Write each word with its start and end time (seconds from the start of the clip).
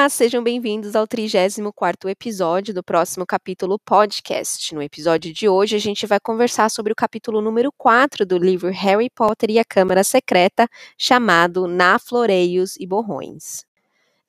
Olá, 0.00 0.08
sejam 0.08 0.42
bem-vindos 0.42 0.96
ao 0.96 1.06
34º 1.06 2.08
episódio 2.08 2.72
do 2.72 2.82
próximo 2.82 3.26
capítulo 3.26 3.78
podcast. 3.78 4.74
No 4.74 4.82
episódio 4.82 5.30
de 5.30 5.46
hoje, 5.46 5.76
a 5.76 5.78
gente 5.78 6.06
vai 6.06 6.18
conversar 6.18 6.70
sobre 6.70 6.90
o 6.90 6.96
capítulo 6.96 7.42
número 7.42 7.70
4 7.76 8.24
do 8.24 8.38
livro 8.38 8.70
Harry 8.70 9.10
Potter 9.10 9.50
e 9.50 9.58
a 9.58 9.64
Câmara 9.64 10.02
Secreta, 10.02 10.66
chamado 10.96 11.66
Na 11.66 11.98
Floreios 11.98 12.76
e 12.80 12.86
Borrões. 12.86 13.66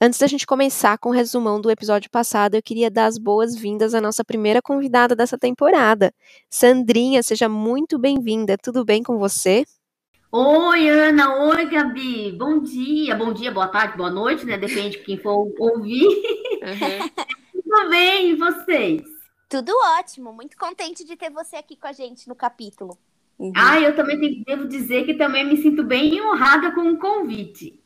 Antes 0.02 0.20
da 0.20 0.28
gente 0.28 0.46
começar 0.46 0.97
com 0.97 1.07
o 1.07 1.14
resumão 1.14 1.61
do 1.61 1.71
episódio 1.71 2.11
passado, 2.11 2.56
eu 2.56 2.61
queria 2.61 2.92
dar 2.92 3.06
as 3.06 3.18
boas-vindas 3.18 3.93
à 3.93 4.01
nossa 4.01 4.25
primeira 4.25 4.61
convidada 4.61 5.15
dessa 5.15 5.38
temporada. 5.38 6.14
Sandrinha, 6.50 7.24
seja 7.24 7.47
muito 7.47 7.97
bem-vinda. 7.97 8.57
Tudo 8.61 8.83
bem 8.83 9.01
com 9.01 9.18
você? 9.18 9.64
Oi, 10.34 10.88
Ana. 10.88 11.36
Oi, 11.44 11.66
Gabi. 11.66 12.32
Bom 12.32 12.62
dia. 12.62 13.14
Bom 13.16 13.34
dia, 13.34 13.52
boa 13.52 13.68
tarde, 13.68 13.98
boa 13.98 14.10
noite, 14.10 14.46
né? 14.46 14.57
Depende 14.57 14.92
de 14.92 15.00
quem 15.00 15.18
for 15.18 15.54
ouvir. 15.60 16.07
Uhum. 16.07 17.10
Tudo 17.52 17.90
bem, 17.90 18.30
e 18.30 18.36
vocês? 18.36 19.02
Tudo 19.50 19.74
ótimo. 20.00 20.32
Muito 20.32 20.56
contente 20.56 21.04
de 21.04 21.18
ter 21.18 21.30
você 21.30 21.57
aqui 21.57 21.76
com 21.76 21.86
a 21.86 21.92
gente 21.92 22.30
no 22.30 22.36
capítulo. 22.36 22.98
Uhum. 23.38 23.52
Ah, 23.57 23.82
eu 23.82 23.94
também 23.94 24.42
devo 24.44 24.70
dizer 24.70 25.06
que 25.06 25.16
também 25.16 25.46
me 25.46 25.57
sinto 25.57 25.84
bem 25.84 26.21
honrada 26.21 26.71
com 26.71 26.93
o 26.93 26.98
convite. 26.98 27.78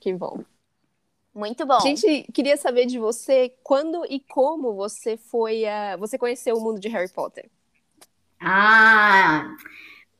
Que 0.00 0.14
bom. 0.14 0.42
Muito 1.34 1.66
bom. 1.66 1.76
A 1.76 1.80
gente 1.80 2.26
queria 2.32 2.56
saber 2.56 2.86
de 2.86 2.98
você 2.98 3.52
quando 3.62 4.06
e 4.08 4.20
como 4.20 4.72
você 4.72 5.18
foi 5.18 5.66
a... 5.66 5.98
você 5.98 6.16
conheceu 6.16 6.56
o 6.56 6.62
mundo 6.62 6.80
de 6.80 6.88
Harry 6.88 7.12
Potter. 7.12 7.50
Ah, 8.40 9.54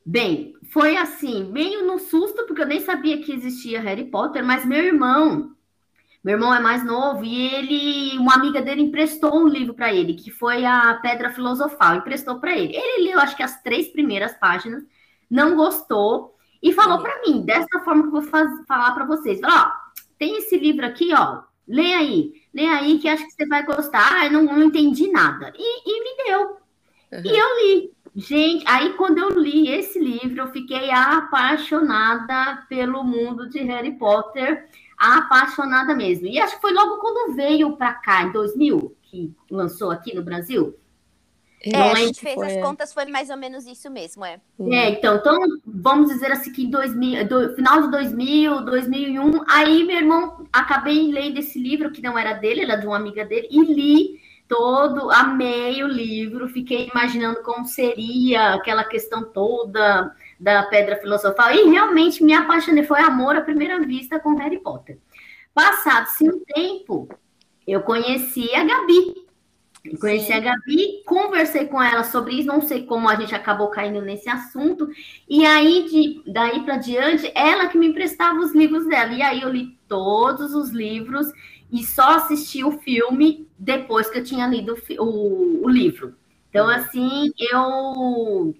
Bem, 0.05 0.55
foi 0.71 0.97
assim, 0.97 1.43
meio 1.51 1.85
no 1.85 1.99
susto, 1.99 2.45
porque 2.45 2.61
eu 2.61 2.67
nem 2.67 2.79
sabia 2.79 3.21
que 3.21 3.31
existia 3.31 3.81
Harry 3.81 4.05
Potter, 4.05 4.43
mas 4.43 4.65
meu 4.65 4.83
irmão, 4.83 5.55
meu 6.23 6.35
irmão 6.35 6.53
é 6.53 6.59
mais 6.59 6.83
novo 6.83 7.23
e 7.23 7.53
ele, 7.53 8.17
uma 8.17 8.35
amiga 8.35 8.61
dele 8.61 8.81
emprestou 8.81 9.39
um 9.39 9.47
livro 9.47 9.73
para 9.73 9.93
ele, 9.93 10.13
que 10.13 10.31
foi 10.31 10.65
a 10.65 10.95
Pedra 11.01 11.29
Filosofal, 11.29 11.95
emprestou 11.95 12.39
para 12.39 12.57
ele. 12.57 12.75
Ele 12.75 13.09
leu, 13.09 13.19
acho 13.19 13.35
que 13.35 13.43
as 13.43 13.61
três 13.61 13.89
primeiras 13.89 14.33
páginas, 14.37 14.83
não 15.29 15.55
gostou 15.55 16.35
e 16.61 16.73
falou 16.73 16.99
para 16.99 17.21
mim, 17.21 17.43
dessa 17.43 17.79
forma 17.83 18.03
que 18.03 18.07
eu 18.09 18.11
vou 18.11 18.23
faz, 18.23 18.49
falar 18.67 18.91
para 18.91 19.05
vocês, 19.05 19.39
ó, 19.43 19.71
tem 20.19 20.37
esse 20.37 20.57
livro 20.57 20.85
aqui, 20.85 21.11
ó, 21.13 21.41
lê 21.67 21.93
aí, 21.93 22.33
lê 22.53 22.65
aí 22.65 22.99
que 22.99 23.07
acho 23.07 23.25
que 23.25 23.31
você 23.31 23.47
vai 23.47 23.65
gostar. 23.65 24.07
Ah, 24.13 24.25
eu 24.25 24.31
não, 24.31 24.43
não 24.43 24.63
entendi 24.63 25.09
nada. 25.11 25.51
E, 25.57 25.89
e 25.89 26.03
me 26.03 26.23
deu. 26.23 26.41
Uhum. 27.11 27.21
E 27.25 27.37
eu 27.37 27.59
li. 27.59 27.93
Gente, 28.15 28.65
aí 28.67 28.93
quando 28.93 29.19
eu 29.19 29.29
li 29.29 29.69
esse 29.69 29.97
livro, 29.97 30.41
eu 30.41 30.47
fiquei 30.47 30.91
apaixonada 30.91 32.65
pelo 32.67 33.03
mundo 33.03 33.47
de 33.47 33.59
Harry 33.59 33.93
Potter, 33.93 34.67
apaixonada 34.97 35.95
mesmo. 35.95 36.27
E 36.27 36.39
acho 36.39 36.55
que 36.55 36.61
foi 36.61 36.73
logo 36.73 36.97
quando 36.97 37.35
veio 37.35 37.75
para 37.77 37.93
cá, 37.93 38.23
em 38.23 38.31
2000, 38.31 38.95
que 39.03 39.33
lançou 39.49 39.91
aqui 39.91 40.13
no 40.13 40.23
Brasil. 40.23 40.75
É, 41.63 41.77
a 41.77 41.95
gente 41.95 42.19
fez 42.19 42.33
foi... 42.33 42.47
as 42.47 42.61
contas, 42.61 42.91
foi 42.91 43.05
mais 43.05 43.29
ou 43.29 43.37
menos 43.37 43.67
isso 43.67 43.89
mesmo, 43.89 44.25
é. 44.25 44.41
É, 44.71 44.89
então, 44.89 45.17
então 45.17 45.39
vamos 45.65 46.09
dizer 46.09 46.31
assim 46.31 46.51
que 46.51 46.63
em 46.63 46.71
2000, 46.71 47.27
do, 47.27 47.55
final 47.55 47.83
de 47.83 47.91
2000, 47.91 48.65
2001, 48.65 49.43
aí 49.47 49.83
meu 49.83 49.97
irmão, 49.97 50.43
acabei 50.51 51.11
lendo 51.11 51.37
esse 51.37 51.59
livro, 51.59 51.91
que 51.91 52.01
não 52.01 52.17
era 52.17 52.33
dele, 52.33 52.61
era 52.61 52.77
de 52.77 52.87
uma 52.87 52.97
amiga 52.97 53.23
dele, 53.23 53.47
e 53.51 53.61
li 53.61 54.20
todo, 54.51 55.09
amei 55.09 55.81
o 55.81 55.87
livro, 55.87 56.49
fiquei 56.49 56.89
imaginando 56.93 57.41
como 57.41 57.65
seria 57.65 58.53
aquela 58.53 58.83
questão 58.83 59.23
toda 59.23 60.13
da 60.37 60.63
pedra 60.63 60.97
filosofal 60.97 61.53
e 61.53 61.69
realmente 61.69 62.21
me 62.21 62.33
apaixonei, 62.33 62.83
foi 62.83 62.99
amor 62.99 63.37
à 63.37 63.41
primeira 63.41 63.79
vista 63.79 64.19
com 64.19 64.35
Harry 64.35 64.59
Potter. 64.59 64.99
Passado-se 65.53 66.29
um 66.29 66.43
tempo, 66.43 67.07
eu 67.65 67.79
conheci 67.81 68.53
a 68.53 68.65
Gabi. 68.65 69.20
Conheci 69.99 70.27
Sim. 70.27 70.33
a 70.33 70.39
Gabi, 70.39 71.01
conversei 71.05 71.65
com 71.65 71.81
ela 71.81 72.03
sobre 72.03 72.35
isso, 72.35 72.47
não 72.47 72.61
sei 72.61 72.85
como 72.85 73.09
a 73.09 73.15
gente 73.15 73.33
acabou 73.33 73.69
caindo 73.69 74.01
nesse 74.01 74.29
assunto, 74.29 74.87
e 75.27 75.43
aí, 75.43 75.87
de, 75.89 76.31
daí 76.31 76.63
para 76.63 76.77
diante, 76.77 77.31
ela 77.33 77.67
que 77.67 77.77
me 77.77 77.87
emprestava 77.87 78.37
os 78.39 78.53
livros 78.53 78.87
dela, 78.87 79.11
e 79.11 79.21
aí 79.23 79.41
eu 79.41 79.49
li 79.49 79.77
todos 79.87 80.53
os 80.53 80.69
livros, 80.69 81.31
e 81.71 81.83
só 81.83 82.15
assisti 82.15 82.63
o 82.63 82.79
filme 82.79 83.47
depois 83.57 84.09
que 84.09 84.19
eu 84.19 84.23
tinha 84.23 84.45
lido 84.45 84.75
o, 84.99 85.65
o 85.65 85.69
livro. 85.69 86.15
Então, 86.49 86.67
assim, 86.67 87.31
eu 87.39 88.53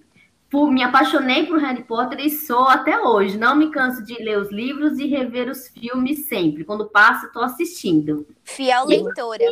por, 0.52 0.70
me 0.70 0.82
apaixonei 0.82 1.46
por 1.46 1.58
Harry 1.58 1.84
Potter 1.84 2.20
e 2.20 2.30
sou 2.30 2.66
até 2.66 3.00
hoje. 3.00 3.38
Não 3.38 3.54
me 3.54 3.70
canso 3.70 4.02
de 4.02 4.14
ler 4.14 4.38
os 4.38 4.50
livros 4.50 4.98
e 4.98 5.06
rever 5.06 5.50
os 5.50 5.68
filmes 5.68 6.26
sempre. 6.26 6.64
Quando 6.64 6.88
passa, 6.88 7.26
estou 7.26 7.42
assistindo. 7.42 8.26
Fiel 8.44 8.86
leitora. 8.86 9.44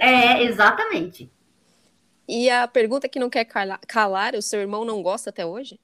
É, 0.00 0.42
exatamente. 0.42 1.30
E 2.26 2.48
a 2.48 2.66
pergunta 2.66 3.08
que 3.08 3.20
não 3.20 3.28
quer 3.28 3.44
calar, 3.44 4.34
o 4.34 4.42
seu 4.42 4.60
irmão 4.60 4.84
não 4.84 5.02
gosta 5.02 5.30
até 5.30 5.44
hoje? 5.44 5.78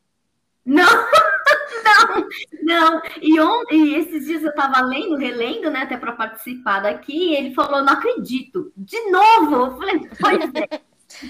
Não! 0.65 0.87
Não, 1.85 2.29
não. 2.63 3.03
E, 3.23 3.41
on, 3.41 3.63
e 3.71 3.95
esses 3.95 4.27
dias 4.27 4.43
eu 4.43 4.51
estava 4.51 4.85
lendo, 4.85 5.17
relendo, 5.17 5.71
né, 5.71 5.83
até 5.83 5.97
para 5.97 6.13
participar 6.13 6.81
daqui, 6.81 7.31
e 7.31 7.37
ele 7.37 7.55
falou: 7.55 7.83
Não 7.83 7.93
acredito, 7.93 8.73
de 8.77 9.11
novo. 9.11 9.55
Eu 9.55 9.77
falei: 9.77 10.01
Pois 10.21 10.55
é. 10.55 10.81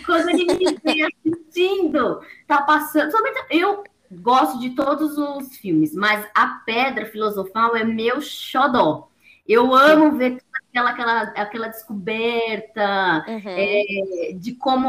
Quando 0.04 0.30
ele 0.30 0.46
me 0.46 0.78
vê 0.82 1.06
assistindo, 1.06 2.20
tá 2.46 2.62
passando. 2.62 3.12
Eu 3.50 3.84
gosto 4.10 4.58
de 4.58 4.70
todos 4.70 5.18
os 5.18 5.56
filmes, 5.56 5.94
mas 5.94 6.26
A 6.34 6.62
Pedra 6.64 7.06
Filosofal 7.06 7.76
é 7.76 7.84
meu 7.84 8.20
xodó. 8.20 9.08
Eu 9.46 9.74
amo 9.74 10.16
ver 10.16 10.42
aquela, 10.76 10.90
aquela, 10.90 11.22
aquela 11.22 11.68
descoberta 11.68 13.24
uhum. 13.26 13.42
é, 13.44 14.32
de 14.34 14.52
como 14.54 14.88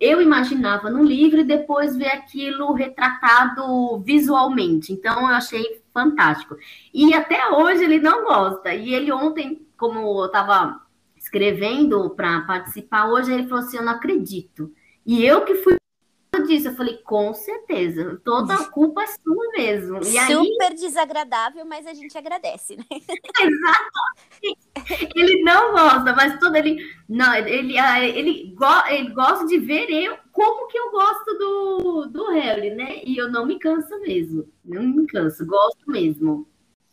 eu 0.00 0.20
imaginava 0.20 0.90
no 0.90 1.02
livro 1.02 1.40
e 1.40 1.44
depois 1.44 1.96
ver 1.96 2.08
aquilo 2.08 2.72
retratado 2.72 3.98
visualmente. 4.00 4.92
Então, 4.92 5.20
eu 5.20 5.34
achei 5.34 5.82
fantástico. 5.92 6.56
E 6.92 7.14
até 7.14 7.50
hoje 7.50 7.84
ele 7.84 8.00
não 8.00 8.24
gosta. 8.24 8.74
E 8.74 8.94
ele 8.94 9.12
ontem, 9.12 9.66
como 9.76 9.98
eu 9.98 10.26
estava 10.26 10.80
escrevendo 11.16 12.10
para 12.10 12.40
participar, 12.42 13.08
hoje 13.08 13.32
ele 13.32 13.48
falou 13.48 13.64
assim: 13.64 13.76
Eu 13.76 13.84
não 13.84 13.92
acredito. 13.92 14.72
E 15.04 15.24
eu 15.24 15.44
que 15.44 15.54
fui 15.56 15.76
disso. 16.42 16.68
Eu 16.68 16.74
falei, 16.74 16.96
com 16.98 17.32
certeza, 17.34 18.20
toda 18.24 18.54
a 18.54 18.64
culpa 18.70 19.02
é 19.02 19.06
sua 19.06 19.48
mesmo. 19.56 19.98
E 19.98 20.04
Super 20.04 20.70
aí... 20.70 20.74
desagradável, 20.74 21.64
mas 21.64 21.86
a 21.86 21.94
gente 21.94 22.16
agradece, 22.16 22.76
né? 22.76 22.84
Exatamente. 23.40 25.12
Ele 25.14 25.42
não 25.42 25.72
gosta, 25.72 26.12
mas 26.14 26.38
todo 26.38 26.56
ele. 26.56 26.78
Não, 27.08 27.34
ele, 27.34 27.78
ah, 27.78 28.02
ele, 28.02 28.54
go, 28.56 28.86
ele 28.88 29.10
gosta 29.10 29.46
de 29.46 29.58
ver 29.58 29.90
eu 29.90 30.16
como 30.32 30.68
que 30.68 30.78
eu 30.78 30.90
gosto 30.90 31.38
do, 31.38 32.06
do 32.06 32.30
Harry, 32.30 32.74
né? 32.74 33.02
E 33.04 33.16
eu 33.16 33.30
não 33.30 33.46
me 33.46 33.58
canso 33.58 34.00
mesmo. 34.00 34.48
Não 34.64 34.82
me 34.82 35.06
canso, 35.06 35.46
gosto 35.46 35.90
mesmo. 35.90 36.48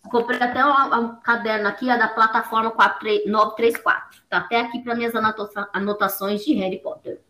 Comprei 0.09 0.39
até 0.39 0.65
um, 0.65 0.99
um 0.99 1.15
caderno 1.17 1.67
aqui, 1.67 1.89
a 1.89 1.97
da 1.97 2.07
plataforma 2.07 2.73
934. 2.73 4.21
Tá 4.29 4.37
até 4.37 4.61
aqui 4.61 4.79
para 4.79 4.95
minhas 4.95 5.13
anotações 5.73 6.43
de 6.43 6.53
Harry 6.53 6.79
Potter. 6.81 7.21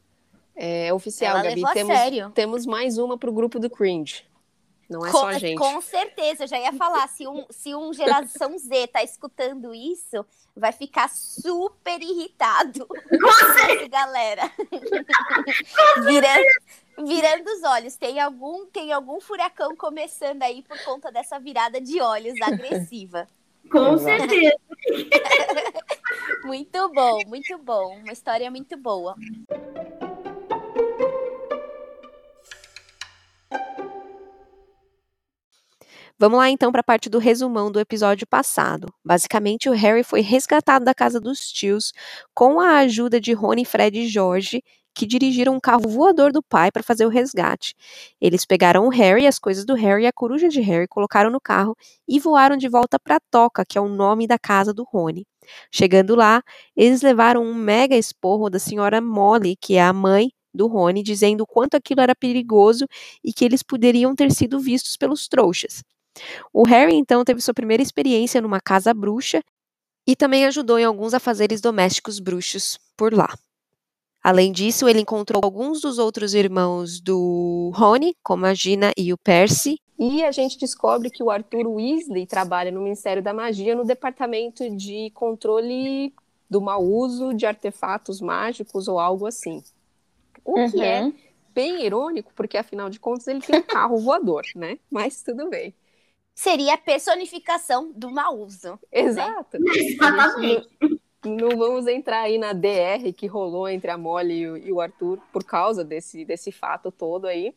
É 0.61 0.93
oficial, 0.93 1.37
Ela 1.37 1.43
Gabi. 1.43 1.63
Temos, 1.73 1.97
sério. 1.97 2.31
temos 2.31 2.65
mais 2.65 2.97
uma 2.97 3.17
para 3.17 3.29
o 3.29 3.33
grupo 3.33 3.57
do 3.59 3.69
Cringe. 3.69 4.25
Não 4.89 5.05
é 5.05 5.09
com, 5.09 5.17
só 5.17 5.27
a 5.29 5.39
gente. 5.39 5.57
Com 5.57 5.79
certeza, 5.79 6.43
eu 6.43 6.47
já 6.49 6.59
ia 6.59 6.73
falar. 6.73 7.07
se, 7.07 7.25
um, 7.25 7.45
se 7.49 7.73
um 7.73 7.93
geração 7.93 8.57
Z 8.57 8.87
tá 8.87 9.01
escutando 9.01 9.73
isso, 9.73 10.25
vai 10.53 10.73
ficar 10.73 11.07
super 11.07 12.01
irritado. 12.01 12.85
Com 12.91 13.89
galera. 13.89 14.51
virando, 16.05 17.07
virando 17.07 17.49
os 17.51 17.63
olhos. 17.63 17.95
Tem 17.95 18.19
algum, 18.19 18.65
tem 18.65 18.91
algum 18.91 19.21
furacão 19.21 19.77
começando 19.77 20.43
aí 20.43 20.61
por 20.61 20.77
conta 20.83 21.09
dessa 21.09 21.39
virada 21.39 21.79
de 21.79 22.01
olhos 22.01 22.35
agressiva. 22.41 23.29
Com 23.71 23.97
certeza. 23.97 24.57
muito 26.43 26.89
bom, 26.89 27.19
muito 27.27 27.57
bom. 27.59 27.99
Uma 27.99 28.11
história 28.11 28.51
muito 28.51 28.75
boa. 28.75 29.15
Vamos 36.19 36.37
lá 36.37 36.49
então 36.49 36.69
para 36.69 36.81
a 36.81 36.83
parte 36.83 37.09
do 37.09 37.17
resumão 37.17 37.71
do 37.71 37.79
episódio 37.79 38.27
passado. 38.27 38.93
Basicamente, 39.05 39.69
o 39.69 39.73
Harry 39.73 40.03
foi 40.03 40.19
resgatado 40.19 40.83
da 40.83 40.93
casa 40.93 41.17
dos 41.19 41.49
tios 41.49 41.93
com 42.33 42.59
a 42.59 42.79
ajuda 42.79 43.21
de 43.21 43.31
Rony, 43.31 43.63
Fred 43.63 43.97
e 44.01 44.07
George, 44.07 44.61
que 44.93 45.05
dirigiram 45.05 45.55
um 45.55 45.61
carro 45.61 45.87
voador 45.87 46.33
do 46.33 46.43
pai 46.43 46.71
para 46.73 46.83
fazer 46.83 47.05
o 47.05 47.09
resgate. 47.09 47.73
Eles 48.19 48.45
pegaram 48.45 48.85
o 48.85 48.89
Harry, 48.89 49.25
as 49.27 49.39
coisas 49.39 49.63
do 49.63 49.75
Harry 49.75 50.03
e 50.03 50.07
a 50.07 50.11
coruja 50.11 50.49
de 50.49 50.59
Harry, 50.59 50.89
colocaram 50.89 51.29
no 51.29 51.39
carro 51.39 51.73
e 52.05 52.19
voaram 52.19 52.57
de 52.57 52.67
volta 52.67 52.99
para 52.99 53.17
Toca, 53.31 53.63
que 53.65 53.77
é 53.77 53.81
o 53.81 53.87
nome 53.87 54.27
da 54.27 54.37
casa 54.37 54.73
do 54.73 54.83
Rony. 54.83 55.25
Chegando 55.71 56.15
lá, 56.15 56.43
eles 56.75 57.01
levaram 57.01 57.43
um 57.43 57.53
mega 57.55 57.95
esporro 57.95 58.49
da 58.49 58.59
senhora 58.59 58.99
Molly, 58.99 59.55
que 59.55 59.75
é 59.75 59.81
a 59.83 59.93
mãe 59.93 60.31
do 60.53 60.67
Rony, 60.67 61.01
dizendo 61.01 61.41
o 61.43 61.47
quanto 61.47 61.75
aquilo 61.75 62.01
era 62.01 62.13
perigoso 62.13 62.85
e 63.23 63.31
que 63.31 63.45
eles 63.45 63.63
poderiam 63.63 64.13
ter 64.13 64.29
sido 64.33 64.59
vistos 64.59 64.97
pelos 64.97 65.25
trouxas. 65.29 65.81
O 66.53 66.63
Harry 66.67 66.95
então 66.95 67.23
teve 67.23 67.41
sua 67.41 67.53
primeira 67.53 67.83
experiência 67.83 68.41
numa 68.41 68.59
casa 68.59 68.93
bruxa 68.93 69.41
e 70.07 70.15
também 70.15 70.45
ajudou 70.45 70.79
em 70.79 70.83
alguns 70.83 71.13
afazeres 71.13 71.61
domésticos 71.61 72.19
bruxos 72.19 72.79
por 72.97 73.13
lá. 73.13 73.33
Além 74.23 74.51
disso, 74.51 74.87
ele 74.89 74.99
encontrou 74.99 75.41
alguns 75.43 75.81
dos 75.81 75.97
outros 75.97 76.33
irmãos 76.33 76.99
do 76.99 77.71
Rony, 77.73 78.15
como 78.21 78.45
a 78.45 78.53
Gina 78.53 78.91
e 78.97 79.13
o 79.13 79.17
Percy. 79.17 79.79
E 79.97 80.23
a 80.23 80.31
gente 80.31 80.57
descobre 80.57 81.09
que 81.09 81.23
o 81.23 81.29
Arthur 81.29 81.67
Weasley 81.67 82.25
trabalha 82.25 82.71
no 82.71 82.81
Ministério 82.81 83.23
da 83.23 83.33
Magia 83.33 83.75
no 83.75 83.85
departamento 83.85 84.69
de 84.75 85.09
controle 85.11 86.13
do 86.49 86.59
mau 86.59 86.83
uso 86.83 87.33
de 87.33 87.45
artefatos 87.45 88.19
mágicos 88.19 88.87
ou 88.87 88.99
algo 88.99 89.25
assim. 89.25 89.63
O 90.43 90.57
uhum. 90.57 90.71
que 90.71 90.81
é 90.81 91.11
bem 91.53 91.85
irônico, 91.85 92.31
porque 92.35 92.57
afinal 92.57 92.89
de 92.89 92.99
contas 92.99 93.27
ele 93.27 93.41
tem 93.41 93.59
um 93.59 93.63
carro 93.63 93.97
voador, 93.97 94.43
né? 94.55 94.79
Mas 94.89 95.21
tudo 95.21 95.49
bem. 95.49 95.73
Seria 96.39 96.75
a 96.75 96.77
personificação 96.77 97.91
do 97.93 98.09
mau 98.09 98.39
uso. 98.39 98.71
Né? 98.71 98.79
Exato. 98.93 99.59
Né? 99.59 99.71
Exatamente. 99.75 100.69
Não, 101.25 101.35
não 101.35 101.57
vamos 101.57 101.85
entrar 101.85 102.21
aí 102.21 102.37
na 102.37 102.53
DR 102.53 103.11
que 103.13 103.27
rolou 103.27 103.67
entre 103.67 103.91
a 103.91 103.97
Molly 103.97 104.39
e 104.39 104.47
o, 104.47 104.55
e 104.55 104.71
o 104.71 104.79
Arthur 104.79 105.19
por 105.33 105.43
causa 105.43 105.83
desse, 105.83 106.23
desse 106.23 106.49
fato 106.49 106.93
todo 106.93 107.27
aí. 107.27 107.47
Eu 107.47 107.53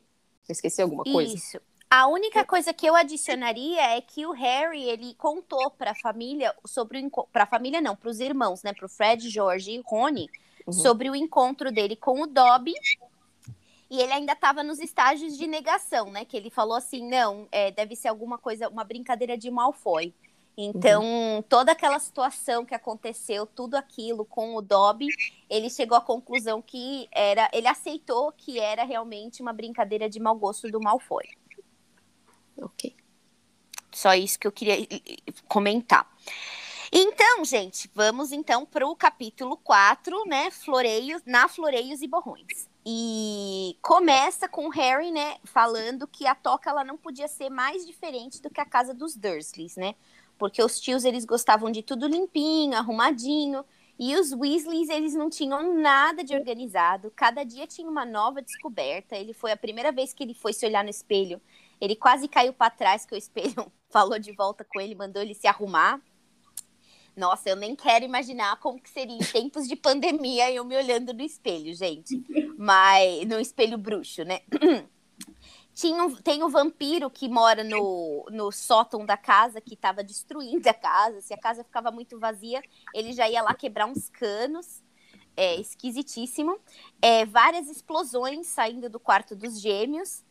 esqueci 0.48 0.82
alguma 0.82 1.04
coisa? 1.04 1.32
Isso. 1.32 1.60
A 1.88 2.08
única 2.08 2.44
coisa 2.44 2.74
que 2.74 2.84
eu 2.84 2.96
adicionaria 2.96 3.96
é 3.96 4.00
que 4.00 4.26
o 4.26 4.32
Harry 4.32 4.82
ele 4.82 5.14
contou 5.14 5.70
para 5.70 5.92
a 5.92 6.00
família 6.02 6.52
sobre 6.66 6.98
o 7.06 7.26
para 7.32 7.44
a 7.44 7.46
família 7.46 7.80
não, 7.80 7.94
para 7.94 8.10
os 8.10 8.18
irmãos, 8.18 8.64
né, 8.64 8.72
para 8.72 8.86
o 8.86 8.88
Fred, 8.88 9.30
George 9.30 9.70
e 9.70 9.82
Rony, 9.86 10.28
uhum. 10.66 10.72
sobre 10.72 11.08
o 11.08 11.14
encontro 11.14 11.70
dele 11.70 11.94
com 11.94 12.20
o 12.20 12.26
Dobby. 12.26 12.74
E 13.92 14.00
ele 14.00 14.14
ainda 14.14 14.32
estava 14.32 14.62
nos 14.62 14.80
estágios 14.80 15.36
de 15.36 15.46
negação, 15.46 16.10
né? 16.10 16.24
Que 16.24 16.34
ele 16.34 16.48
falou 16.48 16.74
assim, 16.74 17.06
não, 17.06 17.46
é, 17.52 17.70
deve 17.70 17.94
ser 17.94 18.08
alguma 18.08 18.38
coisa, 18.38 18.66
uma 18.70 18.82
brincadeira 18.84 19.36
de 19.36 19.50
Malfoy. 19.50 20.14
Então, 20.56 21.04
uhum. 21.04 21.42
toda 21.42 21.72
aquela 21.72 21.98
situação 21.98 22.64
que 22.64 22.74
aconteceu, 22.74 23.44
tudo 23.44 23.74
aquilo 23.74 24.24
com 24.24 24.56
o 24.56 24.62
Dobby, 24.62 25.08
ele 25.48 25.68
chegou 25.68 25.94
à 25.94 26.00
conclusão 26.00 26.62
que 26.62 27.06
era, 27.12 27.50
ele 27.52 27.68
aceitou 27.68 28.32
que 28.32 28.58
era 28.58 28.82
realmente 28.82 29.42
uma 29.42 29.52
brincadeira 29.52 30.08
de 30.08 30.18
mau 30.18 30.36
gosto 30.36 30.70
do 30.70 30.80
Malfoy. 30.80 31.28
Ok. 32.62 32.96
Só 33.92 34.14
isso 34.14 34.38
que 34.38 34.46
eu 34.46 34.52
queria 34.52 34.76
comentar. 35.46 36.10
Então, 36.90 37.44
gente, 37.44 37.90
vamos 37.94 38.32
então 38.32 38.64
para 38.64 38.86
o 38.86 38.96
capítulo 38.96 39.58
4, 39.58 40.24
né? 40.24 40.50
Floreios, 40.50 41.20
na 41.26 41.46
Floreios 41.46 42.00
e 42.00 42.08
Borrões. 42.08 42.71
E 42.84 43.76
começa 43.80 44.48
com 44.48 44.68
Harry, 44.68 45.12
né, 45.12 45.36
falando 45.44 46.06
que 46.06 46.26
a 46.26 46.34
toca 46.34 46.68
ela 46.68 46.82
não 46.82 46.96
podia 46.96 47.28
ser 47.28 47.48
mais 47.48 47.86
diferente 47.86 48.42
do 48.42 48.50
que 48.50 48.60
a 48.60 48.64
casa 48.64 48.92
dos 48.92 49.14
Dursleys, 49.16 49.76
né? 49.76 49.94
Porque 50.36 50.62
os 50.62 50.80
tios 50.80 51.04
eles 51.04 51.24
gostavam 51.24 51.70
de 51.70 51.82
tudo 51.82 52.08
limpinho, 52.08 52.76
arrumadinho, 52.76 53.64
e 53.98 54.16
os 54.16 54.32
Weasleys 54.32 54.88
eles 54.88 55.14
não 55.14 55.30
tinham 55.30 55.80
nada 55.80 56.24
de 56.24 56.34
organizado. 56.34 57.12
Cada 57.14 57.44
dia 57.44 57.68
tinha 57.68 57.88
uma 57.88 58.04
nova 58.04 58.42
descoberta. 58.42 59.16
Ele 59.16 59.32
foi 59.32 59.52
a 59.52 59.56
primeira 59.56 59.92
vez 59.92 60.12
que 60.12 60.24
ele 60.24 60.34
foi 60.34 60.52
se 60.52 60.66
olhar 60.66 60.82
no 60.82 60.90
espelho. 60.90 61.40
Ele 61.80 61.94
quase 61.94 62.26
caiu 62.26 62.52
para 62.52 62.70
trás, 62.70 63.06
que 63.06 63.14
o 63.14 63.18
espelho 63.18 63.70
falou 63.90 64.18
de 64.18 64.32
volta 64.32 64.64
com 64.64 64.80
ele, 64.80 64.96
mandou 64.96 65.22
ele 65.22 65.34
se 65.34 65.46
arrumar. 65.46 66.00
Nossa, 67.16 67.50
eu 67.50 67.56
nem 67.56 67.76
quero 67.76 68.04
imaginar 68.04 68.58
como 68.58 68.80
que 68.80 68.88
seria 68.88 69.14
em 69.14 69.18
tempos 69.18 69.68
de 69.68 69.76
pandemia 69.76 70.50
eu 70.50 70.64
me 70.64 70.76
olhando 70.76 71.12
no 71.12 71.22
espelho, 71.22 71.74
gente. 71.74 72.22
Mas 72.56 73.26
no 73.26 73.38
espelho 73.38 73.76
bruxo, 73.76 74.24
né? 74.24 74.40
Tinha 75.74 76.04
um, 76.04 76.14
tem 76.14 76.42
um 76.42 76.48
vampiro 76.48 77.10
que 77.10 77.28
mora 77.28 77.64
no, 77.64 78.26
no 78.30 78.52
sótão 78.52 79.06
da 79.06 79.16
casa, 79.16 79.60
que 79.60 79.74
estava 79.74 80.04
destruindo 80.04 80.68
a 80.68 80.74
casa. 80.74 81.20
Se 81.22 81.32
a 81.32 81.38
casa 81.38 81.64
ficava 81.64 81.90
muito 81.90 82.18
vazia, 82.18 82.62
ele 82.94 83.12
já 83.12 83.28
ia 83.28 83.42
lá 83.42 83.54
quebrar 83.54 83.86
uns 83.86 84.10
canos. 84.10 84.82
É 85.34 85.56
esquisitíssimo. 85.56 86.58
É, 87.00 87.24
várias 87.24 87.68
explosões 87.68 88.46
saindo 88.48 88.90
do 88.90 89.00
quarto 89.00 89.34
dos 89.34 89.58
gêmeos. 89.60 90.22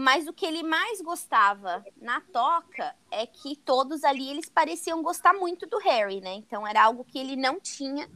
Mas 0.00 0.28
o 0.28 0.32
que 0.32 0.46
ele 0.46 0.62
mais 0.62 1.00
gostava 1.00 1.84
na 2.00 2.20
toca 2.20 2.94
é 3.10 3.26
que 3.26 3.56
todos 3.56 4.04
ali 4.04 4.30
eles 4.30 4.48
pareciam 4.48 5.02
gostar 5.02 5.34
muito 5.34 5.66
do 5.66 5.76
Harry, 5.78 6.20
né? 6.20 6.34
Então 6.34 6.64
era 6.64 6.84
algo 6.84 7.04
que 7.04 7.18
ele 7.18 7.34
não 7.34 7.58
tinha 7.58 8.08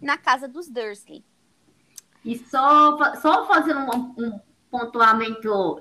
na 0.00 0.16
casa 0.16 0.46
dos 0.46 0.68
Dursley. 0.68 1.24
E 2.24 2.38
só, 2.38 2.96
só 3.16 3.44
fazendo 3.44 3.80
um, 3.80 4.14
um 4.16 4.40
pontuamento, 4.70 5.80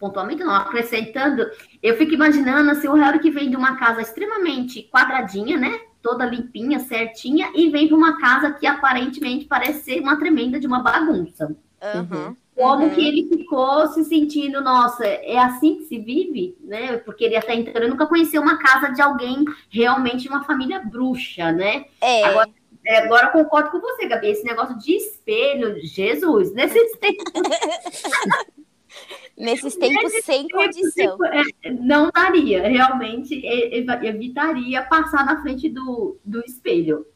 pontuamento 0.00 0.44
não, 0.44 0.52
acrescentando, 0.52 1.48
eu 1.80 1.96
fico 1.96 2.14
imaginando 2.14 2.72
assim, 2.72 2.88
o 2.88 2.94
Harry 2.94 3.20
que 3.20 3.30
vem 3.30 3.50
de 3.50 3.56
uma 3.56 3.76
casa 3.76 4.02
extremamente 4.02 4.90
quadradinha, 4.92 5.56
né? 5.56 5.78
Toda 6.02 6.26
limpinha, 6.26 6.80
certinha, 6.80 7.52
e 7.54 7.70
vem 7.70 7.86
para 7.86 7.96
uma 7.96 8.20
casa 8.20 8.50
que 8.50 8.66
aparentemente 8.66 9.44
parece 9.44 9.84
ser 9.84 10.00
uma 10.00 10.18
tremenda 10.18 10.58
de 10.58 10.66
uma 10.66 10.82
bagunça. 10.82 11.56
Uhum. 11.80 12.36
Como 12.54 12.84
uhum. 12.84 12.90
que 12.90 13.06
ele 13.06 13.28
ficou 13.28 13.86
se 13.88 14.04
sentindo, 14.04 14.60
nossa, 14.60 15.06
é 15.06 15.38
assim 15.38 15.76
que 15.76 15.84
se 15.84 15.98
vive, 15.98 16.54
né? 16.60 16.98
Porque 16.98 17.24
ele 17.24 17.36
até 17.36 17.54
então 17.54 17.88
nunca 17.88 18.06
conheceu 18.06 18.42
uma 18.42 18.58
casa 18.58 18.92
de 18.92 19.00
alguém 19.00 19.44
realmente 19.70 20.28
uma 20.28 20.44
família 20.44 20.78
bruxa, 20.80 21.50
né? 21.50 21.86
É. 22.00 22.24
Agora, 22.24 22.50
é, 22.84 22.98
agora 22.98 23.28
concordo 23.28 23.70
com 23.70 23.80
você, 23.80 24.06
Gabi, 24.06 24.28
esse 24.28 24.44
negócio 24.44 24.76
de 24.78 24.92
espelho, 24.92 25.78
Jesus, 25.82 26.52
nesses 26.54 26.98
tempos. 26.98 27.32
nesses 29.38 29.76
tempos 29.76 30.12
sem 30.24 30.46
condição. 30.48 31.16
É, 31.24 31.70
não 31.70 32.10
daria, 32.10 32.68
realmente 32.68 33.40
evitaria 33.44 34.82
passar 34.82 35.24
na 35.24 35.40
frente 35.40 35.70
do, 35.70 36.18
do 36.22 36.40
espelho. 36.40 37.06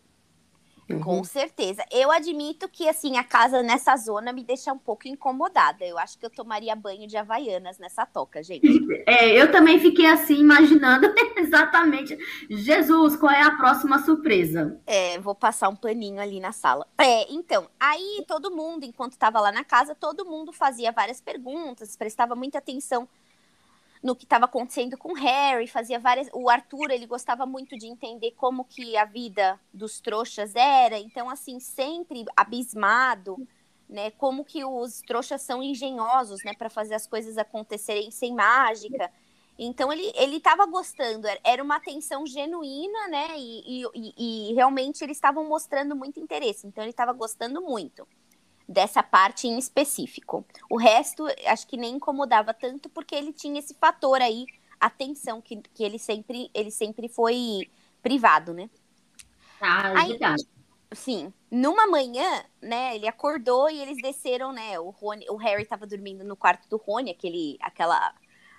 Uhum. 0.88 1.00
Com 1.00 1.24
certeza. 1.24 1.84
Eu 1.90 2.10
admito 2.10 2.68
que, 2.68 2.88
assim, 2.88 3.16
a 3.16 3.24
casa 3.24 3.62
nessa 3.62 3.96
zona 3.96 4.32
me 4.32 4.44
deixa 4.44 4.72
um 4.72 4.78
pouco 4.78 5.08
incomodada. 5.08 5.84
Eu 5.84 5.98
acho 5.98 6.18
que 6.18 6.24
eu 6.24 6.30
tomaria 6.30 6.76
banho 6.76 7.06
de 7.08 7.16
havaianas 7.16 7.78
nessa 7.78 8.06
toca, 8.06 8.42
gente. 8.42 8.66
É, 9.08 9.30
eu 9.40 9.52
também 9.52 9.78
fiquei 9.78 10.06
assim, 10.06 10.40
imaginando 10.40 11.12
exatamente. 11.36 12.18
Jesus, 12.50 13.14
qual 13.14 13.30
é 13.30 13.42
a 13.42 13.52
próxima 13.52 14.00
surpresa? 14.00 14.80
É, 14.84 15.16
vou 15.20 15.34
passar 15.34 15.68
um 15.68 15.76
paninho 15.76 16.20
ali 16.20 16.40
na 16.40 16.50
sala. 16.50 16.84
É, 16.98 17.32
então, 17.32 17.68
aí 17.78 18.24
todo 18.26 18.50
mundo, 18.50 18.84
enquanto 18.84 19.12
estava 19.12 19.40
lá 19.40 19.52
na 19.52 19.62
casa, 19.62 19.94
todo 19.94 20.24
mundo 20.24 20.52
fazia 20.52 20.90
várias 20.90 21.20
perguntas, 21.20 21.96
prestava 21.96 22.34
muita 22.34 22.58
atenção 22.58 23.08
no 24.02 24.14
que 24.14 24.24
estava 24.24 24.44
acontecendo 24.44 24.96
com 24.96 25.12
Harry, 25.14 25.66
fazia 25.66 25.98
várias. 25.98 26.28
O 26.32 26.48
Arthur 26.48 26.90
ele 26.90 27.06
gostava 27.06 27.46
muito 27.46 27.76
de 27.76 27.86
entender 27.86 28.32
como 28.32 28.64
que 28.64 28.96
a 28.96 29.04
vida 29.04 29.58
dos 29.72 30.00
trouxas 30.00 30.54
era, 30.54 30.98
então 30.98 31.28
assim 31.28 31.58
sempre 31.60 32.24
abismado, 32.36 33.36
né? 33.88 34.10
Como 34.12 34.44
que 34.44 34.64
os 34.64 35.00
trouxas 35.02 35.42
são 35.42 35.62
engenhosos, 35.62 36.42
né, 36.44 36.52
para 36.54 36.68
fazer 36.68 36.94
as 36.94 37.06
coisas 37.06 37.38
acontecerem 37.38 38.10
sem 38.10 38.34
mágica. 38.34 39.10
Então 39.58 39.92
ele 39.92 40.12
ele 40.14 40.36
estava 40.36 40.66
gostando, 40.66 41.26
era 41.42 41.62
uma 41.62 41.76
atenção 41.76 42.26
genuína, 42.26 43.08
né? 43.08 43.28
E, 43.38 43.84
e, 43.94 44.50
e 44.50 44.54
realmente 44.54 45.02
eles 45.02 45.16
estavam 45.16 45.48
mostrando 45.48 45.96
muito 45.96 46.20
interesse. 46.20 46.66
Então 46.66 46.84
ele 46.84 46.90
estava 46.90 47.12
gostando 47.12 47.62
muito 47.62 48.06
dessa 48.68 49.02
parte 49.02 49.46
em 49.46 49.58
específico. 49.58 50.44
O 50.68 50.76
resto, 50.76 51.26
acho 51.46 51.66
que 51.66 51.76
nem 51.76 51.96
incomodava 51.96 52.52
tanto, 52.52 52.88
porque 52.88 53.14
ele 53.14 53.32
tinha 53.32 53.58
esse 53.58 53.74
fator 53.74 54.20
aí, 54.20 54.46
atenção, 54.80 55.40
que, 55.40 55.56
que 55.74 55.84
ele, 55.84 55.98
sempre, 55.98 56.50
ele 56.52 56.70
sempre 56.70 57.08
foi 57.08 57.70
privado, 58.02 58.52
né? 58.52 58.68
Ah, 59.60 59.90
é 59.90 59.98
aí, 59.98 60.08
verdade. 60.10 60.46
Sim. 60.92 61.32
Numa 61.50 61.86
manhã, 61.86 62.44
né, 62.60 62.94
ele 62.94 63.08
acordou 63.08 63.70
e 63.70 63.80
eles 63.80 63.98
desceram, 64.00 64.52
né, 64.52 64.78
o, 64.78 64.90
Rony, 64.90 65.26
o 65.28 65.36
Harry 65.36 65.62
estava 65.62 65.86
dormindo 65.86 66.24
no 66.24 66.36
quarto 66.36 66.68
do 66.68 66.76
Rony, 66.76 67.10
aquele, 67.10 67.56
aquela 67.60 68.14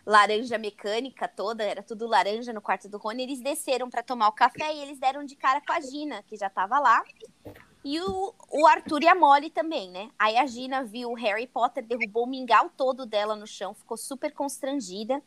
laranja 0.06 0.58
mecânica 0.58 1.28
toda, 1.28 1.64
era 1.64 1.84
tudo 1.84 2.08
laranja 2.08 2.54
no 2.54 2.62
quarto 2.62 2.88
do 2.88 2.98
Rony, 2.98 3.24
eles 3.24 3.42
desceram 3.42 3.90
para 3.90 4.04
tomar 4.04 4.30
o 4.30 4.34
café 4.34 4.74
e 4.74 4.82
eles 4.82 5.00
deram 5.00 5.26
de 5.26 5.36
cara 5.36 5.62
com 5.62 5.74
a 5.74 5.82
Gina, 5.82 6.24
que 6.24 6.38
já 6.38 6.48
estava 6.48 6.80
lá. 6.80 7.04
E 7.90 8.02
o, 8.02 8.34
o 8.52 8.68
Arthur 8.68 9.04
e 9.04 9.08
a 9.08 9.16
Molly 9.16 9.50
também, 9.50 9.90
né? 9.90 10.12
Aí 10.20 10.36
a 10.36 10.46
Gina 10.46 10.84
viu 10.84 11.10
o 11.10 11.14
Harry 11.14 11.48
Potter, 11.48 11.86
derrubou 11.86 12.26
o 12.26 12.28
mingau 12.28 12.70
todo 12.76 13.06
dela 13.06 13.34
no 13.34 13.48
chão, 13.48 13.74
ficou 13.74 13.96
super 13.96 14.34
constrangida. 14.34 15.24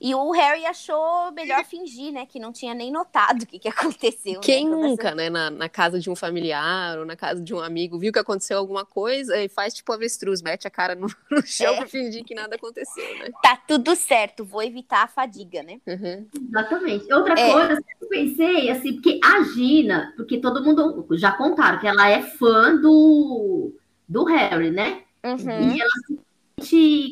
E 0.00 0.14
o 0.14 0.30
Harry 0.30 0.64
achou 0.64 1.30
melhor 1.32 1.62
fingir, 1.64 2.10
né? 2.10 2.24
Que 2.24 2.40
não 2.40 2.52
tinha 2.52 2.72
nem 2.72 2.90
notado 2.90 3.42
o 3.42 3.46
que, 3.46 3.58
que 3.58 3.68
aconteceu. 3.68 4.34
Né, 4.34 4.40
Quem 4.42 4.64
né? 4.64 4.74
nunca, 4.74 5.08
essa... 5.08 5.14
né? 5.14 5.28
Na, 5.28 5.50
na, 5.50 5.68
casa 5.68 6.00
de 6.00 6.08
um 6.08 6.16
familiar 6.16 6.98
ou 6.98 7.04
na 7.04 7.14
casa 7.14 7.42
de 7.42 7.52
um 7.54 7.60
amigo, 7.60 7.98
viu 7.98 8.10
que 8.10 8.18
aconteceu 8.18 8.56
alguma 8.56 8.84
coisa 8.84 9.36
e 9.36 9.48
faz 9.48 9.74
tipo 9.74 9.92
avestruz, 9.92 10.40
mete 10.40 10.66
a 10.66 10.70
cara 10.70 10.94
no, 10.94 11.06
no 11.30 11.46
chão 11.46 11.74
é. 11.74 11.76
pra 11.76 11.86
fingir 11.86 12.24
que 12.24 12.34
nada 12.34 12.56
aconteceu, 12.56 13.18
né? 13.18 13.28
Tá 13.42 13.56
tudo 13.56 13.94
certo, 13.94 14.42
vou 14.42 14.62
evitar 14.62 15.02
a 15.02 15.08
fadiga, 15.08 15.62
né? 15.62 15.80
Uhum. 15.86 16.26
Exatamente. 16.48 17.12
Outra 17.12 17.34
é. 17.38 17.52
coisa, 17.52 17.84
eu 18.00 18.08
pensei, 18.08 18.70
assim, 18.70 18.94
porque 18.94 19.20
a 19.22 19.42
Gina, 19.42 20.14
porque 20.16 20.38
todo 20.38 20.64
mundo 20.64 21.06
já 21.12 21.32
contaram 21.32 21.78
que 21.78 21.86
ela 21.86 22.08
é 22.08 22.22
fã 22.22 22.74
do, 22.74 23.72
do 24.08 24.24
Harry, 24.24 24.70
né? 24.70 25.02
Uhum. 25.22 25.74
E 25.74 25.80
ela 25.80 25.90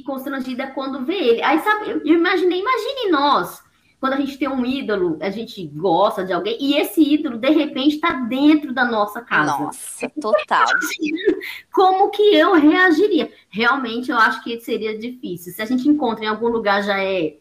constrangida 0.07 0.67
quando 0.69 1.05
vê 1.05 1.15
ele. 1.15 1.43
Aí, 1.43 1.59
sabe, 1.61 1.91
eu 2.05 2.17
imaginei, 2.17 2.61
imagine 2.61 3.11
nós, 3.11 3.63
quando 4.01 4.13
a 4.13 4.17
gente 4.17 4.39
tem 4.39 4.49
um 4.49 4.65
ídolo, 4.65 5.19
a 5.21 5.31
gente 5.31 5.67
gosta 5.67 6.25
de 6.25 6.33
alguém, 6.33 6.57
e 6.61 6.77
esse 6.77 7.03
ídolo, 7.03 7.37
de 7.39 7.51
repente, 7.51 7.97
está 7.97 8.13
dentro 8.13 8.73
da 8.73 8.85
nossa 8.85 9.21
casa. 9.21 9.59
Nossa, 9.59 10.11
total. 10.21 10.67
Como 11.73 12.11
que 12.11 12.23
eu 12.35 12.53
reagiria? 12.55 13.33
Realmente, 13.49 14.11
eu 14.11 14.17
acho 14.17 14.43
que 14.45 14.61
seria 14.61 14.99
difícil. 14.99 15.53
Se 15.53 15.63
a 15.63 15.67
gente 15.67 15.89
encontra 15.89 16.25
em 16.25 16.29
algum 16.29 16.49
lugar, 16.49 16.83
já 16.83 17.03
é 17.03 17.37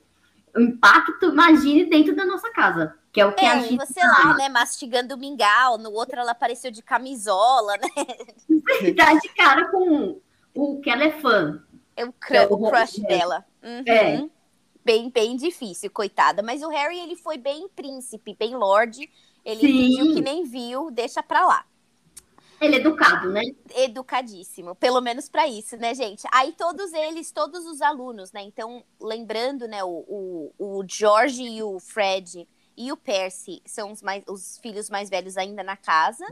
impacto, 0.57 1.27
imagine 1.27 1.85
dentro 1.85 2.15
da 2.15 2.25
nossa 2.25 2.49
casa. 2.51 2.95
Que 3.11 3.21
é 3.21 3.25
o 3.25 3.33
que 3.33 3.45
É, 3.45 3.49
a 3.51 3.59
gente. 3.61 3.77
você 3.77 3.99
lá, 3.99 4.35
né, 4.35 4.49
mastigando 4.49 5.17
mingau, 5.17 5.77
no 5.77 5.91
outro 5.91 6.19
ela 6.19 6.31
apareceu 6.31 6.71
de 6.71 6.81
camisola, 6.83 7.73
né? 7.77 7.89
Dá 8.95 9.13
de 9.19 9.29
cara 9.29 9.65
com 9.69 10.19
o 10.53 10.79
que 10.81 10.89
ela 10.89 11.03
é 11.03 11.11
fã. 11.11 11.63
É 11.97 12.05
o, 12.05 12.13
cru- 12.13 12.35
É, 12.37 12.45
o 12.47 12.57
crush 12.57 12.97
Harry. 13.01 13.07
dela. 13.07 13.45
Uhum. 13.61 13.83
É. 13.85 14.29
Bem, 14.85 15.09
bem 15.09 15.35
difícil, 15.35 15.91
coitada. 15.91 16.41
Mas 16.41 16.63
o 16.63 16.69
Harry, 16.69 16.97
ele 16.99 17.17
foi 17.17 17.37
bem 17.37 17.67
príncipe, 17.67 18.33
bem 18.39 18.55
lorde. 18.55 19.09
Ele 19.43 19.59
fingiu 19.59 20.13
que 20.13 20.21
nem 20.21 20.43
viu, 20.45 20.89
deixa 20.91 21.21
pra 21.21 21.45
lá. 21.45 21.65
Ele 22.61 22.75
é 22.75 22.79
educado, 22.79 23.29
né? 23.29 23.41
Educadíssimo, 23.75 24.73
pelo 24.75 24.99
menos 25.01 25.27
pra 25.29 25.47
isso, 25.47 25.75
né, 25.77 25.93
gente? 25.93 26.23
Aí 26.31 26.53
todos 26.53 26.91
eles, 26.93 27.31
todos 27.31 27.65
os 27.65 27.81
alunos, 27.81 28.31
né? 28.31 28.41
Então, 28.41 28.83
lembrando, 28.99 29.67
né, 29.67 29.83
o, 29.83 29.89
o, 30.07 30.53
o 30.79 30.83
George 30.87 31.43
e 31.43 31.61
o 31.61 31.79
Fred 31.79 32.47
e 32.75 32.91
o 32.91 32.97
Percy 32.97 33.61
são 33.65 33.91
os, 33.91 34.01
mais, 34.01 34.23
os 34.27 34.57
filhos 34.59 34.89
mais 34.89 35.09
velhos 35.09 35.37
ainda 35.37 35.63
na 35.63 35.75
casa. 35.77 36.25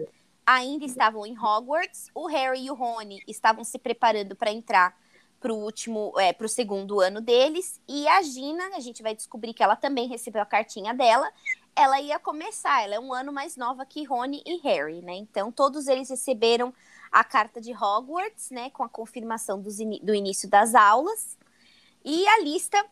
Ainda 0.46 0.86
estavam 0.86 1.26
em 1.26 1.38
Hogwarts. 1.38 2.10
O 2.14 2.28
Harry 2.28 2.66
e 2.66 2.72
o 2.72 2.76
Rony 2.76 3.20
estavam 3.28 3.64
se 3.64 3.78
preparando 3.80 4.36
para 4.36 4.52
entrar 4.52 4.96
pro 5.40 5.56
último, 5.56 6.14
é, 6.20 6.34
pro 6.34 6.50
segundo 6.50 7.00
ano 7.00 7.22
deles. 7.22 7.80
E 7.88 8.08
a 8.08 8.22
Gina, 8.22 8.76
a 8.76 8.80
gente 8.80 9.04
vai 9.04 9.16
descobrir 9.16 9.54
que 9.54 9.64
ela 9.64 9.76
também 9.76 10.08
recebeu 10.08 10.42
a 10.42 10.46
cartinha 10.46 10.94
dela. 10.94 11.32
Ela 11.76 12.00
ia 12.00 12.18
começar, 12.18 12.84
ela 12.84 12.96
é 12.96 13.00
um 13.00 13.14
ano 13.14 13.32
mais 13.34 13.58
nova 13.58 13.86
que 13.86 14.04
Rony 14.04 14.42
e 14.46 14.58
Harry, 14.62 15.02
né? 15.02 15.16
Então 15.16 15.52
todos 15.52 15.88
eles 15.88 16.10
receberam 16.10 16.74
a 17.12 17.24
carta 17.24 17.62
de 17.62 17.72
Hogwarts, 17.74 18.50
né, 18.52 18.70
com 18.72 18.84
a 18.84 18.90
confirmação 18.90 19.64
ini- 19.80 20.00
do 20.02 20.14
início 20.14 20.50
das 20.50 20.76
aulas 20.76 21.38
e 22.04 22.28
a 22.28 22.40
lista 22.42 22.84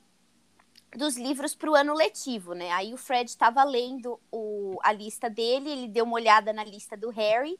dos 0.95 1.17
livros 1.17 1.55
para 1.55 1.71
o 1.71 1.75
ano 1.75 1.93
letivo, 1.93 2.53
né? 2.53 2.71
Aí 2.71 2.93
o 2.93 2.97
Fred 2.97 3.29
estava 3.29 3.63
lendo 3.63 4.19
o- 4.31 4.77
a 4.83 4.91
lista 4.91 5.29
dele, 5.29 5.69
ele 5.69 5.87
deu 5.87 6.05
uma 6.05 6.15
olhada 6.15 6.53
na 6.53 6.63
lista 6.63 6.95
do 6.95 7.09
Harry 7.09 7.59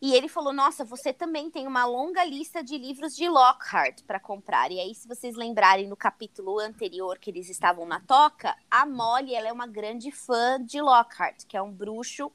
e 0.00 0.14
ele 0.14 0.28
falou: 0.28 0.52
Nossa, 0.52 0.84
você 0.84 1.12
também 1.12 1.50
tem 1.50 1.66
uma 1.66 1.84
longa 1.84 2.24
lista 2.24 2.64
de 2.64 2.78
livros 2.78 3.14
de 3.14 3.28
Lockhart 3.28 4.02
para 4.04 4.18
comprar. 4.18 4.70
E 4.72 4.80
aí, 4.80 4.94
se 4.94 5.06
vocês 5.06 5.36
lembrarem 5.36 5.88
no 5.88 5.96
capítulo 5.96 6.58
anterior 6.58 7.18
que 7.18 7.30
eles 7.30 7.50
estavam 7.50 7.84
na 7.86 8.00
toca, 8.00 8.56
a 8.70 8.86
Molly 8.86 9.34
ela 9.34 9.48
é 9.48 9.52
uma 9.52 9.66
grande 9.66 10.10
fã 10.10 10.62
de 10.62 10.80
Lockhart, 10.80 11.44
que 11.46 11.56
é 11.56 11.62
um 11.62 11.72
bruxo 11.72 12.32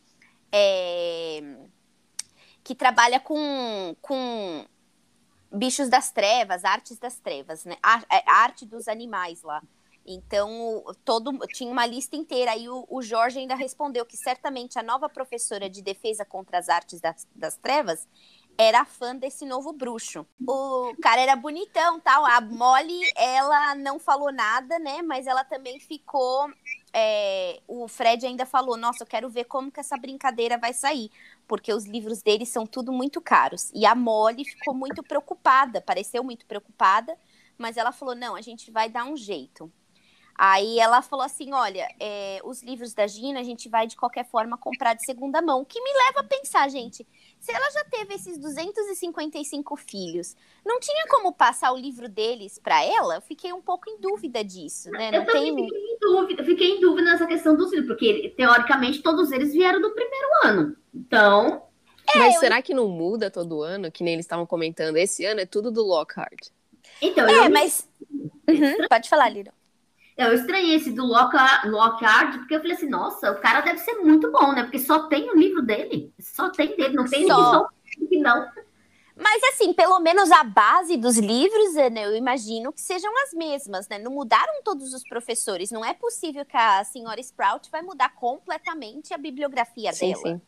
é, 0.52 1.42
que 2.64 2.76
trabalha 2.76 3.20
com, 3.20 3.96
com 4.02 4.66
bichos 5.52 5.90
das 5.90 6.12
trevas, 6.12 6.64
artes 6.64 7.00
das 7.00 7.20
trevas, 7.20 7.66
né? 7.66 7.78
A, 7.82 8.00
é, 8.12 8.24
a 8.28 8.44
arte 8.44 8.66
dos 8.66 8.88
animais 8.88 9.42
lá. 9.42 9.64
Então, 10.06 10.84
todo 11.04 11.32
tinha 11.48 11.72
uma 11.72 11.86
lista 11.86 12.16
inteira. 12.16 12.52
Aí 12.52 12.70
o, 12.70 12.86
o 12.90 13.02
Jorge 13.02 13.40
ainda 13.40 13.56
respondeu 13.56 14.06
que 14.06 14.16
certamente 14.16 14.78
a 14.78 14.84
nova 14.84 15.10
professora 15.10 15.70
de 15.70 15.82
defesa 15.82 16.24
contra 16.24 16.60
as 16.60 16.70
artes 16.70 17.02
das, 17.02 17.28
das 17.36 17.58
trevas 17.58 18.08
era 18.58 18.86
fã 18.86 19.16
desse 19.16 19.46
novo 19.46 19.74
bruxo. 19.74 20.26
O 20.48 20.96
cara 21.02 21.22
era 21.22 21.36
bonitão, 21.36 22.00
tal. 22.00 22.26
A 22.26 22.40
Molly, 22.40 23.02
ela 23.16 23.76
não 23.76 24.00
falou 24.00 24.32
nada, 24.32 24.80
né? 24.80 25.02
Mas 25.02 25.28
ela 25.28 25.44
também 25.44 25.80
ficou. 25.80 26.50
é, 26.94 27.62
o 27.68 27.88
Fred 27.88 28.26
ainda 28.26 28.46
falou: 28.46 28.78
Nossa, 28.78 29.04
eu 29.04 29.08
quero 29.08 29.30
ver 29.30 29.46
como 29.46 29.72
que 29.72 29.80
essa 29.80 29.98
brincadeira 29.98 30.58
vai 30.58 30.74
sair, 30.74 31.12
porque 31.48 31.74
os 31.74 31.86
livros 31.86 32.22
dele 32.22 32.46
são 32.46 32.66
tudo 32.66 32.92
muito 32.92 33.20
caros. 33.22 33.72
E 33.74 33.86
a 33.86 33.96
Molly 33.96 34.46
ficou 34.46 34.74
muito 34.74 35.04
preocupada, 35.04 35.82
pareceu 35.82 36.24
muito 36.24 36.46
preocupada, 36.46 37.18
mas 37.58 37.78
ela 37.78 37.92
falou: 37.92 38.16
Não, 38.16 38.36
a 38.36 38.42
gente 38.42 38.72
vai 38.72 38.90
dar 38.90 39.06
um 39.06 39.18
jeito. 39.18 39.72
Aí 40.38 40.80
ela 40.80 41.02
falou 41.02 41.24
assim: 41.26 41.54
olha, 41.54 41.88
é, 42.00 42.40
os 42.44 42.62
livros 42.62 42.94
da 42.94 43.08
Gina 43.08 43.40
a 43.40 43.44
gente 43.44 43.70
vai 43.70 43.88
de 43.88 43.96
qualquer 43.96 44.26
forma 44.26 44.58
comprar 44.58 44.94
de 44.94 45.04
segunda 45.06 45.42
mão. 45.42 45.62
O 45.62 45.66
que 45.66 45.80
me 45.82 45.90
leva 46.08 46.20
a 46.20 46.24
pensar, 46.24 46.70
gente, 46.70 47.08
se 47.40 47.52
ela 47.54 47.72
já 47.72 47.86
teve 47.86 48.14
esses 48.16 48.38
255 48.38 49.76
filhos, 49.78 50.36
não 50.66 50.80
tinha 50.80 51.06
como 51.10 51.32
passar 51.34 51.72
o 51.72 51.78
livro 51.78 52.10
deles 52.10 52.60
para 52.60 52.84
ela? 52.84 53.16
Eu 53.16 53.22
fiquei 53.22 53.54
um 53.54 53.62
pouco 53.62 53.90
em 53.90 53.98
dúvida 54.00 54.44
disso, 54.44 54.90
né? 54.92 55.10
Não 55.12 55.20
Eu 55.20 55.26
também 55.26 55.56
tem. 55.56 55.66
fiquei 55.66 55.80
em 55.94 56.00
dúvida, 56.00 56.44
fiquei 56.44 56.72
em 56.72 56.80
dúvida 56.82 57.12
nessa 57.12 57.28
questão 57.28 57.56
dos 57.56 57.72
livros, 57.72 57.88
porque 57.88 58.34
teoricamente 58.36 59.02
todos 59.02 59.32
eles 59.32 59.54
vieram 59.54 59.82
do 59.82 59.92
primeiro 59.94 60.28
ano. 60.44 60.78
Então, 60.94 61.64
Mas 62.14 62.36
eu- 62.36 62.40
será 62.42 62.62
que 62.62 62.74
não 62.74 62.90
muda 62.90 63.32
todo 63.32 63.62
ano? 63.64 63.90
Que 63.92 64.04
nem 64.04 64.14
eles 64.14 64.26
estavam 64.26 64.46
comentando. 64.46 64.98
Esse 64.98 65.24
ano 65.26 65.40
é 65.40 65.46
tudo 65.46 65.72
do 65.72 65.82
Lockhart. 65.84 66.50
então 67.02 67.28
É, 67.28 67.48
eu, 67.48 67.50
mas. 67.50 67.88
Uhum, 68.48 68.88
pode 68.90 69.10
falar, 69.10 69.30
Lira. 69.30 69.54
Eu 70.18 70.34
estranhei 70.34 70.76
esse 70.76 70.92
do 70.92 71.06
Lockhart, 71.06 71.66
Lockhart, 71.66 72.38
porque 72.38 72.56
eu 72.56 72.60
falei 72.60 72.76
assim, 72.76 72.90
nossa, 72.90 73.32
o 73.32 73.40
cara 73.42 73.62
deve 73.62 73.80
ser 73.80 73.96
muito 73.96 74.32
bom, 74.32 74.54
né? 74.54 74.64
Porque 74.64 74.80
só 74.80 75.08
tem 75.08 75.30
o 75.30 75.36
livro 75.36 75.62
dele, 75.62 76.14
só 76.20 76.50
tem 76.50 76.76
dele, 76.76 76.96
não 76.96 77.06
tem 77.06 77.28
Só. 77.28 77.68
que 78.10 78.18
não. 78.18 78.50
Mas 79.18 79.42
assim, 79.46 79.74
pelo 79.74 80.00
menos 80.00 80.30
a 80.32 80.44
base 80.44 80.98
dos 80.98 81.18
livros, 81.18 81.74
né, 81.76 82.06
eu 82.06 82.16
imagino 82.16 82.74
que 82.74 82.82
sejam 82.82 83.12
as 83.24 83.34
mesmas, 83.34 83.88
né? 83.88 83.98
Não 83.98 84.12
mudaram 84.12 84.62
todos 84.64 84.94
os 84.94 85.04
professores. 85.08 85.72
Não 85.72 85.86
é 85.86 85.94
possível 85.94 86.46
que 86.46 86.58
a 86.58 86.84
senhora 86.84 87.20
Sprout 87.22 87.70
vai 87.72 87.82
mudar 87.82 88.10
completamente 88.16 89.14
a 89.14 89.18
bibliografia 89.18 89.94
Sim, 89.94 90.12
dela, 90.12 90.22
sim. 90.22 90.42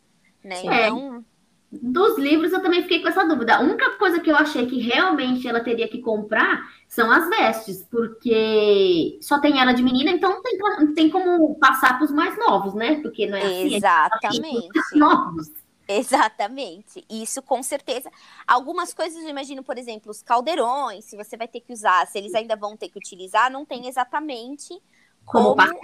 né? 0.43 0.55
Sim. 0.57 0.67
Então, 0.67 1.25
Dos 1.69 2.17
livros 2.17 2.53
eu 2.53 2.62
também 2.62 2.81
fiquei 2.81 3.01
com 3.01 3.09
essa 3.09 3.25
dúvida. 3.25 3.57
A 3.57 3.59
única 3.59 3.91
coisa 3.97 4.19
que 4.21 4.31
eu 4.31 4.38
achei 4.38 4.65
que 4.67 4.79
realmente 4.79 5.47
ela 5.47 5.59
teria 5.59 5.88
que 5.88 6.00
comprar 6.00 6.62
são 6.88 7.12
as 7.12 7.27
vestes, 7.29 7.86
porque 7.91 9.19
só 9.21 9.39
tem 9.39 9.59
ela 9.59 9.74
de 9.74 9.83
menina, 9.83 10.12
então 10.12 10.29
não 10.29 10.41
tem, 10.41 10.57
não 10.57 10.93
tem 10.93 11.09
como 11.09 11.55
passar 11.55 11.97
para 11.97 12.05
os 12.05 12.12
mais 12.12 12.38
novos, 12.38 12.74
né? 12.74 13.01
Porque 13.01 13.27
não 13.27 13.38
é 13.38 13.41
assim, 13.41 13.75
exatamente. 13.75 14.69
novos. 14.95 15.51
Exatamente. 15.88 17.05
Isso 17.09 17.41
com 17.41 17.63
certeza. 17.63 18.09
Algumas 18.45 18.93
coisas 18.93 19.24
eu 19.24 19.29
imagino, 19.29 19.63
por 19.63 19.77
exemplo, 19.77 20.12
os 20.12 20.21
caldeirões, 20.21 21.05
se 21.05 21.15
você 21.15 21.38
vai 21.38 21.47
ter 21.47 21.62
que 21.62 21.71
usar, 21.71 22.05
se 22.07 22.17
eles 22.17 22.33
ainda 22.33 22.55
vão 22.55 22.75
ter 22.75 22.89
que 22.89 22.97
utilizar, 22.97 23.51
não 23.51 23.65
tem 23.65 23.88
exatamente 23.88 24.74
Como 25.25 25.55
como, 25.55 25.79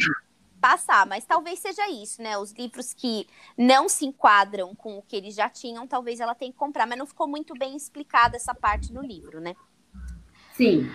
passar. 0.63 1.05
Mas 1.05 1.25
talvez 1.25 1.59
seja 1.59 1.89
isso, 1.89 2.21
né? 2.21 2.37
Os 2.37 2.53
livros 2.53 2.93
que 2.93 3.27
não 3.57 3.89
se 3.89 4.05
enquadram 4.05 4.73
com 4.73 4.97
o 4.97 5.01
que 5.01 5.17
eles 5.17 5.35
já 5.35 5.49
tinham, 5.49 5.85
talvez 5.85 6.21
ela 6.21 6.33
tenha 6.33 6.53
que 6.53 6.57
comprar. 6.57 6.87
Mas 6.87 6.97
não 6.97 7.05
ficou 7.05 7.27
muito 7.27 7.53
bem 7.53 7.75
explicada 7.75 8.37
essa 8.37 8.55
parte 8.55 8.93
no 8.93 9.01
livro, 9.01 9.41
né? 9.41 9.53
Sim. 10.53 10.87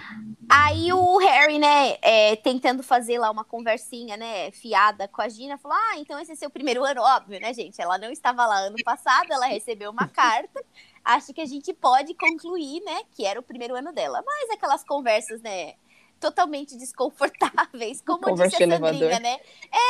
Aí 0.49 0.93
o 0.93 1.19
Harry, 1.19 1.59
né, 1.59 1.97
é, 2.01 2.37
tentando 2.37 2.81
fazer 2.81 3.19
lá 3.19 3.29
uma 3.29 3.45
conversinha, 3.45 4.17
né, 4.17 4.53
fiada 4.53 5.09
com 5.09 5.21
a 5.21 5.29
Gina, 5.29 5.59
falou: 5.59 5.77
Ah, 5.77 5.99
então 5.99 6.19
esse 6.19 6.33
é 6.33 6.37
seu 6.37 6.49
primeiro 6.49 6.85
ano, 6.85 7.03
óbvio, 7.03 7.41
né, 7.41 7.53
gente? 7.53 7.81
Ela 7.83 7.99
não 7.99 8.11
estava 8.11 8.47
lá 8.47 8.57
ano 8.61 8.77
passado, 8.85 9.33
ela 9.33 9.47
recebeu 9.47 9.91
uma 9.91 10.07
carta. 10.09 10.65
Acho 11.05 11.35
que 11.35 11.41
a 11.41 11.47
gente 11.47 11.73
pode 11.75 12.15
concluir, 12.15 12.81
né, 12.85 13.01
que 13.11 13.27
era 13.27 13.41
o 13.41 13.43
primeiro 13.43 13.75
ano 13.75 13.93
dela. 13.93 14.23
Mas 14.25 14.51
aquelas 14.51 14.85
conversas, 14.85 15.43
né, 15.43 15.75
totalmente 16.21 16.77
desconfortáveis, 16.77 18.01
como 18.01 18.21
Conversa 18.21 18.59
disse 18.59 18.63
a 18.65 18.67
de 18.67 18.73
Sandrinha, 18.73 19.05
elevador. 19.05 19.21
né? 19.21 19.41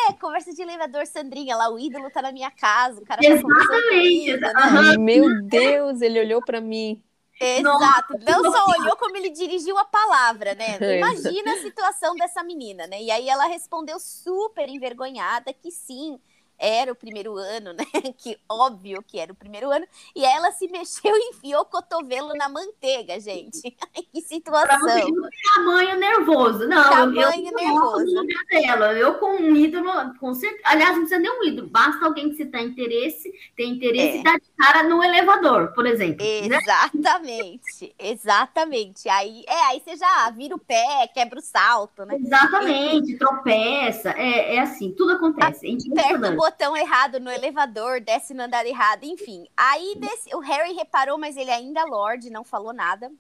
É, 0.08 0.12
conversa 0.14 0.52
de 0.52 0.62
elevador, 0.62 1.06
Sandrinha, 1.06 1.56
lá 1.56 1.70
o 1.70 1.78
ídolo 1.78 2.10
tá 2.10 2.22
na 2.22 2.32
minha 2.32 2.50
casa, 2.50 3.00
o 3.00 3.04
cara 3.04 3.20
tá 3.20 3.28
Exatamente. 3.28 3.88
comigo, 3.88 4.40
né? 4.40 4.96
Meu 4.98 5.42
Deus, 5.44 6.00
ele 6.00 6.20
olhou 6.20 6.42
pra 6.42 6.60
mim. 6.60 7.02
Exato. 7.40 8.18
Não 8.20 8.50
só 8.52 8.64
olhou 8.78 8.96
como 8.96 9.16
ele 9.16 9.30
dirigiu 9.30 9.78
a 9.78 9.84
palavra, 9.84 10.54
né? 10.54 10.76
É. 10.80 10.98
Imagina 10.98 11.52
a 11.52 11.58
situação 11.58 12.14
dessa 12.16 12.42
menina, 12.42 12.86
né? 12.86 13.00
E 13.02 13.10
aí 13.10 13.28
ela 13.28 13.46
respondeu 13.46 13.98
super 14.00 14.68
envergonhada 14.68 15.52
que 15.52 15.70
sim, 15.70 16.18
era 16.58 16.90
o 16.92 16.94
primeiro 16.94 17.36
ano, 17.36 17.72
né? 17.72 17.84
Que 18.18 18.36
óbvio 18.48 19.02
que 19.06 19.18
era 19.18 19.32
o 19.32 19.36
primeiro 19.36 19.70
ano. 19.70 19.86
E 20.14 20.24
ela 20.24 20.50
se 20.52 20.66
mexeu 20.68 21.14
e 21.16 21.30
enfiou 21.30 21.62
o 21.62 21.66
cotovelo 21.66 22.34
na 22.34 22.48
manteiga, 22.48 23.20
gente. 23.20 23.76
Ai, 23.96 24.02
que 24.12 24.20
situação. 24.20 24.78
você 24.80 25.04
ver 25.04 25.12
o 25.12 25.28
tamanho 25.54 25.96
nervoso. 25.98 26.66
Não, 26.68 26.82
Tamanho 26.90 27.20
eu, 27.20 27.44
eu 27.44 27.52
nervoso. 27.54 28.04
lugar 28.06 28.44
dela. 28.50 28.92
Eu 28.94 29.14
com 29.14 29.36
um 29.36 29.54
ídolo, 29.56 29.90
com 30.18 30.34
certeza. 30.34 30.62
Aliás, 30.64 30.92
não 30.92 31.00
precisa 31.02 31.20
nem 31.20 31.30
um 31.30 31.44
ídolo. 31.44 31.68
Basta 31.68 32.04
alguém 32.04 32.30
que 32.30 32.36
você 32.36 32.46
tá 32.46 32.60
interesse, 32.60 33.32
tem 33.56 33.72
interesse 33.72 34.16
É. 34.18 34.20
e 34.20 34.22
dá 34.24 34.32
de 34.34 34.50
cara 34.56 34.82
no 34.82 35.02
elevador, 35.02 35.72
por 35.74 35.86
exemplo. 35.86 36.24
né? 36.24 36.58
Exatamente, 36.58 37.94
exatamente. 37.98 39.08
Aí, 39.08 39.44
é, 39.46 39.60
aí 39.66 39.80
você 39.84 39.96
já 39.96 40.30
vira 40.30 40.54
o 40.54 40.58
pé, 40.58 41.08
quebra 41.14 41.38
o 41.38 41.42
salto, 41.42 42.04
né? 42.04 42.16
Exatamente, 42.16 43.16
tropeça. 43.18 44.10
É, 44.10 44.56
é 44.56 44.60
assim, 44.60 44.92
tudo 44.92 45.12
acontece. 45.12 45.66
É 45.66 45.70
o 45.70 45.72
impressionante. 45.72 46.36
Botão 46.50 46.74
errado 46.76 47.20
no 47.20 47.30
elevador, 47.30 48.00
desce 48.00 48.32
no 48.32 48.42
andar 48.44 48.64
errado, 48.64 49.04
enfim. 49.04 49.46
Aí 49.56 49.94
desce- 49.98 50.34
o 50.34 50.40
Harry 50.40 50.72
reparou, 50.72 51.18
mas 51.18 51.36
ele 51.36 51.50
ainda 51.50 51.84
Lorde, 51.84 52.30
não 52.30 52.42
falou 52.42 52.72
nada. 52.72 53.10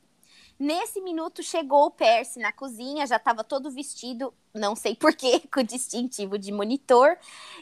Nesse 0.58 1.00
minuto 1.00 1.40
chegou 1.40 1.86
o 1.86 1.90
Percy 1.90 2.40
na 2.40 2.52
cozinha, 2.52 3.06
já 3.06 3.14
estava 3.14 3.44
todo 3.44 3.70
vestido, 3.70 4.34
não 4.52 4.74
sei 4.74 4.96
porquê, 4.96 5.40
com 5.54 5.62
distintivo 5.62 6.36
de 6.36 6.50
monitor. 6.50 7.16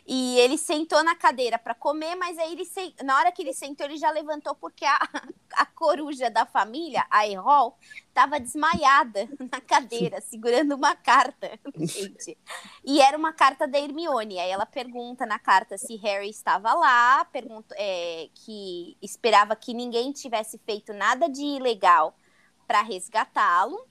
E 0.06 0.38
ele 0.38 0.56
sentou 0.56 1.04
na 1.04 1.14
cadeira 1.14 1.58
para 1.58 1.74
comer, 1.74 2.14
mas 2.14 2.38
aí 2.38 2.52
ele 2.52 2.64
se... 2.64 2.94
na 3.04 3.18
hora 3.18 3.30
que 3.30 3.42
ele 3.42 3.52
sentou, 3.52 3.84
ele 3.84 3.98
já 3.98 4.10
levantou 4.10 4.54
porque 4.54 4.86
a, 4.86 4.98
a 5.56 5.66
coruja 5.66 6.30
da 6.30 6.46
família, 6.46 7.04
a 7.10 7.28
Errol, 7.28 7.76
estava 8.08 8.40
desmaiada 8.40 9.28
na 9.52 9.60
cadeira, 9.60 10.22
segurando 10.22 10.74
uma 10.74 10.96
carta, 10.96 11.50
gente. 11.78 12.38
E 12.82 13.02
era 13.02 13.18
uma 13.18 13.34
carta 13.34 13.68
da 13.68 13.78
Hermione. 13.78 14.38
Aí 14.38 14.48
ela 14.48 14.64
pergunta 14.64 15.26
na 15.26 15.38
carta 15.38 15.76
se 15.76 15.96
Harry 15.96 16.30
estava 16.30 16.72
lá, 16.72 17.26
pergunta, 17.26 17.74
é, 17.76 18.30
que 18.32 18.96
esperava 19.02 19.54
que 19.54 19.74
ninguém 19.74 20.12
tivesse 20.12 20.56
feito 20.64 20.94
nada 20.94 21.28
de 21.28 21.42
ilegal 21.42 22.16
para 22.66 22.82
resgatá-lo. 22.82 23.86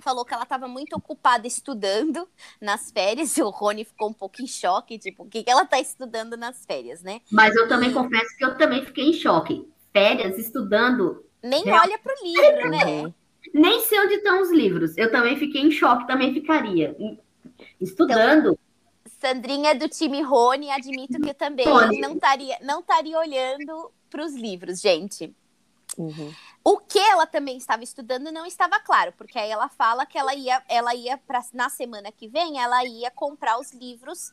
Falou 0.00 0.24
que 0.24 0.32
ela 0.32 0.44
estava 0.44 0.68
muito 0.68 0.94
ocupada 0.94 1.46
estudando 1.46 2.28
nas 2.60 2.90
férias 2.90 3.36
e 3.36 3.42
o 3.42 3.50
Rony 3.50 3.84
ficou 3.84 4.08
um 4.08 4.12
pouco 4.12 4.40
em 4.40 4.46
choque, 4.46 4.98
tipo, 4.98 5.24
o 5.24 5.28
que, 5.28 5.42
que 5.42 5.50
ela 5.50 5.62
está 5.62 5.80
estudando 5.80 6.36
nas 6.36 6.64
férias, 6.64 7.02
né? 7.02 7.20
Mas 7.30 7.54
eu 7.56 7.68
também 7.68 7.92
confesso 7.92 8.36
que 8.36 8.44
eu 8.44 8.56
também 8.56 8.84
fiquei 8.84 9.06
em 9.10 9.12
choque. 9.12 9.68
Férias, 9.92 10.38
estudando. 10.38 11.24
Nem 11.42 11.64
Real... 11.64 11.82
olha 11.82 11.98
pro 11.98 12.14
livro, 12.22 12.70
né? 12.70 13.12
Nem 13.54 13.80
sei 13.80 14.00
onde 14.00 14.14
estão 14.14 14.40
os 14.42 14.50
livros. 14.50 14.96
Eu 14.96 15.10
também 15.10 15.36
fiquei 15.36 15.62
em 15.62 15.70
choque, 15.70 16.06
também 16.06 16.32
ficaria. 16.32 16.96
Estudando. 17.80 18.50
Então, 18.50 18.58
Sandrinha 19.20 19.74
do 19.74 19.88
time 19.88 20.22
Rony, 20.22 20.70
admito 20.70 21.20
que 21.20 21.30
eu 21.30 21.34
também 21.34 21.66
Rony. 21.66 22.00
não 22.00 22.12
estaria 22.14 22.56
não 22.62 22.80
estaria 22.80 23.18
olhando 23.18 23.90
para 24.08 24.24
os 24.24 24.34
livros, 24.34 24.80
gente. 24.80 25.34
Uhum. 25.96 26.32
O 26.62 26.78
que 26.78 26.98
ela 26.98 27.26
também 27.26 27.56
estava 27.56 27.82
estudando 27.82 28.30
não 28.30 28.44
estava 28.44 28.78
claro, 28.80 29.12
porque 29.16 29.38
aí 29.38 29.50
ela 29.50 29.68
fala 29.68 30.04
que 30.04 30.18
ela 30.18 30.34
ia, 30.34 30.62
ela 30.68 30.94
ia 30.94 31.16
pra, 31.18 31.40
na 31.52 31.68
semana 31.68 32.12
que 32.12 32.28
vem, 32.28 32.60
ela 32.60 32.84
ia 32.84 33.10
comprar 33.10 33.58
os 33.58 33.72
livros 33.72 34.32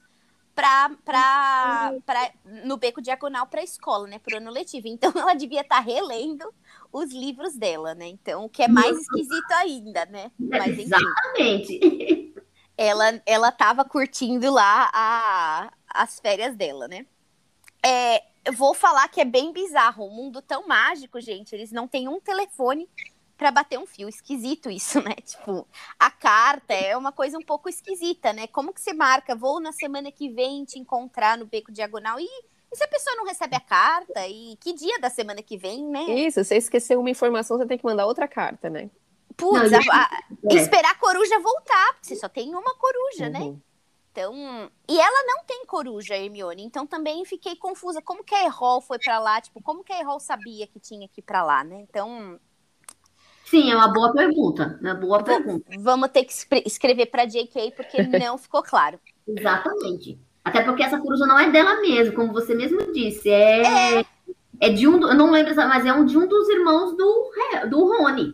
pra, 0.56 0.90
pra, 1.04 1.92
uhum. 1.94 2.02
pra, 2.02 2.32
no 2.64 2.78
beco 2.78 3.02
diagonal 3.02 3.46
para 3.48 3.62
a 3.62 3.64
escola, 3.64 4.08
né, 4.08 4.20
para 4.20 4.36
o 4.36 4.38
ano 4.38 4.52
letivo. 4.52 4.88
Então 4.88 5.12
ela 5.16 5.34
devia 5.34 5.62
estar 5.62 5.78
tá 5.78 5.82
relendo 5.82 6.52
os 6.92 7.12
livros 7.12 7.56
dela, 7.56 7.94
né? 7.94 8.08
Então, 8.08 8.46
o 8.46 8.50
que 8.50 8.64
é 8.64 8.68
mais 8.68 8.98
esquisito 8.98 9.52
ainda, 9.52 10.06
né? 10.06 10.32
Mas, 10.40 10.80
Exatamente. 10.80 12.34
Ela, 12.78 13.22
ela 13.26 13.52
tava 13.52 13.86
curtindo 13.86 14.52
lá 14.52 14.90
a, 14.94 15.72
as 15.90 16.20
férias 16.20 16.56
dela, 16.56 16.88
né? 16.88 17.06
É, 17.86 18.24
eu 18.46 18.54
vou 18.54 18.74
falar 18.74 19.08
que 19.08 19.20
é 19.20 19.26
bem 19.26 19.52
bizarro. 19.52 20.06
Um 20.06 20.12
mundo 20.12 20.42
tão 20.42 20.68
mágico, 20.68 21.20
gente. 21.20 21.54
Eles 21.54 21.72
não 21.72 21.88
têm 21.88 22.08
um 22.08 22.20
telefone 22.20 22.88
para 23.36 23.52
bater 23.52 23.80
um 23.80 23.86
fio. 23.86 24.08
Esquisito 24.08 24.70
isso, 24.70 25.02
né? 25.04 25.16
Tipo, 25.16 25.68
a 26.00 26.12
carta 26.12 26.74
é 26.74 26.96
uma 26.96 27.12
coisa 27.12 27.38
um 27.38 27.42
pouco 27.42 27.68
esquisita, 27.68 28.32
né? 28.32 28.48
Como 28.48 28.72
que 28.72 28.80
você 28.80 28.94
marca? 28.94 29.36
Vou 29.36 29.60
na 29.60 29.72
semana 29.72 30.12
que 30.12 30.30
vem 30.30 30.64
te 30.64 30.80
encontrar 30.80 31.38
no 31.38 31.46
beco 31.46 31.72
diagonal 31.72 32.20
e, 32.20 32.28
e 32.72 32.76
se 32.76 32.84
a 32.84 32.88
pessoa 32.88 33.16
não 33.16 33.26
recebe 33.26 33.56
a 33.56 33.60
carta? 33.60 34.28
E 34.28 34.56
que 34.62 34.74
dia 34.74 35.00
da 35.00 35.10
semana 35.10 35.42
que 35.42 35.58
vem, 35.58 35.84
né? 35.84 36.04
Isso, 36.04 36.44
você 36.44 36.58
esqueceu 36.58 37.00
uma 37.00 37.10
informação, 37.10 37.58
você 37.58 37.66
tem 37.66 37.78
que 37.78 37.86
mandar 37.86 38.06
outra 38.06 38.28
carta, 38.28 38.70
né? 38.70 38.90
Putz, 39.36 39.74
a, 39.74 39.80
a, 39.80 40.24
é. 40.50 40.56
esperar 40.56 40.92
a 40.92 40.96
coruja 40.96 41.40
voltar, 41.40 41.94
porque 41.94 42.08
você 42.08 42.16
só 42.16 42.30
tem 42.30 42.56
uma 42.56 42.76
coruja, 42.76 43.26
uhum. 43.26 43.32
né? 43.32 43.60
Então, 44.16 44.72
e 44.88 44.98
ela 44.98 45.26
não 45.28 45.44
tem 45.44 45.66
coruja, 45.66 46.16
Hermione, 46.16 46.64
então 46.64 46.88
também 46.88 47.26
fiquei 47.26 47.54
confusa. 47.58 48.02
Como 48.02 48.24
que 48.24 48.34
a 48.34 48.46
Errol 48.46 48.80
foi 48.80 48.98
para 48.98 49.20
lá? 49.20 49.42
Tipo, 49.42 49.62
como 49.62 49.84
que 49.84 49.92
a 49.92 50.00
Errol 50.00 50.22
sabia 50.22 50.66
que 50.66 50.80
tinha 50.80 51.06
que 51.10 51.20
ir 51.20 51.24
para 51.24 51.44
lá, 51.44 51.66
né? 51.66 51.82
Então. 51.82 52.40
Sim, 53.44 53.70
é 53.70 53.76
uma 53.76 53.92
boa 53.92 54.14
pergunta. 54.14 54.80
É 54.82 54.86
uma 54.86 54.94
boa 54.94 55.22
pergunta. 55.22 55.70
Vamos 55.80 56.10
ter 56.12 56.24
que 56.24 56.34
escrever 56.66 57.08
para 57.08 57.26
JK 57.26 57.74
porque 57.76 58.04
não 58.18 58.38
ficou 58.38 58.64
claro. 58.64 58.98
Exatamente. 59.28 60.18
Até 60.46 60.62
porque 60.62 60.84
essa 60.84 60.98
coruja 60.98 61.26
não 61.26 61.38
é 61.38 61.52
dela 61.52 61.82
mesmo, 61.82 62.16
como 62.16 62.32
você 62.32 62.56
mesmo 62.56 62.94
disse. 62.94 63.30
É, 63.30 64.00
é. 64.00 64.06
é 64.62 64.70
de 64.70 64.88
um, 64.88 64.94
eu 64.94 65.14
não 65.14 65.30
lembro, 65.30 65.54
mas 65.58 65.86
é 65.86 65.92
um 65.92 66.06
de 66.06 66.18
um 66.18 66.26
dos 66.26 66.48
irmãos 66.48 66.96
do, 66.96 67.32
do 67.70 67.84
Rony. 67.84 68.34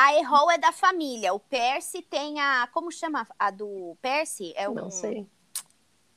A 0.00 0.16
Errol 0.16 0.50
é 0.50 0.56
da 0.56 0.72
família. 0.72 1.34
O 1.34 1.38
Percy 1.38 2.00
tem 2.00 2.40
a. 2.40 2.66
Como 2.72 2.90
chama 2.90 3.28
a 3.38 3.50
do 3.50 3.94
Percy? 4.00 4.54
É 4.56 4.66
o. 4.66 4.72
Não 4.72 4.90
sei. 4.90 5.26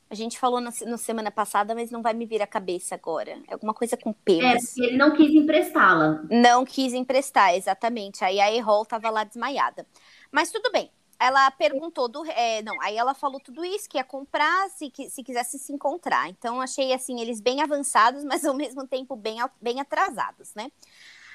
A 0.10 0.16
gente 0.16 0.40
falou 0.40 0.62
na, 0.62 0.72
na, 0.86 0.98
semana 0.98 1.30
passada, 1.30 1.76
mas 1.76 1.92
não 1.92 2.02
vai 2.02 2.14
me 2.14 2.26
vir 2.26 2.42
a 2.42 2.48
cabeça 2.48 2.96
agora. 2.96 3.32
É 3.46 3.52
alguma 3.52 3.74
coisa 3.74 3.98
com 3.98 4.14
P. 4.14 4.40
É, 4.40 4.56
ele 4.78 4.96
não 4.96 5.14
quis 5.14 5.34
emprestá-la. 5.34 6.24
Não 6.30 6.64
quis 6.64 6.94
emprestar, 6.94 7.56
exatamente. 7.56 8.24
Aí 8.24 8.40
a 8.40 8.50
Errol 8.50 8.86
tava 8.86 9.10
lá 9.10 9.26
desmaiada. 9.26 9.86
Mas 10.32 10.50
tudo 10.50 10.72
bem. 10.72 10.90
Ela 11.20 11.52
perguntou 11.52 12.08
do. 12.08 12.26
É, 12.28 12.62
não, 12.62 12.80
aí 12.82 12.96
ela 12.96 13.14
falou 13.14 13.42
tudo 13.42 13.66
isso, 13.66 13.90
que 13.90 13.98
ia 13.98 14.04
comprar 14.06 14.70
se, 14.70 14.90
que, 14.90 15.10
se 15.10 15.24
quisesse 15.24 15.60
se 15.60 15.74
encontrar. 15.74 16.30
Então, 16.30 16.62
achei 16.62 16.94
assim, 16.94 17.20
eles 17.20 17.42
bem 17.42 17.62
avançados, 17.62 18.24
mas 18.26 18.46
ao 18.46 18.54
mesmo 18.54 18.88
tempo 18.88 19.18
bem, 19.18 19.40
bem 19.62 19.82
atrasados, 19.82 20.54
né? 20.56 20.72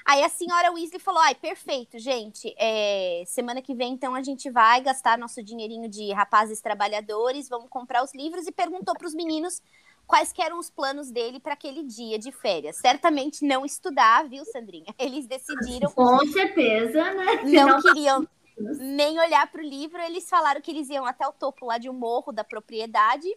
Aí 0.08 0.24
a 0.24 0.28
senhora 0.30 0.72
Weasley 0.72 0.98
falou: 0.98 1.20
ai, 1.20 1.34
perfeito, 1.34 1.98
gente. 1.98 2.54
É, 2.56 3.22
semana 3.26 3.60
que 3.60 3.74
vem, 3.74 3.92
então, 3.92 4.14
a 4.14 4.22
gente 4.22 4.50
vai 4.50 4.80
gastar 4.80 5.18
nosso 5.18 5.42
dinheirinho 5.42 5.86
de 5.86 6.10
rapazes 6.14 6.62
trabalhadores, 6.62 7.46
vamos 7.46 7.68
comprar 7.68 8.02
os 8.02 8.14
livros 8.14 8.46
e 8.46 8.50
perguntou 8.50 8.94
para 8.96 9.06
os 9.06 9.12
meninos 9.12 9.60
quais 10.06 10.32
eram 10.38 10.58
os 10.58 10.70
planos 10.70 11.10
dele 11.10 11.38
para 11.38 11.52
aquele 11.52 11.82
dia 11.82 12.18
de 12.18 12.32
férias. 12.32 12.76
Certamente 12.76 13.44
não 13.44 13.66
estudar, 13.66 14.26
viu, 14.26 14.46
Sandrinha? 14.46 14.86
Eles 14.98 15.26
decidiram. 15.26 15.90
Com 15.90 16.26
certeza, 16.28 17.12
né? 17.12 17.42
Não, 17.44 17.68
não 17.68 17.82
queriam 17.82 18.26
nem 18.56 19.20
olhar 19.20 19.46
para 19.52 19.60
o 19.60 19.64
livro. 19.64 20.00
Eles 20.00 20.26
falaram 20.26 20.62
que 20.62 20.70
eles 20.70 20.88
iam 20.88 21.04
até 21.04 21.28
o 21.28 21.34
topo 21.34 21.66
lá 21.66 21.76
de 21.76 21.90
um 21.90 21.92
morro 21.92 22.32
da 22.32 22.42
propriedade, 22.42 23.28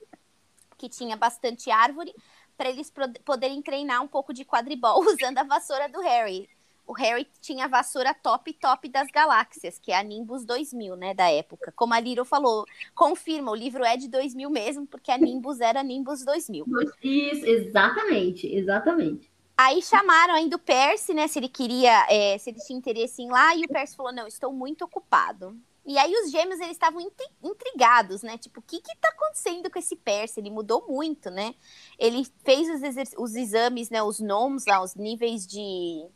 que 0.77 0.87
tinha 0.87 1.17
bastante 1.17 1.69
árvore, 1.69 2.15
para 2.55 2.69
eles 2.69 2.89
poderem 3.25 3.61
treinar 3.61 4.01
um 4.01 4.07
pouco 4.07 4.33
de 4.33 4.45
quadribol 4.45 5.03
usando 5.11 5.37
a 5.37 5.43
vassoura 5.43 5.89
do 5.89 5.99
Harry 5.99 6.49
o 6.91 6.93
Harry 6.93 7.25
tinha 7.39 7.65
a 7.65 7.67
vassoura 7.69 8.13
top 8.13 8.51
top 8.51 8.89
das 8.89 9.07
galáxias, 9.07 9.79
que 9.79 9.93
é 9.93 9.97
a 9.97 10.03
Nimbus 10.03 10.43
2000, 10.43 10.97
né, 10.97 11.13
da 11.13 11.31
época. 11.31 11.71
Como 11.73 11.93
a 11.93 11.99
Liro 12.01 12.25
falou, 12.25 12.65
confirma, 12.93 13.49
o 13.49 13.55
livro 13.55 13.81
é 13.85 13.95
de 13.95 14.09
2000 14.09 14.49
mesmo, 14.49 14.85
porque 14.85 15.09
a 15.09 15.17
Nimbus 15.17 15.61
era 15.61 15.81
Nimbus 15.83 16.25
2000. 16.25 16.65
Isso, 17.01 17.45
exatamente, 17.45 18.45
exatamente. 18.45 19.31
Aí 19.57 19.81
chamaram 19.81 20.33
ainda 20.33 20.57
o 20.57 20.59
Percy, 20.59 21.13
né, 21.13 21.29
se 21.29 21.39
ele 21.39 21.47
queria, 21.47 22.05
é, 22.09 22.37
se 22.37 22.49
ele 22.49 22.59
tinha 22.59 22.77
interesse 22.77 23.21
em 23.21 23.27
ir 23.27 23.31
lá, 23.31 23.55
e 23.55 23.63
o 23.63 23.69
Percy 23.69 23.95
falou, 23.95 24.11
não, 24.11 24.27
estou 24.27 24.51
muito 24.51 24.83
ocupado. 24.83 25.55
E 25.85 25.97
aí 25.97 26.13
os 26.13 26.29
gêmeos, 26.29 26.59
eles 26.59 26.73
estavam 26.73 27.01
intrigados, 27.41 28.21
né? 28.21 28.37
Tipo, 28.37 28.59
o 28.59 28.63
que 28.63 28.79
que 28.79 28.95
tá 28.97 29.09
acontecendo 29.09 29.67
com 29.67 29.79
esse 29.79 29.95
Percy? 29.95 30.39
Ele 30.39 30.51
mudou 30.51 30.85
muito, 30.87 31.31
né? 31.31 31.55
Ele 31.97 32.23
fez 32.43 32.67
os, 32.69 33.13
os 33.17 33.35
exames, 33.35 33.89
né, 33.89 34.03
os 34.03 34.19
nomes 34.19 34.67
lá, 34.67 34.83
os 34.83 34.93
níveis 34.93 35.47
de 35.47 36.07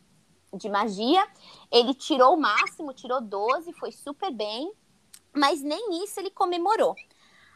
de 0.54 0.68
magia. 0.68 1.26
Ele 1.70 1.94
tirou 1.94 2.34
o 2.34 2.40
máximo, 2.40 2.92
tirou 2.92 3.20
12, 3.20 3.72
foi 3.74 3.92
super 3.92 4.32
bem, 4.32 4.72
mas 5.34 5.62
nem 5.62 6.02
isso 6.04 6.18
ele 6.20 6.30
comemorou. 6.30 6.94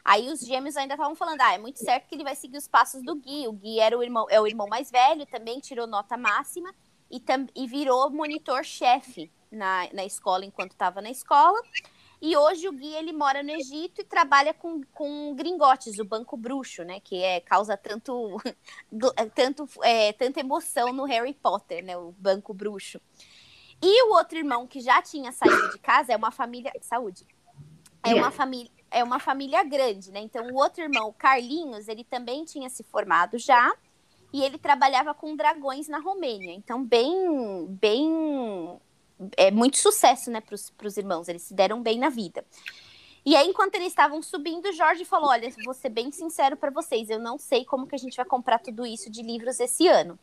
Aí 0.03 0.31
os 0.31 0.39
gêmeos 0.39 0.75
ainda 0.75 0.95
estavam 0.95 1.15
falando: 1.15 1.41
ah, 1.41 1.53
é 1.53 1.57
muito 1.57 1.79
certo 1.79 2.07
que 2.07 2.15
ele 2.15 2.23
vai 2.23 2.35
seguir 2.35 2.57
os 2.57 2.67
passos 2.67 3.03
do 3.03 3.15
Gui. 3.15 3.47
O 3.47 3.53
Gui 3.53 3.79
era 3.79 3.97
o 3.97 4.03
irmão, 4.03 4.25
é 4.29 4.39
o 4.41 4.47
irmão 4.47 4.67
mais 4.67 4.89
velho, 4.89 5.25
também 5.25 5.59
tirou 5.59 5.85
nota 5.85 6.17
máxima 6.17 6.73
e, 7.09 7.19
tam, 7.19 7.47
e 7.55 7.67
virou 7.67 8.09
monitor-chefe 8.09 9.31
na, 9.51 9.87
na 9.93 10.05
escola 10.05 10.45
enquanto 10.45 10.71
estava 10.71 11.01
na 11.01 11.09
escola. 11.09 11.61
E 12.21 12.37
hoje 12.37 12.67
o 12.67 12.71
Gui 12.71 12.93
ele 12.93 13.11
mora 13.11 13.41
no 13.41 13.49
Egito 13.49 14.01
e 14.01 14.03
trabalha 14.03 14.53
com, 14.53 14.83
com 14.93 15.33
gringotes, 15.33 15.97
o 15.97 16.05
banco 16.05 16.37
bruxo, 16.37 16.83
né? 16.83 16.99
Que 16.99 17.23
é, 17.23 17.39
causa 17.39 17.75
tanto, 17.75 18.37
tanto, 19.33 19.67
é, 19.81 20.13
tanta 20.13 20.39
emoção 20.39 20.93
no 20.93 21.03
Harry 21.05 21.33
Potter, 21.33 21.83
né? 21.83 21.97
O 21.97 22.11
banco 22.11 22.53
bruxo. 22.53 23.01
E 23.81 24.03
o 24.03 24.13
outro 24.13 24.37
irmão 24.37 24.67
que 24.67 24.79
já 24.79 25.01
tinha 25.01 25.31
saído 25.31 25.71
de 25.71 25.79
casa 25.79 26.13
é 26.13 26.15
uma 26.15 26.29
família. 26.29 26.71
Saúde. 26.81 27.25
É 28.03 28.13
uma 28.13 28.29
família. 28.29 28.71
É 28.91 29.03
uma 29.03 29.19
família 29.19 29.63
grande, 29.63 30.11
né? 30.11 30.19
Então, 30.19 30.45
o 30.47 30.55
outro 30.55 30.83
irmão, 30.83 31.07
o 31.07 31.13
Carlinhos, 31.13 31.87
ele 31.87 32.03
também 32.03 32.43
tinha 32.43 32.69
se 32.69 32.83
formado 32.83 33.39
já 33.39 33.73
e 34.33 34.43
ele 34.43 34.57
trabalhava 34.57 35.13
com 35.13 35.35
dragões 35.35 35.87
na 35.87 35.97
Romênia. 35.97 36.53
Então, 36.53 36.83
bem, 36.83 37.65
bem 37.67 38.77
é 39.37 39.51
muito 39.51 39.77
sucesso, 39.77 40.31
né, 40.31 40.41
para 40.41 40.87
os 40.87 40.97
irmãos. 40.97 41.27
Eles 41.27 41.43
se 41.43 41.53
deram 41.53 41.81
bem 41.81 41.99
na 41.99 42.09
vida. 42.09 42.45
E 43.23 43.35
aí, 43.35 43.47
enquanto 43.47 43.75
eles 43.75 43.89
estavam 43.89 44.21
subindo, 44.21 44.71
Jorge 44.73 45.05
falou: 45.05 45.29
Olha, 45.29 45.49
vou 45.63 45.73
ser 45.73 45.89
bem 45.89 46.11
sincero 46.11 46.57
para 46.57 46.71
vocês, 46.71 47.09
eu 47.09 47.19
não 47.19 47.37
sei 47.37 47.63
como 47.63 47.85
que 47.85 47.95
a 47.95 47.99
gente 47.99 48.17
vai 48.17 48.25
comprar 48.25 48.59
tudo 48.59 48.85
isso 48.85 49.09
de 49.09 49.21
livros 49.21 49.59
esse 49.59 49.87
ano. 49.87 50.17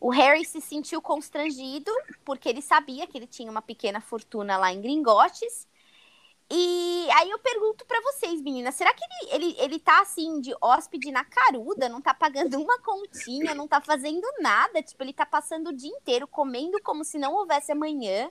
O 0.00 0.10
Harry 0.10 0.44
se 0.44 0.60
sentiu 0.60 1.02
constrangido, 1.02 1.90
porque 2.24 2.48
ele 2.48 2.62
sabia 2.62 3.06
que 3.06 3.16
ele 3.18 3.26
tinha 3.26 3.50
uma 3.50 3.62
pequena 3.62 4.00
fortuna 4.00 4.56
lá 4.56 4.72
em 4.72 4.80
Gringotes, 4.80 5.66
e 6.50 7.08
aí 7.12 7.30
eu 7.30 7.38
pergunto 7.38 7.84
para 7.84 8.00
vocês, 8.00 8.40
meninas, 8.40 8.74
será 8.74 8.92
que 8.94 9.02
ele, 9.04 9.34
ele, 9.34 9.56
ele 9.60 9.78
tá 9.78 10.00
assim 10.00 10.40
de 10.40 10.54
hóspede 10.62 11.10
na 11.10 11.24
caruda, 11.24 11.88
não 11.88 12.00
tá 12.00 12.14
pagando 12.14 12.58
uma 12.58 12.78
continha, 12.80 13.54
não 13.54 13.68
tá 13.68 13.80
fazendo 13.80 14.26
nada, 14.40 14.82
tipo, 14.82 15.02
ele 15.02 15.12
tá 15.12 15.26
passando 15.26 15.68
o 15.68 15.76
dia 15.76 15.90
inteiro 15.90 16.26
comendo 16.26 16.80
como 16.82 17.04
se 17.04 17.18
não 17.18 17.34
houvesse 17.34 17.70
amanhã, 17.72 18.30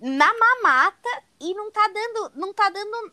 na 0.00 0.30
mamata 0.38 1.22
e 1.40 1.54
não 1.54 1.70
tá 1.70 1.88
dando, 1.88 2.32
não 2.34 2.52
tá 2.52 2.68
dando 2.68 3.12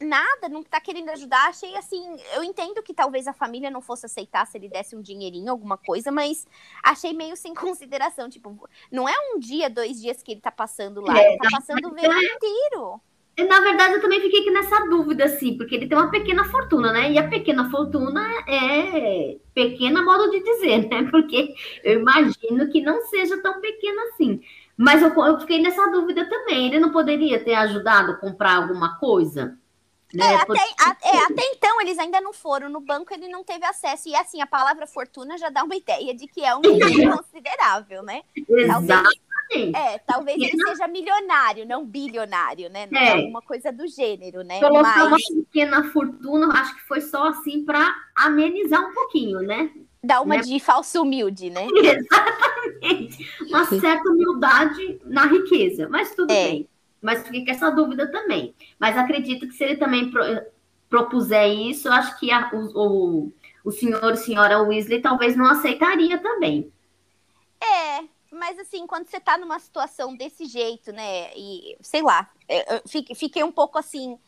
nada, 0.00 0.48
não 0.48 0.62
tá 0.62 0.80
querendo 0.80 1.10
ajudar. 1.10 1.48
Achei 1.48 1.76
assim, 1.76 2.16
eu 2.34 2.42
entendo 2.42 2.82
que 2.82 2.94
talvez 2.94 3.26
a 3.26 3.32
família 3.32 3.70
não 3.70 3.80
fosse 3.80 4.06
aceitar 4.06 4.46
se 4.46 4.56
ele 4.56 4.68
desse 4.68 4.96
um 4.96 5.02
dinheirinho, 5.02 5.50
alguma 5.50 5.76
coisa, 5.76 6.10
mas 6.10 6.46
achei 6.82 7.12
meio 7.12 7.36
sem 7.36 7.52
consideração. 7.54 8.28
Tipo, 8.28 8.68
não 8.90 9.08
é 9.08 9.14
um 9.32 9.38
dia, 9.38 9.68
dois 9.68 10.00
dias 10.00 10.22
que 10.22 10.32
ele 10.32 10.40
tá 10.40 10.50
passando 10.50 11.00
lá, 11.00 11.18
É, 11.18 11.32
ele 11.32 11.38
tá 11.38 11.48
passando 11.50 11.88
o 11.88 11.94
verão 11.94 12.22
inteiro. 12.22 13.00
Na 13.36 13.60
verdade, 13.60 13.94
eu 13.94 14.00
também 14.00 14.20
fiquei 14.20 14.40
aqui 14.40 14.50
nessa 14.50 14.86
dúvida, 14.88 15.24
assim, 15.24 15.56
porque 15.56 15.74
ele 15.74 15.88
tem 15.88 15.98
uma 15.98 16.10
pequena 16.10 16.44
fortuna, 16.44 16.92
né? 16.92 17.10
E 17.10 17.18
a 17.18 17.28
pequena 17.28 17.68
fortuna 17.68 18.22
é 18.48 19.38
pequena 19.52 20.02
modo 20.04 20.30
de 20.30 20.40
dizer, 20.42 20.88
né? 20.88 21.02
Porque 21.10 21.52
eu 21.82 22.00
imagino 22.00 22.70
que 22.70 22.80
não 22.80 23.00
seja 23.06 23.40
tão 23.42 23.60
pequena 23.60 24.02
assim. 24.12 24.40
Mas 24.76 25.02
eu, 25.02 25.08
eu 25.26 25.40
fiquei 25.40 25.60
nessa 25.60 25.84
dúvida 25.90 26.28
também. 26.28 26.68
Ele 26.68 26.78
não 26.78 26.92
poderia 26.92 27.42
ter 27.44 27.54
ajudado 27.54 28.12
a 28.12 28.16
comprar 28.16 28.56
alguma 28.56 28.98
coisa? 28.98 29.58
Né? 30.12 30.24
É, 30.24 30.36
até, 30.36 30.60
a- 30.78 30.96
é, 31.02 31.18
até 31.26 31.42
então 31.54 31.80
eles 31.80 31.98
ainda 31.98 32.20
não 32.20 32.32
foram 32.32 32.68
no 32.68 32.80
banco, 32.80 33.12
ele 33.12 33.28
não 33.28 33.42
teve 33.42 33.64
acesso. 33.64 34.08
E 34.08 34.14
assim, 34.14 34.40
a 34.40 34.46
palavra 34.46 34.86
fortuna 34.86 35.36
já 35.36 35.50
dá 35.50 35.64
uma 35.64 35.74
ideia 35.76 36.14
de 36.14 36.28
que 36.28 36.44
é 36.44 36.54
um 36.54 36.62
dinheiro 36.68 37.04
considerável, 37.04 38.02
né? 38.02 38.22
É, 39.74 39.98
talvez 39.98 40.40
ele 40.40 40.56
seja 40.66 40.86
milionário, 40.88 41.66
não 41.66 41.84
bilionário, 41.84 42.68
né? 42.70 42.88
Não 42.90 43.00
É. 43.00 43.12
Alguma 43.12 43.42
coisa 43.42 43.72
do 43.72 43.86
gênero, 43.86 44.42
né? 44.42 44.60
Colocar 44.60 45.06
uma 45.06 45.10
Mas 45.10 45.22
pequena 45.28 45.84
fortuna, 45.84 46.48
acho 46.60 46.74
que 46.74 46.82
foi 46.82 47.00
só 47.00 47.28
assim 47.28 47.64
para 47.64 47.94
amenizar 48.14 48.80
um 48.80 48.92
pouquinho, 48.92 49.40
né? 49.40 49.70
dá 50.02 50.20
uma 50.20 50.36
né? 50.36 50.42
de 50.42 50.60
falso 50.60 51.00
humilde, 51.02 51.48
né? 51.48 51.66
Exatamente. 52.82 53.26
Uma 53.48 53.64
certa 53.64 54.08
humildade 54.10 55.00
na 55.04 55.26
riqueza, 55.26 55.88
mas 55.88 56.14
tudo 56.14 56.30
É. 56.30 56.48
bem. 56.48 56.68
Mas 57.00 57.22
com 57.22 57.44
essa 57.48 57.70
dúvida 57.70 58.10
também. 58.10 58.54
Mas 58.78 58.96
acredito 58.96 59.46
que 59.46 59.54
se 59.54 59.64
ele 59.64 59.76
também 59.76 60.10
pro- 60.10 60.42
propuser 60.88 61.48
isso, 61.48 61.88
eu 61.88 61.92
acho 61.92 62.18
que 62.18 62.30
a- 62.30 62.50
o, 62.52 62.58
o, 63.26 63.32
o 63.64 63.70
senhor 63.70 64.12
e 64.12 64.16
senhora 64.16 64.62
Weasley 64.62 65.00
talvez 65.00 65.36
não 65.36 65.46
aceitaria 65.46 66.18
também. 66.18 66.70
É, 67.62 68.04
mas 68.34 68.58
assim, 68.58 68.86
quando 68.86 69.06
você 69.08 69.20
tá 69.20 69.38
numa 69.38 69.58
situação 69.58 70.16
desse 70.16 70.44
jeito, 70.46 70.92
né? 70.92 71.32
E 71.36 71.76
sei 71.80 72.02
lá, 72.02 72.30
eu 72.48 72.82
fiquei, 73.14 73.42
um 73.42 73.52
pouco 73.52 73.78
assim 73.78 74.18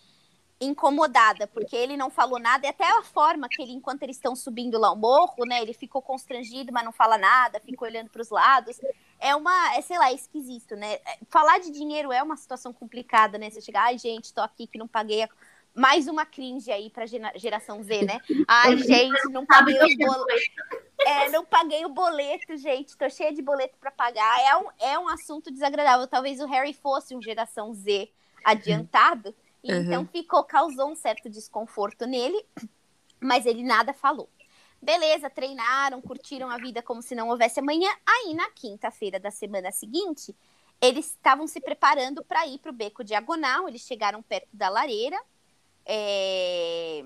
incomodada, 0.59 1.47
porque 1.47 1.77
ele 1.77 1.99
não 1.99 2.09
falou 2.09 2.39
nada, 2.39 2.67
e 2.67 2.71
até 2.71 2.85
a 2.85 3.03
forma 3.03 3.47
que 3.47 3.61
ele, 3.61 3.73
enquanto 3.73 4.03
eles 4.03 4.17
estão 4.17 4.35
subindo 4.35 4.79
lá 4.79 4.91
o 4.91 4.97
morro, 4.97 5.45
né? 5.45 5.61
Ele 5.61 5.75
ficou 5.75 6.01
constrangido, 6.01 6.73
mas 6.73 6.85
não 6.85 6.93
fala 6.93 7.19
nada, 7.19 7.61
fica 7.61 7.85
olhando 7.85 8.09
para 8.09 8.23
os 8.23 8.31
lados. 8.31 8.81
É 9.19 9.35
uma, 9.37 9.75
é, 9.77 9.83
sei 9.83 9.99
lá, 9.99 10.11
é 10.11 10.15
esquisito, 10.15 10.75
né? 10.75 10.95
É, 10.95 11.19
Falar 11.29 11.59
de 11.59 11.71
dinheiro 11.71 12.11
é 12.13 12.23
uma 12.23 12.37
situação 12.37 12.73
complicada, 12.73 13.37
né? 13.37 13.51
Você 13.51 13.61
chegar, 13.61 13.85
ai, 13.85 13.99
gente, 13.99 14.33
tô 14.33 14.41
aqui 14.41 14.67
que 14.67 14.79
não 14.79 14.89
paguei 14.89 15.25
a... 15.25 15.29
mais 15.75 16.09
uma 16.09 16.25
cringe 16.25 16.71
aí 16.71 16.89
pra 16.89 17.05
gera- 17.05 17.33
geração 17.37 17.83
Z, 17.83 18.03
né? 18.05 18.19
Ai, 18.49 18.79
gente, 18.79 19.31
não 19.31 19.45
paguei 19.45 19.79
que 19.79 20.05
o 20.05 20.07
boleto. 20.07 20.86
É, 21.07 21.31
não 21.31 21.45
paguei 21.45 21.85
o 21.85 21.89
boleto, 21.89 22.57
gente. 22.57 22.97
Tô 22.97 23.09
cheia 23.09 23.33
de 23.33 23.43
boleto 23.43 23.77
pra 23.79 23.91
pagar. 23.91 24.41
É 24.41 24.57
um, 24.57 24.69
é 24.79 24.99
um 24.99 25.09
assunto 25.09 25.51
desagradável. 25.51 26.07
Talvez 26.07 26.41
o 26.41 26.47
Harry 26.47 26.73
fosse 26.73 27.15
um 27.15 27.23
geração 27.23 27.73
Z 27.73 28.11
adiantado. 28.45 29.31
E 29.31 29.47
Uhum. 29.73 29.83
Então 29.83 30.07
ficou, 30.07 30.45
causou 30.45 30.91
um 30.91 30.95
certo 30.95 31.29
desconforto 31.29 32.07
nele, 32.07 32.41
mas 33.21 33.47
ele 33.47 33.63
nada 33.65 33.93
falou. 33.93 34.31
Beleza, 34.81 35.29
treinaram, 35.29 36.01
curtiram 36.01 36.51
a 36.51 36.59
vida 36.59 36.83
como 36.83 37.03
se 37.03 37.15
não 37.15 37.29
houvesse 37.29 37.59
amanhã. 37.59 37.91
Aí 38.07 38.35
na 38.35 38.49
quinta-feira 38.51 39.19
da 39.19 39.31
semana 39.31 39.73
seguinte, 39.73 40.37
eles 40.81 41.07
estavam 41.07 41.47
se 41.47 41.61
preparando 41.61 42.23
para 42.23 42.47
ir 42.47 42.59
para 42.59 42.71
o 42.71 42.75
beco 42.75 43.03
diagonal. 43.03 43.69
Eles 43.69 43.83
chegaram 43.83 44.23
perto 44.23 44.49
da 44.53 44.69
lareira. 44.69 45.19
É, 45.85 47.03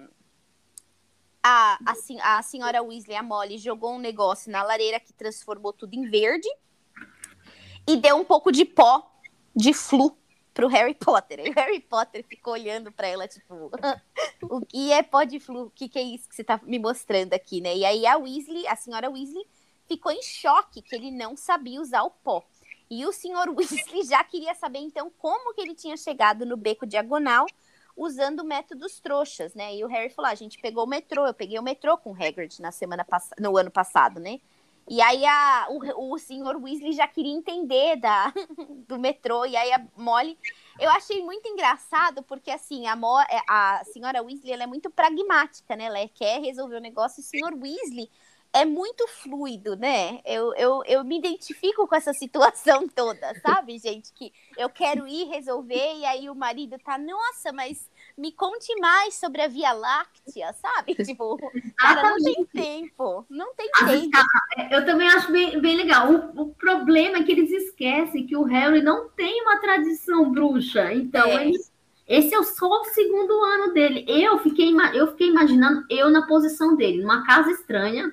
A, 1.42 1.78
a, 1.86 2.38
a 2.38 2.42
senhora 2.42 2.82
Weasley, 2.82 3.16
a 3.16 3.22
Molly, 3.22 3.58
jogou 3.58 3.94
um 3.94 3.98
negócio 3.98 4.52
na 4.52 4.62
lareira 4.62 5.00
que 5.00 5.12
transformou 5.12 5.72
tudo 5.72 5.94
em 5.94 6.08
verde 6.08 6.48
e 7.86 7.96
deu 7.96 8.16
um 8.16 8.24
pouco 8.24 8.52
de 8.52 8.64
pó 8.64 9.10
de 9.56 9.72
flu 9.72 10.16
pro 10.52 10.68
Harry 10.68 10.94
Potter. 10.94 11.40
E 11.40 11.50
o 11.50 11.54
Harry 11.54 11.80
Potter 11.80 12.24
ficou 12.24 12.52
olhando 12.52 12.92
para 12.92 13.08
ela, 13.08 13.26
tipo, 13.26 13.70
o 14.42 14.64
que 14.66 14.92
é 14.92 15.02
pó 15.02 15.24
de 15.24 15.40
flu? 15.40 15.64
O 15.64 15.70
que, 15.70 15.88
que 15.88 15.98
é 15.98 16.02
isso 16.02 16.28
que 16.28 16.34
você 16.34 16.44
tá 16.44 16.60
me 16.62 16.78
mostrando 16.78 17.32
aqui, 17.32 17.60
né? 17.60 17.76
E 17.76 17.84
aí 17.84 18.06
a 18.06 18.16
Weasley, 18.16 18.66
a 18.66 18.76
senhora 18.76 19.10
Weasley, 19.10 19.44
ficou 19.86 20.12
em 20.12 20.22
choque 20.22 20.82
que 20.82 20.94
ele 20.94 21.10
não 21.10 21.36
sabia 21.36 21.80
usar 21.80 22.02
o 22.02 22.10
pó. 22.10 22.44
E 22.90 23.06
o 23.06 23.12
senhor 23.12 23.48
Weasley 23.56 24.04
já 24.04 24.22
queria 24.24 24.54
saber, 24.54 24.80
então, 24.80 25.10
como 25.18 25.54
que 25.54 25.60
ele 25.60 25.74
tinha 25.74 25.96
chegado 25.96 26.44
no 26.44 26.56
beco 26.56 26.86
diagonal 26.86 27.46
usando 27.96 28.44
métodos 28.44 29.00
trouxas, 29.00 29.54
né? 29.54 29.74
E 29.76 29.84
o 29.84 29.88
Harry 29.88 30.10
falou: 30.10 30.28
"Ah, 30.28 30.32
a 30.32 30.36
gente 30.36 30.58
pegou 30.58 30.84
o 30.84 30.88
metrô, 30.88 31.26
eu 31.26 31.34
peguei 31.34 31.58
o 31.58 31.62
metrô 31.62 31.96
com 31.98 32.12
o 32.12 32.14
Hagrid 32.14 32.60
na 32.60 32.72
semana 32.72 33.04
pass 33.04 33.30
no 33.38 33.56
ano 33.56 33.70
passado, 33.70 34.20
né? 34.20 34.40
E 34.88 35.00
aí 35.00 35.24
a, 35.24 35.68
o, 35.70 36.14
o 36.14 36.18
senhor 36.18 36.56
Weasley 36.56 36.92
já 36.92 37.06
queria 37.06 37.32
entender 37.32 37.96
da, 37.96 38.32
do 38.88 38.98
metrô, 38.98 39.46
e 39.46 39.56
aí 39.56 39.72
a 39.72 39.86
Molly. 39.96 40.36
Eu 40.80 40.90
achei 40.90 41.22
muito 41.22 41.46
engraçado, 41.46 42.22
porque 42.24 42.50
assim, 42.50 42.86
a, 42.88 42.96
Mo, 42.96 43.16
a 43.48 43.82
senhora 43.84 44.22
Weasley 44.22 44.52
ela 44.52 44.64
é 44.64 44.66
muito 44.66 44.90
pragmática, 44.90 45.76
né? 45.76 45.84
Ela 45.84 46.08
quer 46.08 46.40
resolver 46.40 46.76
o 46.76 46.80
negócio, 46.80 47.20
e 47.20 47.22
o 47.22 47.24
senhor 47.24 47.54
Weasley 47.54 48.10
é 48.52 48.64
muito 48.64 49.06
fluido, 49.08 49.76
né? 49.76 50.20
Eu, 50.24 50.54
eu, 50.54 50.82
eu 50.86 51.04
me 51.04 51.18
identifico 51.18 51.86
com 51.86 51.94
essa 51.94 52.12
situação 52.14 52.88
toda, 52.88 53.34
sabe, 53.40 53.78
gente? 53.78 54.12
Que 54.12 54.32
eu 54.56 54.68
quero 54.68 55.06
ir 55.06 55.28
resolver, 55.28 55.94
e 55.98 56.04
aí 56.04 56.28
o 56.28 56.34
marido 56.34 56.76
tá, 56.78 56.98
nossa, 56.98 57.52
mas 57.52 57.88
me 58.16 58.32
conte 58.32 58.74
mais 58.80 59.14
sobre 59.14 59.42
a 59.42 59.48
Via 59.48 59.72
Láctea, 59.72 60.52
sabe? 60.54 60.94
Tipo, 61.10 61.38
cara, 61.76 62.02
não 62.02 62.16
tem 62.18 62.44
tempo, 62.46 63.24
não 63.30 63.54
tem 63.54 63.70
vezes, 63.86 64.10
tempo. 64.10 64.28
Eu 64.70 64.84
também 64.84 65.08
acho 65.08 65.30
bem, 65.32 65.60
bem 65.60 65.76
legal. 65.76 66.10
O, 66.12 66.42
o 66.42 66.54
problema 66.54 67.18
é 67.18 67.22
que 67.22 67.32
eles 67.32 67.50
esquecem 67.50 68.26
que 68.26 68.36
o 68.36 68.42
Harry 68.44 68.82
não 68.82 69.08
tem 69.10 69.42
uma 69.42 69.60
tradição 69.60 70.30
bruxa. 70.30 70.92
Então, 70.92 71.26
É. 71.28 71.50
esse 72.06 72.34
é 72.34 72.42
só 72.42 72.68
o 72.68 72.84
segundo 72.84 73.32
ano 73.44 73.72
dele. 73.72 74.04
Eu 74.08 74.38
fiquei, 74.40 74.72
eu 74.94 75.08
fiquei 75.08 75.28
imaginando 75.28 75.84
eu 75.88 76.10
na 76.10 76.26
posição 76.26 76.76
dele, 76.76 77.02
numa 77.02 77.24
casa 77.24 77.50
estranha, 77.50 78.12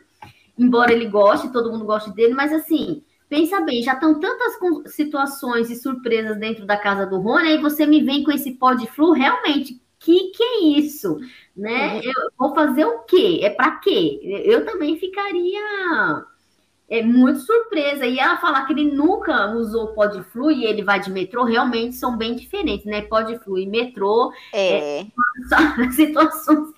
embora 0.58 0.92
ele 0.92 1.08
goste, 1.08 1.52
todo 1.52 1.72
mundo 1.72 1.86
goste 1.86 2.12
dele, 2.14 2.34
mas 2.34 2.52
assim, 2.54 3.04
pensa 3.30 3.62
bem, 3.62 3.82
já 3.84 3.94
estão 3.94 4.20
tantas 4.20 4.54
situações 4.94 5.70
e 5.70 5.76
surpresas 5.76 6.38
dentro 6.38 6.66
da 6.66 6.78
casa 6.78 7.06
do 7.06 7.20
Rony, 7.20 7.50
aí 7.50 7.58
você 7.62 7.86
me 7.86 8.02
vem 8.04 8.24
com 8.24 8.32
esse 8.32 8.52
pó 8.54 8.74
de 8.74 8.88
flu, 8.88 9.12
realmente, 9.12 9.82
que 10.00 10.32
que 10.32 10.44
é 10.44 10.60
isso? 10.80 11.18
Né? 11.56 12.00
Eu 12.00 12.32
vou 12.38 12.54
fazer 12.54 12.86
o 12.86 13.00
quê? 13.00 13.40
É 13.44 13.50
para 13.50 13.72
quê? 13.80 14.20
Eu 14.46 14.66
também 14.66 14.98
ficaria 14.98 15.60
é 16.90 17.04
muito 17.04 17.40
surpresa. 17.40 18.06
E 18.06 18.18
ela 18.18 18.38
falar 18.38 18.66
que 18.66 18.74
ele 18.74 18.86
nunca 18.86 19.52
usou 19.54 19.88
pó 19.88 20.06
de 20.06 20.24
flu 20.24 20.52
e 20.52 20.66
ele 20.66 20.84
vai 20.84 21.00
de 21.00 21.12
metrô, 21.12 21.44
realmente 21.44 21.96
são 21.96 22.18
bem 22.18 22.36
diferentes, 22.36 22.86
né? 22.86 23.02
Pó 23.02 23.22
de 23.22 23.38
flu 23.40 23.58
e 23.58 23.66
metrô 23.68 24.32
É, 24.54 25.06
são 25.50 25.92
situações 25.92 26.70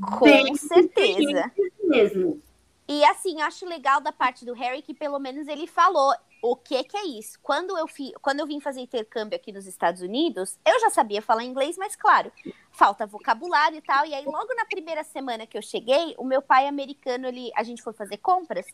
com 0.00 0.54
certeza. 0.54 1.50
mesmo. 1.84 2.40
E 2.88 3.04
assim, 3.04 3.40
acho 3.40 3.66
legal 3.66 4.00
da 4.00 4.12
parte 4.12 4.44
do 4.44 4.52
Harry 4.52 4.80
que 4.80 4.94
pelo 4.94 5.18
menos 5.18 5.48
ele 5.48 5.66
falou 5.66 6.14
o 6.42 6.54
que 6.54 6.84
que 6.84 6.96
é 6.96 7.04
isso. 7.04 7.38
Quando 7.42 7.76
eu, 7.76 7.88
fi, 7.88 8.12
quando 8.22 8.40
eu 8.40 8.46
vim 8.46 8.60
fazer 8.60 8.80
intercâmbio 8.80 9.36
aqui 9.36 9.50
nos 9.50 9.66
Estados 9.66 10.02
Unidos, 10.02 10.58
eu 10.64 10.78
já 10.80 10.90
sabia 10.90 11.20
falar 11.20 11.42
inglês, 11.44 11.76
mas 11.76 11.96
claro, 11.96 12.30
falta 12.70 13.06
vocabulário 13.06 13.78
e 13.78 13.82
tal. 13.82 14.06
E 14.06 14.14
aí, 14.14 14.24
logo 14.24 14.54
na 14.54 14.64
primeira 14.64 15.02
semana 15.02 15.46
que 15.46 15.58
eu 15.58 15.62
cheguei, 15.62 16.14
o 16.16 16.24
meu 16.24 16.40
pai 16.40 16.68
americano, 16.68 17.26
ele, 17.26 17.50
a 17.56 17.64
gente 17.64 17.82
foi 17.82 17.92
fazer 17.92 18.18
compras 18.18 18.66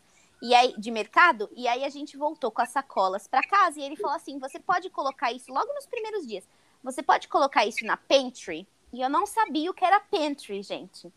e 0.43 0.55
aí, 0.57 0.75
de 0.77 0.91
mercado, 0.91 1.49
e 1.55 1.69
aí 1.69 1.85
a 1.85 1.89
gente 1.89 2.17
voltou 2.17 2.51
com 2.51 2.61
as 2.61 2.71
sacolas 2.71 3.29
para 3.29 3.47
casa 3.47 3.79
e 3.79 3.85
ele 3.85 3.95
falou 3.95 4.17
assim: 4.17 4.41
você 4.41 4.59
pode 4.59 4.91
colocar 4.91 5.31
isso 5.31 5.53
logo 5.53 5.73
nos 5.73 5.87
primeiros 5.87 6.27
dias. 6.27 6.45
Você 6.83 7.01
pode 7.01 7.29
colocar 7.29 7.65
isso 7.65 7.87
na 7.87 7.97
pantry? 7.97 8.67
E 8.93 9.01
eu 9.01 9.09
não 9.09 9.25
sabia 9.25 9.71
o 9.71 9.75
que 9.75 9.85
era 9.85 10.01
pantry, 10.01 10.61
gente. 10.61 11.13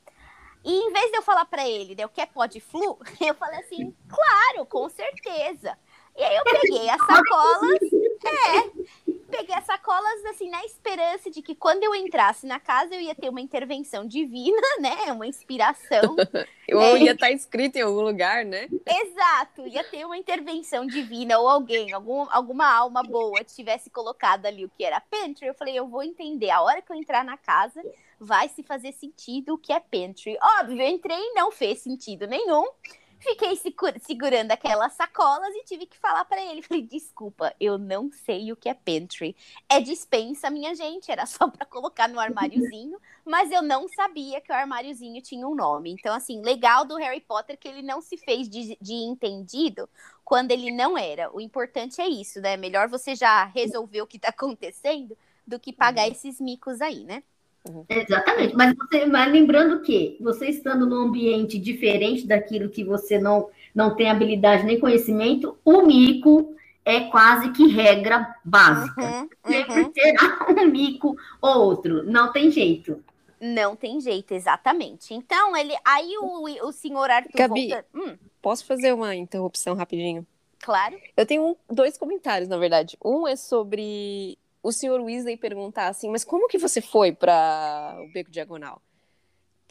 E 0.66 0.72
em 0.72 0.92
vez 0.92 1.12
de 1.12 1.18
eu 1.18 1.22
falar 1.22 1.46
para 1.46 1.70
ele, 1.70 1.96
né, 1.96 2.06
o 2.06 2.10
que 2.10 2.20
é 2.20 2.26
pó 2.26 2.48
de 2.48 2.60
flu, 2.60 2.98
eu 3.22 3.36
falei 3.36 3.60
assim, 3.60 3.96
claro, 4.10 4.66
com 4.66 4.90
certeza. 4.90 5.78
E 6.18 6.24
aí 6.24 6.36
eu 6.38 6.44
peguei 6.44 6.90
as 6.90 7.06
sacolas, 7.06 7.84
é, 7.84 9.14
peguei 9.30 9.54
as 9.54 9.66
sacolas 9.66 10.26
assim 10.26 10.50
na 10.50 10.64
esperança 10.64 11.30
de 11.30 11.42
que 11.42 11.54
quando 11.54 11.84
eu 11.84 11.94
entrasse 11.94 12.48
na 12.48 12.58
casa 12.58 12.96
eu 12.96 13.02
ia 13.02 13.14
ter 13.14 13.28
uma 13.28 13.42
intervenção 13.42 14.08
divina, 14.08 14.56
né, 14.80 15.12
uma 15.12 15.28
inspiração. 15.28 16.16
Ou 16.74 16.82
É. 16.82 17.00
ia 17.00 17.12
estar 17.12 17.30
escrito 17.32 17.76
em 17.76 17.82
algum 17.82 18.02
lugar, 18.02 18.44
né? 18.46 18.68
Exato, 18.88 19.68
ia 19.68 19.84
ter 19.84 20.04
uma 20.06 20.18
intervenção 20.18 20.88
divina 20.88 21.38
ou 21.38 21.48
alguém, 21.48 21.94
algum, 21.94 22.26
alguma 22.32 22.68
alma 22.74 23.04
boa 23.04 23.44
tivesse 23.44 23.90
colocado 23.92 24.48
ali 24.48 24.66
o 24.66 24.70
que 24.70 24.84
era 24.84 25.00
pantry. 25.00 25.46
Eu 25.46 25.54
falei, 25.54 25.78
eu 25.78 25.88
vou 25.88 26.02
entender. 26.02 26.50
A 26.50 26.62
hora 26.62 26.82
que 26.82 26.92
eu 26.92 26.96
entrar 26.96 27.24
na 27.24 27.38
casa, 27.38 27.84
vai 28.20 28.50
se 28.50 28.64
fazer 28.64 28.92
sentido 28.94 29.54
o 29.54 29.58
que 29.58 29.74
é 29.74 29.80
pantry. 29.80 30.38
Óbvio, 30.60 30.82
eu 30.82 30.88
entrei 30.88 31.18
e 31.18 31.34
não 31.34 31.52
fez 31.52 31.80
sentido 31.80 32.28
nenhum. 32.28 32.66
Fiquei 33.20 33.56
segurando 34.02 34.52
aquelas 34.52 34.94
sacolas 34.94 35.50
e 35.56 35.64
tive 35.64 35.88
que 35.88 35.98
falar 35.98 36.26
para 36.26 36.40
ele. 36.44 36.62
Falei, 36.64 36.84
desculpa, 36.84 37.56
eu 37.60 37.78
não 37.78 38.12
sei 38.12 38.52
o 38.52 38.56
que 38.56 38.70
é 38.70 38.74
pantry. 38.74 39.36
É 39.68 39.80
dispensa, 39.80 40.50
minha 40.52 40.76
gente. 40.76 41.12
Era 41.12 41.26
só 41.26 41.50
para 41.50 41.66
colocar 41.66 42.08
no 42.08 42.20
armáriozinho, 42.20 43.00
mas 43.26 43.52
eu 43.52 43.64
não 43.64 43.88
sabia 43.88 44.40
que 44.42 44.52
o 44.52 44.56
armáriozinho 44.56 45.22
tinha 45.24 45.48
um 45.48 45.56
nome. 45.56 45.92
Então, 45.92 46.14
assim, 46.14 46.42
legal 46.42 46.86
do 46.86 46.98
Harry 46.98 47.22
Potter 47.22 47.58
que 47.58 47.68
ele 47.68 47.82
não 47.82 48.00
se 48.00 48.16
fez 48.16 48.48
de, 48.48 48.78
de 48.80 48.94
entendido 48.94 49.90
quando 50.24 50.52
ele 50.52 50.72
não 50.72 50.96
era. 50.96 51.34
O 51.36 51.42
importante 51.42 52.00
é 52.02 52.08
isso, 52.08 52.40
né? 52.42 52.56
Melhor 52.58 52.88
você 52.88 53.16
já 53.16 53.46
resolver 53.46 54.02
o 54.04 54.08
que 54.08 54.20
tá 54.20 54.30
acontecendo 54.30 55.18
do 55.48 55.60
que 55.60 55.74
pagar 55.74 56.06
uhum. 56.06 56.12
esses 56.12 56.40
micos 56.40 56.80
aí, 56.80 57.04
né? 57.04 57.24
Uhum. 57.68 57.84
Exatamente, 57.90 58.56
mas, 58.56 58.76
você, 58.76 59.06
mas 59.06 59.32
lembrando 59.32 59.82
que 59.82 60.18
você 60.22 60.48
estando 60.48 60.86
num 60.86 61.08
ambiente 61.08 61.58
diferente 61.58 62.28
daquilo 62.28 62.70
que 62.70 62.84
você 62.84 63.18
não, 63.18 63.50
não 63.74 63.96
tem 63.96 64.10
habilidade 64.10 64.64
nem 64.64 64.80
conhecimento, 64.80 65.58
o 65.66 65.82
mico 65.82 66.56
é 66.86 67.02
quase 67.10 67.52
que 67.52 67.68
regra 67.68 68.36
básica. 68.46 69.02
Uhum, 69.02 69.30
Sempre 69.48 69.82
uhum. 69.82 69.92
terá 69.92 70.46
um 70.56 70.68
mico 70.68 71.18
ou 71.42 71.64
outro, 71.64 72.04
não 72.04 72.32
tem 72.32 72.52
jeito. 72.52 73.04
Não 73.42 73.76
tem 73.76 74.00
jeito, 74.00 74.34
exatamente. 74.34 75.14
Então, 75.14 75.56
ele. 75.58 75.76
Aí 75.84 76.16
o, 76.20 76.68
o 76.68 76.72
senhor 76.72 77.10
Arthur. 77.10 77.32
Gabi, 77.36 77.70
volta... 77.70 77.86
hum. 77.94 78.18
posso 78.42 78.66
fazer 78.66 78.94
uma 78.94 79.14
interrupção 79.16 79.76
rapidinho? 79.76 80.26
Claro. 80.60 80.98
Eu 81.18 81.26
tenho 81.26 81.44
um, 81.44 81.56
dois 81.70 81.98
comentários, 81.98 82.48
na 82.48 82.58
verdade. 82.58 82.98
Um 83.04 83.28
é 83.28 83.36
sobre 83.36 84.38
o 84.66 84.72
senhor 84.72 85.00
Weasley 85.00 85.38
perguntar 85.38 85.90
assim, 85.90 86.10
mas 86.10 86.24
como 86.24 86.48
que 86.48 86.58
você 86.58 86.82
foi 86.82 87.12
para 87.12 87.96
o 88.02 88.12
Beco 88.12 88.32
Diagonal? 88.32 88.82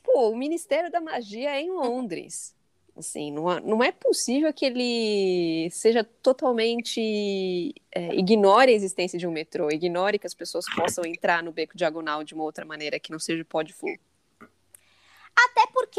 Pô, 0.05 0.31
o 0.31 0.37
Ministério 0.37 0.89
da 0.89 1.01
Magia 1.01 1.51
é 1.51 1.61
em 1.61 1.71
Londres. 1.73 2.55
Assim, 2.97 3.33
não, 3.33 3.83
é, 3.83 3.91
possível 3.91 4.53
que 4.53 4.65
ele 4.65 5.69
seja 5.73 6.05
totalmente 6.05 7.75
é, 7.91 8.15
ignore 8.15 8.71
a 8.71 8.75
existência 8.75 9.19
de 9.19 9.27
um 9.27 9.33
metrô, 9.33 9.69
ignore 9.69 10.17
que 10.17 10.29
as 10.29 10.35
pessoas 10.35 10.65
possam 10.77 11.05
entrar 11.05 11.43
no 11.43 11.51
beco 11.51 11.77
diagonal 11.77 12.23
de 12.23 12.35
uma 12.35 12.45
outra 12.45 12.65
maneira 12.65 13.01
que 13.01 13.11
não 13.11 13.19
seja 13.19 13.45
pó 13.45 13.63
de 13.63 13.73
fogo. 13.73 13.99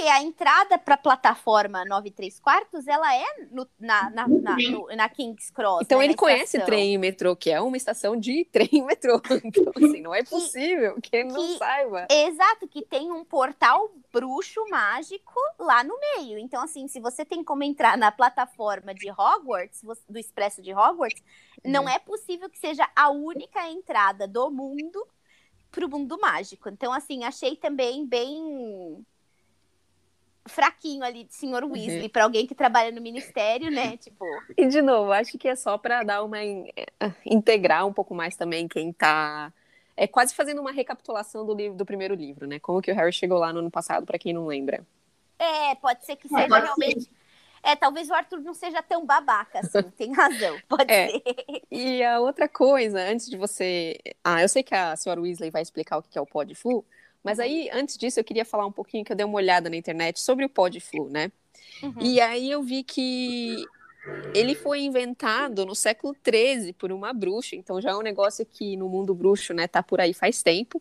Porque 0.06 0.08
a 0.08 0.22
entrada 0.22 0.78
para 0.78 0.94
a 0.94 0.98
plataforma 0.98 1.84
9 1.84 2.12
3 2.12 2.40
quartos, 2.40 2.88
ela 2.88 3.16
é 3.16 3.26
no, 3.50 3.68
na, 3.80 4.08
na, 4.12 4.28
na, 4.28 4.56
no, 4.56 4.88
na, 4.96 5.10
King's 5.10 5.50
Cross. 5.50 5.82
Então 5.82 5.98
né, 5.98 6.06
ele 6.06 6.14
conhece 6.14 6.60
trem 6.60 6.94
e 6.94 6.98
metrô, 6.98 7.36
que 7.36 7.50
é 7.50 7.60
uma 7.60 7.76
estação 7.76 8.16
de 8.16 8.46
trem 8.54 8.70
e 8.72 8.82
metrô. 8.84 9.20
Então, 9.44 9.72
assim, 9.76 10.02
não 10.02 10.14
é 10.14 10.24
possível 10.24 10.96
que, 10.96 11.10
que 11.10 11.16
ele 11.16 11.30
não 11.30 11.58
saiba. 11.58 12.06
Exato, 12.12 12.68
que 12.68 12.84
tem 12.84 13.12
um 13.12 13.26
portal 13.26 13.92
bruxo 14.14 14.64
mágico 14.70 15.34
lá 15.58 15.84
no 15.84 15.98
meio. 16.00 16.38
Então, 16.38 16.62
assim, 16.64 16.88
se 16.88 17.00
você 17.00 17.26
tem 17.26 17.44
como 17.44 17.64
entrar 17.64 17.98
na 17.98 18.12
plataforma 18.12 18.94
de 18.94 19.10
Hogwarts, 19.10 19.82
do 20.08 20.20
Expresso 20.20 20.62
de 20.62 20.72
Hogwarts, 20.72 21.24
uhum. 21.64 21.72
não 21.72 21.90
é 21.90 21.98
possível 21.98 22.48
que 22.48 22.60
seja 22.60 22.88
a 22.96 23.10
única 23.10 23.68
entrada 23.70 24.28
do 24.28 24.52
mundo 24.52 25.04
para 25.72 25.86
o 25.86 25.90
mundo 25.90 26.16
mágico. 26.20 26.70
Então, 26.70 26.94
assim, 26.94 27.24
achei 27.24 27.56
também 27.56 28.06
bem 28.06 29.04
fraquinho 30.48 31.04
ali 31.04 31.24
de 31.24 31.34
senhor 31.34 31.64
uhum. 31.64 31.72
Weasley 31.72 32.04
uhum. 32.04 32.10
para 32.10 32.24
alguém 32.24 32.46
que 32.46 32.56
trabalha 32.56 32.92
no 32.92 33.02
ministério, 33.02 33.72
né? 33.72 33.98
Tipo. 33.98 34.26
E 34.58 34.68
de 34.68 34.82
novo, 34.82 35.12
acho 35.12 35.38
que 35.38 35.48
é 35.48 35.56
só 35.56 35.78
para 35.78 36.04
dar 36.04 36.24
uma 36.24 36.44
eh, 36.44 36.66
integrar 37.26 37.86
um 37.86 37.94
pouco 37.94 38.14
mais 38.14 38.36
também 38.36 38.68
quem 38.68 38.94
tá 38.94 39.52
é 39.98 40.08
quase 40.08 40.36
fazendo 40.36 40.60
uma 40.60 40.72
recapitulação 40.72 41.46
do 41.46 41.54
livro 41.54 41.78
do 41.78 41.86
primeiro 41.86 42.14
livro, 42.14 42.46
né? 42.46 42.60
Como 42.60 42.82
que 42.82 42.92
o 42.92 42.96
Harry 42.96 43.14
chegou 43.14 43.40
lá 43.40 43.54
no 43.54 43.60
ano 43.60 43.72
passado, 43.72 44.06
para 44.06 44.20
quem 44.20 44.34
não 44.34 44.46
lembra. 44.46 44.86
É, 45.40 45.76
pode 45.76 46.06
ser 46.06 46.16
que 46.18 46.28
é, 46.28 46.42
seja 46.42 46.60
realmente 46.60 47.04
ser. 47.04 47.10
É, 47.64 47.76
talvez 47.76 48.10
o 48.10 48.14
Arthur 48.14 48.42
não 48.42 48.54
seja 48.54 48.84
tão 48.84 49.06
babaca 49.06 49.60
assim, 49.60 49.82
tem 49.98 50.14
razão, 50.14 50.56
pode 50.68 50.92
é. 50.94 51.10
ser. 51.10 51.24
E 51.72 52.04
a 52.04 52.20
outra 52.20 52.48
coisa, 52.48 53.00
antes 53.00 53.28
de 53.28 53.38
você. 53.38 53.98
Ah, 54.24 54.42
eu 54.42 54.50
sei 54.50 54.62
que 54.62 54.76
a 54.76 54.96
senhora 54.96 55.22
Weasley 55.22 55.50
vai 55.50 55.62
explicar 55.62 55.98
o 55.98 56.04
que 56.04 56.18
é 56.18 56.22
o 56.22 56.28
pó 56.28 56.44
de 56.44 56.54
flu, 56.54 56.86
mas 57.26 57.40
aí, 57.40 57.70
antes 57.74 57.98
disso, 57.98 58.20
eu 58.20 58.24
queria 58.24 58.46
falar 58.46 58.68
um 58.68 58.72
pouquinho 58.72 59.04
que 59.04 59.12
eu 59.12 59.16
dei 59.16 59.26
uma 59.26 59.36
olhada 59.36 59.68
na 59.68 59.76
internet 59.76 60.22
sobre 60.22 60.46
o 60.46 60.50
pó 60.50 60.68
de 60.68 60.80
flu, 60.80 61.10
né? 61.10 61.32
Uhum. 61.82 61.96
E 62.00 62.22
aí 62.22 62.52
eu 62.52 62.62
vi 62.62 62.84
que 62.84 63.66
ele 64.36 64.54
foi 64.54 64.82
inventado 64.82 65.66
no 65.66 65.74
século 65.74 66.16
XIII 66.24 66.72
por 66.74 66.92
uma 66.92 67.12
bruxa, 67.12 67.56
então 67.56 67.82
já 67.82 67.90
é 67.90 67.96
um 67.96 68.04
negócio 68.04 68.46
que 68.46 68.78
no 68.78 68.88
mundo 68.88 69.16
bruxo, 69.16 69.56
né, 69.56 69.68
tá 69.68 69.82
por 69.82 70.00
aí 70.00 70.14
faz 70.14 70.44
tempo, 70.44 70.80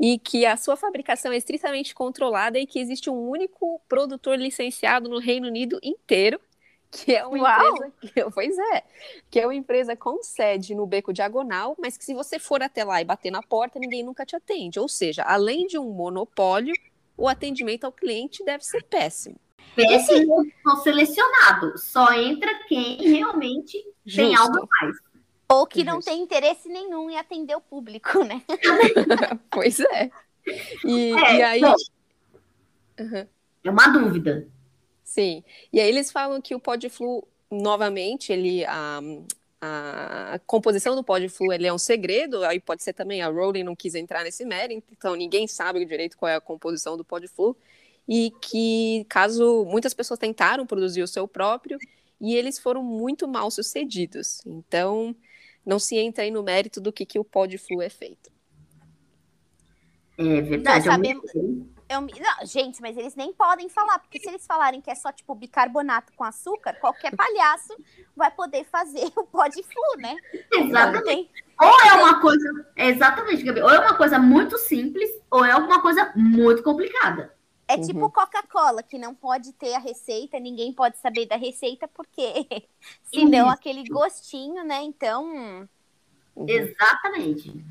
e 0.00 0.18
que 0.18 0.46
a 0.46 0.56
sua 0.56 0.76
fabricação 0.76 1.30
é 1.30 1.36
estritamente 1.36 1.94
controlada 1.94 2.58
e 2.58 2.66
que 2.66 2.78
existe 2.78 3.10
um 3.10 3.28
único 3.28 3.78
produtor 3.86 4.38
licenciado 4.38 5.10
no 5.10 5.18
Reino 5.18 5.46
Unido 5.46 5.78
inteiro 5.82 6.40
que 6.90 7.14
é 7.14 7.26
uma 7.26 7.38
Uau. 7.38 7.74
empresa, 7.74 7.92
que, 8.00 8.24
pois 8.34 8.58
é, 8.58 8.84
que 9.30 9.40
é 9.40 9.46
uma 9.46 9.54
empresa 9.54 9.96
com 9.96 10.22
sede 10.22 10.74
no 10.74 10.86
Beco 10.86 11.12
Diagonal, 11.12 11.76
mas 11.78 11.96
que 11.96 12.04
se 12.04 12.14
você 12.14 12.38
for 12.38 12.62
até 12.62 12.84
lá 12.84 13.00
e 13.00 13.04
bater 13.04 13.30
na 13.30 13.42
porta, 13.42 13.78
ninguém 13.78 14.02
nunca 14.02 14.24
te 14.24 14.36
atende. 14.36 14.80
Ou 14.80 14.88
seja, 14.88 15.22
além 15.22 15.66
de 15.66 15.78
um 15.78 15.90
monopólio, 15.90 16.74
o 17.16 17.28
atendimento 17.28 17.84
ao 17.84 17.92
cliente 17.92 18.44
deve 18.44 18.64
ser 18.64 18.82
péssimo. 18.84 19.36
Péssimo 19.74 20.46
ou 20.66 20.76
selecionado. 20.78 21.76
Só 21.76 22.12
entra 22.12 22.50
quem 22.66 22.96
realmente 22.96 23.78
Justo. 24.04 24.22
tem 24.22 24.34
algo 24.34 24.56
a 24.56 24.66
mais. 24.80 24.96
Ou 25.48 25.66
que 25.66 25.84
não 25.84 26.00
tem 26.00 26.22
interesse 26.22 26.68
nenhum 26.68 27.08
em 27.10 27.16
atender 27.16 27.54
o 27.54 27.60
público, 27.60 28.24
né? 28.24 28.42
pois 29.50 29.78
é. 29.78 30.10
E, 30.84 31.12
é, 31.12 31.36
e 31.36 31.42
aí. 31.42 31.62
Uhum. 32.98 33.26
É 33.62 33.70
uma 33.70 33.88
dúvida. 33.88 34.48
Sim. 35.06 35.44
E 35.72 35.80
aí 35.80 35.88
eles 35.88 36.10
falam 36.10 36.42
que 36.42 36.52
o 36.52 36.60
Podflu, 36.60 37.26
novamente, 37.48 38.32
ele. 38.32 38.64
A, 38.66 39.00
a 39.58 40.38
composição 40.46 40.94
do 40.94 41.02
Podflu 41.02 41.50
ele 41.52 41.66
é 41.66 41.72
um 41.72 41.78
segredo, 41.78 42.44
aí 42.44 42.60
pode 42.60 42.82
ser 42.82 42.92
também 42.92 43.22
a 43.22 43.28
Rowling 43.28 43.62
não 43.62 43.74
quis 43.74 43.94
entrar 43.94 44.22
nesse 44.22 44.44
mérito, 44.44 44.86
então 44.92 45.16
ninguém 45.16 45.48
sabe 45.48 45.82
direito 45.86 46.16
qual 46.18 46.28
é 46.28 46.34
a 46.34 46.40
composição 46.40 46.94
do 46.96 47.04
Podflu, 47.04 47.56
e 48.06 48.30
que 48.42 49.06
caso 49.08 49.64
muitas 49.64 49.94
pessoas 49.94 50.20
tentaram 50.20 50.66
produzir 50.66 51.02
o 51.02 51.08
seu 51.08 51.26
próprio 51.26 51.78
e 52.20 52.34
eles 52.34 52.58
foram 52.58 52.82
muito 52.82 53.26
mal 53.26 53.50
sucedidos. 53.50 54.42
Então, 54.44 55.16
não 55.64 55.78
se 55.78 55.96
entra 55.96 56.24
aí 56.24 56.30
no 56.30 56.42
mérito 56.42 56.80
do 56.80 56.92
que, 56.92 57.06
que 57.06 57.18
o 57.18 57.24
Podflu 57.24 57.80
é 57.80 57.88
feito. 57.88 58.30
É 60.18 60.40
verdade. 60.42 60.86
Nós 60.86 60.94
sabemos, 60.94 61.32
eu, 61.88 62.00
não, 62.00 62.46
gente, 62.46 62.80
mas 62.80 62.96
eles 62.96 63.14
nem 63.14 63.32
podem 63.32 63.68
falar, 63.68 63.98
porque 63.98 64.18
se 64.18 64.28
eles 64.28 64.46
falarem 64.46 64.80
que 64.80 64.90
é 64.90 64.94
só 64.94 65.12
tipo 65.12 65.34
bicarbonato 65.34 66.12
com 66.14 66.24
açúcar, 66.24 66.74
qualquer 66.74 67.14
palhaço 67.14 67.76
vai 68.16 68.30
poder 68.30 68.64
fazer 68.64 69.12
o 69.16 69.24
pó 69.24 69.46
de 69.46 69.62
flu, 69.62 69.96
né? 69.98 70.16
Exatamente. 70.52 71.30
Ou 71.60 71.80
é 71.88 71.92
uma 71.94 72.20
coisa, 72.20 72.66
exatamente, 72.76 73.42
Gabi, 73.42 73.62
ou 73.62 73.70
é 73.70 73.78
uma 73.78 73.94
coisa 73.94 74.18
muito 74.18 74.58
simples, 74.58 75.10
ou 75.30 75.44
é 75.44 75.52
alguma 75.52 75.80
coisa 75.80 76.12
muito 76.16 76.62
complicada. 76.62 77.34
É 77.68 77.74
uhum. 77.76 77.80
tipo 77.82 78.10
Coca-Cola, 78.10 78.82
que 78.82 78.98
não 78.98 79.14
pode 79.14 79.52
ter 79.52 79.74
a 79.74 79.78
receita, 79.78 80.38
ninguém 80.38 80.72
pode 80.72 80.98
saber 80.98 81.26
da 81.26 81.36
receita, 81.36 81.88
porque 81.88 82.46
senão 83.12 83.48
aquele 83.48 83.88
gostinho, 83.88 84.64
né? 84.64 84.82
Então. 84.82 85.68
Uhum. 86.36 86.48
Exatamente. 86.48 87.64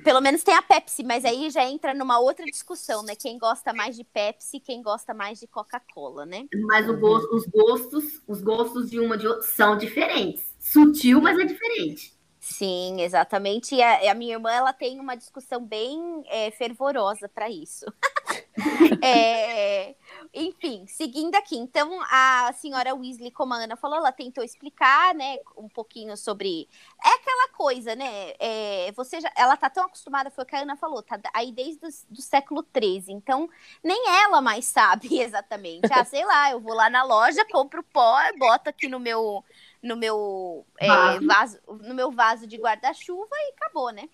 Pelo 0.00 0.20
menos 0.20 0.42
tem 0.42 0.54
a 0.54 0.62
Pepsi, 0.62 1.02
mas 1.04 1.24
aí 1.24 1.50
já 1.50 1.64
entra 1.64 1.92
numa 1.92 2.18
outra 2.18 2.46
discussão, 2.46 3.02
né? 3.02 3.14
Quem 3.14 3.38
gosta 3.38 3.72
mais 3.72 3.96
de 3.96 4.04
Pepsi, 4.04 4.58
quem 4.58 4.82
gosta 4.82 5.12
mais 5.12 5.38
de 5.38 5.46
Coca-Cola, 5.46 6.24
né? 6.24 6.46
Mas 6.66 6.86
gosto, 6.98 7.34
os 7.34 7.46
gostos, 7.46 8.22
os 8.26 8.42
gostos 8.42 8.90
de 8.90 8.98
uma 8.98 9.18
de 9.18 9.26
outra 9.26 9.42
são 9.42 9.76
diferentes. 9.76 10.54
Sutil, 10.58 11.20
mas 11.20 11.38
é 11.38 11.44
diferente. 11.44 12.16
Sim, 12.40 13.00
exatamente. 13.02 13.74
E 13.74 13.82
a, 13.82 14.10
a 14.10 14.14
minha 14.14 14.34
irmã 14.34 14.50
ela 14.50 14.72
tem 14.72 14.98
uma 14.98 15.14
discussão 15.14 15.64
bem 15.64 16.24
é, 16.26 16.50
fervorosa 16.50 17.28
para 17.28 17.48
isso. 17.50 17.86
é, 19.02 19.94
enfim, 20.34 20.86
seguindo 20.86 21.34
aqui. 21.34 21.56
Então, 21.56 22.00
a 22.10 22.52
senhora 22.54 22.94
Weasley, 22.94 23.30
como 23.30 23.52
a 23.52 23.58
Ana 23.58 23.76
falou, 23.76 23.98
ela 23.98 24.10
tentou 24.10 24.42
explicar, 24.42 25.14
né, 25.14 25.36
um 25.56 25.68
pouquinho 25.68 26.16
sobre. 26.16 26.68
É 27.04 27.08
aquela 27.08 27.48
coisa, 27.50 27.94
né? 27.94 28.32
É, 28.38 28.92
você 28.92 29.20
já, 29.20 29.30
ela 29.36 29.56
tá 29.56 29.68
tão 29.68 29.84
acostumada, 29.84 30.30
foi 30.30 30.44
o 30.44 30.46
que 30.46 30.56
a 30.56 30.62
Ana 30.62 30.76
falou, 30.76 31.02
tá 31.02 31.20
aí 31.34 31.52
desde 31.52 31.86
o 31.86 32.22
século 32.22 32.64
XIII. 32.74 33.12
Então, 33.12 33.48
nem 33.84 34.08
ela 34.22 34.40
mais 34.40 34.64
sabe 34.64 35.08
exatamente. 35.20 35.92
Ah, 35.92 36.04
sei 36.04 36.24
lá, 36.24 36.50
eu 36.50 36.60
vou 36.60 36.74
lá 36.74 36.88
na 36.88 37.02
loja, 37.02 37.44
compro 37.50 37.82
pó, 37.82 38.16
boto 38.38 38.70
aqui 38.70 38.88
no 38.88 38.98
meu 38.98 39.44
no 39.82 39.96
meu 39.96 40.64
é, 40.78 40.86
vaso, 41.20 41.58
no 41.66 41.92
meu 41.92 42.10
vaso 42.12 42.46
de 42.46 42.56
guarda-chuva 42.56 43.34
e 43.34 43.52
acabou, 43.56 43.90
né? 43.90 44.08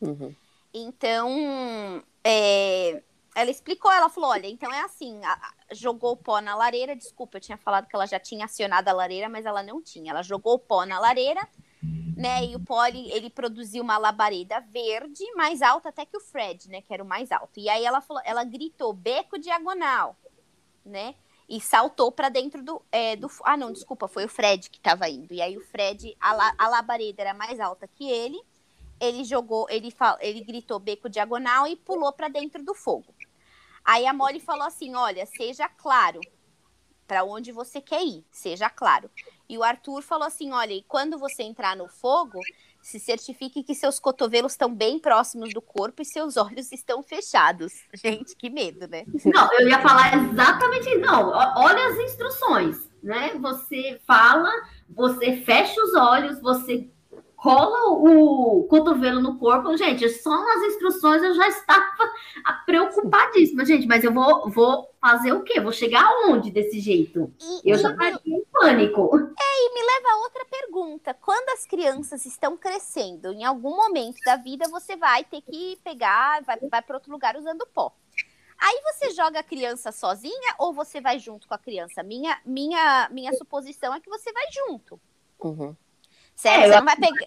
Uhum. 0.00 0.34
Então, 0.72 2.02
é, 2.24 3.02
ela 3.34 3.50
explicou, 3.50 3.90
ela 3.90 4.08
falou, 4.08 4.30
olha, 4.30 4.46
então 4.46 4.72
é 4.72 4.80
assim, 4.82 5.24
a, 5.24 5.32
a, 5.32 5.74
jogou 5.74 6.16
pó 6.16 6.40
na 6.40 6.54
lareira, 6.54 6.94
desculpa, 6.94 7.36
eu 7.36 7.40
tinha 7.40 7.56
falado 7.56 7.86
que 7.86 7.96
ela 7.96 8.06
já 8.06 8.20
tinha 8.20 8.44
acionado 8.44 8.88
a 8.88 8.92
lareira, 8.92 9.28
mas 9.28 9.46
ela 9.46 9.62
não 9.62 9.82
tinha. 9.82 10.10
Ela 10.10 10.22
jogou 10.22 10.58
pó 10.58 10.84
na 10.84 10.98
lareira, 10.98 11.46
né, 12.16 12.44
e 12.44 12.54
o 12.54 12.60
pó, 12.60 12.84
ele, 12.86 13.10
ele 13.10 13.30
produziu 13.30 13.82
uma 13.82 13.96
labareda 13.96 14.60
verde, 14.60 15.24
mais 15.34 15.62
alta 15.62 15.88
até 15.88 16.04
que 16.04 16.16
o 16.16 16.20
Fred, 16.20 16.68
né, 16.68 16.82
que 16.82 16.92
era 16.92 17.02
o 17.02 17.06
mais 17.06 17.32
alto. 17.32 17.58
E 17.58 17.68
aí 17.68 17.84
ela 17.84 18.00
falou, 18.00 18.22
ela 18.24 18.44
gritou, 18.44 18.92
beco 18.92 19.38
diagonal, 19.38 20.16
né, 20.84 21.14
e 21.48 21.60
saltou 21.60 22.12
para 22.12 22.28
dentro 22.28 22.62
do, 22.62 22.82
é, 22.90 23.16
do. 23.16 23.30
Ah, 23.44 23.56
não, 23.56 23.72
desculpa, 23.72 24.08
foi 24.08 24.24
o 24.24 24.28
Fred 24.28 24.70
que 24.70 24.78
estava 24.78 25.08
indo. 25.08 25.34
E 25.34 25.42
aí 25.42 25.56
o 25.56 25.60
Fred, 25.60 26.16
a, 26.20 26.54
a 26.56 26.68
labareda 26.68 27.22
era 27.22 27.34
mais 27.34 27.60
alta 27.60 27.86
que 27.86 28.08
ele. 28.10 28.40
Ele 29.00 29.24
jogou, 29.24 29.66
ele, 29.68 29.90
fal, 29.90 30.16
ele 30.20 30.40
gritou 30.42 30.78
beco 30.78 31.10
diagonal 31.10 31.66
e 31.66 31.74
pulou 31.74 32.12
para 32.12 32.28
dentro 32.28 32.62
do 32.64 32.72
fogo. 32.72 33.12
Aí 33.84 34.06
a 34.06 34.12
Molly 34.12 34.40
falou 34.40 34.66
assim: 34.66 34.94
olha, 34.94 35.26
seja 35.26 35.68
claro 35.68 36.20
para 37.06 37.24
onde 37.24 37.52
você 37.52 37.80
quer 37.80 38.02
ir, 38.02 38.24
seja 38.30 38.70
claro. 38.70 39.10
E 39.48 39.58
o 39.58 39.62
Arthur 39.62 40.02
falou 40.02 40.26
assim: 40.26 40.52
olha, 40.52 40.72
e 40.72 40.82
quando 40.82 41.18
você 41.18 41.42
entrar 41.42 41.76
no 41.76 41.88
fogo, 41.88 42.40
se 42.80 42.98
certifique 42.98 43.62
que 43.62 43.74
seus 43.74 44.00
cotovelos 44.00 44.52
estão 44.52 44.74
bem 44.74 44.98
próximos 44.98 45.52
do 45.52 45.60
corpo 45.60 46.02
e 46.02 46.04
seus 46.04 46.36
olhos 46.36 46.72
estão 46.72 47.02
fechados. 47.02 47.72
Gente, 47.94 48.34
que 48.34 48.48
medo, 48.48 48.88
né? 48.88 49.04
Não, 49.26 49.52
eu 49.52 49.68
ia 49.68 49.80
falar 49.80 50.14
exatamente 50.14 50.96
não. 50.96 51.28
Olha 51.30 51.86
as 51.88 51.98
instruções, 51.98 52.90
né? 53.02 53.34
Você 53.38 54.00
fala, 54.06 54.50
você 54.88 55.36
fecha 55.42 55.80
os 55.82 55.94
olhos, 55.94 56.40
você 56.40 56.88
cola 57.42 57.90
o 57.90 58.62
cotovelo 58.68 59.20
no 59.20 59.36
corpo. 59.36 59.76
Gente, 59.76 60.08
só 60.08 60.30
nas 60.30 60.62
instruções 60.68 61.22
eu 61.24 61.34
já 61.34 61.48
estava 61.48 62.12
preocupadíssima, 62.64 63.64
gente. 63.64 63.86
Mas 63.86 64.04
eu 64.04 64.12
vou, 64.14 64.48
vou 64.48 64.88
fazer 65.00 65.32
o 65.32 65.42
quê? 65.42 65.60
Vou 65.60 65.72
chegar 65.72 66.04
aonde 66.04 66.52
desse 66.52 66.78
jeito? 66.78 67.34
E, 67.40 67.70
eu 67.70 67.76
e 67.76 67.78
já 67.78 67.90
estaria 67.90 68.20
em 68.24 68.44
pânico. 68.44 69.16
É, 69.16 69.66
e 69.66 69.74
me 69.74 69.80
leva 69.80 70.08
a 70.12 70.18
outra 70.22 70.44
pergunta. 70.44 71.14
Quando 71.14 71.48
as 71.48 71.66
crianças 71.66 72.24
estão 72.24 72.56
crescendo, 72.56 73.32
em 73.32 73.44
algum 73.44 73.76
momento 73.76 74.18
da 74.24 74.36
vida 74.36 74.68
você 74.68 74.96
vai 74.96 75.24
ter 75.24 75.42
que 75.42 75.76
pegar, 75.82 76.44
vai, 76.44 76.60
vai 76.60 76.80
para 76.80 76.96
outro 76.96 77.10
lugar 77.10 77.36
usando 77.36 77.66
pó. 77.74 77.92
Aí 78.56 78.80
você 78.84 79.10
joga 79.10 79.40
a 79.40 79.42
criança 79.42 79.90
sozinha 79.90 80.54
ou 80.60 80.72
você 80.72 81.00
vai 81.00 81.18
junto 81.18 81.48
com 81.48 81.54
a 81.54 81.58
criança? 81.58 82.04
Minha, 82.04 82.40
minha, 82.46 83.08
minha 83.10 83.32
suposição 83.32 83.92
é 83.92 83.98
que 83.98 84.08
você 84.08 84.32
vai 84.32 84.44
junto. 84.52 85.00
Uhum. 85.40 85.74
Certo? 86.42 86.64
É, 86.64 86.68
você, 86.68 86.80
não 86.80 86.84
vai 86.84 86.96
pegar... 86.96 87.26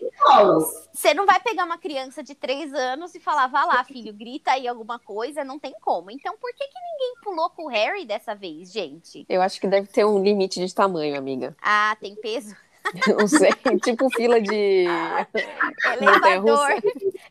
você 0.94 1.14
não 1.14 1.26
vai 1.26 1.40
pegar 1.40 1.64
uma 1.64 1.78
criança 1.78 2.22
de 2.22 2.36
três 2.36 2.74
anos 2.74 3.16
e 3.16 3.20
falar, 3.22 3.48
vá 3.48 3.64
lá, 3.64 3.82
filho, 3.86 4.14
grita 4.14 4.52
aí 4.52 4.68
alguma 4.68 5.00
coisa, 5.00 5.42
não 5.42 5.58
tem 5.58 5.74
como. 5.80 6.12
Então, 6.12 6.36
por 6.38 6.52
que, 6.54 6.68
que 6.68 6.80
ninguém 6.92 7.16
pulou 7.24 7.50
com 7.50 7.64
o 7.64 7.70
Harry 7.70 8.06
dessa 8.06 8.36
vez, 8.36 8.74
gente? 8.74 9.26
Eu 9.30 9.42
acho 9.42 9.62
que 9.62 9.68
deve 9.68 9.88
ter 9.88 10.04
um 10.04 10.22
limite 10.22 10.60
de 10.60 10.76
tamanho, 10.76 11.18
amiga. 11.18 11.56
Ah, 11.62 11.96
tem 12.02 12.14
peso? 12.16 12.58
Não 13.18 13.28
sei, 13.28 13.50
tipo 13.82 14.08
fila 14.12 14.40
de. 14.40 14.86
elevador. 15.98 16.70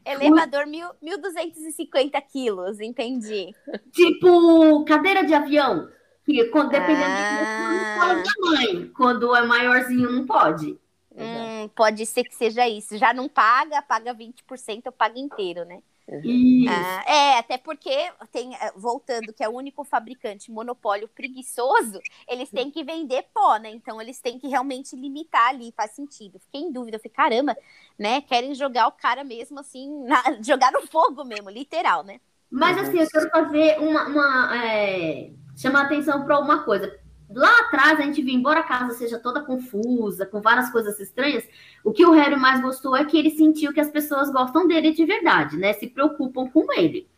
elevador 0.05 0.67
mil, 0.67 0.89
1.250 1.01 2.21
quilos, 2.33 2.81
entendi. 2.81 3.55
Tipo 3.93 4.85
cadeira 4.85 5.23
de 5.23 5.33
avião. 5.33 5.89
Que 6.25 6.43
dependendo 6.43 7.05
ah. 7.07 8.15
do 8.15 8.23
tamanho. 8.23 8.93
Quando 8.97 9.37
é 9.37 9.43
maiorzinho, 9.43 10.11
não 10.11 10.27
pode. 10.27 10.77
Hum, 11.17 11.69
pode 11.75 12.05
ser 12.07 12.25
que 12.25 12.35
seja 12.35 12.69
isso. 12.69 12.99
Já 12.99 13.13
não 13.13 13.29
paga, 13.29 13.81
paga 13.83 14.13
20%, 14.13 14.87
eu 14.87 14.93
pago 14.93 15.19
inteiro, 15.19 15.65
né? 15.65 15.81
Uhum. 16.09 16.65
Ah, 16.69 17.05
é, 17.07 17.39
até 17.39 17.57
porque 17.57 17.91
tem, 18.31 18.55
eh, 18.55 18.73
voltando, 18.77 19.33
que 19.33 19.43
é 19.43 19.49
o 19.49 19.53
único 19.53 19.85
fabricante 19.85 20.51
monopólio 20.51 21.09
preguiçoso, 21.09 22.01
eles 22.29 22.51
têm 22.51 22.71
que 22.71 22.85
vender 22.85 23.25
pó, 23.33 23.57
né? 23.57 23.71
Então 23.71 24.01
eles 24.01 24.21
têm 24.21 24.39
que 24.39 24.49
realmente 24.49 24.95
limitar 24.97 25.49
ali, 25.49 25.73
faz 25.73 25.93
sentido. 25.93 26.39
Fiquei 26.39 26.63
em 26.63 26.73
dúvida, 26.73 26.97
eu 26.97 27.01
falei, 27.01 27.13
caramba, 27.15 27.57
né? 27.99 28.21
Querem 28.23 28.55
jogar 28.55 28.87
o 28.89 28.93
cara 28.93 29.25
mesmo 29.25 29.61
assim, 29.61 30.05
na, 30.05 30.23
jogar 30.43 30.73
no 30.73 30.87
fogo 30.87 31.25
mesmo, 31.25 31.49
literal, 31.49 32.03
né? 32.03 32.21
Mas 32.51 32.77
assim, 32.79 32.99
eu 32.99 33.09
quero 33.09 33.31
fazer 33.31 33.79
uma. 33.81 34.07
uma 34.07 34.65
é, 34.65 35.31
chamar 35.57 35.83
atenção 35.87 36.25
para 36.25 36.39
uma 36.39 36.65
coisa 36.65 36.99
lá 37.31 37.61
atrás 37.61 37.99
a 37.99 38.03
gente 38.03 38.23
viu, 38.23 38.35
embora 38.35 38.61
a 38.61 38.65
casa 38.65 38.95
seja 38.95 39.19
toda 39.19 39.43
confusa, 39.43 40.27
com 40.27 40.41
várias 40.41 40.71
coisas 40.71 40.99
estranhas, 41.01 41.45
o 41.83 41.93
que 41.93 42.05
o 42.05 42.13
Harry 42.13 42.37
mais 42.37 42.61
gostou 42.61 42.97
é 42.97 43.05
que 43.05 43.19
ele 43.19 43.31
sentiu 43.31 43.73
que 43.73 43.81
as 43.81 43.91
pessoas 43.91 44.31
gostam 44.31 44.67
dele 44.67 44.93
de 44.93 45.05
verdade, 45.05 45.57
né? 45.57 45.73
Se 45.73 45.87
preocupam 45.87 46.49
com 46.49 46.73
ele. 46.73 47.09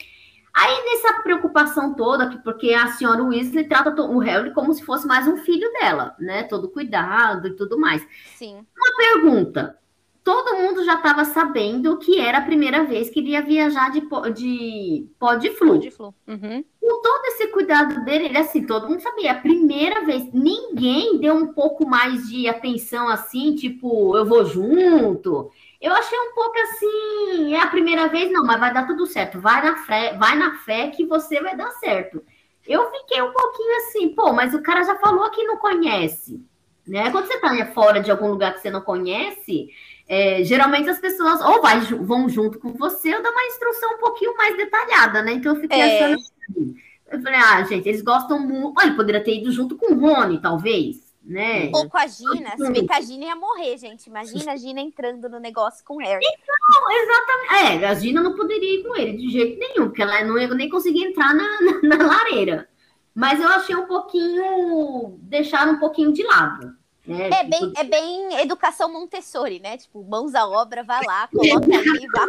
Aí, 0.53 0.85
nessa 0.87 1.23
preocupação 1.23 1.93
toda, 1.95 2.39
porque 2.43 2.73
a 2.73 2.89
senhora 2.89 3.23
Weasley 3.23 3.69
trata 3.69 3.91
o 4.03 4.19
Harry 4.19 4.55
como 4.55 4.73
se 4.73 4.83
fosse 4.83 5.07
mais 5.07 5.29
um 5.29 5.37
filho 5.37 5.71
dela, 5.75 6.17
né? 6.19 6.45
Todo 6.45 6.71
cuidado 6.71 7.49
e 7.49 7.57
tudo 7.57 7.79
mais. 7.79 8.07
Sim. 8.37 8.65
Uma 8.75 8.97
pergunta 8.97 9.79
todo 10.27 10.57
mundo 10.57 10.85
já 10.85 10.95
estava 10.95 11.25
sabendo 11.25 11.99
que 11.99 12.19
era 12.19 12.39
a 12.39 12.45
primeira 12.45 12.83
vez 12.83 13.09
que 13.09 13.21
ele 13.21 13.31
ia 13.31 13.43
viajar 13.43 13.93
de, 13.93 14.01
de 14.35 15.09
pó 15.21 15.37
de 15.37 15.51
flu. 15.51 15.79
De 15.79 15.93
flu. 15.93 16.13
Uhum. 16.27 16.65
Com 16.81 17.01
todo 17.01 17.25
esse 17.27 17.47
cuidado 17.47 18.05
dele, 18.05 18.25
ele 18.25 18.39
assim, 18.39 18.67
todo 18.67 18.89
mundo 18.89 19.01
sabia, 19.01 19.29
é 19.29 19.33
a 19.33 19.41
primeira 19.41 20.05
vez, 20.05 20.29
ninguém 20.33 21.17
deu 21.21 21.33
um 21.33 21.53
pouco 21.53 21.87
mais 21.87 22.29
de 22.29 22.49
atenção 22.49 23.09
assim, 23.09 23.55
tipo, 23.55 24.17
eu 24.17 24.25
vou 24.25 24.45
junto. 24.45 25.49
Eu 25.81 25.93
achei 25.93 26.19
um 26.19 26.35
pouco 26.35 26.59
assim, 26.59 27.55
é 27.55 27.61
a 27.61 27.69
primeira 27.69 28.09
vez, 28.09 28.29
não, 28.33 28.45
mas 28.45 28.59
vai 28.59 28.75
dar 28.75 28.85
tudo 28.85 29.07
certo. 29.07 29.41
Vai 29.41 29.63
na 29.63 29.77
fé, 29.77 30.17
vai 30.19 30.37
na 30.37 30.57
fé 30.57 30.89
que 30.89 31.07
você 31.07 31.41
vai 31.41 31.57
dar 31.57 31.71
certo. 31.71 32.21
Eu 32.67 32.91
fiquei 32.91 33.23
um 33.23 33.33
pouquinho 33.33 33.77
assim, 33.77 34.09
pô, 34.09 34.33
mas 34.33 34.53
o 34.55 34.61
cara 34.61 34.83
já 34.83 34.97
falou 34.97 35.31
que 35.31 35.45
não 35.45 35.57
conhece. 35.57 36.45
Né? 36.87 37.11
Quando 37.11 37.27
você 37.27 37.39
tá 37.39 37.67
fora 37.67 38.01
de 38.01 38.11
algum 38.11 38.29
lugar 38.29 38.55
que 38.55 38.61
você 38.61 38.71
não 38.71 38.81
conhece, 38.81 39.69
é, 40.09 40.45
geralmente 40.45 40.89
as 40.89 41.01
pessoas 41.01 41.41
ou 41.41 41.61
vai, 41.61 41.81
vão 41.81 42.29
junto 42.29 42.59
com 42.59 42.73
você 42.75 43.15
ou 43.15 43.23
dá 43.23 43.31
uma 43.31 43.47
instrução 43.47 43.95
um 43.95 43.99
pouquinho 43.99 44.37
mais 44.37 44.57
detalhada, 44.57 45.23
né? 45.23 45.33
Então 45.33 45.55
eu 45.55 45.61
fiquei 45.61 45.81
é. 45.81 46.05
achando. 46.05 46.21
Assim, 46.49 46.75
eu 47.11 47.23
falei, 47.23 47.39
ah, 47.41 47.63
gente, 47.65 47.89
eles 47.89 48.03
gostam 48.03 48.39
muito. 48.39 48.79
Olha, 48.79 48.95
poderia 48.95 49.23
ter 49.23 49.37
ido 49.37 49.51
junto 49.51 49.77
com 49.77 49.95
o 49.95 49.99
Rony, 49.99 50.41
talvez, 50.41 51.13
né? 51.25 51.71
Ou 51.75 51.89
com 51.89 51.99
a 51.99 52.07
Gina, 52.07 52.57
se 52.57 52.71
bem 52.71 52.87
que 52.87 52.93
a 52.93 53.01
Gina 53.01 53.25
ia 53.25 53.37
morrer, 53.37 53.77
gente. 53.79 54.07
Imagina 54.07 54.53
a 54.53 54.57
Gina 54.57 54.81
entrando 54.81 55.29
no 55.29 55.41
negócio 55.41 55.85
com 55.85 55.97
o 55.97 55.99
Harry. 55.99 56.21
Então, 56.25 56.91
exatamente. 57.03 57.85
É, 57.85 57.89
a 57.89 57.95
Gina 57.95 58.23
não 58.23 58.37
poderia 58.37 58.81
ir 58.81 58.85
com 58.85 58.97
ele 58.97 59.17
de 59.17 59.29
jeito 59.29 59.59
nenhum, 59.59 59.87
porque 59.87 60.03
ela 60.03 60.23
não 60.25 60.39
ia 60.39 60.53
nem 60.55 60.69
conseguir 60.69 61.05
entrar 61.05 61.35
na, 61.35 61.61
na, 61.61 61.97
na 61.97 62.07
lareira. 62.07 62.69
Mas 63.13 63.41
eu 63.41 63.49
achei 63.49 63.75
um 63.75 63.87
pouquinho. 63.87 65.19
deixar 65.23 65.67
um 65.69 65.79
pouquinho 65.79 66.13
de 66.13 66.23
lado. 66.23 66.77
É, 67.09 67.41
é, 67.41 67.45
bem, 67.45 67.73
é 67.77 67.85
bem 67.85 68.41
educação 68.41 68.93
Montessori, 68.93 69.61
né? 69.61 69.79
Tipo, 69.79 70.03
mãos 70.03 70.35
à 70.35 70.47
obra, 70.47 70.83
vá 70.83 71.01
lá, 71.07 71.29
coloca 71.33 71.67
ali, 71.67 72.07
vá, 72.09 72.27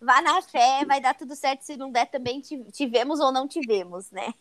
vá 0.00 0.22
na 0.22 0.40
fé, 0.40 0.84
vai 0.86 1.00
dar 1.00 1.14
tudo 1.14 1.34
certo. 1.34 1.62
Se 1.62 1.76
não 1.76 1.90
der, 1.90 2.06
também 2.06 2.40
tivemos 2.40 3.18
ou 3.18 3.32
não 3.32 3.48
tivemos, 3.48 4.10
né? 4.12 4.32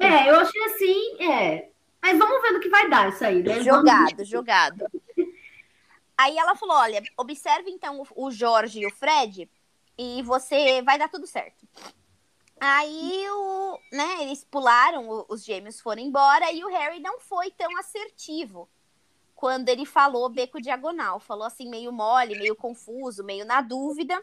É, 0.00 0.30
eu 0.30 0.36
achei 0.36 0.64
assim, 0.64 1.24
é. 1.24 1.68
Mas 2.00 2.16
vamos 2.16 2.40
ver 2.40 2.52
no 2.52 2.60
que 2.60 2.68
vai 2.68 2.88
dar 2.88 3.08
isso 3.08 3.24
aí, 3.24 3.42
né? 3.42 3.60
Jogado, 3.62 4.10
vamos... 4.10 4.28
jogado. 4.28 4.86
Aí 6.16 6.38
ela 6.38 6.54
falou: 6.54 6.76
olha, 6.76 7.02
observe 7.16 7.70
então 7.70 8.06
o 8.14 8.30
Jorge 8.30 8.80
e 8.80 8.86
o 8.86 8.90
Fred, 8.90 9.50
e 9.98 10.22
você 10.22 10.82
vai 10.82 10.98
dar 10.98 11.08
tudo 11.08 11.26
certo. 11.26 11.66
Aí 12.60 13.24
o, 13.30 13.78
né, 13.90 14.22
eles 14.22 14.44
pularam, 14.44 15.24
os 15.28 15.42
gêmeos 15.42 15.80
foram 15.80 16.02
embora 16.02 16.52
e 16.52 16.62
o 16.62 16.68
Harry 16.68 17.00
não 17.00 17.18
foi 17.18 17.50
tão 17.52 17.74
assertivo 17.78 18.68
quando 19.40 19.70
ele 19.70 19.86
falou 19.86 20.28
beco 20.28 20.60
diagonal. 20.60 21.18
Falou 21.18 21.46
assim, 21.46 21.66
meio 21.66 21.90
mole, 21.90 22.38
meio 22.38 22.54
confuso, 22.54 23.24
meio 23.24 23.46
na 23.46 23.62
dúvida. 23.62 24.22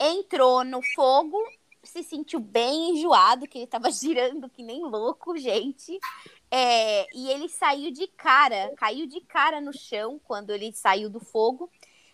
Entrou 0.00 0.64
no 0.64 0.80
fogo, 0.94 1.36
se 1.82 2.02
sentiu 2.02 2.40
bem 2.40 2.92
enjoado, 2.92 3.46
que 3.46 3.58
ele 3.58 3.66
tava 3.66 3.90
girando 3.92 4.48
que 4.48 4.62
nem 4.62 4.82
louco, 4.82 5.36
gente. 5.36 5.98
É, 6.50 7.06
e 7.14 7.28
ele 7.28 7.50
saiu 7.50 7.90
de 7.90 8.06
cara, 8.06 8.72
caiu 8.78 9.06
de 9.06 9.20
cara 9.20 9.60
no 9.60 9.74
chão 9.74 10.18
quando 10.24 10.48
ele 10.50 10.72
saiu 10.72 11.10
do 11.10 11.20
fogo. 11.20 11.70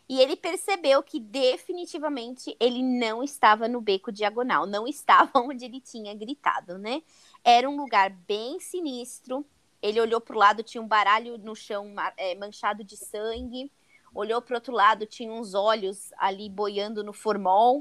E 0.09 0.21
ele 0.21 0.35
percebeu 0.35 1.01
que 1.01 1.21
definitivamente 1.21 2.57
ele 2.59 2.83
não 2.83 3.23
estava 3.23 3.69
no 3.69 3.81
beco 3.81 4.11
diagonal, 4.11 4.67
não 4.67 4.85
estava 4.89 5.31
onde 5.39 5.65
ele 5.65 5.81
tinha 5.81 6.13
gritado, 6.13 6.77
né? 6.77 7.03
Era 7.45 7.71
um 7.71 7.77
lugar 7.77 8.11
bem 8.11 8.59
sinistro, 8.59 9.47
ele 9.83 10.01
olhou 10.01 10.21
para 10.21 10.37
o 10.37 10.39
lado, 10.39 10.63
tinha 10.63 10.81
um 10.81 10.87
baralho 10.87 11.37
no 11.37 11.57
chão 11.57 11.93
é, 12.17 12.37
manchado 12.37 12.85
de 12.85 12.97
sangue. 12.97 13.71
Olhou 14.15 14.41
para 14.41 14.53
o 14.53 14.57
outro 14.57 14.73
lado, 14.73 15.05
tinha 15.07 15.33
uns 15.33 15.55
olhos 15.55 16.13
ali 16.17 16.49
boiando 16.49 17.03
no 17.03 17.13
formol. 17.13 17.81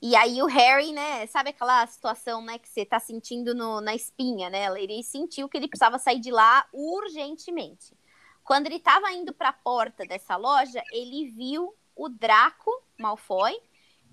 E 0.00 0.14
aí 0.14 0.42
o 0.42 0.46
Harry, 0.46 0.92
né, 0.92 1.26
sabe 1.28 1.50
aquela 1.50 1.86
situação, 1.86 2.42
né, 2.42 2.58
que 2.58 2.68
você 2.68 2.84
tá 2.84 2.98
sentindo 2.98 3.54
no, 3.54 3.80
na 3.80 3.94
espinha, 3.94 4.50
né? 4.50 4.66
Ele 4.78 5.02
sentiu 5.02 5.48
que 5.48 5.56
ele 5.56 5.68
precisava 5.68 5.98
sair 5.98 6.18
de 6.18 6.30
lá 6.30 6.66
urgentemente. 6.72 7.96
Quando 8.42 8.66
ele 8.66 8.76
estava 8.76 9.12
indo 9.12 9.32
para 9.32 9.50
a 9.50 9.52
porta 9.52 10.04
dessa 10.04 10.36
loja, 10.36 10.82
ele 10.92 11.28
viu 11.30 11.72
o 11.94 12.08
Draco 12.08 12.70
Malfoy 12.98 13.56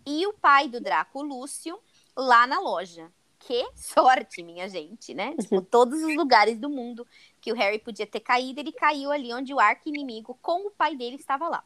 e 0.06 0.28
o 0.28 0.34
pai 0.34 0.70
do 0.70 0.80
Draco, 0.80 1.24
Lúcio, 1.24 1.80
lá 2.16 2.46
na 2.46 2.60
loja 2.60 3.12
que 3.40 3.66
sorte, 3.76 4.44
minha 4.44 4.68
gente, 4.68 5.14
né? 5.14 5.34
Tipo, 5.40 5.62
todos 5.62 6.04
os 6.04 6.16
lugares 6.16 6.60
do 6.60 6.70
mundo 6.70 7.08
que 7.42 7.52
o 7.52 7.56
Harry 7.56 7.80
podia 7.80 8.06
ter 8.06 8.20
caído, 8.20 8.60
ele 8.60 8.72
caiu 8.72 9.12
ali 9.12 9.34
onde 9.34 9.54
o 9.54 9.60
arco 9.60 9.88
inimigo 9.88 10.38
com 10.42 10.68
o 10.68 10.72
pai 10.72 10.96
dele 10.96 11.16
estava 11.16 11.48
lá. 11.48 11.64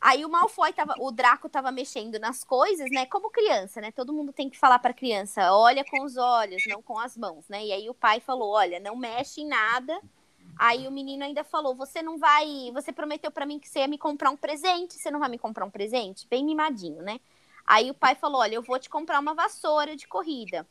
Aí 0.00 0.24
o 0.24 0.28
Malfoy 0.28 0.72
tava, 0.72 0.94
o 1.00 1.10
Draco 1.10 1.48
tava 1.48 1.72
mexendo 1.72 2.20
nas 2.20 2.44
coisas, 2.44 2.88
né? 2.90 3.06
Como 3.06 3.30
criança, 3.30 3.80
né? 3.80 3.90
Todo 3.90 4.12
mundo 4.12 4.32
tem 4.32 4.48
que 4.48 4.56
falar 4.56 4.78
para 4.78 4.94
criança, 4.94 5.52
olha 5.52 5.84
com 5.84 6.04
os 6.04 6.16
olhos, 6.16 6.62
não 6.68 6.80
com 6.80 6.98
as 6.98 7.16
mãos, 7.16 7.48
né? 7.48 7.64
E 7.64 7.72
aí 7.72 7.90
o 7.90 7.94
pai 7.94 8.20
falou, 8.20 8.50
olha, 8.50 8.78
não 8.78 8.94
mexe 8.94 9.40
em 9.40 9.48
nada. 9.48 10.00
Aí 10.56 10.86
o 10.86 10.92
menino 10.92 11.24
ainda 11.24 11.42
falou, 11.42 11.74
você 11.74 12.02
não 12.02 12.18
vai, 12.18 12.70
você 12.72 12.92
prometeu 12.92 13.30
para 13.30 13.46
mim 13.46 13.58
que 13.58 13.68
você 13.68 13.80
ia 13.80 13.88
me 13.88 13.98
comprar 13.98 14.30
um 14.30 14.36
presente, 14.36 14.94
você 14.94 15.10
não 15.10 15.18
vai 15.18 15.28
me 15.28 15.38
comprar 15.38 15.64
um 15.64 15.70
presente? 15.70 16.28
Bem 16.28 16.44
mimadinho, 16.44 17.02
né? 17.02 17.20
Aí 17.70 17.90
o 17.90 17.94
pai 17.94 18.14
falou, 18.14 18.40
olha, 18.40 18.54
eu 18.54 18.62
vou 18.62 18.78
te 18.78 18.88
comprar 18.88 19.20
uma 19.20 19.34
vassoura 19.34 19.94
de 19.94 20.08
corrida. 20.08 20.66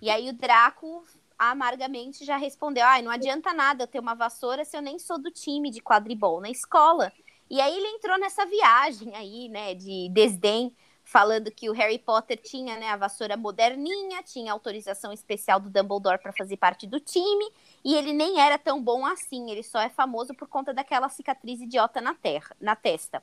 E 0.00 0.08
aí 0.08 0.30
o 0.30 0.32
Draco 0.32 1.04
amargamente 1.38 2.24
já 2.24 2.38
respondeu, 2.38 2.86
ai, 2.86 3.02
não 3.02 3.10
adianta 3.10 3.52
nada 3.52 3.82
eu 3.82 3.86
ter 3.86 3.98
uma 3.98 4.14
vassoura 4.14 4.64
se 4.64 4.74
eu 4.74 4.80
nem 4.80 4.98
sou 4.98 5.18
do 5.18 5.30
time 5.30 5.70
de 5.70 5.82
quadribol 5.82 6.40
na 6.40 6.48
escola. 6.48 7.12
E 7.50 7.60
aí 7.60 7.76
ele 7.76 7.86
entrou 7.88 8.18
nessa 8.18 8.46
viagem 8.46 9.14
aí, 9.14 9.50
né, 9.50 9.74
de 9.74 10.08
desdém, 10.08 10.74
falando 11.04 11.50
que 11.50 11.68
o 11.68 11.74
Harry 11.74 11.98
Potter 11.98 12.40
tinha, 12.40 12.78
né, 12.78 12.88
a 12.88 12.96
vassoura 12.96 13.36
moderninha, 13.36 14.22
tinha 14.22 14.54
autorização 14.54 15.12
especial 15.12 15.60
do 15.60 15.68
Dumbledore 15.68 16.18
para 16.18 16.32
fazer 16.32 16.56
parte 16.56 16.86
do 16.86 16.98
time, 16.98 17.52
e 17.84 17.94
ele 17.94 18.14
nem 18.14 18.40
era 18.40 18.56
tão 18.56 18.82
bom 18.82 19.04
assim, 19.04 19.50
ele 19.50 19.62
só 19.62 19.82
é 19.82 19.90
famoso 19.90 20.32
por 20.32 20.48
conta 20.48 20.72
daquela 20.72 21.10
cicatriz 21.10 21.60
idiota 21.60 22.00
na 22.00 22.14
terra, 22.14 22.56
na 22.58 22.74
testa. 22.74 23.22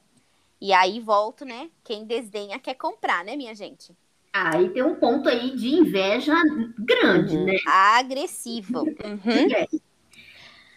E 0.62 0.74
aí 0.74 1.00
volto, 1.00 1.46
né, 1.46 1.70
quem 1.84 2.06
desdenha 2.06 2.60
quer 2.60 2.74
comprar, 2.76 3.24
né, 3.24 3.36
minha 3.36 3.56
gente? 3.56 3.96
Aí 4.34 4.70
tem 4.70 4.84
um 4.84 4.96
ponto 4.96 5.28
aí 5.28 5.56
de 5.56 5.70
inveja 5.70 6.36
grande, 6.78 7.36
uhum. 7.36 7.46
né? 7.46 7.56
Agressivo. 7.66 8.82
Uhum. 8.82 9.52
É. 9.56 9.68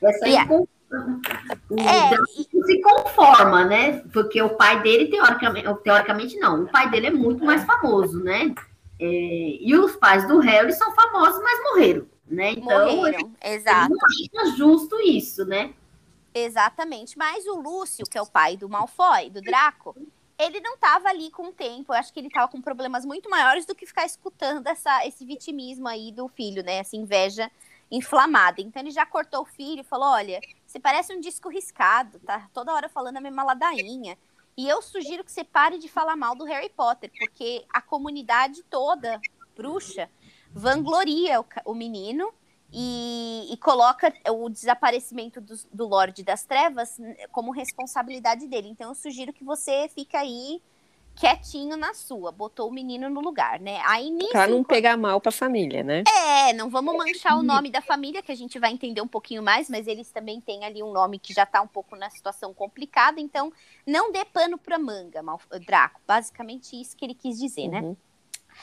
Essa 0.03 0.25
aí 0.25 0.33
Yeah. 0.33 0.53
o 0.53 0.69
É, 1.79 2.11
se 2.67 2.81
conforma, 2.83 3.65
né? 3.65 4.01
Porque 4.13 4.41
o 4.43 4.57
pai 4.57 4.83
dele, 4.83 5.07
teoricamente, 5.07 5.67
teoricamente 5.83 6.39
não, 6.39 6.65
o 6.65 6.71
pai 6.71 6.91
dele 6.91 7.07
é 7.07 7.11
muito 7.11 7.45
mais 7.45 7.65
famoso, 7.65 8.23
né? 8.23 8.55
É, 9.01 9.07
e 9.61 9.75
os 9.77 9.97
pais 9.97 10.27
do 10.29 10.39
Harry 10.39 10.73
são 10.73 10.95
famosos, 10.95 11.43
mas 11.43 11.63
morreram, 11.63 12.07
né? 12.27 12.53
Então, 12.53 12.97
Morreram, 12.97 13.33
ele 13.43 13.55
exato. 13.57 13.91
não 13.91 13.99
acha 14.45 14.57
justo 14.57 14.97
isso, 15.01 15.45
né? 15.47 15.73
Exatamente. 16.35 17.17
Mas 17.19 17.47
o 17.47 17.57
Lúcio, 17.57 18.07
que 18.07 18.19
é 18.19 18.23
o 18.23 18.27
pai 18.27 18.57
do 18.57 18.69
Malfoy, 18.69 19.31
do 19.31 19.41
Draco, 19.41 19.95
ele 20.39 20.61
não 20.61 20.77
tava 20.77 21.09
ali 21.09 21.31
com 21.31 21.49
o 21.49 21.53
tempo. 21.53 21.93
Eu 21.93 21.99
acho 21.99 22.13
que 22.13 22.21
ele 22.21 22.31
tava 22.31 22.49
com 22.49 22.61
problemas 22.61 23.05
muito 23.05 23.29
maiores 23.31 23.67
do 23.67 23.75
que 23.75 23.87
ficar 23.87 24.05
escutando 24.05 24.67
essa, 24.67 25.07
esse 25.07 25.25
vitimismo 25.25 25.89
aí 25.89 26.11
do 26.11 26.29
filho, 26.29 26.63
né? 26.63 26.77
Essa 26.77 26.97
inveja 26.97 27.51
inflamada. 27.91 28.61
Então 28.61 28.83
ele 28.83 28.91
já 28.91 29.05
cortou 29.05 29.43
o 29.43 29.47
filho 29.47 29.81
e 29.81 29.85
falou: 29.85 30.09
olha, 30.09 30.41
você 30.67 30.81
parece 30.81 31.15
um 31.15 31.21
disco 31.21 31.49
riscado, 31.49 32.19
tá 32.21 32.49
toda 32.53 32.73
hora 32.73 32.89
falando 32.89 33.19
a 33.19 33.21
mesma 33.21 33.45
ladainha. 33.45 34.17
E 34.57 34.69
eu 34.69 34.83
sugiro 34.83 35.25
que 35.25 35.33
você 35.33 35.45
pare 35.45 35.79
de 35.79 35.89
falar 35.89 36.17
mal 36.17 36.35
do 36.35 36.45
Harry 36.45 36.69
Potter, 36.69 37.11
porque 37.19 37.65
a 37.71 37.81
comunidade 37.81 38.63
toda, 38.65 39.21
bruxa, 39.57 40.11
vangloria 40.51 41.41
o, 41.41 41.47
o 41.65 41.75
menino 41.75 42.33
e, 42.73 43.53
e 43.53 43.57
coloca 43.59 44.13
o 44.31 44.49
desaparecimento 44.49 45.41
do, 45.41 45.55
do 45.73 45.87
Lorde 45.87 46.23
das 46.23 46.45
Trevas 46.45 46.99
como 47.31 47.51
responsabilidade 47.51 48.47
dele. 48.47 48.69
Então 48.69 48.89
eu 48.91 48.95
sugiro 48.95 49.33
que 49.33 49.45
você 49.45 49.89
fique 49.89 50.17
aí 50.17 50.63
quietinho 51.15 51.77
na 51.77 51.93
sua, 51.93 52.33
botou 52.33 52.71
o 52.71 52.73
menino 52.73 53.11
no 53.11 53.21
lugar, 53.21 53.61
né? 53.61 53.81
Aí 53.85 54.11
nisso, 54.11 54.31
Pra 54.33 54.47
não 54.47 54.65
pegar 54.65 54.97
mal 54.97 55.21
pra 55.21 55.31
família, 55.31 55.83
né? 55.83 56.05
é, 56.09 56.55
não 56.55 56.71
vamos 56.71 56.97
manchar 56.97 57.39
o 57.39 57.43
nome 57.43 57.71
da 57.71 57.83
família, 57.83 58.23
que 58.23 58.33
a 58.33 58.35
gente 58.35 58.59
vai 58.59 58.73
entender 58.73 59.01
um 59.03 59.07
pouquinho 59.07 59.43
mais, 59.43 59.69
mas 59.69 59.87
eles 59.87 60.11
também 60.11 60.41
têm 60.41 60.65
ali 60.65 60.83
um 60.83 60.91
nome 60.91 61.19
que 61.19 61.33
já 61.35 61.45
tá 61.45 61.61
um 61.61 61.67
pouco 61.67 61.97
na 61.97 62.09
situação 62.09 62.55
complicada, 62.55 63.21
então 63.21 63.53
não 63.87 64.11
dê 64.11 64.25
pano 64.25 64.57
pra 64.57 64.79
manga, 64.79 65.23
Draco. 65.67 66.01
Basicamente 66.07 66.81
isso 66.81 66.97
que 66.97 67.05
ele 67.05 67.15
quis 67.15 67.39
dizer, 67.39 67.69
né? 67.69 67.95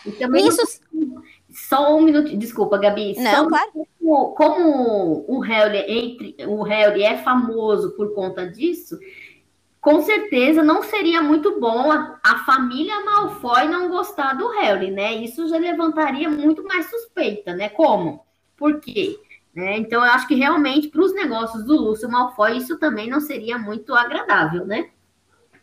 E 0.05 0.11
também 0.11 0.45
Nisso. 0.45 0.81
só 1.49 1.95
um 1.95 2.01
minuto, 2.01 2.35
desculpa, 2.37 2.77
Gabi. 2.77 3.15
só 3.15 3.21
Não, 3.21 3.45
um 3.45 3.49
claro. 3.49 3.71
como, 3.73 4.31
como 4.33 5.25
o 5.27 5.39
Harry 5.39 5.77
entre 5.87 6.35
o 6.45 6.61
Harry 6.63 7.03
é 7.03 7.17
famoso 7.17 7.91
por 7.91 8.13
conta 8.13 8.47
disso, 8.49 8.97
com 9.81 10.01
certeza 10.01 10.61
não 10.63 10.83
seria 10.83 11.21
muito 11.21 11.59
bom 11.59 11.91
a, 11.91 12.19
a 12.23 12.39
família 12.39 13.03
Malfoy 13.03 13.67
não 13.67 13.89
gostar 13.89 14.33
do 14.33 14.47
Harry, 14.49 14.91
né? 14.91 15.15
Isso 15.15 15.47
já 15.47 15.57
levantaria 15.57 16.29
muito 16.29 16.63
mais 16.63 16.89
suspeita, 16.89 17.53
né? 17.53 17.69
Como? 17.69 18.25
Por 18.57 18.79
quê? 18.79 19.17
Né? 19.53 19.77
Então 19.77 20.03
eu 20.03 20.11
acho 20.11 20.27
que 20.27 20.35
realmente 20.35 20.89
para 20.89 21.01
os 21.01 21.13
negócios 21.13 21.63
do 21.65 21.75
Lúcio 21.75 22.09
Malfoy 22.09 22.57
isso 22.57 22.77
também 22.77 23.09
não 23.09 23.19
seria 23.19 23.57
muito 23.57 23.93
agradável, 23.93 24.65
né? 24.65 24.89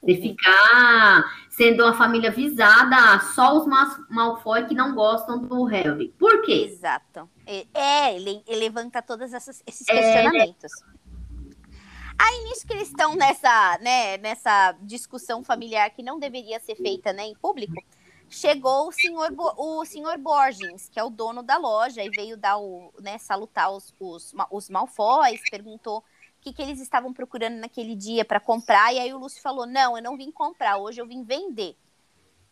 De 0.02 0.16
ficar 0.16 1.24
sendo 1.50 1.84
uma 1.84 1.94
família 1.94 2.30
visada 2.30 3.18
só 3.34 3.56
os 3.56 3.66
Malfoy 4.10 4.66
que 4.66 4.74
não 4.74 4.94
gostam 4.94 5.38
do 5.38 5.64
Harry. 5.64 6.14
Por 6.18 6.42
quê? 6.42 6.68
Exato. 6.70 7.28
É, 7.46 7.66
é, 7.74 8.14
ele, 8.14 8.42
ele 8.46 8.60
levanta 8.60 9.00
todos 9.02 9.32
esses 9.32 9.62
É. 9.88 9.94
questionamentos. 9.94 10.72
Aí 12.18 12.44
nisso 12.44 12.66
que 12.66 12.72
eles 12.72 12.88
estão 12.88 13.14
nessa, 13.14 13.78
né, 13.82 14.16
nessa 14.18 14.72
discussão 14.80 15.44
familiar 15.44 15.90
que 15.90 16.02
não 16.02 16.18
deveria 16.18 16.58
ser 16.60 16.74
feita 16.74 17.12
né, 17.12 17.26
em 17.26 17.34
público, 17.34 17.74
chegou 18.28 18.88
o 18.88 18.92
senhor, 18.92 19.32
o 19.56 19.84
senhor 19.84 20.16
Borges, 20.18 20.88
que 20.88 20.98
é 20.98 21.04
o 21.04 21.10
dono 21.10 21.42
da 21.42 21.58
loja, 21.58 22.02
e 22.02 22.10
veio 22.10 22.36
dar 22.36 22.56
o, 22.58 22.92
né, 23.00 23.18
salutar 23.18 23.70
os, 23.70 23.94
os, 24.00 24.34
os 24.50 24.70
Malfoys, 24.70 25.40
perguntou 25.50 26.02
o 26.38 26.42
que, 26.42 26.52
que 26.52 26.62
eles 26.62 26.80
estavam 26.80 27.12
procurando 27.12 27.56
naquele 27.56 27.94
dia 27.94 28.24
para 28.24 28.38
comprar, 28.38 28.94
e 28.94 28.98
aí 28.98 29.12
o 29.12 29.18
Lúcio 29.18 29.42
falou, 29.42 29.66
não, 29.66 29.96
eu 29.96 30.02
não 30.02 30.16
vim 30.16 30.30
comprar, 30.30 30.76
hoje 30.76 31.00
eu 31.00 31.06
vim 31.06 31.22
vender. 31.22 31.76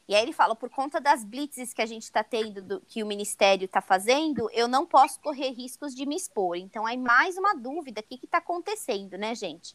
E 0.07 0.15
aí 0.15 0.23
ele 0.23 0.33
fala, 0.33 0.55
por 0.55 0.69
conta 0.69 1.01
das 1.01 1.25
blitzes 1.25 1.73
que 1.73 1.81
a 1.81 1.87
gente 1.87 2.03
está 2.03 2.23
tendo, 2.23 2.61
do- 2.61 2.81
que 2.81 3.03
o 3.03 3.07
Ministério 3.07 3.65
está 3.65 3.81
fazendo, 3.81 4.51
eu 4.53 4.69
não 4.69 4.85
posso 4.85 5.19
correr 5.21 5.51
riscos 5.51 5.95
de 5.95 6.05
me 6.05 6.15
expor. 6.15 6.57
Então, 6.57 6.85
aí 6.85 6.97
mais 6.97 7.39
uma 7.39 7.55
dúvida, 7.55 8.01
o 8.01 8.05
que 8.05 8.23
está 8.23 8.39
acontecendo, 8.39 9.17
né, 9.17 9.35
gente? 9.35 9.75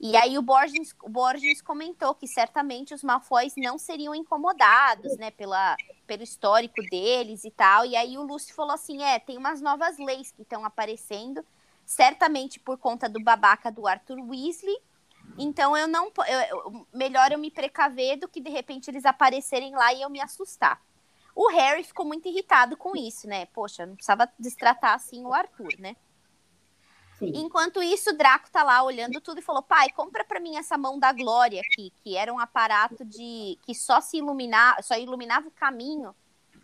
E 0.00 0.16
aí 0.16 0.38
o 0.38 0.42
Borges, 0.42 0.94
o 1.02 1.08
Borges 1.08 1.60
comentou 1.60 2.14
que 2.14 2.26
certamente 2.26 2.94
os 2.94 3.02
Malfoys 3.02 3.54
não 3.56 3.78
seriam 3.78 4.14
incomodados, 4.14 5.16
né, 5.16 5.30
pela, 5.32 5.76
pelo 6.06 6.22
histórico 6.22 6.80
deles 6.88 7.44
e 7.44 7.50
tal. 7.50 7.84
E 7.84 7.96
aí 7.96 8.16
o 8.16 8.22
Lúcio 8.22 8.54
falou 8.54 8.72
assim, 8.72 9.02
é, 9.02 9.18
tem 9.18 9.36
umas 9.36 9.60
novas 9.60 9.98
leis 9.98 10.30
que 10.30 10.42
estão 10.42 10.64
aparecendo, 10.64 11.44
certamente 11.88 12.60
por 12.60 12.76
conta 12.76 13.08
do 13.08 13.18
babaca 13.18 13.72
do 13.72 13.86
Arthur 13.86 14.20
Weasley, 14.20 14.76
então 15.38 15.74
eu 15.74 15.88
não. 15.88 16.12
eu- 16.28 16.86
melhor 16.92 17.32
eu 17.32 17.38
me 17.38 17.50
precaver 17.50 18.18
do 18.18 18.28
que 18.28 18.42
de 18.42 18.50
repente 18.50 18.90
eles 18.90 19.06
aparecerem 19.06 19.74
lá 19.74 19.90
e 19.94 20.02
eu 20.02 20.10
me 20.10 20.20
assustar. 20.20 20.82
O 21.34 21.48
Harry 21.48 21.82
ficou 21.82 22.04
muito 22.04 22.28
irritado 22.28 22.76
com 22.76 22.94
isso, 22.94 23.26
né? 23.26 23.46
Poxa, 23.46 23.86
não 23.86 23.94
precisava 23.94 24.30
destratar 24.38 24.94
assim 24.94 25.24
o 25.24 25.32
Arthur, 25.32 25.70
né? 25.78 25.96
Sim. 27.18 27.32
Enquanto 27.34 27.82
isso, 27.82 28.10
o 28.10 28.16
Draco 28.16 28.50
tá 28.50 28.62
lá 28.62 28.82
olhando 28.82 29.18
tudo 29.18 29.38
e 29.38 29.42
falou: 29.42 29.62
pai, 29.62 29.88
compra 29.90 30.24
pra 30.24 30.40
mim 30.40 30.56
essa 30.56 30.76
mão 30.76 30.98
da 30.98 31.10
glória 31.10 31.62
aqui, 31.62 31.90
que 32.02 32.16
era 32.18 32.32
um 32.32 32.38
aparato 32.38 33.02
de 33.02 33.58
que 33.62 33.74
só 33.74 34.00
se 34.00 34.18
iluminar, 34.18 34.82
só 34.82 34.94
iluminava 34.94 35.48
o 35.48 35.52
caminho 35.52 36.14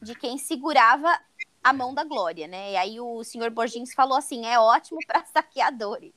de 0.03 0.15
quem 0.15 0.37
segurava 0.37 1.19
a 1.65 1.73
mão 1.73 1.95
da 1.95 2.05
glória, 2.05 2.47
né? 2.47 2.73
E 2.73 2.77
aí 2.77 3.01
o 3.01 3.25
senhor 3.25 3.51
Borgins 3.51 3.93
falou 3.95 4.17
assim: 4.19 4.45
é 4.47 4.59
ótimo 4.59 4.99
para 5.07 5.25
saqueadores. 5.25 6.13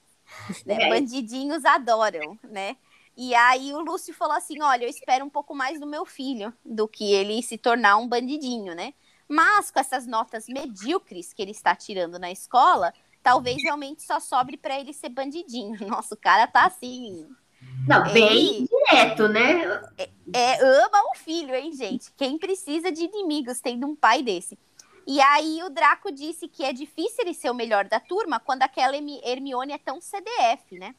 né? 0.65 0.75
É. 0.83 0.89
Bandidinhos 0.89 1.63
adoram, 1.65 2.37
né? 2.43 2.75
E 3.15 3.33
aí 3.33 3.73
o 3.73 3.79
Lúcio 3.79 4.13
falou 4.13 4.35
assim: 4.35 4.61
olha, 4.61 4.83
eu 4.85 4.89
espero 4.89 5.25
um 5.25 5.29
pouco 5.29 5.55
mais 5.55 5.79
do 5.79 5.87
meu 5.87 6.05
filho 6.05 6.53
do 6.63 6.87
que 6.87 7.11
ele 7.13 7.41
se 7.41 7.57
tornar 7.57 7.97
um 7.97 8.07
bandidinho, 8.07 8.75
né? 8.75 8.93
Mas 9.27 9.71
com 9.71 9.79
essas 9.79 10.05
notas 10.05 10.45
medíocres 10.47 11.33
que 11.33 11.41
ele 11.41 11.51
está 11.51 11.75
tirando 11.75 12.17
na 12.19 12.31
escola, 12.31 12.93
talvez 13.23 13.61
realmente 13.63 14.01
só 14.03 14.19
sobre 14.19 14.55
para 14.55 14.79
ele 14.79 14.93
ser 14.93 15.09
bandidinho. 15.09 15.77
Nossa, 15.87 16.13
o 16.13 16.17
cara 16.17 16.45
tá 16.47 16.65
assim, 16.65 17.27
Não, 17.87 18.03
bem 18.13 18.57
Ele- 18.59 18.67
direto, 18.69 19.27
né? 19.27 19.81
é, 20.33 20.61
ama 20.85 21.11
o 21.11 21.17
filho, 21.17 21.53
hein, 21.55 21.73
gente? 21.73 22.11
Quem 22.15 22.37
precisa 22.37 22.89
de 22.91 23.03
inimigos 23.03 23.59
tendo 23.59 23.85
um 23.87 23.95
pai 23.95 24.21
desse? 24.23 24.57
E 25.07 25.21
aí 25.21 25.63
o 25.63 25.69
Draco 25.69 26.11
disse 26.11 26.49
que 26.49 26.65
é 26.65 26.73
difícil 26.73 27.23
ele 27.23 27.33
ser 27.33 27.49
o 27.49 27.53
melhor 27.55 27.87
da 27.87 27.97
turma 27.97 28.41
quando 28.41 28.63
aquela 28.63 28.93
Hermi- 28.93 29.21
Hermione 29.23 29.71
é 29.71 29.77
tão 29.77 30.01
CDF, 30.01 30.77
né? 30.77 30.93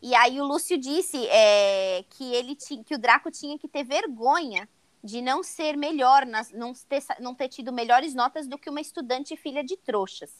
E 0.00 0.14
aí 0.14 0.40
o 0.40 0.44
Lúcio 0.44 0.78
disse 0.78 1.26
é, 1.26 2.04
que 2.10 2.32
ele 2.32 2.54
que 2.54 2.94
o 2.94 2.98
Draco 2.98 3.32
tinha 3.32 3.58
que 3.58 3.66
ter 3.66 3.82
vergonha 3.82 4.68
de 5.02 5.20
não 5.20 5.42
ser 5.42 5.76
melhor, 5.76 6.24
nas- 6.24 6.52
não, 6.52 6.72
ter, 6.72 7.02
não 7.18 7.34
ter 7.34 7.48
tido 7.48 7.72
melhores 7.72 8.14
notas 8.14 8.46
do 8.46 8.56
que 8.56 8.70
uma 8.70 8.80
estudante 8.80 9.36
filha 9.36 9.64
de 9.64 9.76
trouxas. 9.76 10.30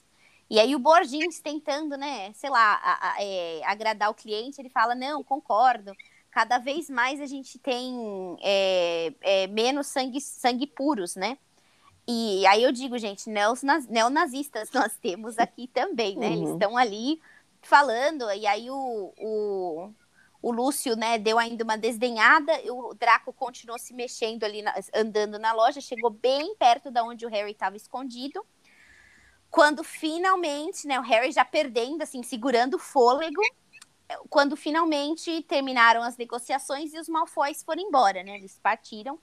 E 0.49 0.61
aí 0.61 0.77
o 0.77 0.79
Borges 0.79 1.41
tentando, 1.41 1.97
né, 1.97 2.33
sei 2.35 2.51
lá, 2.51 2.75
a- 2.83 3.15
a- 3.15 3.23
é, 3.23 3.63
agradar 3.65 4.11
o 4.11 4.15
cliente, 4.15 4.61
ele 4.61 4.71
fala, 4.71 4.95
não, 4.95 5.25
concordo, 5.25 5.93
cada 6.31 6.59
vez 6.59 6.89
mais 6.89 7.21
a 7.21 7.27
gente 7.27 7.59
tem 7.59 8.37
é, 8.41 9.13
é, 9.23 9.47
menos 9.49 9.89
sangue, 9.89 10.21
sangue 10.21 10.67
puros, 10.69 11.17
né? 11.17 11.37
E 12.11 12.47
aí 12.47 12.63
eu 12.63 12.73
digo, 12.73 12.97
gente, 12.97 13.29
neonaz- 13.29 13.87
neonazistas 13.87 14.71
nós 14.73 14.97
temos 14.97 15.39
aqui 15.39 15.69
também, 15.69 16.17
né? 16.17 16.33
Eles 16.33 16.49
Uhum. 16.49 16.53
estão 16.55 16.77
ali 16.79 17.21
falando, 17.61 18.31
e 18.33 18.47
aí 18.47 18.71
o, 18.71 19.13
o, 19.19 19.93
o 20.41 20.53
Lúcio, 20.53 20.97
né, 20.97 21.19
deu 21.19 21.39
ainda 21.39 21.65
uma 21.65 21.77
desdenhada, 21.77 22.53
o 22.73 22.95
Draco 22.95 23.33
continuou 23.33 23.79
se 23.79 23.93
mexendo 23.93 24.45
ali, 24.45 24.63
na, 24.63 24.75
andando 24.95 25.39
na 25.39 25.53
loja, 25.53 25.81
chegou 25.81 26.09
bem 26.09 26.55
perto 26.55 26.91
da 26.91 27.03
onde 27.05 27.27
o 27.27 27.29
Harry 27.29 27.51
estava 27.51 27.77
escondido. 27.77 28.43
Quando 29.51 29.83
finalmente, 29.85 30.87
né, 30.87 30.99
o 30.99 31.03
Harry 31.03 31.33
já 31.33 31.45
perdendo, 31.45 32.03
assim, 32.03 32.23
segurando 32.23 32.75
o 32.75 32.79
fôlego, 32.79 33.43
quando 34.31 34.57
finalmente 34.57 35.43
terminaram 35.43 36.03
as 36.03 36.17
negociações 36.17 36.95
e 36.95 36.99
os 36.99 37.09
Malfoys 37.09 37.63
foram 37.63 37.83
embora, 37.83 38.23
né, 38.23 38.37
eles 38.37 38.59
partiram. 38.59 39.19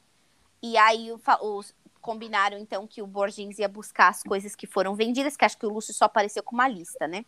E 0.61 0.77
aí 0.77 1.11
os, 1.11 1.73
combinaram, 2.05 2.59
então, 2.59 2.85
que 2.85 3.01
o 3.01 3.07
Borgins 3.07 3.57
ia 3.57 3.67
buscar 3.67 4.09
as 4.09 4.21
coisas 4.21 4.55
que 4.55 4.67
foram 4.67 4.93
vendidas, 4.93 5.35
que 5.35 5.43
acho 5.43 5.57
que 5.57 5.65
o 5.65 5.73
Lúcio 5.73 5.91
só 5.91 6.05
apareceu 6.05 6.43
com 6.43 6.53
uma 6.53 6.67
lista, 6.67 7.07
né? 7.07 7.25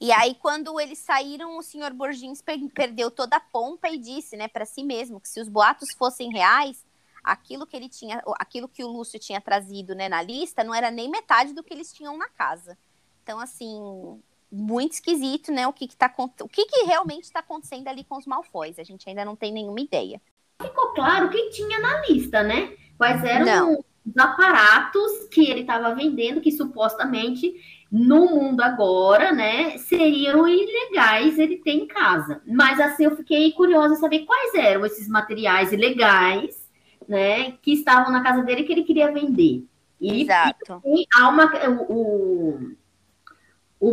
E 0.00 0.10
aí, 0.10 0.34
quando 0.34 0.80
eles 0.80 0.98
saíram, 0.98 1.56
o 1.56 1.62
senhor 1.62 1.92
Borgins 1.92 2.42
perdeu 2.74 3.08
toda 3.08 3.36
a 3.36 3.40
pompa 3.40 3.88
e 3.88 3.98
disse, 3.98 4.36
né, 4.36 4.48
para 4.48 4.66
si 4.66 4.82
mesmo, 4.82 5.20
que 5.20 5.28
se 5.28 5.40
os 5.40 5.48
boatos 5.48 5.92
fossem 5.96 6.28
reais, 6.32 6.84
aquilo 7.22 7.64
que 7.64 7.76
ele 7.76 7.88
tinha, 7.88 8.20
aquilo 8.40 8.66
que 8.66 8.82
o 8.82 8.88
Lúcio 8.88 9.20
tinha 9.20 9.40
trazido, 9.40 9.94
né, 9.94 10.08
na 10.08 10.20
lista, 10.20 10.64
não 10.64 10.74
era 10.74 10.90
nem 10.90 11.08
metade 11.08 11.52
do 11.52 11.62
que 11.62 11.72
eles 11.72 11.92
tinham 11.92 12.18
na 12.18 12.28
casa. 12.30 12.76
Então, 13.22 13.38
assim, 13.38 14.20
muito 14.50 14.94
esquisito, 14.94 15.52
né, 15.52 15.68
o 15.68 15.72
que 15.72 15.86
que 15.86 15.94
tá, 15.94 16.12
o 16.18 16.48
que 16.48 16.66
que 16.66 16.82
realmente 16.82 17.22
está 17.22 17.38
acontecendo 17.38 17.86
ali 17.86 18.02
com 18.02 18.16
os 18.16 18.26
Malfoys. 18.26 18.80
A 18.80 18.82
gente 18.82 19.08
ainda 19.08 19.24
não 19.24 19.36
tem 19.36 19.52
nenhuma 19.52 19.80
ideia. 19.80 20.20
Ficou 20.60 20.92
claro 20.94 21.30
que 21.30 21.50
tinha 21.50 21.78
na 21.78 22.00
lista, 22.00 22.42
né? 22.42 22.76
Quais 23.02 23.24
eram 23.24 23.44
não. 23.44 23.72
os 24.06 24.16
aparatos 24.16 25.28
que 25.32 25.50
ele 25.50 25.62
estava 25.62 25.92
vendendo, 25.92 26.40
que 26.40 26.52
supostamente 26.52 27.52
no 27.90 28.26
mundo 28.26 28.60
agora, 28.60 29.32
né, 29.32 29.76
seriam 29.78 30.46
ilegais 30.46 31.36
ele 31.36 31.56
ter 31.56 31.72
em 31.72 31.86
casa. 31.88 32.40
Mas 32.46 32.78
assim, 32.78 33.04
eu 33.04 33.16
fiquei 33.16 33.50
curiosa 33.50 33.94
em 33.94 33.98
saber 33.98 34.20
quais 34.20 34.54
eram 34.54 34.86
esses 34.86 35.08
materiais 35.08 35.72
ilegais, 35.72 36.70
né, 37.08 37.52
que 37.60 37.72
estavam 37.72 38.12
na 38.12 38.22
casa 38.22 38.42
dele 38.42 38.62
que 38.62 38.72
ele 38.72 38.84
queria 38.84 39.12
vender. 39.12 39.66
E, 40.00 40.22
Exato. 40.22 40.80
E 40.84 41.04
há 41.12 41.28
uma, 41.28 41.50
o, 41.68 41.92
o, 41.92 42.60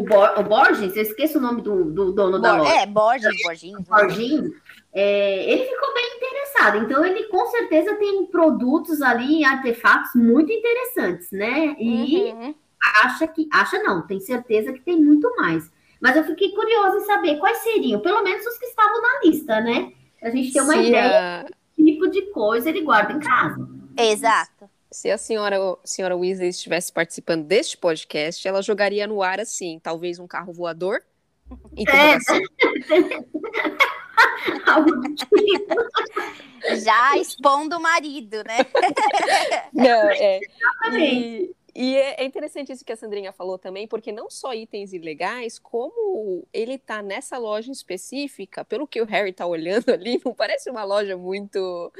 Bor, 0.03 0.33
o 0.37 0.43
Borges, 0.43 0.95
eu 0.95 1.01
esqueço 1.01 1.39
o 1.39 1.41
nome 1.41 1.61
do, 1.61 1.85
do 1.85 2.11
dono 2.11 2.33
Bor, 2.33 2.41
da 2.41 2.55
loja. 2.57 2.75
É, 2.75 2.85
Borges, 2.85 3.41
Borges. 3.43 3.71
Borges, 3.87 4.51
é, 4.93 5.51
ele 5.51 5.65
ficou 5.65 5.93
bem 5.93 6.17
interessado. 6.17 6.77
Então, 6.77 7.03
ele 7.03 7.23
com 7.23 7.45
certeza 7.47 7.95
tem 7.95 8.25
produtos 8.27 9.01
ali, 9.01 9.43
artefatos 9.43 10.11
muito 10.13 10.51
interessantes, 10.51 11.31
né? 11.31 11.75
E 11.79 12.31
uhum 12.31 12.55
acha 13.03 13.27
que. 13.27 13.47
Acha 13.51 13.81
não, 13.83 14.05
tem 14.05 14.19
certeza 14.19 14.73
que 14.73 14.81
tem 14.81 15.01
muito 15.01 15.33
mais. 15.35 15.71
Mas 16.01 16.15
eu 16.15 16.23
fiquei 16.23 16.51
curiosa 16.51 16.97
em 16.97 17.05
saber 17.05 17.37
quais 17.37 17.57
seriam, 17.59 17.99
pelo 17.99 18.23
menos 18.23 18.45
os 18.45 18.57
que 18.57 18.65
estavam 18.65 19.01
na 19.01 19.19
lista, 19.23 19.59
né? 19.61 19.91
A 20.21 20.29
gente 20.29 20.53
ter 20.53 20.61
uma 20.61 20.73
Se 20.73 20.79
ideia 20.79 21.41
a... 21.41 21.45
que 21.75 21.83
tipo 21.83 22.07
de 22.09 22.21
coisa 22.31 22.69
ele 22.69 22.81
guarda 22.81 23.13
em 23.13 23.19
casa. 23.19 23.67
Exato. 23.97 24.69
Se 24.91 25.11
a 25.11 25.17
senhora, 25.17 25.57
senhora 25.83 26.17
Weasley 26.17 26.49
estivesse 26.49 26.91
participando 26.91 27.45
deste 27.45 27.77
podcast, 27.77 28.47
ela 28.47 28.61
jogaria 28.61 29.05
no 29.05 29.21
ar 29.21 29.39
assim, 29.39 29.79
talvez 29.81 30.19
um 30.19 30.27
carro 30.27 30.51
voador. 30.51 31.03
É. 31.87 32.17
Já 36.83 37.17
expondo 37.17 37.77
o 37.77 37.81
marido, 37.81 38.43
né? 38.43 38.57
Não, 39.73 40.09
é. 40.09 40.39
E, 40.93 41.55
e 41.75 41.95
é, 41.95 42.21
é 42.21 42.25
interessante 42.25 42.71
isso 42.71 42.83
que 42.83 42.91
a 42.91 42.95
Sandrinha 42.95 43.31
falou 43.31 43.57
também, 43.57 43.87
porque 43.87 44.11
não 44.11 44.29
só 44.29 44.53
itens 44.53 44.91
ilegais, 44.91 45.57
como 45.57 46.45
ele 46.51 46.77
tá 46.77 47.01
nessa 47.01 47.37
loja 47.37 47.71
específica, 47.71 48.65
pelo 48.65 48.87
que 48.87 49.01
o 49.01 49.05
Harry 49.05 49.31
tá 49.31 49.45
olhando 49.45 49.89
ali, 49.89 50.19
não 50.25 50.33
parece 50.33 50.69
uma 50.69 50.83
loja 50.83 51.15
muito, 51.15 51.91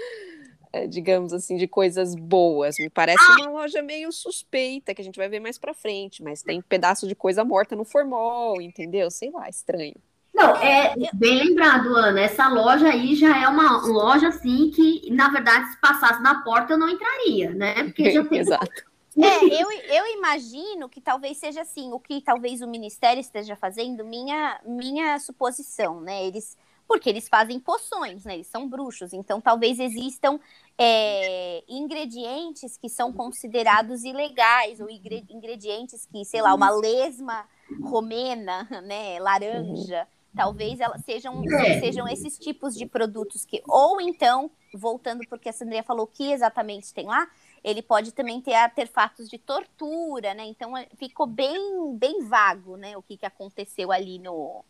digamos 0.89 1.33
assim, 1.33 1.57
de 1.57 1.67
coisas 1.67 2.15
boas. 2.15 2.75
Me 2.77 2.89
parece 2.89 3.23
uma 3.39 3.49
loja 3.49 3.81
meio 3.81 4.11
suspeita, 4.11 4.93
que 4.93 5.01
a 5.01 5.05
gente 5.05 5.17
vai 5.17 5.27
ver 5.27 5.39
mais 5.39 5.57
pra 5.57 5.73
frente, 5.73 6.23
mas 6.23 6.43
tem 6.43 6.61
pedaço 6.61 7.07
de 7.07 7.15
coisa 7.15 7.43
morta 7.43 7.75
no 7.75 7.83
formol, 7.83 8.61
entendeu? 8.61 9.09
Sei 9.09 9.31
lá, 9.31 9.49
estranho. 9.49 9.95
Não, 10.33 10.55
é 10.55 10.95
bem 11.13 11.43
lembrado, 11.43 11.93
Ana. 11.95 12.21
Essa 12.21 12.47
loja 12.47 12.87
aí 12.87 13.15
já 13.15 13.41
é 13.43 13.47
uma 13.47 13.85
loja 13.85 14.29
assim 14.29 14.71
que, 14.71 15.11
na 15.11 15.29
verdade, 15.29 15.69
se 15.71 15.81
passasse 15.81 16.21
na 16.21 16.43
porta 16.43 16.73
eu 16.73 16.77
não 16.77 16.87
entraria, 16.87 17.49
né? 17.51 17.83
Porque 17.85 18.11
já 18.11 18.23
tem 18.25 18.39
Exato. 18.39 18.89
É, 19.21 19.43
eu, 19.43 19.69
eu 19.71 20.07
imagino 20.15 20.87
que 20.87 21.01
talvez 21.01 21.37
seja 21.37 21.61
assim, 21.61 21.91
o 21.91 21.99
que 21.99 22.21
talvez 22.21 22.61
o 22.61 22.67
Ministério 22.67 23.19
esteja 23.19 23.53
fazendo, 23.53 24.05
minha, 24.05 24.61
minha 24.63 25.19
suposição, 25.19 25.99
né? 25.99 26.25
Eles, 26.25 26.55
porque 26.89 27.07
eles 27.07 27.29
fazem 27.29 27.59
poções, 27.59 28.25
né? 28.25 28.33
Eles 28.33 28.47
são 28.47 28.67
bruxos, 28.67 29.13
então 29.13 29.39
talvez 29.39 29.79
existam 29.79 30.39
é, 30.75 31.63
ingredientes 31.69 32.75
que 32.77 32.89
são 32.89 33.13
considerados 33.13 34.03
ilegais, 34.03 34.79
ou 34.81 34.89
ingredientes 34.89 36.07
que, 36.07 36.25
sei 36.25 36.41
lá, 36.41 36.51
uma 36.55 36.71
lesma 36.71 37.45
romena, 37.83 38.67
né? 38.83 39.19
Laranja. 39.19 40.07
Talvez 40.35 40.79
sejam, 41.05 41.43
sejam 41.79 42.07
esses 42.07 42.39
tipos 42.39 42.75
de 42.75 42.87
produtos 42.87 43.45
que, 43.45 43.61
ou 43.67 44.01
então, 44.01 44.49
voltando 44.73 45.21
porque 45.29 45.49
a 45.49 45.53
Sandria 45.53 45.83
falou 45.83 46.07
que 46.07 46.31
exatamente 46.31 46.93
tem 46.93 47.05
lá, 47.05 47.27
ele 47.63 47.81
pode 47.83 48.11
também 48.13 48.41
ter 48.41 48.53
artefatos 48.53 49.27
de 49.29 49.37
tortura, 49.37 50.33
né? 50.33 50.45
Então 50.45 50.75
é, 50.75 50.87
ficou 50.97 51.27
bem, 51.27 51.95
bem 51.95 52.23
vago, 52.23 52.77
né? 52.77 52.97
O 52.97 53.03
que, 53.03 53.15
que 53.15 53.25
aconteceu 53.27 53.91
ali 53.91 54.17
no, 54.17 54.63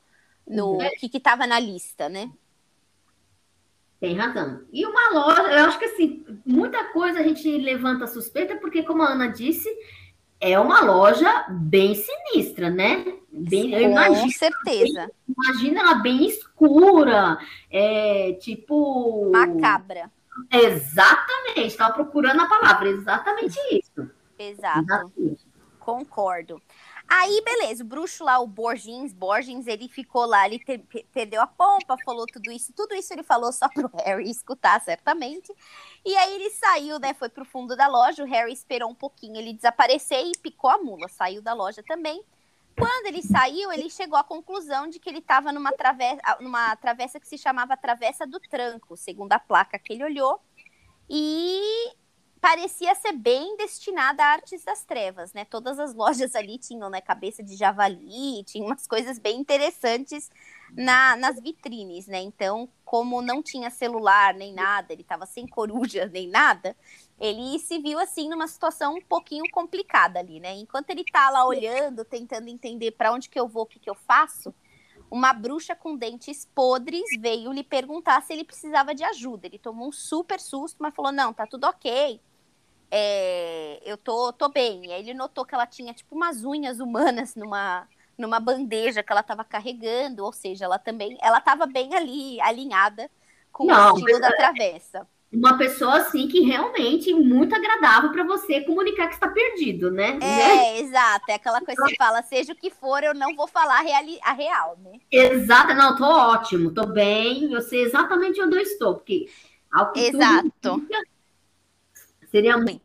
no 0.49 0.73
uhum. 0.73 0.89
que 0.99 1.17
estava 1.17 1.45
na 1.45 1.59
lista, 1.59 2.09
né? 2.09 2.31
Tem 3.99 4.15
razão. 4.15 4.61
E 4.71 4.85
uma 4.85 5.09
loja, 5.11 5.41
eu 5.43 5.65
acho 5.65 5.77
que 5.77 5.85
assim, 5.85 6.25
muita 6.45 6.85
coisa 6.85 7.19
a 7.19 7.23
gente 7.23 7.49
levanta 7.57 8.07
suspeita, 8.07 8.55
porque, 8.55 8.81
como 8.81 9.03
a 9.03 9.09
Ana 9.11 9.27
disse, 9.27 9.69
é 10.39 10.57
uma 10.57 10.81
loja 10.81 11.45
bem 11.49 11.93
sinistra, 11.93 12.69
né? 12.69 13.05
Bem, 13.31 13.71
Com 13.71 13.77
imagino, 13.77 14.31
certeza. 14.31 15.11
Imagina 15.27 15.81
ela 15.81 15.95
bem 15.95 16.25
escura, 16.25 17.37
é, 17.69 18.33
tipo. 18.39 19.29
Macabra. 19.31 20.09
Exatamente, 20.49 21.67
estava 21.67 21.93
procurando 21.93 22.41
a 22.41 22.47
palavra, 22.47 22.87
exatamente 22.87 23.59
isso. 23.71 24.09
Exato. 24.37 24.79
Exatamente. 24.79 25.47
Concordo. 25.77 26.61
Aí, 27.11 27.41
beleza, 27.43 27.83
o 27.83 27.87
bruxo 27.87 28.23
lá, 28.23 28.39
o 28.39 28.45
Borgins, 28.45 29.11
Borgins, 29.11 29.65
ele 29.65 29.89
ficou 29.89 30.27
lá, 30.27 30.45
ele 30.45 30.59
perdeu 31.11 31.41
a 31.41 31.47
pompa, 31.47 31.97
falou 32.05 32.27
tudo 32.27 32.51
isso, 32.51 32.71
tudo 32.71 32.93
isso 32.93 33.11
ele 33.11 33.23
falou 33.23 33.51
só 33.51 33.67
pro 33.67 33.89
Harry 34.05 34.29
escutar, 34.29 34.79
certamente. 34.81 35.51
E 36.05 36.15
aí 36.15 36.35
ele 36.35 36.51
saiu, 36.51 36.99
né, 36.99 37.15
foi 37.15 37.27
pro 37.27 37.43
fundo 37.43 37.75
da 37.75 37.87
loja, 37.87 38.23
o 38.23 38.27
Harry 38.27 38.53
esperou 38.53 38.91
um 38.91 38.95
pouquinho 38.95 39.37
ele 39.37 39.53
desaparecer 39.53 40.23
e 40.23 40.37
picou 40.37 40.69
a 40.69 40.77
mula, 40.77 41.07
saiu 41.07 41.41
da 41.41 41.53
loja 41.53 41.81
também. 41.81 42.23
Quando 42.77 43.07
ele 43.07 43.23
saiu, 43.23 43.71
ele 43.73 43.89
chegou 43.89 44.17
à 44.17 44.23
conclusão 44.23 44.87
de 44.87 44.99
que 44.99 45.09
ele 45.09 45.17
estava 45.17 45.51
numa 45.51 45.71
travessa, 45.71 46.37
numa 46.39 46.75
travessa 46.75 47.19
que 47.19 47.27
se 47.27 47.39
chamava 47.39 47.75
Travessa 47.75 48.25
do 48.27 48.39
Tranco, 48.39 48.95
segundo 48.95 49.33
a 49.33 49.39
placa 49.39 49.79
que 49.79 49.93
ele 49.93 50.03
olhou. 50.03 50.39
E 51.09 51.91
parecia 52.41 52.95
ser 52.95 53.13
bem 53.13 53.57
destinada 53.57 54.23
a 54.23 54.27
artes 54.27 54.63
das 54.63 54.83
trevas, 54.85 55.33
né? 55.33 55.45
Todas 55.45 55.77
as 55.77 55.93
lojas 55.93 56.35
ali 56.35 56.57
tinham, 56.57 56.89
né, 56.89 57.01
cabeça 57.01 57.43
de 57.43 57.55
javali, 57.55 58.43
tinha 58.45 58.65
umas 58.65 58.87
coisas 58.87 59.19
bem 59.19 59.39
interessantes 59.39 60.29
na, 60.73 61.15
nas 61.17 61.39
vitrines, 61.39 62.07
né? 62.07 62.21
Então, 62.21 62.69
como 62.85 63.21
não 63.21 63.43
tinha 63.43 63.69
celular 63.69 64.33
nem 64.33 64.53
nada, 64.53 64.93
ele 64.93 65.01
estava 65.01 65.25
sem 65.25 65.45
coruja 65.45 66.05
nem 66.11 66.29
nada, 66.29 66.75
ele 67.19 67.59
se 67.59 67.79
viu 67.79 67.99
assim 67.99 68.29
numa 68.29 68.47
situação 68.47 68.95
um 68.95 69.01
pouquinho 69.01 69.43
complicada 69.51 70.19
ali, 70.19 70.39
né? 70.39 70.55
Enquanto 70.55 70.89
ele 70.91 71.03
tá 71.03 71.29
lá 71.29 71.45
olhando, 71.45 72.05
tentando 72.05 72.47
entender 72.47 72.91
para 72.91 73.11
onde 73.11 73.29
que 73.29 73.39
eu 73.39 73.47
vou, 73.47 73.63
o 73.63 73.67
que 73.67 73.79
que 73.79 73.89
eu 73.89 73.95
faço, 73.95 74.53
uma 75.11 75.33
bruxa 75.33 75.75
com 75.75 75.97
dentes 75.97 76.45
podres 76.45 77.09
veio 77.19 77.51
lhe 77.51 77.63
perguntar 77.63 78.21
se 78.21 78.31
ele 78.31 78.43
precisava 78.43 78.93
de 78.93 79.03
ajuda. 79.03 79.47
Ele 79.47 79.57
tomou 79.57 79.89
um 79.89 79.91
super 79.91 80.39
susto, 80.39 80.77
mas 80.79 80.95
falou: 80.95 81.11
"Não, 81.11 81.33
tá 81.33 81.45
tudo 81.47 81.65
OK. 81.67 82.21
É, 82.91 83.79
eu 83.85 83.97
tô, 83.97 84.33
tô 84.33 84.49
bem". 84.49 84.85
E 84.87 84.93
aí 84.93 85.01
ele 85.01 85.13
notou 85.13 85.45
que 85.45 85.53
ela 85.55 85.67
tinha 85.67 85.93
tipo 85.93 86.15
umas 86.15 86.43
unhas 86.43 86.79
humanas 86.79 87.35
numa 87.35 87.87
numa 88.17 88.39
bandeja 88.39 89.01
que 89.01 89.11
ela 89.13 89.21
estava 89.21 89.45
carregando, 89.45 90.25
ou 90.25 90.33
seja, 90.33 90.65
ela 90.65 90.77
também, 90.77 91.17
ela 91.21 91.37
estava 91.39 91.65
bem 91.65 91.95
ali 91.95 92.41
alinhada 92.41 93.09
com 93.51 93.67
Não, 93.67 93.95
o 93.95 93.99
estilo 93.99 94.19
da 94.19 94.29
é 94.29 94.33
travessa 94.33 95.07
uma 95.31 95.57
pessoa 95.57 95.97
assim 95.97 96.27
que 96.27 96.41
realmente 96.41 97.13
muito 97.13 97.55
agradável 97.55 98.11
para 98.11 98.23
você 98.23 98.61
comunicar 98.61 99.07
que 99.07 99.15
está 99.15 99.27
perdido, 99.29 99.91
né? 99.91 100.13
É, 100.19 100.25
né? 100.25 100.79
exato. 100.79 101.31
É 101.31 101.35
aquela 101.35 101.61
coisa 101.61 101.81
que 101.81 101.87
você 101.89 101.95
fala, 101.95 102.21
seja 102.23 102.53
o 102.53 102.55
que 102.55 102.69
for, 102.69 103.03
eu 103.03 103.13
não 103.13 103.35
vou 103.35 103.47
falar 103.47 103.79
a, 104.23 104.33
real, 104.33 104.77
né? 104.77 104.99
Exato, 105.11 105.73
não, 105.73 105.95
tô 105.95 106.05
ótimo, 106.05 106.71
tô 106.73 106.85
bem, 106.85 107.51
eu 107.51 107.61
sei 107.61 107.81
exatamente 107.81 108.39
onde 108.41 108.55
eu 108.57 108.61
estou, 108.61 108.95
porque 108.95 109.27
Exato. 109.93 110.81
Seria 112.29 112.57
muito. 112.57 112.81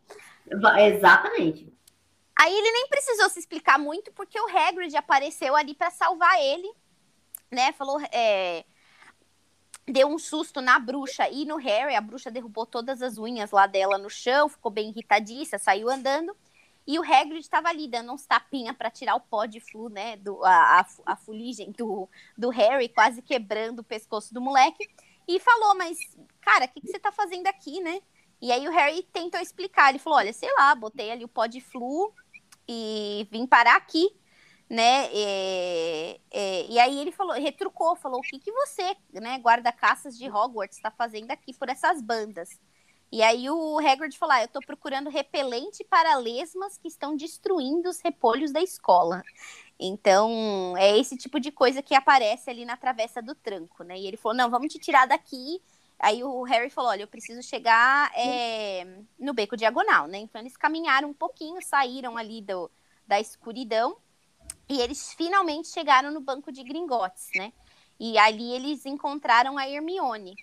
Exatamente. 0.78 1.72
Aí 2.36 2.52
ele 2.52 2.72
nem 2.72 2.88
precisou 2.88 3.30
se 3.30 3.38
explicar 3.38 3.78
muito, 3.78 4.12
porque 4.12 4.40
o 4.40 4.48
Hagrid 4.48 4.96
apareceu 4.96 5.54
ali 5.54 5.74
para 5.74 5.90
salvar 5.90 6.40
ele, 6.40 6.70
né? 7.50 7.72
Falou, 7.72 8.00
é, 8.12 8.64
deu 9.86 10.08
um 10.08 10.18
susto 10.18 10.60
na 10.60 10.78
bruxa 10.78 11.28
e 11.28 11.44
no 11.44 11.56
Harry. 11.56 11.94
A 11.94 12.00
bruxa 12.00 12.30
derrubou 12.30 12.66
todas 12.66 13.02
as 13.02 13.18
unhas 13.18 13.50
lá 13.50 13.66
dela 13.66 13.98
no 13.98 14.10
chão, 14.10 14.48
ficou 14.48 14.70
bem 14.70 14.90
irritadiça, 14.90 15.58
saiu 15.58 15.88
andando. 15.88 16.36
E 16.86 16.98
o 16.98 17.02
Hagrid 17.02 17.40
estava 17.40 17.68
ali 17.68 17.88
dando 17.88 18.12
uns 18.12 18.26
tapinha 18.26 18.74
para 18.74 18.90
tirar 18.90 19.14
o 19.14 19.20
pó 19.20 19.46
de 19.46 19.58
flu, 19.58 19.88
né, 19.88 20.16
do, 20.18 20.44
a, 20.44 20.80
a, 20.80 20.86
a 21.06 21.16
fuligem 21.16 21.72
do, 21.72 22.08
do 22.36 22.50
Harry, 22.50 22.90
quase 22.90 23.22
quebrando 23.22 23.78
o 23.78 23.84
pescoço 23.84 24.34
do 24.34 24.40
moleque. 24.40 24.86
E 25.26 25.40
falou, 25.40 25.74
mas, 25.76 25.98
cara, 26.42 26.66
o 26.66 26.68
que, 26.68 26.82
que 26.82 26.88
você 26.88 26.98
tá 26.98 27.10
fazendo 27.10 27.46
aqui, 27.46 27.80
né? 27.80 28.02
E 28.44 28.52
aí 28.52 28.68
o 28.68 28.70
Harry 28.70 29.02
tentou 29.12 29.40
explicar. 29.40 29.88
Ele 29.88 29.98
falou, 29.98 30.18
olha, 30.18 30.32
sei 30.32 30.52
lá, 30.54 30.74
botei 30.74 31.10
ali 31.10 31.24
o 31.24 31.28
pó 31.28 31.46
de 31.46 31.60
flu 31.60 32.12
e 32.68 33.26
vim 33.30 33.46
parar 33.46 33.76
aqui 33.76 34.10
né? 34.68 35.08
É, 35.12 36.20
é, 36.30 36.66
e 36.68 36.78
aí 36.78 36.98
ele 36.98 37.12
falou, 37.12 37.34
retrucou, 37.34 37.96
falou: 37.96 38.18
o 38.18 38.22
que, 38.22 38.38
que 38.38 38.52
você, 38.52 38.96
né, 39.12 39.38
guarda-caças 39.38 40.16
de 40.16 40.28
Hogwarts, 40.28 40.76
está 40.76 40.90
fazendo 40.90 41.30
aqui 41.30 41.52
por 41.54 41.68
essas 41.68 42.00
bandas? 42.00 42.48
E 43.12 43.22
aí 43.22 43.48
o 43.48 43.78
Hagrid 43.78 44.18
falou: 44.18 44.34
ah, 44.34 44.40
eu 44.40 44.46
estou 44.46 44.62
procurando 44.62 45.10
repelente 45.10 45.84
para 45.84 46.16
lesmas 46.16 46.78
que 46.78 46.88
estão 46.88 47.16
destruindo 47.16 47.88
os 47.88 48.00
repolhos 48.00 48.52
da 48.52 48.60
escola. 48.60 49.22
Então, 49.78 50.74
é 50.76 50.98
esse 50.98 51.16
tipo 51.16 51.38
de 51.38 51.52
coisa 51.52 51.82
que 51.82 51.94
aparece 51.94 52.48
ali 52.50 52.64
na 52.64 52.76
travessa 52.76 53.20
do 53.20 53.34
tranco, 53.34 53.84
né? 53.84 53.98
E 53.98 54.06
ele 54.06 54.16
falou: 54.16 54.36
não, 54.36 54.50
vamos 54.50 54.72
te 54.72 54.78
tirar 54.78 55.06
daqui. 55.06 55.62
Aí 55.98 56.22
o 56.22 56.42
Harry 56.42 56.70
falou: 56.70 56.90
olha, 56.90 57.02
eu 57.02 57.08
preciso 57.08 57.42
chegar 57.42 58.10
é, 58.16 58.86
no 59.18 59.32
beco 59.32 59.56
diagonal, 59.56 60.06
né? 60.06 60.18
Então 60.18 60.40
eles 60.40 60.56
caminharam 60.56 61.10
um 61.10 61.14
pouquinho, 61.14 61.62
saíram 61.62 62.16
ali 62.16 62.42
do, 62.42 62.70
da 63.06 63.20
escuridão 63.20 63.96
e 64.68 64.80
eles 64.80 65.12
finalmente 65.12 65.68
chegaram 65.68 66.10
no 66.10 66.20
banco 66.20 66.50
de 66.50 66.62
Gringotes, 66.62 67.30
né? 67.36 67.52
E 67.98 68.18
ali 68.18 68.52
eles 68.52 68.84
encontraram 68.86 69.56
a 69.56 69.68
Hermione. 69.68 70.34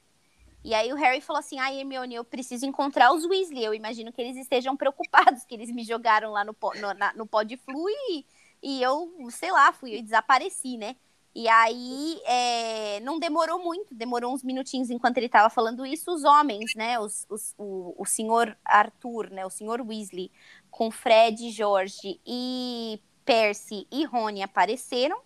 E 0.64 0.74
aí 0.74 0.94
o 0.94 0.96
Harry 0.96 1.22
falou 1.22 1.40
assim: 1.40 1.60
"Ah, 1.60 1.74
Hermione, 1.74 2.16
eu 2.16 2.24
preciso 2.24 2.66
encontrar 2.66 3.12
os 3.12 3.26
Weasley. 3.26 3.64
Eu 3.64 3.74
imagino 3.74 4.12
que 4.12 4.22
eles 4.22 4.38
estejam 4.38 4.78
preocupados 4.78 5.44
que 5.44 5.54
eles 5.54 5.72
me 5.72 5.84
jogaram 5.84 6.32
lá 6.32 6.44
no 6.46 6.56
no, 6.76 6.94
na, 6.94 7.14
no 7.14 7.26
pó 7.26 7.44
de 7.44 7.58
flu 7.58 7.90
e, 7.90 8.26
e 8.62 8.82
eu, 8.82 9.12
sei 9.32 9.52
lá, 9.52 9.72
fui 9.74 9.98
eu 9.98 10.04
desapareci, 10.04 10.78
né? 10.78 10.96
E 11.34 11.48
aí 11.48 12.22
é, 12.26 13.00
não 13.00 13.18
demorou 13.18 13.58
muito, 13.64 13.96
demorou 13.96 14.34
uns 14.34 14.44
minutinhos 14.44 14.90
enquanto 14.90 15.18
ele 15.18 15.28
estava 15.28 15.50
falando 15.50 15.86
isso, 15.86 16.12
os 16.14 16.26
homens, 16.26 16.76
né? 16.76 17.00
Os, 17.00 17.26
os, 17.30 17.54
o, 17.58 17.96
o 17.98 18.06
senhor 18.06 18.58
Arthur, 18.66 19.30
né? 19.30 19.46
O 19.46 19.50
senhor 19.50 19.82
Weasley, 19.82 20.30
com 20.70 20.92
Fred, 20.92 21.50
Jorge 21.52 22.20
e 22.26 23.02
Percy 23.24 23.88
e 23.90 24.04
Rony 24.04 24.44
apareceram. 24.44 25.22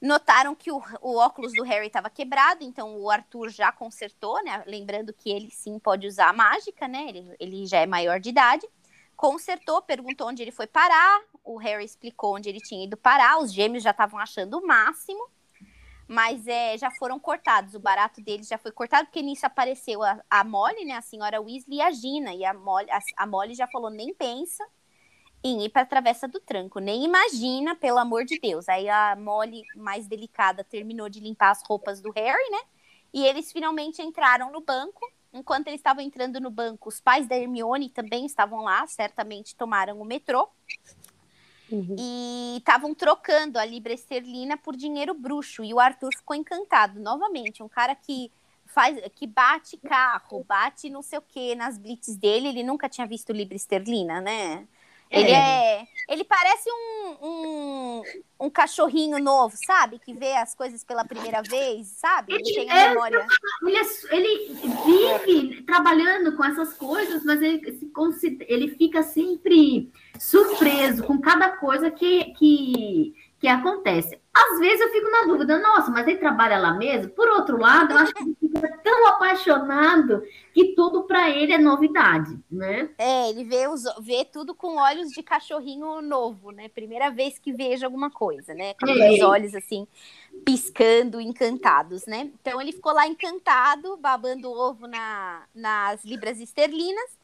Notaram 0.00 0.54
que 0.54 0.72
o, 0.72 0.82
o 1.00 1.16
óculos 1.16 1.52
do 1.52 1.62
Harry 1.62 1.86
estava 1.86 2.10
quebrado, 2.10 2.64
então 2.64 2.98
o 2.98 3.08
Arthur 3.10 3.50
já 3.50 3.70
consertou, 3.70 4.42
né? 4.42 4.64
Lembrando 4.66 5.12
que 5.12 5.30
ele 5.30 5.50
sim 5.50 5.78
pode 5.78 6.06
usar 6.06 6.30
a 6.30 6.32
mágica, 6.32 6.88
né? 6.88 7.06
Ele, 7.08 7.36
ele 7.38 7.66
já 7.66 7.78
é 7.78 7.86
maior 7.86 8.18
de 8.18 8.30
idade. 8.30 8.66
Consertou, 9.22 9.80
perguntou 9.82 10.26
onde 10.26 10.42
ele 10.42 10.50
foi 10.50 10.66
parar. 10.66 11.22
O 11.44 11.56
Harry 11.56 11.84
explicou 11.84 12.34
onde 12.34 12.48
ele 12.48 12.58
tinha 12.58 12.84
ido 12.84 12.96
parar. 12.96 13.38
Os 13.38 13.52
gêmeos 13.52 13.84
já 13.84 13.92
estavam 13.92 14.18
achando 14.18 14.58
o 14.58 14.66
máximo 14.66 15.30
mas 16.08 16.46
é, 16.46 16.76
já 16.76 16.90
foram 16.98 17.18
cortados. 17.18 17.74
O 17.74 17.80
barato 17.80 18.20
deles 18.20 18.46
já 18.46 18.58
foi 18.58 18.70
cortado, 18.70 19.06
porque 19.06 19.22
nisso 19.22 19.46
apareceu 19.46 20.02
a, 20.02 20.22
a 20.28 20.44
Molly, 20.44 20.84
né, 20.84 20.94
a 20.94 21.00
senhora 21.00 21.40
Weasley 21.40 21.78
e 21.78 21.80
a 21.80 21.90
Gina. 21.90 22.34
E 22.34 22.44
a 22.44 22.52
Molly, 22.52 22.90
a, 22.90 22.98
a 23.16 23.26
Molly 23.26 23.54
já 23.54 23.66
falou: 23.68 23.88
nem 23.88 24.12
pensa, 24.12 24.62
em 25.42 25.64
ir 25.64 25.70
para 25.70 25.82
a 25.82 25.86
Travessa 25.86 26.28
do 26.28 26.38
Tranco. 26.38 26.80
Nem 26.80 27.04
imagina, 27.04 27.74
pelo 27.74 27.98
amor 27.98 28.26
de 28.26 28.38
Deus. 28.38 28.68
Aí 28.68 28.90
a 28.90 29.16
Molly, 29.16 29.62
mais 29.74 30.06
delicada, 30.06 30.62
terminou 30.62 31.08
de 31.08 31.20
limpar 31.20 31.50
as 31.50 31.62
roupas 31.66 32.02
do 32.02 32.10
Harry, 32.10 32.50
né? 32.50 32.60
E 33.14 33.24
eles 33.24 33.50
finalmente 33.50 34.02
entraram 34.02 34.52
no 34.52 34.60
banco. 34.60 35.00
Enquanto 35.32 35.68
eles 35.68 35.80
estavam 35.80 36.02
entrando 36.02 36.38
no 36.40 36.50
banco, 36.50 36.88
os 36.88 37.00
pais 37.00 37.26
da 37.26 37.36
Hermione 37.36 37.88
também 37.88 38.26
estavam 38.26 38.62
lá, 38.62 38.86
certamente 38.86 39.56
tomaram 39.56 40.00
o 40.00 40.04
metrô. 40.04 40.48
Uhum. 41.70 41.96
E 41.98 42.56
estavam 42.58 42.94
trocando 42.94 43.58
a 43.58 43.64
libra 43.64 43.94
esterlina 43.94 44.58
por 44.58 44.76
dinheiro 44.76 45.14
bruxo. 45.14 45.64
E 45.64 45.72
o 45.72 45.80
Arthur 45.80 46.10
ficou 46.14 46.36
encantado. 46.36 47.00
Novamente, 47.00 47.62
um 47.62 47.68
cara 47.68 47.94
que 47.94 48.30
faz, 48.66 48.98
que 49.14 49.26
bate 49.26 49.78
carro, 49.78 50.44
bate 50.44 50.90
não 50.90 51.00
sei 51.00 51.18
o 51.18 51.22
que 51.22 51.54
nas 51.54 51.78
blitz 51.78 52.14
dele. 52.14 52.48
Ele 52.48 52.62
nunca 52.62 52.90
tinha 52.90 53.06
visto 53.06 53.32
libra 53.32 53.56
esterlina, 53.56 54.20
né? 54.20 54.68
Ele 55.12 55.30
é. 55.30 55.34
é. 55.34 55.86
Ele 56.08 56.24
parece 56.24 56.68
um, 56.70 57.26
um, 57.26 58.02
um, 58.40 58.50
cachorrinho 58.50 59.18
novo, 59.18 59.54
sabe? 59.66 59.98
Que 59.98 60.12
vê 60.12 60.34
as 60.34 60.54
coisas 60.54 60.82
pela 60.82 61.04
primeira 61.04 61.42
vez, 61.42 61.86
sabe? 61.88 62.34
Ele, 62.34 62.42
tem 62.42 62.70
a 62.70 62.76
é, 62.76 62.88
memória. 62.88 63.26
Ele, 63.62 63.76
é, 63.76 64.16
ele 64.16 64.54
vive 64.84 65.62
trabalhando 65.62 66.36
com 66.36 66.44
essas 66.44 66.72
coisas, 66.74 67.24
mas 67.24 67.40
ele, 67.40 67.62
ele 68.48 68.68
fica 68.76 69.02
sempre 69.02 69.92
surpreso 70.18 71.04
com 71.04 71.20
cada 71.20 71.50
coisa 71.56 71.90
que, 71.90 72.32
que, 72.34 73.14
que 73.38 73.46
acontece. 73.46 74.18
Às 74.34 74.58
vezes 74.58 74.80
eu 74.80 74.92
fico 74.92 75.10
na 75.10 75.24
dúvida, 75.24 75.58
nossa, 75.58 75.90
mas 75.90 76.06
ele 76.06 76.18
trabalha 76.18 76.58
lá 76.58 76.72
mesmo? 76.74 77.12
Por 77.12 77.28
outro 77.28 77.58
lado, 77.58 77.92
eu 77.92 77.98
acho 77.98 78.14
que 78.14 78.22
ele 78.22 78.36
tão 78.82 79.08
apaixonado 79.08 80.22
que 80.52 80.74
tudo 80.74 81.04
para 81.04 81.30
ele 81.30 81.52
é 81.52 81.58
novidade, 81.58 82.38
né? 82.50 82.90
É, 82.98 83.30
ele 83.30 83.44
vê, 83.44 83.68
os, 83.68 83.82
vê 84.00 84.24
tudo 84.24 84.54
com 84.54 84.76
olhos 84.76 85.08
de 85.10 85.22
cachorrinho 85.22 86.02
novo, 86.02 86.50
né? 86.50 86.68
Primeira 86.68 87.10
vez 87.10 87.38
que 87.38 87.52
veja 87.52 87.86
alguma 87.86 88.10
coisa, 88.10 88.54
né? 88.54 88.74
Com 88.74 88.88
é. 88.88 89.12
os 89.12 89.20
olhos 89.20 89.54
assim, 89.54 89.86
piscando, 90.44 91.20
encantados, 91.20 92.06
né? 92.06 92.30
Então 92.40 92.60
ele 92.60 92.72
ficou 92.72 92.92
lá 92.92 93.06
encantado, 93.06 93.96
babando 93.96 94.50
ovo 94.50 94.86
na, 94.86 95.44
nas 95.54 96.04
libras 96.04 96.40
esterlinas. 96.40 97.22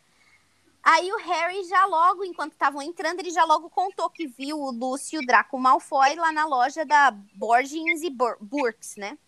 Aí 0.82 1.12
o 1.12 1.18
Harry 1.18 1.64
já 1.64 1.84
logo, 1.84 2.24
enquanto 2.24 2.52
estavam 2.52 2.80
entrando, 2.80 3.20
ele 3.20 3.30
já 3.30 3.44
logo 3.44 3.68
contou 3.68 4.08
que 4.08 4.26
viu 4.26 4.58
o 4.58 4.70
Lúcio 4.70 5.20
Draco 5.26 5.58
Malfoy 5.58 6.14
lá 6.14 6.32
na 6.32 6.46
loja 6.46 6.86
da 6.86 7.10
Borgins 7.34 8.02
e 8.02 8.10
Burks, 8.40 8.96
né? 8.96 9.18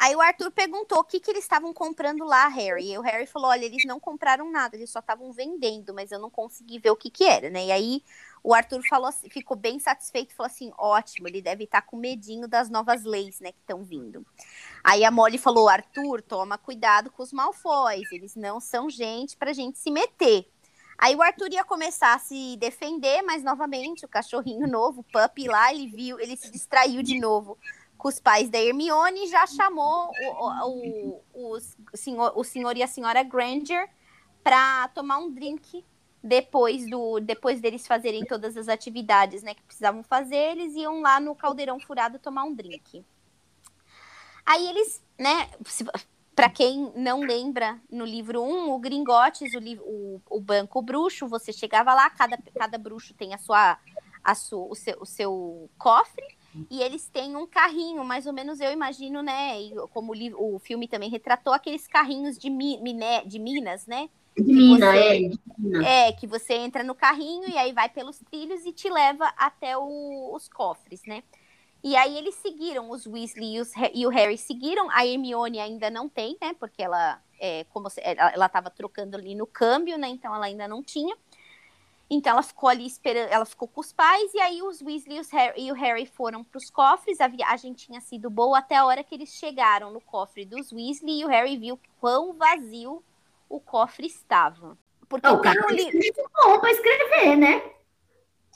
Aí 0.00 0.16
o 0.16 0.20
Arthur 0.22 0.50
perguntou 0.50 1.00
o 1.00 1.04
que, 1.04 1.20
que 1.20 1.30
eles 1.30 1.44
estavam 1.44 1.74
comprando 1.74 2.24
lá, 2.24 2.48
Harry. 2.48 2.90
E 2.90 2.96
o 2.96 3.02
Harry 3.02 3.26
falou: 3.26 3.50
olha, 3.50 3.66
eles 3.66 3.84
não 3.84 4.00
compraram 4.00 4.50
nada, 4.50 4.74
eles 4.74 4.88
só 4.88 5.00
estavam 5.00 5.30
vendendo, 5.30 5.92
mas 5.92 6.10
eu 6.10 6.18
não 6.18 6.30
consegui 6.30 6.78
ver 6.78 6.88
o 6.88 6.96
que, 6.96 7.10
que 7.10 7.24
era, 7.24 7.50
né? 7.50 7.66
E 7.66 7.70
aí 7.70 8.02
o 8.42 8.54
Arthur 8.54 8.80
falou 8.88 9.08
assim, 9.08 9.28
ficou 9.28 9.54
bem 9.54 9.78
satisfeito, 9.78 10.34
falou 10.34 10.50
assim: 10.50 10.72
ótimo, 10.78 11.28
ele 11.28 11.42
deve 11.42 11.64
estar 11.64 11.82
tá 11.82 11.86
com 11.86 11.98
medinho 11.98 12.48
das 12.48 12.70
novas 12.70 13.04
leis, 13.04 13.40
né, 13.40 13.52
que 13.52 13.60
estão 13.60 13.84
vindo. 13.84 14.24
Aí 14.82 15.04
a 15.04 15.10
Molly 15.10 15.36
falou: 15.36 15.68
Arthur, 15.68 16.22
toma 16.22 16.56
cuidado 16.56 17.10
com 17.10 17.22
os 17.22 17.30
malfóis, 17.30 18.10
eles 18.10 18.34
não 18.34 18.58
são 18.58 18.88
gente 18.88 19.36
pra 19.36 19.52
gente 19.52 19.78
se 19.78 19.90
meter. 19.90 20.50
Aí 20.96 21.14
o 21.14 21.20
Arthur 21.20 21.52
ia 21.52 21.64
começar 21.64 22.14
a 22.14 22.18
se 22.18 22.56
defender, 22.56 23.20
mas 23.20 23.42
novamente 23.42 24.06
o 24.06 24.08
cachorrinho 24.08 24.64
novo, 24.68 25.00
o 25.00 25.04
puppy 25.04 25.46
lá, 25.46 25.74
ele 25.74 25.88
viu, 25.88 26.18
ele 26.18 26.38
se 26.38 26.50
distraiu 26.50 27.02
de 27.02 27.20
novo 27.20 27.58
com 28.00 28.08
os 28.08 28.18
pais 28.18 28.48
da 28.48 28.58
Hermione 28.58 29.28
já 29.28 29.46
chamou 29.46 30.10
o, 30.10 30.66
o, 30.66 31.22
o, 31.34 31.56
o, 31.92 31.96
senhor, 31.96 32.32
o 32.34 32.42
senhor 32.42 32.76
e 32.76 32.82
a 32.82 32.86
senhora 32.86 33.22
Granger 33.22 33.88
para 34.42 34.88
tomar 34.88 35.18
um 35.18 35.30
drink 35.30 35.84
depois 36.22 36.88
do 36.88 37.20
depois 37.20 37.60
deles 37.60 37.86
fazerem 37.86 38.24
todas 38.24 38.56
as 38.56 38.68
atividades 38.68 39.42
né, 39.42 39.54
que 39.54 39.62
precisavam 39.62 40.02
fazer, 40.02 40.52
eles 40.52 40.74
iam 40.74 41.02
lá 41.02 41.20
no 41.20 41.34
caldeirão 41.34 41.78
furado 41.78 42.18
tomar 42.18 42.44
um 42.44 42.54
drink. 42.54 43.04
Aí 44.46 44.66
eles, 44.66 45.02
né, 45.18 45.50
para 46.34 46.48
quem 46.48 46.90
não 46.96 47.20
lembra, 47.20 47.78
no 47.90 48.04
livro 48.04 48.42
1, 48.42 48.70
o 48.70 48.78
Gringotes, 48.78 49.52
o, 49.54 49.60
o, 49.82 50.22
o 50.38 50.40
banco 50.40 50.80
bruxo, 50.80 51.28
você 51.28 51.52
chegava 51.52 51.92
lá, 51.92 52.08
cada, 52.08 52.38
cada 52.58 52.78
bruxo 52.78 53.12
tem 53.14 53.34
a 53.34 53.38
sua, 53.38 53.78
a 54.24 54.34
sua, 54.34 54.66
o, 54.66 54.74
seu, 54.74 54.98
o 55.00 55.06
seu 55.06 55.70
cofre, 55.78 56.39
e 56.70 56.82
eles 56.82 57.06
têm 57.08 57.36
um 57.36 57.46
carrinho, 57.46 58.04
mais 58.04 58.26
ou 58.26 58.32
menos 58.32 58.60
eu 58.60 58.72
imagino, 58.72 59.22
né? 59.22 59.60
E 59.60 59.74
como 59.92 60.12
o, 60.12 60.14
livro, 60.14 60.42
o 60.42 60.58
filme 60.58 60.88
também 60.88 61.08
retratou, 61.08 61.52
aqueles 61.52 61.86
carrinhos 61.86 62.38
de, 62.38 62.50
mi, 62.50 62.78
miné, 62.78 63.24
de 63.24 63.38
Minas, 63.38 63.86
né? 63.86 64.08
De 64.36 64.52
Minas, 64.52 64.94
é. 64.94 66.08
É, 66.08 66.12
que 66.12 66.26
você 66.26 66.54
entra 66.54 66.82
no 66.82 66.94
carrinho 66.94 67.48
e 67.48 67.56
aí 67.56 67.72
vai 67.72 67.88
pelos 67.88 68.18
trilhos 68.18 68.64
e 68.64 68.72
te 68.72 68.88
leva 68.88 69.32
até 69.36 69.76
o, 69.76 70.34
os 70.34 70.48
cofres, 70.48 71.02
né? 71.06 71.22
E 71.82 71.96
aí 71.96 72.18
eles 72.18 72.34
seguiram, 72.34 72.90
os 72.90 73.06
Weasley 73.06 73.56
e, 73.56 73.60
os, 73.60 73.72
e, 73.94 74.06
o 74.06 74.10
Harry 74.10 74.36
seguiram, 74.36 74.90
a 74.90 75.06
Hermione 75.06 75.60
ainda 75.60 75.88
não 75.88 76.08
tem, 76.08 76.36
né? 76.40 76.54
Porque 76.58 76.82
ela, 76.82 77.22
é, 77.40 77.64
como 77.70 77.88
ela 78.02 78.46
estava 78.46 78.70
trocando 78.70 79.16
ali 79.16 79.34
no 79.34 79.46
câmbio, 79.46 79.96
né? 79.96 80.08
Então 80.08 80.34
ela 80.34 80.46
ainda 80.46 80.68
não 80.68 80.82
tinha. 80.82 81.16
Então 82.10 82.32
ela 82.32 82.42
ficou 82.42 82.68
ali 82.68 82.84
esperando, 82.84 83.30
ela 83.30 83.44
ficou 83.44 83.68
com 83.68 83.80
os 83.80 83.92
pais, 83.92 84.34
e 84.34 84.40
aí 84.40 84.60
os 84.62 84.82
Weasley 84.82 85.18
e, 85.18 85.20
os 85.20 85.30
Harry, 85.30 85.62
e 85.62 85.70
o 85.70 85.74
Harry 85.76 86.06
foram 86.06 86.42
para 86.42 86.58
os 86.58 86.68
cofres. 86.68 87.20
A 87.20 87.28
viagem 87.28 87.72
tinha 87.72 88.00
sido 88.00 88.28
boa 88.28 88.58
até 88.58 88.76
a 88.76 88.84
hora 88.84 89.04
que 89.04 89.14
eles 89.14 89.28
chegaram 89.28 89.92
no 89.92 90.00
cofre 90.00 90.44
dos 90.44 90.72
Weasley 90.72 91.20
e 91.20 91.24
o 91.24 91.28
Harry 91.28 91.56
viu 91.56 91.78
quão 92.00 92.32
vazio 92.32 93.02
o 93.48 93.60
cofre 93.60 94.08
estava. 94.08 94.76
Porque 95.08 95.28
oh, 95.28 95.34
o 95.34 95.40
cara 95.40 95.60
li... 95.70 95.88
bom 96.42 96.58
para 96.58 96.70
escrever, 96.72 97.36
né? 97.36 97.62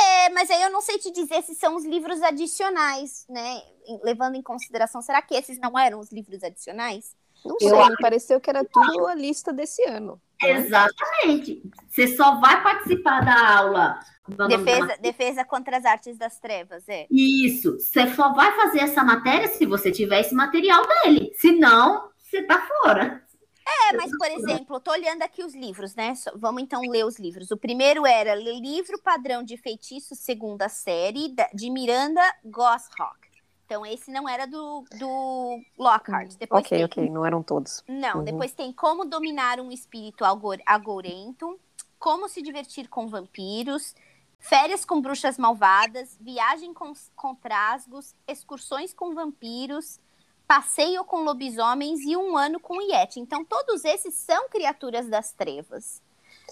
É, 0.00 0.28
mas 0.30 0.50
aí 0.50 0.60
eu 0.62 0.70
não 0.70 0.80
sei 0.80 0.98
te 0.98 1.12
dizer 1.12 1.42
se 1.42 1.54
são 1.54 1.76
os 1.76 1.84
livros 1.84 2.20
adicionais, 2.22 3.24
né? 3.28 3.62
Levando 4.02 4.34
em 4.34 4.42
consideração, 4.42 5.00
será 5.00 5.22
que 5.22 5.34
esses 5.34 5.58
não 5.58 5.78
eram 5.78 6.00
os 6.00 6.10
livros 6.10 6.42
adicionais? 6.42 7.14
Não 7.44 7.56
Eu 7.60 7.68
sei, 7.68 7.78
acho- 7.78 7.90
me 7.90 7.96
pareceu 7.98 8.40
que 8.40 8.50
era 8.50 8.64
tudo 8.64 9.06
a 9.06 9.14
lista 9.14 9.52
desse 9.52 9.84
ano. 9.84 10.20
Exatamente. 10.50 11.62
Você 11.88 12.08
só 12.16 12.40
vai 12.40 12.62
participar 12.62 13.24
da 13.24 13.58
aula. 13.58 14.00
Defesa, 14.48 14.96
defesa 15.00 15.44
contra 15.44 15.76
as 15.76 15.84
artes 15.84 16.16
das 16.16 16.38
trevas, 16.38 16.88
é. 16.88 17.06
Isso. 17.10 17.78
Você 17.78 18.06
só 18.14 18.32
vai 18.32 18.56
fazer 18.56 18.80
essa 18.80 19.04
matéria 19.04 19.48
se 19.48 19.66
você 19.66 19.92
tiver 19.92 20.20
esse 20.20 20.34
material 20.34 20.82
dele. 20.86 21.30
Se 21.36 21.52
não, 21.52 22.08
você 22.18 22.42
tá 22.42 22.66
fora. 22.82 23.22
É, 23.66 23.96
mas, 23.96 24.10
por 24.16 24.30
exemplo, 24.30 24.80
tô 24.80 24.90
olhando 24.90 25.22
aqui 25.22 25.42
os 25.42 25.54
livros, 25.54 25.94
né? 25.94 26.12
Vamos 26.36 26.62
então 26.62 26.82
ler 26.82 27.04
os 27.04 27.18
livros. 27.18 27.50
O 27.50 27.56
primeiro 27.56 28.06
era 28.06 28.34
Livro 28.34 29.00
Padrão 29.02 29.42
de 29.42 29.56
Feitiço, 29.56 30.14
segunda 30.14 30.68
série, 30.68 31.34
de 31.52 31.70
Miranda 31.70 32.22
Goshawk. 32.44 33.33
Então, 33.66 33.84
esse 33.86 34.10
não 34.10 34.28
era 34.28 34.46
do, 34.46 34.84
do 34.98 35.60
Lockhart. 35.78 36.34
Depois 36.38 36.64
Ok, 36.64 36.76
tem- 36.78 36.84
ok, 36.84 37.10
não 37.10 37.24
eram 37.24 37.42
todos. 37.42 37.82
Não, 37.88 38.18
Uhum. 38.18 38.24
depois 38.24 38.52
tem 38.52 38.72
Como 38.72 39.04
Dominar 39.06 39.58
um 39.58 39.70
Espírito 39.72 40.24
Agor- 40.24 40.60
Agourento, 40.66 41.58
Como 41.98 42.28
Se 42.28 42.42
Divertir 42.42 42.88
com 42.88 43.06
Vampiros, 43.08 43.94
Férias 44.38 44.84
com 44.84 45.00
Bruxas 45.00 45.38
Malvadas, 45.38 46.18
Viagem 46.20 46.74
com, 46.74 46.92
com 47.16 47.34
Trasgos, 47.34 48.14
Excursões 48.28 48.92
com 48.92 49.14
Vampiros, 49.14 49.98
Passeio 50.46 51.02
com 51.04 51.22
Lobisomens 51.24 52.00
e 52.02 52.14
Um 52.14 52.36
Ano 52.36 52.60
com 52.60 52.78
Yeti. 52.82 53.18
Então, 53.18 53.42
todos 53.46 53.82
esses 53.86 54.14
são 54.14 54.46
criaturas 54.50 55.08
das 55.08 55.32
trevas. 55.32 56.02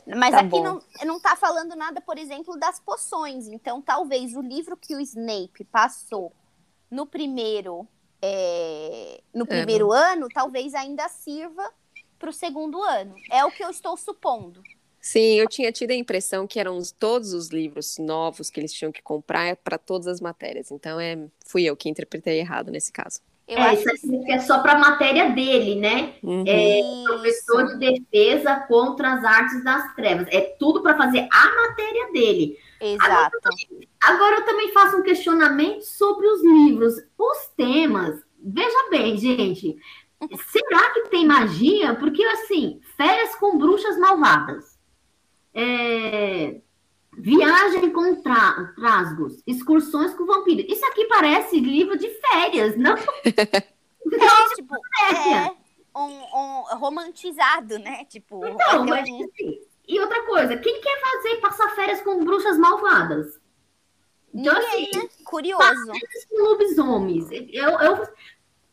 Mas 0.06 0.30
Tá 0.30 0.38
aqui 0.40 0.48
bom. 0.48 0.62
não, 0.62 0.82
não 1.04 1.20
tá 1.20 1.36
falando 1.36 1.76
nada, 1.76 2.00
por 2.00 2.16
exemplo, 2.16 2.58
das 2.58 2.80
poções. 2.80 3.46
Então, 3.48 3.82
talvez 3.82 4.34
o 4.34 4.40
livro 4.40 4.74
que 4.78 4.96
o 4.96 5.00
Snape 5.00 5.62
passou 5.64 6.32
no 6.92 7.06
primeiro, 7.06 7.88
é, 8.20 9.20
no 9.34 9.46
primeiro 9.46 9.90
ano, 9.90 10.28
talvez 10.28 10.74
ainda 10.74 11.08
sirva 11.08 11.72
para 12.18 12.28
o 12.28 12.32
segundo 12.32 12.80
ano. 12.82 13.14
É 13.30 13.42
o 13.44 13.50
que 13.50 13.64
eu 13.64 13.70
estou 13.70 13.96
supondo. 13.96 14.62
Sim, 15.00 15.34
eu 15.34 15.48
tinha 15.48 15.72
tido 15.72 15.90
a 15.90 15.94
impressão 15.96 16.46
que 16.46 16.60
eram 16.60 16.76
os- 16.76 16.92
todos 16.92 17.32
os 17.32 17.48
livros 17.48 17.96
novos 17.98 18.50
que 18.50 18.60
eles 18.60 18.72
tinham 18.72 18.92
que 18.92 19.02
comprar 19.02 19.56
para 19.56 19.76
todas 19.76 20.06
as 20.06 20.20
matérias. 20.20 20.70
Então, 20.70 21.00
é, 21.00 21.18
fui 21.46 21.64
eu 21.64 21.74
que 21.76 21.88
interpretei 21.88 22.38
errado 22.38 22.70
nesse 22.70 22.92
caso. 22.92 23.20
Eu 23.52 23.58
é, 23.58 23.70
acho 23.70 23.94
isso 23.94 24.16
aqui 24.16 24.32
é 24.32 24.38
só 24.38 24.60
para 24.60 24.72
a 24.72 24.78
matéria 24.78 25.30
dele, 25.30 25.76
né? 25.76 26.14
Uhum. 26.22 26.42
É, 26.46 26.80
professor 27.04 27.66
de 27.66 27.78
defesa 27.78 28.56
contra 28.66 29.12
as 29.12 29.24
artes 29.24 29.62
das 29.62 29.94
trevas. 29.94 30.26
É 30.30 30.40
tudo 30.58 30.82
para 30.82 30.96
fazer 30.96 31.28
a 31.30 31.54
matéria 31.54 32.12
dele. 32.12 32.56
Exato. 32.80 33.36
Agora 34.02 34.36
eu 34.36 34.44
também 34.46 34.72
faço 34.72 34.96
um 34.96 35.02
questionamento 35.02 35.82
sobre 35.82 36.26
os 36.26 36.42
livros. 36.42 36.94
Os 37.18 37.48
temas, 37.54 38.22
veja 38.42 38.90
bem, 38.90 39.18
gente. 39.18 39.76
Será 40.50 40.90
que 40.94 41.08
tem 41.10 41.26
magia? 41.26 41.94
Porque, 41.94 42.24
assim, 42.24 42.80
férias 42.96 43.34
com 43.36 43.58
bruxas 43.58 43.98
malvadas. 43.98 44.78
É, 45.52 46.56
Viagem 47.16 47.90
com 47.90 48.22
tra- 48.22 48.72
trasgos. 48.74 49.42
Excursões 49.46 50.14
com 50.14 50.24
vampiros. 50.26 50.64
Isso 50.68 50.84
aqui 50.86 51.04
parece 51.06 51.60
livro 51.60 51.96
de 51.98 52.08
férias, 52.08 52.76
não? 52.76 52.94
É, 54.14 54.54
tipo, 54.56 54.74
Séria. 54.98 55.46
é 55.94 55.98
um, 55.98 56.22
um 56.22 56.62
romantizado, 56.76 57.78
né? 57.78 58.04
Tipo, 58.04 58.44
Então, 58.44 58.84
vai 58.84 59.00
mas, 59.00 59.08
um- 59.08 59.24
assim, 59.24 59.60
e 59.86 60.00
outra 60.00 60.26
coisa, 60.26 60.56
quem 60.56 60.80
quer 60.80 61.00
fazer 61.00 61.36
passar 61.36 61.68
férias 61.76 62.02
com 62.02 62.24
bruxas 62.24 62.58
malvadas? 62.58 63.40
Então, 64.34 64.54
Ninguém, 64.54 64.90
assim, 64.90 65.02
né? 65.02 65.08
Curioso. 65.24 65.92
com 66.28 66.42
lobisomens. 66.42 67.28
Eu, 67.30 67.70
eu, 67.80 68.08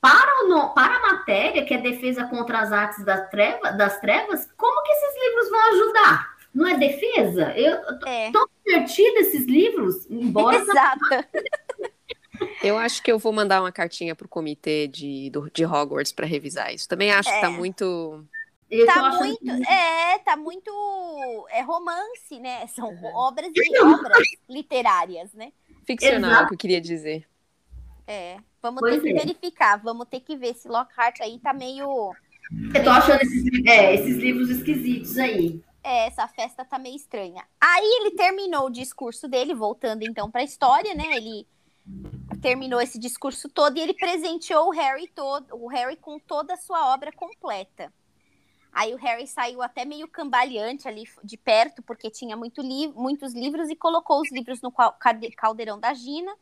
para, 0.01 0.43
o 0.43 0.47
no- 0.49 0.73
para 0.73 0.95
a 0.97 1.11
matéria, 1.13 1.63
que 1.65 1.73
é 1.75 1.77
defesa 1.77 2.25
contra 2.25 2.59
as 2.59 2.71
artes 2.71 3.05
das 3.05 3.29
trevas, 3.29 3.77
das 3.77 3.99
trevas, 3.99 4.49
como 4.57 4.83
que 4.83 4.91
esses 4.91 5.23
livros 5.23 5.49
vão 5.51 5.59
ajudar? 5.69 6.28
Não 6.53 6.67
é 6.67 6.77
defesa? 6.77 7.53
Eu 7.57 7.79
tô 7.99 8.07
É, 8.07 8.31
divertido 8.65 9.17
esses 9.19 9.45
livros, 9.45 10.05
embora 10.09 10.57
exato. 10.57 10.99
Eu 12.63 12.77
acho 12.77 13.03
que 13.03 13.11
eu 13.11 13.19
vou 13.19 13.33
mandar 13.33 13.61
uma 13.61 13.71
cartinha 13.71 14.15
pro 14.15 14.27
comitê 14.27 14.87
de, 14.87 15.29
do- 15.29 15.49
de 15.51 15.65
Hogwarts 15.65 16.11
para 16.13 16.25
revisar 16.25 16.73
isso. 16.73 16.87
Também 16.87 17.11
acho 17.11 17.29
que 17.29 17.35
É. 17.35 17.41
tá 17.41 17.49
muito. 17.49 18.25
eu 18.71 18.85
Tá 18.85 19.11
muito, 19.19 19.49
é, 19.69 20.19
tá 20.19 20.37
muito, 20.37 21.47
é 21.49 21.61
romance, 21.61 22.39
né? 22.39 22.65
São 22.67 22.95
obras 23.13 23.51
e 23.53 23.79
obras 23.83 24.27
literárias, 24.49 25.33
né? 25.33 25.51
ficcional, 25.85 26.29
Exato. 26.31 26.47
que 26.49 26.53
eu 26.53 26.57
queria 26.57 26.79
dizer. 26.79 27.25
É, 28.07 28.37
vamos 28.61 28.79
Pois 28.79 28.95
ter 28.95 29.01
que 29.01 29.09
é. 29.09 29.13
verificar, 29.25 29.77
vamos 29.81 30.07
ter 30.07 30.19
que 30.19 30.37
ver 30.37 30.53
se 30.53 30.67
Lockhart 30.67 31.19
aí 31.21 31.39
tá 31.39 31.51
meio, 31.53 32.13
eu 32.73 32.83
tô 32.83 32.89
achando 32.89 33.21
esses, 33.21 33.65
é, 33.65 33.95
esses 33.95 34.17
livros 34.17 34.49
esquisitos 34.49 35.17
aí. 35.17 35.61
É, 35.89 36.05
essa 36.05 36.27
festa 36.27 36.63
tá 36.63 36.77
meio 36.77 36.95
estranha. 36.95 37.43
Aí 37.59 37.99
ele 37.99 38.11
terminou 38.11 38.67
o 38.67 38.69
discurso 38.69 39.27
dele, 39.27 39.55
voltando 39.55 40.03
então 40.03 40.29
pra 40.29 40.43
história, 40.43 40.93
né? 40.93 41.17
Ele 41.17 41.47
terminou 42.39 42.79
esse 42.79 42.99
discurso 42.99 43.49
todo 43.49 43.75
e 43.75 43.81
ele 43.81 43.93
presenteou 43.95 44.67
o 44.67 44.71
Harry 44.71 45.07
todo, 45.07 45.55
o 45.55 45.67
Harry 45.67 45.95
com 45.95 46.19
toda 46.19 46.53
a 46.53 46.57
sua 46.57 46.93
obra 46.93 47.11
completa. 47.11 47.91
Aí 48.71 48.93
o 48.93 48.97
Harry 48.97 49.25
saiu 49.25 49.63
até 49.63 49.83
meio 49.83 50.07
cambaleante 50.07 50.87
ali 50.87 51.05
de 51.23 51.35
perto, 51.35 51.81
porque 51.81 52.11
tinha 52.11 52.37
muito 52.37 52.61
li 52.61 52.87
muitos 52.89 53.33
livros, 53.33 53.67
e 53.69 53.75
colocou 53.75 54.21
os 54.21 54.31
livros 54.31 54.61
no 54.61 54.71
caldeirão 55.35 55.79
da 55.79 55.91
Gina, 55.95 56.33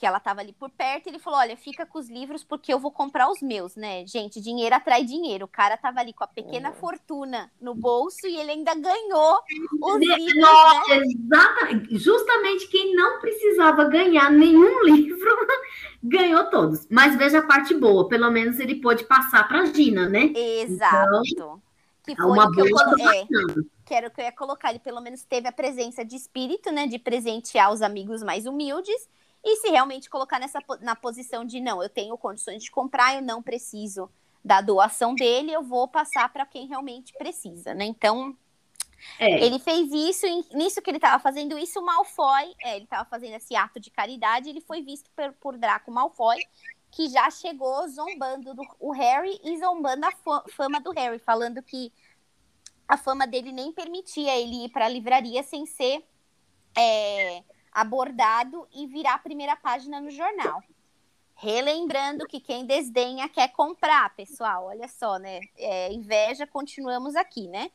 que 0.00 0.06
ela 0.06 0.18
tava 0.18 0.40
ali 0.40 0.54
por 0.54 0.70
perto, 0.70 1.06
e 1.06 1.10
ele 1.10 1.18
falou: 1.18 1.38
Olha, 1.38 1.54
fica 1.58 1.84
com 1.84 1.98
os 1.98 2.08
livros 2.08 2.42
porque 2.42 2.72
eu 2.72 2.80
vou 2.80 2.90
comprar 2.90 3.30
os 3.30 3.42
meus, 3.42 3.76
né? 3.76 4.06
Gente, 4.06 4.40
dinheiro 4.40 4.74
atrai 4.74 5.04
dinheiro. 5.04 5.44
O 5.44 5.48
cara 5.48 5.76
tava 5.76 6.00
ali 6.00 6.14
com 6.14 6.24
a 6.24 6.26
pequena 6.26 6.72
fortuna 6.72 7.52
no 7.60 7.74
bolso 7.74 8.26
e 8.26 8.34
ele 8.34 8.52
ainda 8.52 8.74
ganhou 8.74 9.38
os 9.82 9.98
livros, 9.98 10.34
né? 10.88 10.96
Exatamente. 11.04 11.98
Justamente 11.98 12.66
quem 12.68 12.96
não 12.96 13.20
precisava 13.20 13.84
ganhar 13.84 14.30
nenhum 14.30 14.82
livro 14.88 15.36
ganhou 16.02 16.48
todos. 16.48 16.86
Mas 16.90 17.14
veja 17.16 17.40
a 17.40 17.46
parte 17.46 17.74
boa, 17.74 18.08
pelo 18.08 18.30
menos 18.30 18.58
ele 18.58 18.76
pôde 18.80 19.04
passar 19.04 19.46
para 19.46 19.66
Gina, 19.66 20.08
né? 20.08 20.32
Exato. 20.34 21.60
Que 22.04 22.12
É 22.12 22.16
foi 22.16 22.24
uma 22.26 22.48
o 22.48 22.52
que 22.52 22.60
eu 22.62 22.70
boa 22.70 22.84
colo- 22.84 23.02
é, 23.02 23.24
bacana. 23.24 23.64
que 23.84 23.94
era 23.94 24.08
o 24.08 24.10
que 24.10 24.20
eu 24.20 24.24
ia 24.24 24.32
colocar. 24.32 24.70
Ele 24.70 24.78
pelo 24.78 25.02
menos 25.02 25.22
teve 25.24 25.46
a 25.46 25.52
presença 25.52 26.02
de 26.02 26.16
espírito, 26.16 26.72
né? 26.72 26.86
De 26.86 26.98
presentear 26.98 27.70
os 27.70 27.82
amigos 27.82 28.22
mais 28.22 28.46
humildes. 28.46 29.06
E 29.42 29.56
se 29.56 29.68
realmente 29.70 30.10
colocar 30.10 30.38
nessa, 30.38 30.58
na 30.80 30.94
posição 30.94 31.44
de 31.44 31.60
não, 31.60 31.82
eu 31.82 31.88
tenho 31.88 32.16
condições 32.18 32.62
de 32.62 32.70
comprar, 32.70 33.14
eu 33.14 33.22
não 33.22 33.42
preciso 33.42 34.10
da 34.44 34.60
doação 34.60 35.14
dele, 35.14 35.52
eu 35.52 35.62
vou 35.62 35.88
passar 35.88 36.30
para 36.32 36.46
quem 36.46 36.66
realmente 36.66 37.12
precisa, 37.14 37.74
né? 37.74 37.84
Então, 37.84 38.36
É. 39.18 39.44
ele 39.44 39.58
fez 39.58 39.90
isso, 39.92 40.26
e 40.26 40.46
nisso 40.54 40.82
que 40.82 40.90
ele 40.90 40.98
estava 40.98 41.22
fazendo 41.22 41.58
isso, 41.58 41.80
o 41.80 41.84
Malfoy, 41.84 42.54
é, 42.60 42.76
ele 42.76 42.84
estava 42.84 43.08
fazendo 43.08 43.34
esse 43.34 43.54
ato 43.56 43.80
de 43.80 43.90
caridade, 43.90 44.48
ele 44.48 44.60
foi 44.60 44.82
visto 44.82 45.10
por, 45.16 45.32
por 45.34 45.58
Draco 45.58 45.90
Malfoy, 45.90 46.38
que 46.90 47.08
já 47.08 47.30
chegou 47.30 47.86
zombando 47.88 48.54
do, 48.54 48.62
o 48.78 48.92
Harry 48.92 49.40
e 49.44 49.58
zombando 49.58 50.06
a 50.06 50.12
fa- 50.12 50.44
fama 50.50 50.80
do 50.80 50.90
Harry, 50.92 51.18
falando 51.18 51.62
que 51.62 51.92
a 52.88 52.96
fama 52.96 53.26
dele 53.26 53.52
nem 53.52 53.72
permitia 53.72 54.36
ele 54.36 54.64
ir 54.64 54.68
para 54.70 54.86
a 54.86 54.88
livraria 54.88 55.42
sem 55.42 55.64
ser 55.64 56.04
é, 56.76 57.42
abordado 57.72 58.66
e 58.72 58.86
virar 58.86 59.14
a 59.14 59.18
primeira 59.18 59.56
página 59.56 60.00
no 60.00 60.10
jornal. 60.10 60.62
Relembrando 61.34 62.26
que 62.26 62.38
quem 62.38 62.66
desdenha 62.66 63.28
quer 63.28 63.48
comprar, 63.52 64.14
pessoal. 64.14 64.66
Olha 64.66 64.86
só, 64.88 65.18
né? 65.18 65.40
É, 65.56 65.92
inveja, 65.92 66.46
continuamos 66.46 67.16
aqui, 67.16 67.48
né? 67.48 67.70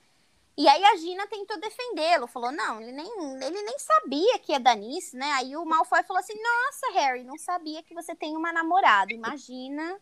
E 0.57 0.69
aí 0.69 0.85
a 0.85 0.95
Gina 0.95 1.27
tentou 1.27 1.59
defendê-lo, 1.59 2.27
falou: 2.27 2.51
não, 2.51 2.79
ele 2.79 2.91
nem, 2.91 3.07
ele 3.43 3.61
nem 3.61 3.79
sabia 3.79 4.39
que 4.39 4.51
ia 4.53 4.59
dar 4.59 4.75
nisso, 4.75 5.17
né? 5.17 5.29
Aí 5.33 5.55
o 5.57 5.65
Malfoy 5.65 6.03
falou 6.03 6.19
assim: 6.19 6.39
nossa, 6.41 6.93
Harry, 6.93 7.23
não 7.23 7.37
sabia 7.37 7.83
que 7.83 7.93
você 7.93 8.15
tem 8.15 8.37
uma 8.37 8.53
namorada. 8.53 9.11
Imagina 9.11 9.99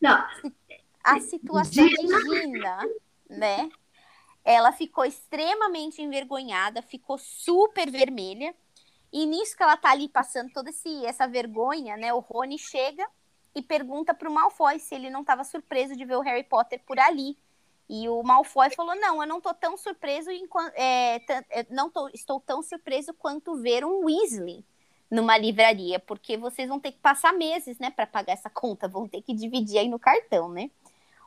Não, 0.00 0.26
a 1.02 1.20
situação 1.20 1.86
de 1.86 1.96
Gina, 1.96 2.78
né? 3.30 3.70
Ela 4.44 4.72
ficou 4.72 5.06
extremamente 5.06 6.02
envergonhada, 6.02 6.82
ficou 6.82 7.16
super 7.16 7.90
vermelha. 7.90 8.54
E 9.14 9.26
nisso 9.26 9.56
que 9.56 9.62
ela 9.62 9.76
tá 9.76 9.92
ali 9.92 10.08
passando 10.08 10.52
toda 10.52 10.70
esse, 10.70 11.06
essa 11.06 11.28
vergonha, 11.28 11.96
né? 11.96 12.12
O 12.12 12.18
Rony 12.18 12.58
chega 12.58 13.06
e 13.54 13.62
pergunta 13.62 14.12
pro 14.12 14.28
Malfoy 14.28 14.80
se 14.80 14.92
ele 14.96 15.08
não 15.08 15.20
estava 15.20 15.44
surpreso 15.44 15.96
de 15.96 16.04
ver 16.04 16.16
o 16.16 16.20
Harry 16.20 16.42
Potter 16.42 16.82
por 16.84 16.98
ali. 16.98 17.38
E 17.88 18.08
o 18.08 18.24
Malfoy 18.24 18.70
falou: 18.74 18.96
Não, 18.96 19.22
eu 19.22 19.28
não 19.28 19.40
tô 19.40 19.54
tão 19.54 19.76
surpreso, 19.76 20.32
enquanto, 20.32 20.72
é, 20.74 21.16
é, 21.50 21.66
não 21.70 21.88
tô- 21.88 22.08
estou 22.08 22.40
tão 22.40 22.60
surpreso 22.60 23.14
quanto 23.14 23.56
ver 23.62 23.84
um 23.84 24.04
Weasley 24.06 24.64
numa 25.08 25.38
livraria, 25.38 26.00
porque 26.00 26.36
vocês 26.36 26.68
vão 26.68 26.80
ter 26.80 26.90
que 26.90 26.98
passar 26.98 27.32
meses, 27.32 27.78
né, 27.78 27.90
para 27.92 28.06
pagar 28.08 28.32
essa 28.32 28.50
conta, 28.50 28.88
vão 28.88 29.06
ter 29.06 29.22
que 29.22 29.32
dividir 29.32 29.78
aí 29.78 29.88
no 29.88 29.98
cartão, 29.98 30.48
né? 30.48 30.70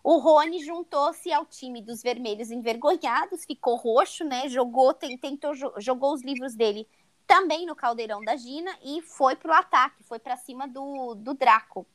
O 0.03 0.17
Rony 0.17 0.63
juntou-se 0.63 1.31
ao 1.31 1.45
time 1.45 1.81
dos 1.81 2.01
vermelhos 2.01 2.51
envergonhados, 2.51 3.45
ficou 3.45 3.75
roxo, 3.75 4.25
né? 4.25 4.49
Jogou, 4.49 4.93
tentou, 4.93 5.53
jo- 5.53 5.73
jogou 5.77 6.13
os 6.13 6.21
livros 6.21 6.55
dele 6.55 6.88
também 7.28 7.65
no 7.65 7.75
caldeirão 7.75 8.23
da 8.23 8.38
Gina 8.38 8.75
e 8.82 9.01
foi 9.01 9.36
pro 9.36 9.53
ataque, 9.53 10.03
foi 10.03 10.17
para 10.17 10.38
cima 10.38 10.67
do, 10.67 11.13
do 11.13 11.34
Draco. 11.34 11.86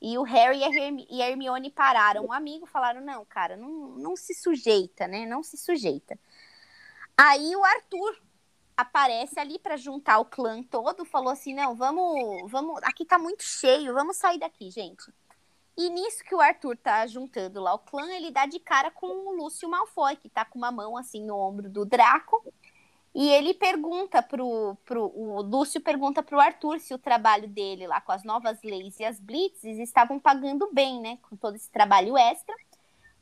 E 0.00 0.18
o 0.18 0.22
Harry 0.22 0.58
e 0.58 0.64
a, 0.64 0.68
Herm 0.68 0.98
a 1.10 1.30
Hermione 1.30 1.70
pararam. 1.70 2.26
Um 2.26 2.32
amigo 2.32 2.66
falaram: 2.66 3.00
não, 3.00 3.24
cara, 3.24 3.56
não, 3.56 3.96
não 3.96 4.14
se 4.14 4.34
sujeita, 4.34 5.08
né? 5.08 5.24
Não 5.24 5.42
se 5.42 5.56
sujeita. 5.56 6.18
Aí 7.16 7.56
o 7.56 7.64
Arthur 7.64 8.20
aparece 8.76 9.40
ali 9.40 9.58
para 9.58 9.76
juntar 9.76 10.18
o 10.18 10.26
clã 10.26 10.62
todo, 10.62 11.06
falou 11.06 11.30
assim: 11.32 11.54
não, 11.54 11.74
vamos, 11.74 12.50
vamos, 12.50 12.82
aqui 12.82 13.06
tá 13.06 13.18
muito 13.18 13.42
cheio, 13.42 13.94
vamos 13.94 14.18
sair 14.18 14.38
daqui, 14.38 14.70
gente. 14.70 15.10
E 15.76 15.88
nisso 15.90 16.22
que 16.22 16.34
o 16.34 16.40
Arthur 16.40 16.76
tá 16.76 17.06
juntando 17.06 17.60
lá 17.60 17.74
o 17.74 17.78
clã, 17.78 18.06
ele 18.12 18.30
dá 18.30 18.46
de 18.46 18.60
cara 18.60 18.90
com 18.90 19.06
o 19.06 19.36
Lúcio 19.36 19.68
Malfoy, 19.68 20.16
que 20.16 20.28
tá 20.28 20.44
com 20.44 20.58
uma 20.58 20.70
mão 20.70 20.96
assim 20.96 21.24
no 21.24 21.36
ombro 21.36 21.68
do 21.68 21.84
Draco. 21.84 22.44
E 23.14 23.28
ele 23.28 23.54
pergunta 23.54 24.20
pro, 24.22 24.76
pro 24.84 25.04
o 25.14 25.40
Lúcio 25.40 25.80
pergunta 25.80 26.20
pro 26.20 26.40
Arthur 26.40 26.80
se 26.80 26.92
o 26.92 26.98
trabalho 26.98 27.46
dele 27.46 27.86
lá 27.86 28.00
com 28.00 28.10
as 28.10 28.24
novas 28.24 28.60
leis 28.62 28.98
e 28.98 29.04
as 29.04 29.20
blitzes 29.20 29.78
estavam 29.78 30.18
pagando 30.18 30.68
bem, 30.72 31.00
né, 31.00 31.18
com 31.22 31.36
todo 31.36 31.54
esse 31.54 31.70
trabalho 31.70 32.18
extra. 32.18 32.54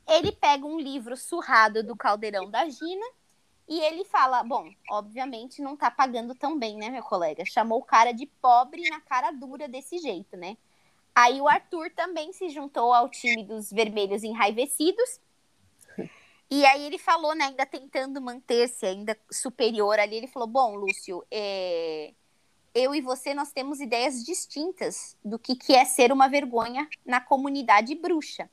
Ele 0.07 0.31
pega 0.31 0.65
um 0.65 0.79
livro 0.79 1.15
surrado 1.15 1.83
do 1.83 1.95
Caldeirão 1.95 2.49
da 2.49 2.67
Gina 2.67 3.05
e 3.67 3.79
ele 3.79 4.03
fala: 4.05 4.43
Bom, 4.43 4.67
obviamente 4.89 5.61
não 5.61 5.77
tá 5.77 5.91
pagando 5.91 6.33
tão 6.33 6.57
bem, 6.57 6.75
né, 6.75 6.89
meu 6.89 7.03
colega? 7.03 7.45
Chamou 7.45 7.79
o 7.79 7.85
cara 7.85 8.11
de 8.11 8.25
pobre 8.25 8.89
na 8.89 8.99
cara 8.99 9.31
dura 9.31 9.67
desse 9.67 9.99
jeito, 9.99 10.35
né? 10.35 10.57
Aí 11.15 11.39
o 11.39 11.47
Arthur 11.47 11.91
também 11.91 12.33
se 12.33 12.49
juntou 12.49 12.91
ao 12.91 13.07
time 13.07 13.43
dos 13.43 13.71
vermelhos 13.71 14.23
enraivecidos. 14.23 15.21
E 16.55 16.67
aí 16.67 16.83
ele 16.83 16.99
falou, 16.99 17.33
né, 17.33 17.45
ainda 17.45 17.65
tentando 17.65 18.21
manter-se 18.21 18.85
ainda 18.85 19.17
superior 19.31 19.97
ali, 19.97 20.17
ele 20.17 20.27
falou: 20.27 20.47
Bom, 20.47 20.75
Lúcio, 20.75 21.25
é... 21.31 22.13
eu 22.75 22.93
e 22.93 23.01
você 23.01 23.33
nós 23.33 23.51
temos 23.51 23.81
ideias 23.81 24.23
distintas 24.23 25.17
do 25.25 25.39
que, 25.39 25.55
que 25.55 25.73
é 25.73 25.83
ser 25.83 26.11
uma 26.11 26.27
vergonha 26.27 26.87
na 27.03 27.19
comunidade 27.19 27.95
bruxa. 27.95 28.47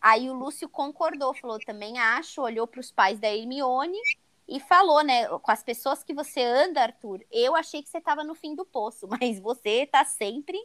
Aí 0.00 0.30
o 0.30 0.34
Lúcio 0.34 0.68
concordou, 0.68 1.34
falou: 1.34 1.58
também 1.58 1.98
acho, 1.98 2.40
olhou 2.42 2.64
para 2.64 2.78
os 2.78 2.92
pais 2.92 3.18
da 3.18 3.26
Hermione 3.26 3.98
e 4.46 4.60
falou, 4.60 5.02
né, 5.02 5.26
com 5.26 5.50
as 5.50 5.64
pessoas 5.64 6.04
que 6.04 6.14
você 6.14 6.44
anda, 6.44 6.80
Arthur, 6.80 7.26
eu 7.32 7.56
achei 7.56 7.82
que 7.82 7.88
você 7.88 7.98
estava 7.98 8.22
no 8.22 8.36
fim 8.36 8.54
do 8.54 8.64
poço, 8.64 9.08
mas 9.10 9.40
você 9.40 9.82
está 9.82 10.04
sempre 10.04 10.56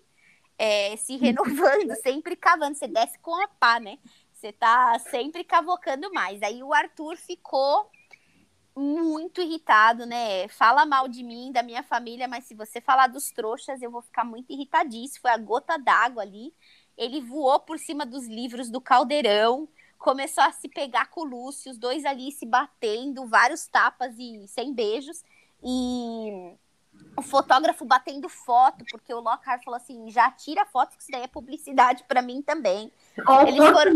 é, 0.59 0.95
se 0.95 1.17
renovando, 1.17 1.95
sempre 2.03 2.35
cavando, 2.35 2.77
você 2.77 2.87
desce 2.87 3.17
com 3.17 3.35
a 3.35 3.47
pá, 3.47 3.79
né? 3.79 3.97
Você 4.41 4.47
está 4.47 4.97
sempre 4.97 5.43
cavocando 5.43 6.11
mais. 6.11 6.41
Aí 6.41 6.63
o 6.63 6.73
Arthur 6.73 7.15
ficou 7.15 7.87
muito 8.75 9.39
irritado, 9.39 10.03
né? 10.07 10.47
Fala 10.47 10.83
mal 10.83 11.07
de 11.07 11.21
mim, 11.21 11.51
da 11.51 11.61
minha 11.61 11.83
família, 11.83 12.27
mas 12.27 12.45
se 12.45 12.55
você 12.55 12.81
falar 12.81 13.05
dos 13.05 13.29
trouxas, 13.29 13.83
eu 13.83 13.91
vou 13.91 14.01
ficar 14.01 14.23
muito 14.23 14.51
irritadíssimo. 14.51 15.21
Foi 15.21 15.29
a 15.29 15.37
gota 15.37 15.77
d'água 15.77 16.23
ali. 16.23 16.51
Ele 16.97 17.21
voou 17.21 17.59
por 17.59 17.77
cima 17.77 18.03
dos 18.03 18.25
livros 18.25 18.71
do 18.71 18.81
caldeirão, 18.81 19.69
começou 19.99 20.43
a 20.43 20.51
se 20.51 20.67
pegar 20.67 21.11
com 21.11 21.21
o 21.21 21.25
Lúcio, 21.25 21.71
os 21.71 21.77
dois 21.77 22.03
ali 22.03 22.31
se 22.31 22.47
batendo, 22.47 23.27
vários 23.27 23.67
tapas 23.67 24.15
e 24.17 24.47
sem 24.47 24.73
beijos. 24.73 25.23
E 25.63 26.57
o 27.15 27.21
fotógrafo 27.21 27.83
batendo 27.85 28.29
foto, 28.29 28.85
porque 28.89 29.13
o 29.13 29.19
Lockhart 29.19 29.63
falou 29.63 29.77
assim: 29.77 30.09
já 30.09 30.31
tira 30.31 30.65
foto, 30.65 30.95
que 30.95 31.03
isso 31.03 31.11
daí 31.11 31.23
é 31.23 31.27
publicidade 31.27 32.03
para 32.07 32.21
mim 32.21 32.41
também. 32.41 32.91
Eles 33.47 33.69
foram 33.69 33.93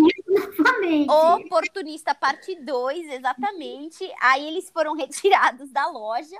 oportunista 1.39 2.13
parte 2.13 2.55
2, 2.55 3.13
exatamente. 3.13 4.09
Aí 4.19 4.45
eles 4.47 4.69
foram 4.69 4.95
retirados 4.95 5.71
da 5.71 5.87
loja. 5.87 6.37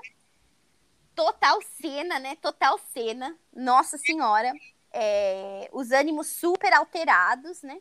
Total 1.14 1.58
cena, 1.80 2.18
né? 2.18 2.36
Total 2.36 2.78
cena. 2.78 3.36
Nossa 3.54 3.96
Senhora. 3.96 4.52
É... 4.92 5.68
os 5.72 5.90
ânimos 5.90 6.28
super 6.28 6.72
alterados, 6.72 7.62
né? 7.62 7.78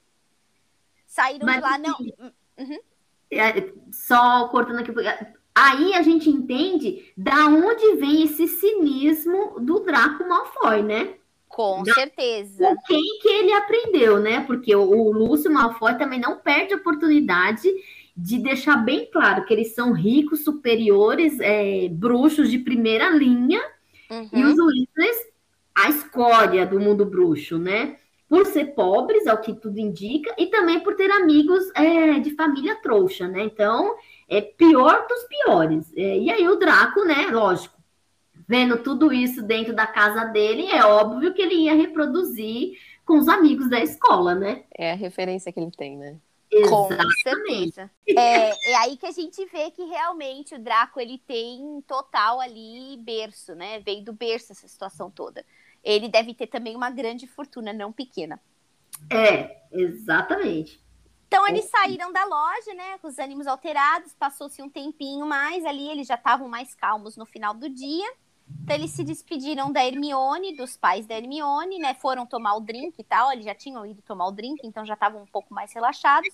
Saíram 1.06 1.46
Mas, 1.46 1.56
de 1.56 1.62
lá, 1.62 1.78
não. 1.78 1.94
Assim, 1.94 2.14
uhum. 2.58 2.80
É, 3.32 3.74
só 3.92 4.48
cortando 4.50 4.80
aqui, 4.80 4.92
aí 5.56 5.94
a 5.94 6.02
gente 6.02 6.30
entende 6.30 7.12
da 7.16 7.46
onde 7.48 7.96
vem 7.96 8.24
esse 8.24 8.48
cinismo 8.48 9.60
do 9.60 9.80
Draco 9.80 10.28
Malfoy, 10.28 10.84
né? 10.84 11.14
Com 11.48 11.84
da, 11.84 11.94
certeza. 11.94 12.58
Com 12.58 12.76
quem 12.86 13.20
que 13.22 13.30
ele 13.30 13.54
aprendeu, 13.54 14.20
né? 14.20 14.42
Porque 14.42 14.76
o, 14.76 14.84
o 14.84 15.12
Lúcio 15.14 15.52
Malfoy 15.52 15.98
também 15.98 16.20
não 16.20 16.38
perde 16.38 16.74
a 16.74 16.78
oportunidade 16.78 17.70
de 18.18 18.38
deixar 18.38 18.78
bem 18.78 19.10
claro 19.12 19.46
que 19.46 19.54
eles 19.54 19.74
são 19.74 19.94
ricos, 19.94 20.44
superiores, 20.44 21.40
é, 21.40 21.88
bruxos 21.90 22.52
de 22.52 22.60
primeira 22.60 23.10
linha, 23.10 23.62
uhum. 24.10 24.30
e 24.34 24.44
os 24.44 24.58
Weasleys, 24.58 25.28
a 25.74 25.90
escória 25.90 26.66
do 26.66 26.80
mundo 26.80 27.06
bruxo, 27.06 27.58
né? 27.58 27.98
por 28.28 28.46
ser 28.48 28.74
pobres, 28.74 29.28
ao 29.28 29.40
que 29.40 29.54
tudo 29.54 29.80
indica, 29.80 30.34
e 30.38 30.48
também 30.48 30.80
por 30.80 30.96
ter 30.96 31.12
amigos 31.12 31.64
é, 31.76 32.20
de 32.20 32.32
família 32.32 32.76
trouxa, 32.82 33.28
né? 33.28 33.44
Então, 33.44 33.96
é 34.28 34.42
pior 34.42 35.08
dos 35.08 35.24
piores. 35.24 35.92
É, 35.96 36.18
e 36.18 36.30
aí 36.30 36.48
o 36.48 36.56
Draco, 36.56 37.04
né? 37.04 37.28
Lógico, 37.32 37.76
vendo 38.48 38.82
tudo 38.82 39.14
isso 39.14 39.42
dentro 39.42 39.76
da 39.76 39.88
casa 39.88 40.26
dele, 40.26 40.68
é 40.68 40.86
óbvio 40.86 41.34
que 41.34 41.42
ele 41.42 41.56
ia 41.56 41.76
reproduzir 41.76 42.78
com 43.06 43.18
os 43.18 43.28
amigos 43.28 43.70
da 43.70 43.80
escola, 43.80 44.34
né? 44.34 44.64
É 44.76 44.92
a 44.92 44.96
referência 44.96 45.52
que 45.52 45.60
ele 45.60 45.72
tem, 45.72 45.98
né? 45.98 46.18
Exatamente. 46.52 47.82
É, 48.08 48.72
é 48.72 48.76
aí 48.78 48.96
que 48.98 49.06
a 49.06 49.12
gente 49.12 49.44
vê 49.48 49.72
que 49.72 49.84
realmente 49.84 50.56
o 50.56 50.60
Draco 50.60 51.00
ele 51.00 51.18
tem 51.28 51.84
total 51.88 52.40
ali 52.40 52.98
berço, 52.98 53.54
né? 53.56 53.80
Veio 53.80 54.04
do 54.04 54.14
berço 54.14 54.52
essa 54.52 54.68
situação 54.68 55.10
toda 55.12 55.44
ele 55.86 56.10
deve 56.10 56.34
ter 56.34 56.48
também 56.48 56.76
uma 56.76 56.90
grande 56.90 57.28
fortuna, 57.28 57.72
não 57.72 57.94
pequena. 57.94 58.42
É, 59.10 59.62
exatamente. 59.72 60.84
Então 61.36 61.46
eles 61.50 61.66
saíram 61.66 62.14
da 62.14 62.24
loja, 62.24 62.74
né, 62.74 62.98
com 63.00 63.10
os 63.10 63.20
ânimos 63.20 63.46
alterados, 63.46 64.14
passou-se 64.14 64.62
um 64.62 64.70
tempinho 64.70 65.26
mais 65.26 65.66
ali, 65.66 65.86
eles 65.90 66.08
já 66.08 66.16
estavam 66.16 66.48
mais 66.48 66.74
calmos 66.74 67.18
no 67.18 67.26
final 67.26 67.54
do 67.54 67.68
dia. 67.68 68.10
Então 68.64 68.74
eles 68.74 68.92
se 68.92 69.04
despediram 69.04 69.70
da 69.70 69.86
Hermione, 69.86 70.56
dos 70.56 70.78
pais 70.78 71.06
da 71.06 71.14
Hermione, 71.16 71.78
né, 71.78 71.94
foram 71.94 72.26
tomar 72.26 72.56
o 72.56 72.62
drink 72.62 72.96
e 72.98 73.04
tal, 73.04 73.34
eles 73.34 73.44
já 73.44 73.54
tinham 73.54 73.86
ido 73.86 74.02
tomar 74.02 74.28
o 74.28 74.32
drink, 74.32 74.66
então 74.66 74.86
já 74.86 74.94
estavam 74.94 75.24
um 75.24 75.28
pouco 75.28 75.54
mais 75.54 75.74
relaxados. 75.74 76.34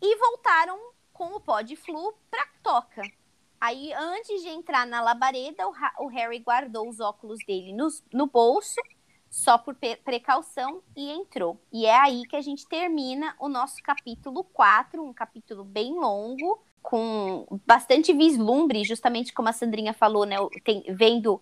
E 0.00 0.16
voltaram 0.16 0.78
com 1.12 1.34
o 1.34 1.40
pó 1.40 1.60
de 1.60 1.74
flu 1.74 2.14
para 2.30 2.46
toca. 2.62 3.02
Aí, 3.60 3.92
antes 3.94 4.42
de 4.42 4.48
entrar 4.48 4.86
na 4.86 5.00
labareda, 5.00 5.66
o, 5.66 5.72
o 6.04 6.06
Harry 6.06 6.38
guardou 6.38 6.88
os 6.88 7.00
óculos 7.00 7.40
dele 7.44 7.72
no, 7.72 7.88
no 8.12 8.28
bolso, 8.28 8.80
só 9.30 9.58
por 9.58 9.76
precaução, 10.04 10.82
e 10.96 11.10
entrou. 11.10 11.60
E 11.72 11.86
é 11.86 11.96
aí 11.96 12.22
que 12.26 12.36
a 12.36 12.40
gente 12.40 12.66
termina 12.66 13.34
o 13.38 13.48
nosso 13.48 13.82
capítulo 13.82 14.44
4, 14.44 15.02
um 15.02 15.12
capítulo 15.12 15.64
bem 15.64 15.94
longo, 15.94 16.60
com 16.82 17.46
bastante 17.66 18.12
vislumbre, 18.12 18.84
justamente 18.84 19.32
como 19.32 19.48
a 19.48 19.52
Sandrinha 19.52 19.92
falou, 19.92 20.24
né? 20.24 20.36
Tem, 20.64 20.82
vendo 20.88 21.40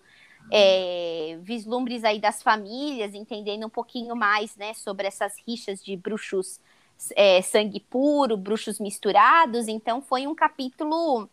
é, 0.51 1.39
vislumbres 1.43 2.05
aí 2.05 2.21
das 2.21 2.43
famílias, 2.43 3.15
entendendo 3.15 3.67
um 3.67 3.71
pouquinho 3.71 4.17
mais, 4.17 4.57
né, 4.57 4.75
sobre 4.75 5.07
essas 5.07 5.35
rixas 5.47 5.83
de 5.83 5.97
bruxos 5.97 6.61
é, 7.15 7.43
sangue 7.43 7.81
puro, 7.81 8.37
bruxos 8.37 8.81
misturados. 8.81 9.69
Então, 9.69 10.01
foi 10.01 10.27
um 10.27 10.35
capítulo 10.35 11.29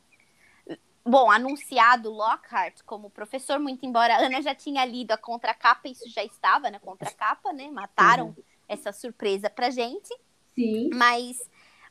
bom, 1.06 1.30
anunciado 1.30 2.10
Lockhart 2.10 2.82
como 2.86 3.10
professor, 3.10 3.60
muito 3.60 3.86
embora 3.86 4.16
a 4.16 4.26
Ana 4.26 4.42
já 4.42 4.56
tinha 4.56 4.86
lido 4.86 5.12
a 5.12 5.18
contracapa, 5.18 5.88
isso 5.88 6.10
já 6.10 6.24
estava 6.24 6.72
na 6.72 6.80
contracapa, 6.80 7.52
né? 7.52 7.70
Mataram 7.70 8.28
uhum. 8.28 8.44
essa 8.68 8.92
surpresa 8.92 9.50
pra 9.50 9.70
gente. 9.70 10.14
Sim. 10.56 10.90
Mas 10.94 11.38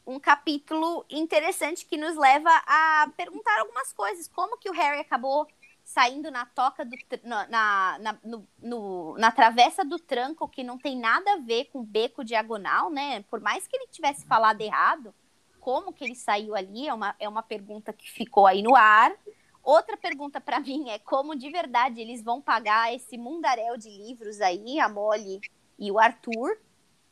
um 0.07 0.19
capítulo 0.19 1.05
interessante 1.11 1.87
que 1.87 1.97
nos 1.97 2.17
leva 2.17 2.51
a 2.67 3.11
perguntar 3.17 3.61
algumas 3.61 3.93
coisas. 3.93 4.29
Como 4.29 4.59
que 4.59 4.71
o 4.71 4.73
Harry 4.73 5.01
acabou 5.01 5.47
saindo 5.85 6.31
na 6.31 6.47
toca 6.47 6.85
do 6.85 6.97
na, 7.25 7.99
na, 7.99 8.19
no, 8.25 8.49
no, 8.61 9.19
na 9.19 9.31
travessa 9.31 9.85
do 9.85 9.99
tranco, 9.99 10.49
que 10.49 10.63
não 10.63 10.79
tem 10.79 10.97
nada 10.97 11.35
a 11.35 11.39
ver 11.39 11.67
com 11.67 11.85
beco 11.85 12.25
diagonal, 12.25 12.91
né? 12.91 13.23
Por 13.29 13.41
mais 13.41 13.67
que 13.67 13.77
ele 13.77 13.89
tivesse 13.89 14.25
falado 14.27 14.61
errado, 14.61 15.15
como 15.63 15.93
que 15.93 16.03
ele 16.03 16.17
saiu 16.17 16.57
ali, 16.57 16.89
é 16.89 16.93
uma, 16.93 17.15
é 17.21 17.29
uma 17.29 17.43
pergunta 17.43 17.93
que 17.93 18.11
ficou 18.11 18.49
aí 18.49 18.63
no 18.63 18.75
ar. 18.75 19.15
Outra 19.63 19.97
pergunta 19.97 20.41
para 20.41 20.59
mim 20.61 20.91
é 20.91 20.99
como 20.99 21.37
de 21.37 21.49
verdade 21.51 22.01
eles 22.01 22.21
vão 22.21 22.43
pagar 22.43 22.93
esse 22.93 23.17
mundaréu 23.17 23.77
de 23.77 23.89
livros 23.89 24.41
aí, 24.41 24.81
a 24.81 24.89
Molly 24.89 25.41
e 25.79 25.91
o 25.93 26.01
Arthur, 26.01 26.59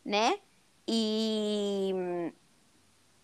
né? 0.05 0.41
E, 0.89 1.95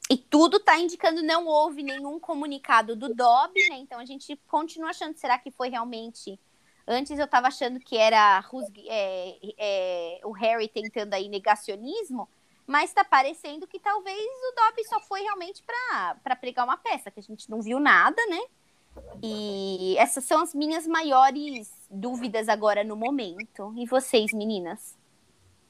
e 0.08 0.16
tudo 0.16 0.58
está 0.58 0.78
indicando 0.78 1.20
não 1.24 1.46
houve 1.46 1.82
nenhum 1.82 2.20
comunicado 2.20 2.94
do 2.94 3.12
Dobby, 3.12 3.68
né? 3.68 3.78
Então 3.78 3.98
a 3.98 4.04
gente 4.04 4.36
continua 4.46 4.90
achando, 4.90 5.18
será 5.18 5.40
que 5.40 5.50
foi 5.50 5.70
realmente 5.70 6.38
Antes 6.88 7.18
eu 7.18 7.24
estava 7.24 7.48
achando 7.48 7.80
que 7.80 7.96
era 7.96 8.44
é, 8.86 9.38
é, 9.58 10.20
o 10.22 10.30
Harry 10.30 10.68
tentando 10.68 11.14
aí 11.14 11.28
negacionismo, 11.28 12.28
mas 12.66 12.90
está 12.90 13.04
parecendo 13.04 13.66
que 13.66 13.78
talvez 13.78 14.18
o 14.18 14.54
Dobby 14.54 14.84
só 14.88 15.00
foi 15.00 15.22
realmente 15.22 15.62
para 15.62 16.36
pregar 16.36 16.64
uma 16.64 16.76
peça, 16.76 17.10
que 17.10 17.20
a 17.20 17.22
gente 17.22 17.48
não 17.48 17.62
viu 17.62 17.78
nada, 17.78 18.20
né? 18.28 18.40
E 19.22 19.94
essas 19.98 20.24
são 20.24 20.40
as 20.42 20.54
minhas 20.54 20.86
maiores 20.86 21.70
dúvidas 21.90 22.48
agora 22.48 22.82
no 22.82 22.96
momento. 22.96 23.72
E 23.76 23.86
vocês, 23.86 24.32
meninas? 24.32 24.96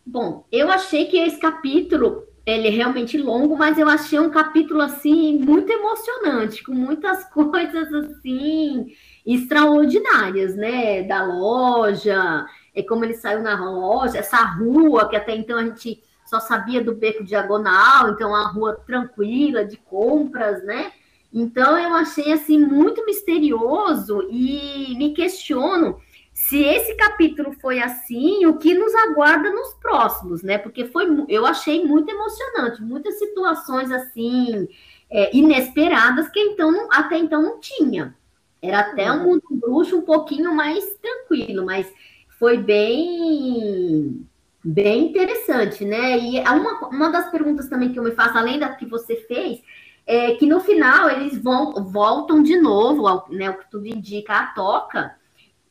Bom, 0.04 0.44
eu 0.52 0.70
achei 0.70 1.06
que 1.06 1.18
esse 1.18 1.38
capítulo 1.38 2.24
ele 2.46 2.68
é 2.68 2.70
realmente 2.70 3.18
longo, 3.18 3.56
mas 3.58 3.76
eu 3.76 3.88
achei 3.88 4.20
um 4.20 4.30
capítulo 4.30 4.80
assim 4.80 5.36
muito 5.36 5.68
emocionante, 5.68 6.62
com 6.62 6.72
muitas 6.72 7.24
coisas 7.34 7.92
assim 7.92 8.94
extraordinárias, 9.26 10.54
né? 10.54 11.02
Da 11.02 11.24
loja, 11.24 12.46
é 12.72 12.82
como 12.84 13.04
ele 13.04 13.14
saiu 13.14 13.42
na 13.42 13.68
loja, 13.68 14.18
essa 14.18 14.44
rua 14.44 15.08
que 15.08 15.16
até 15.16 15.34
então 15.34 15.58
a 15.58 15.64
gente 15.64 16.00
só 16.26 16.40
sabia 16.40 16.82
do 16.82 16.94
beco 16.94 17.24
diagonal, 17.24 18.10
então 18.10 18.30
uma 18.30 18.48
rua 18.48 18.74
tranquila 18.86 19.64
de 19.64 19.76
compras, 19.76 20.62
né? 20.64 20.92
Então 21.32 21.78
eu 21.78 21.94
achei 21.94 22.32
assim 22.32 22.58
muito 22.58 23.04
misterioso 23.04 24.26
e 24.30 24.94
me 24.96 25.12
questiono 25.12 26.00
se 26.32 26.62
esse 26.62 26.94
capítulo 26.96 27.52
foi 27.60 27.80
assim, 27.80 28.44
o 28.44 28.58
que 28.58 28.74
nos 28.74 28.94
aguarda 28.94 29.50
nos 29.50 29.72
próximos, 29.74 30.42
né? 30.42 30.58
Porque 30.58 30.84
foi, 30.84 31.06
eu 31.28 31.46
achei 31.46 31.82
muito 31.84 32.10
emocionante, 32.10 32.82
muitas 32.82 33.18
situações 33.18 33.90
assim 33.90 34.68
é, 35.10 35.34
inesperadas 35.34 36.28
que 36.28 36.38
então 36.38 36.88
até 36.90 37.16
então 37.16 37.42
não 37.42 37.58
tinha. 37.58 38.14
Era 38.60 38.80
até 38.80 39.10
um 39.10 39.24
mundo 39.24 39.44
bruxo 39.50 39.96
um 39.96 40.02
pouquinho 40.02 40.54
mais 40.54 40.84
tranquilo, 40.96 41.64
mas 41.64 41.90
foi 42.38 42.58
bem 42.58 44.26
bem 44.66 45.10
interessante, 45.10 45.84
né? 45.84 46.18
E 46.18 46.40
uma, 46.40 46.88
uma 46.88 47.08
das 47.08 47.30
perguntas 47.30 47.68
também 47.68 47.92
que 47.92 47.98
eu 47.98 48.02
me 48.02 48.10
faço, 48.10 48.36
além 48.36 48.58
da 48.58 48.74
que 48.74 48.84
você 48.84 49.14
fez, 49.28 49.62
é 50.04 50.34
que 50.34 50.46
no 50.46 50.60
final 50.60 51.08
eles 51.08 51.40
vão, 51.40 51.72
voltam 51.84 52.42
de 52.42 52.60
novo, 52.60 53.06
ao, 53.06 53.28
né, 53.30 53.48
o 53.48 53.58
que 53.58 53.70
tudo 53.70 53.86
indica, 53.86 54.34
a 54.34 54.46
toca, 54.46 55.14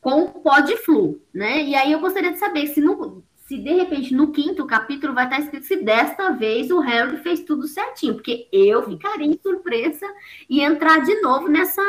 com 0.00 0.22
o 0.22 0.28
pó 0.40 0.60
de 0.60 0.76
flu, 0.78 1.20
né? 1.32 1.62
E 1.62 1.74
aí 1.74 1.92
eu 1.92 2.00
gostaria 2.00 2.32
de 2.32 2.38
saber 2.38 2.68
se, 2.68 2.80
no, 2.80 3.22
se 3.46 3.58
de 3.58 3.74
repente 3.74 4.14
no 4.14 4.32
quinto 4.32 4.66
capítulo 4.66 5.12
vai 5.12 5.24
estar 5.24 5.40
escrito 5.40 5.66
se 5.66 5.76
desta 5.76 6.30
vez 6.30 6.70
o 6.70 6.80
Harry 6.80 7.18
fez 7.18 7.40
tudo 7.40 7.66
certinho, 7.66 8.14
porque 8.14 8.48
eu 8.50 8.82
ficaria 8.82 9.26
em 9.26 9.38
surpresa 9.42 10.06
e 10.48 10.62
entrar 10.62 11.00
de 11.00 11.20
novo 11.20 11.48
nessa 11.48 11.82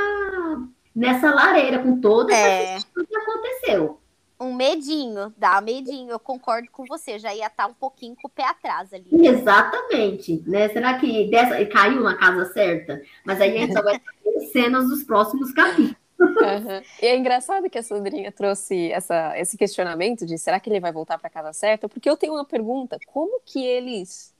nessa 0.93 1.31
lareira 1.31 1.77
com 1.77 2.01
toda 2.01 2.33
é. 2.33 2.73
essa 2.73 2.87
que 2.87 3.15
aconteceu. 3.15 3.99
Um 4.39 4.53
medinho, 4.53 5.33
dá 5.35 5.59
medinho, 5.59 6.11
eu 6.11 6.19
concordo 6.19 6.69
com 6.71 6.85
você, 6.85 7.17
já 7.17 7.33
ia 7.33 7.47
estar 7.47 7.65
um 7.65 7.73
pouquinho 7.73 8.15
com 8.15 8.27
o 8.27 8.31
pé 8.31 8.43
atrás 8.43 8.93
ali. 8.93 9.07
Exatamente, 9.11 10.43
né? 10.45 10.69
Será 10.69 10.99
que 10.99 11.27
dessa, 11.29 11.65
caiu 11.65 12.01
na 12.01 12.15
casa 12.15 12.45
certa? 12.53 13.01
Mas 13.25 13.41
aí 13.41 13.57
a 13.57 13.61
gente 13.61 13.73
só 13.73 13.81
vai 13.81 13.99
ter 13.99 14.39
cenas 14.53 14.88
dos 14.88 15.03
próximos 15.03 15.51
capítulos. 15.51 15.95
Uhum. 16.19 16.81
E 17.01 17.05
é 17.05 17.15
engraçado 17.15 17.69
que 17.69 17.77
a 17.77 17.83
Sandrinha 17.83 18.31
trouxe 18.31 18.91
essa, 18.91 19.38
esse 19.38 19.57
questionamento 19.57 20.25
de 20.25 20.38
será 20.38 20.59
que 20.59 20.69
ele 20.69 20.79
vai 20.79 20.91
voltar 20.91 21.17
para 21.17 21.29
casa 21.29 21.53
certa? 21.53 21.88
Porque 21.88 22.09
eu 22.09 22.17
tenho 22.17 22.33
uma 22.33 22.45
pergunta: 22.45 22.97
como 23.07 23.39
que 23.45 23.63
eles 23.63 24.33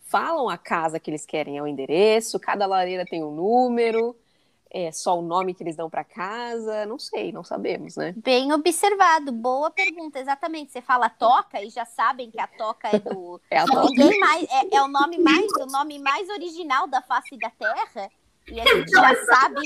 falam 0.00 0.48
a 0.48 0.56
casa 0.56 0.98
que 0.98 1.10
eles 1.10 1.26
querem? 1.26 1.58
É 1.58 1.62
o 1.62 1.66
endereço? 1.66 2.40
Cada 2.40 2.66
lareira 2.66 3.04
tem 3.04 3.22
um 3.22 3.34
número? 3.34 4.16
É 4.74 4.90
só 4.90 5.18
o 5.18 5.22
nome 5.22 5.52
que 5.52 5.62
eles 5.62 5.76
dão 5.76 5.90
para 5.90 6.02
casa? 6.02 6.86
Não 6.86 6.98
sei, 6.98 7.30
não 7.30 7.44
sabemos, 7.44 7.96
né? 7.96 8.14
Bem 8.16 8.50
observado, 8.52 9.30
boa 9.30 9.70
pergunta, 9.70 10.18
exatamente. 10.18 10.72
Você 10.72 10.80
fala 10.80 11.10
toca 11.10 11.62
e 11.62 11.68
já 11.68 11.84
sabem 11.84 12.30
que 12.30 12.40
a 12.40 12.46
toca 12.46 12.88
é 12.88 12.98
do. 12.98 13.38
É, 13.50 13.58
a 13.58 13.66
toca. 13.66 13.90
Ninguém 13.90 14.18
mais, 14.18 14.48
é, 14.50 14.76
é 14.76 14.82
o 14.82 14.88
nome 14.88 15.18
mais 15.18 15.46
o 15.60 15.66
nome 15.66 15.98
mais 15.98 16.26
original 16.30 16.86
da 16.86 17.02
face 17.02 17.36
da 17.36 17.50
Terra. 17.50 18.10
E 18.48 18.58
a 18.60 18.64
gente 18.64 18.90
já 18.90 19.14
sabe 19.26 19.60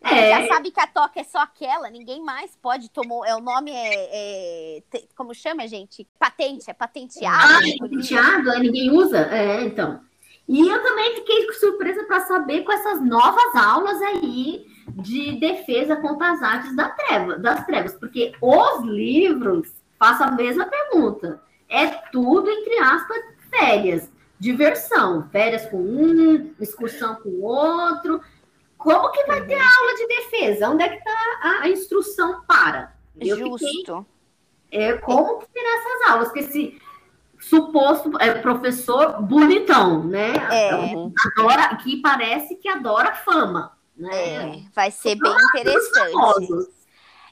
é. 0.00 0.30
Já 0.30 0.54
sabe 0.54 0.70
que 0.70 0.80
a 0.80 0.86
toca 0.86 1.20
é 1.20 1.24
só 1.24 1.38
aquela, 1.40 1.90
ninguém 1.90 2.22
mais 2.22 2.56
pode 2.56 2.88
tomar. 2.90 3.28
É, 3.28 3.34
o 3.34 3.40
nome 3.40 3.70
é, 3.72 4.78
é 4.78 4.82
Como 5.14 5.34
chama, 5.34 5.66
gente? 5.66 6.06
Patente, 6.18 6.70
é 6.70 6.72
patenteado. 6.72 7.36
Ah, 7.36 7.68
é 7.68 7.76
patenteado, 7.76 8.50
é, 8.50 8.58
ninguém 8.60 8.90
usa? 8.90 9.18
É, 9.18 9.62
então. 9.62 10.00
E 10.48 10.66
eu 10.68 10.82
também 10.82 11.16
fiquei 11.16 11.52
surpresa 11.52 12.04
para 12.04 12.20
saber 12.20 12.62
com 12.62 12.72
essas 12.72 13.04
novas 13.04 13.54
aulas 13.54 14.00
aí 14.02 14.66
de 14.94 15.38
defesa 15.38 15.96
contra 15.96 16.32
as 16.32 16.42
artes 16.42 16.74
da 16.74 16.88
treva, 16.88 17.36
das 17.36 17.66
trevas, 17.66 17.94
porque 17.94 18.32
os 18.40 18.84
livros 18.84 19.70
façam 19.98 20.28
a 20.28 20.32
mesma 20.32 20.64
pergunta. 20.64 21.42
É 21.68 21.86
tudo, 22.10 22.48
entre 22.48 22.78
aspas, 22.78 23.18
férias, 23.50 24.10
diversão, 24.38 25.28
férias 25.30 25.66
com 25.66 25.76
um, 25.76 26.54
excursão 26.58 27.16
com 27.16 27.28
o 27.28 27.42
outro 27.42 28.20
como 28.78 29.10
que 29.10 29.24
vai 29.24 29.44
ter 29.44 29.54
aula 29.60 29.94
de 29.96 30.06
defesa? 30.06 30.70
Onde 30.70 30.84
é 30.84 30.88
que 30.88 30.96
está 30.96 31.38
a, 31.42 31.62
a, 31.62 31.68
instrução 31.68 32.42
para? 32.46 32.94
Eu 33.20 33.36
Justo. 33.36 33.66
Fiquei, 33.66 34.06
é, 34.70 34.92
como 34.98 35.40
que 35.40 35.46
será 35.52 35.78
essas 35.78 36.10
aulas? 36.10 36.28
Porque 36.28 36.40
esse 36.40 36.80
suposto 37.38 38.10
é, 38.20 38.34
professor 38.34 39.22
bonitão, 39.22 40.04
né? 40.04 40.32
É. 40.50 40.70
Adora, 41.26 41.76
que 41.76 42.00
parece 42.00 42.56
que 42.56 42.68
adora 42.68 43.14
fama. 43.14 43.76
Né? 43.96 44.10
É, 44.12 44.62
vai 44.74 44.90
ser 44.90 45.16
bem 45.16 45.34
interessante. 45.50 46.78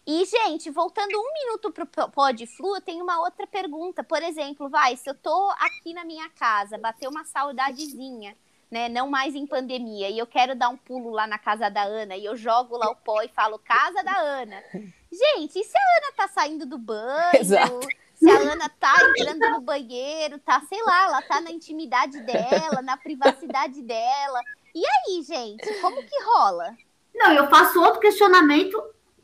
E, 0.06 0.24
gente, 0.24 0.70
voltando 0.70 1.18
um 1.18 1.32
minuto 1.32 1.72
para 1.72 2.04
o 2.04 2.10
Pod 2.10 2.46
Flu, 2.46 2.76
eu 2.76 2.80
tenho 2.80 3.02
uma 3.02 3.18
outra 3.20 3.44
pergunta. 3.44 4.04
Por 4.04 4.22
exemplo, 4.22 4.68
vai, 4.68 4.96
se 4.96 5.10
eu 5.10 5.14
tô 5.14 5.50
aqui 5.58 5.92
na 5.92 6.04
minha 6.04 6.28
casa, 6.30 6.78
bateu 6.78 7.10
uma 7.10 7.24
saudadezinha, 7.24 8.36
né? 8.70 8.88
Não 8.88 9.10
mais 9.10 9.34
em 9.34 9.46
pandemia. 9.46 10.08
E 10.08 10.16
eu 10.16 10.26
quero 10.26 10.54
dar 10.54 10.68
um 10.68 10.76
pulo 10.76 11.10
lá 11.10 11.26
na 11.26 11.38
casa 11.38 11.68
da 11.68 11.82
Ana 11.82 12.16
e 12.16 12.24
eu 12.24 12.36
jogo 12.36 12.76
lá 12.76 12.88
o 12.88 12.94
pó 12.96 13.20
e 13.22 13.28
falo 13.28 13.58
casa 13.58 14.04
da 14.04 14.16
Ana. 14.16 14.62
Gente, 15.10 15.58
e 15.58 15.64
se 15.64 15.76
a 15.76 15.98
Ana 15.98 16.12
tá 16.16 16.28
saindo 16.28 16.66
do 16.66 16.78
banho? 16.78 17.40
Exato. 17.40 17.80
Se 18.16 18.30
a 18.30 18.52
Ana 18.52 18.68
tá 18.80 18.94
entrando 19.10 19.50
no 19.50 19.60
banheiro, 19.60 20.38
tá, 20.38 20.62
sei 20.68 20.82
lá, 20.82 21.04
ela 21.04 21.22
tá 21.22 21.40
na 21.40 21.50
intimidade 21.50 22.20
dela, 22.22 22.82
na 22.82 22.96
privacidade 22.96 23.82
dela. 23.82 24.40
E 24.74 24.82
aí, 24.84 25.22
gente, 25.22 25.72
como 25.80 26.02
que 26.02 26.22
rola? 26.24 26.74
Não, 27.14 27.32
eu 27.32 27.48
faço 27.48 27.80
outro 27.80 28.00
questionamento 28.00 28.82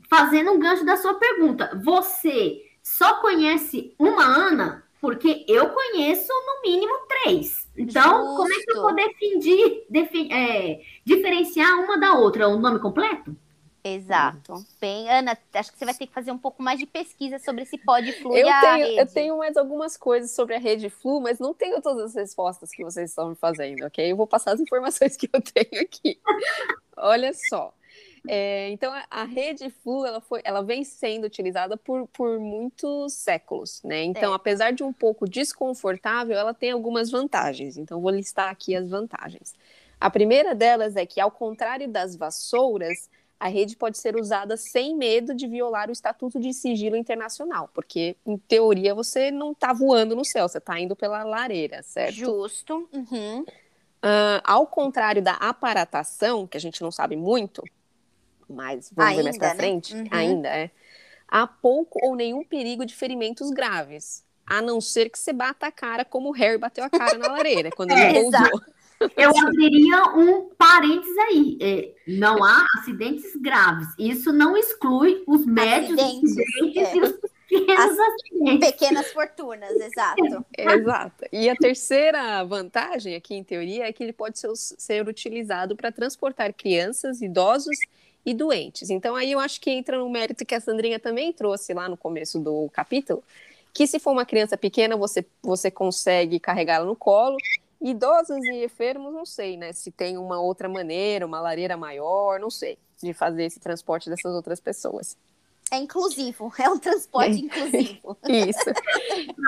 fazendo 0.09 0.51
um 0.51 0.59
gancho 0.59 0.85
da 0.85 0.95
sua 0.95 1.15
pergunta. 1.15 1.79
Você 1.83 2.61
só 2.81 3.15
conhece 3.15 3.95
uma 3.97 4.23
Ana? 4.23 4.83
Porque 5.01 5.45
eu 5.49 5.69
conheço 5.69 6.31
no 6.31 6.61
mínimo 6.61 6.93
três. 7.07 7.69
Então, 7.75 8.21
Justo. 8.21 8.37
como 8.37 8.53
é 8.53 8.55
que 8.57 8.71
eu 8.71 8.81
vou 8.81 8.95
definir, 8.95 9.85
defin, 9.89 10.31
é, 10.31 10.81
diferenciar 11.03 11.79
uma 11.79 11.97
da 11.97 12.13
outra? 12.13 12.47
O 12.47 12.57
nome 12.57 12.79
completo? 12.79 13.35
Exato. 13.83 14.65
Bem, 14.79 15.09
Ana, 15.09 15.37
acho 15.53 15.71
que 15.71 15.77
você 15.77 15.83
vai 15.83 15.93
ter 15.93 16.07
que 16.07 16.13
fazer 16.13 16.31
um 16.31 16.37
pouco 16.37 16.63
mais 16.63 16.79
de 16.79 16.85
pesquisa 16.85 17.37
sobre 17.39 17.63
esse 17.63 17.77
pod 17.77 18.09
flu 18.13 18.35
eu 18.37 18.47
e 18.47 18.49
a 18.49 18.61
tenho, 18.61 18.85
rede. 18.85 18.97
Eu 18.97 19.07
tenho 19.07 19.37
mais 19.37 19.57
algumas 19.57 19.97
coisas 19.97 20.31
sobre 20.31 20.55
a 20.55 20.59
rede 20.59 20.89
flu, 20.89 21.19
mas 21.19 21.37
não 21.37 21.53
tenho 21.53 21.81
todas 21.81 22.05
as 22.05 22.15
respostas 22.15 22.71
que 22.71 22.83
vocês 22.83 23.09
estão 23.09 23.29
me 23.29 23.35
fazendo, 23.35 23.85
ok? 23.85 24.09
Eu 24.09 24.15
vou 24.15 24.25
passar 24.25 24.53
as 24.53 24.61
informações 24.61 25.15
que 25.17 25.29
eu 25.31 25.41
tenho 25.41 25.83
aqui. 25.83 26.17
Olha 26.95 27.33
só. 27.33 27.73
É, 28.25 28.69
então, 28.69 28.93
a, 29.09 29.23
rede 29.25 29.69
Flu, 29.69 30.05
ela, 30.05 30.21
foi, 30.21 30.39
ela 30.45 30.61
vem 30.61 30.85
sendo 30.85 31.25
utilizada 31.25 31.75
por, 31.75 32.07
por 32.07 32.39
muitos 32.39 33.13
séculos, 33.13 33.81
né? 33.83 34.03
Então, 34.03 34.31
é. 34.31 34.35
apesar 34.35 34.71
de 34.71 34.81
um 34.81 34.93
pouco 34.93 35.27
desconfortável, 35.27 36.37
ela 36.37 36.53
tem 36.53 36.71
algumas 36.71 37.11
vantagens. 37.11 37.77
Então, 37.77 37.99
vou 37.99 38.11
listar 38.11 38.49
aqui 38.49 38.75
as 38.75 38.89
vantagens. 38.89 39.53
A 39.99 40.09
primeira 40.09 40.55
delas 40.55 40.95
é 40.95 41.05
que, 41.05 41.19
ao 41.19 41.31
contrário 41.31 41.89
das 41.89 42.15
vassouras, 42.15 43.09
a 43.39 43.47
rede 43.47 43.75
pode 43.75 43.97
ser 43.97 44.15
usada 44.15 44.55
sem 44.55 44.95
medo 44.95 45.35
de 45.35 45.47
violar 45.47 45.89
o 45.89 45.91
Estatuto 45.91 46.39
de 46.39 46.53
Sigilo 46.53 46.95
Internacional, 46.95 47.69
porque, 47.73 48.15
em 48.25 48.37
teoria, 48.37 48.95
você 48.95 49.31
não 49.31 49.51
está 49.51 49.73
voando 49.73 50.15
no 50.15 50.23
céu, 50.23 50.47
você 50.47 50.59
está 50.59 50.79
indo 50.79 50.95
pela 50.95 51.23
lareira, 51.23 51.83
certo? 51.83 52.15
Justo. 52.15 52.87
Uhum. 52.93 53.41
Uh, 53.41 54.39
ao 54.43 54.67
contrário 54.67 55.21
da 55.21 55.33
aparatação, 55.33 56.47
que 56.47 56.57
a 56.57 56.59
gente 56.59 56.81
não 56.81 56.91
sabe 56.91 57.15
muito, 57.15 57.63
mas 58.49 58.91
vamos 58.93 59.11
ainda, 59.11 59.23
ver 59.23 59.23
mais 59.23 59.37
para 59.37 59.49
né? 59.49 59.55
frente, 59.55 59.95
uhum. 59.95 60.07
ainda 60.11 60.49
é. 60.49 60.71
Há 61.27 61.47
pouco 61.47 61.99
ou 62.05 62.15
nenhum 62.15 62.43
perigo 62.43 62.85
de 62.85 62.93
ferimentos 62.93 63.49
graves, 63.49 64.23
a 64.45 64.61
não 64.61 64.79
ser 64.79 65.09
que 65.09 65.17
você 65.17 65.33
bata 65.33 65.67
a 65.67 65.71
cara 65.71 66.05
como 66.05 66.29
o 66.29 66.33
Harry 66.33 66.57
bateu 66.57 66.83
a 66.83 66.89
cara 66.89 67.17
na 67.17 67.27
lareira 67.27 67.71
quando 67.71 67.91
ele 67.91 68.01
é. 68.03 68.13
Eu 69.17 69.31
abriria 69.37 70.03
um 70.15 70.49
parênteses 70.57 71.17
aí. 71.17 71.57
É, 71.61 71.93
não 72.07 72.43
há 72.43 72.65
acidentes 72.79 73.35
graves. 73.35 73.87
Isso 73.97 74.31
não 74.31 74.55
exclui 74.57 75.23
os 75.27 75.45
médios 75.45 75.99
acidentes, 75.99 76.37
acidentes 76.37 76.83
é. 76.83 76.95
e 76.95 77.01
os 77.01 77.11
pequenos 77.47 77.99
acidentes. 77.99 78.71
Pequenas 78.71 79.11
fortunas, 79.11 79.71
exato. 79.71 80.45
Exato. 80.57 81.25
E 81.31 81.49
a 81.49 81.55
terceira 81.55 82.43
vantagem 82.43 83.15
aqui, 83.15 83.35
em 83.35 83.43
teoria, 83.43 83.87
é 83.87 83.93
que 83.93 84.03
ele 84.03 84.13
pode 84.13 84.39
ser, 84.39 84.49
ser 84.55 85.07
utilizado 85.07 85.75
para 85.75 85.91
transportar 85.91 86.53
crianças, 86.53 87.21
idosos 87.21 87.77
e 88.25 88.33
doentes. 88.33 88.89
Então 88.89 89.15
aí 89.15 89.31
eu 89.31 89.39
acho 89.39 89.59
que 89.59 89.69
entra 89.69 89.97
no 89.97 90.09
mérito 90.09 90.45
que 90.45 90.55
a 90.55 90.59
Sandrinha 90.59 90.99
também 90.99 91.33
trouxe 91.33 91.73
lá 91.73 91.89
no 91.89 91.97
começo 91.97 92.39
do 92.39 92.69
capítulo, 92.71 93.23
que 93.73 93.87
se 93.87 93.99
for 93.99 94.11
uma 94.11 94.25
criança 94.25 94.57
pequena, 94.57 94.95
você, 94.95 95.25
você 95.41 95.69
consegue 95.71 96.39
carregá-la 96.39 96.85
no 96.85 96.95
colo, 96.95 97.37
Idosos 97.83 98.41
e 98.45 98.63
enfermos, 98.63 99.13
não 99.13 99.25
sei, 99.25 99.57
né? 99.57 99.73
Se 99.73 99.91
tem 99.91 100.17
uma 100.17 100.39
outra 100.39 100.69
maneira, 100.69 101.25
uma 101.25 101.41
lareira 101.41 101.75
maior, 101.75 102.39
não 102.39 102.49
sei, 102.49 102.77
de 103.01 103.13
fazer 103.13 103.43
esse 103.43 103.59
transporte 103.59 104.09
dessas 104.09 104.33
outras 104.33 104.61
pessoas. 104.61 105.17
É 105.69 105.75
inclusivo, 105.75 106.53
é 106.57 106.69
um 106.69 106.79
transporte 106.79 107.41
inclusivo. 107.43 108.17
Isso. 108.25 108.69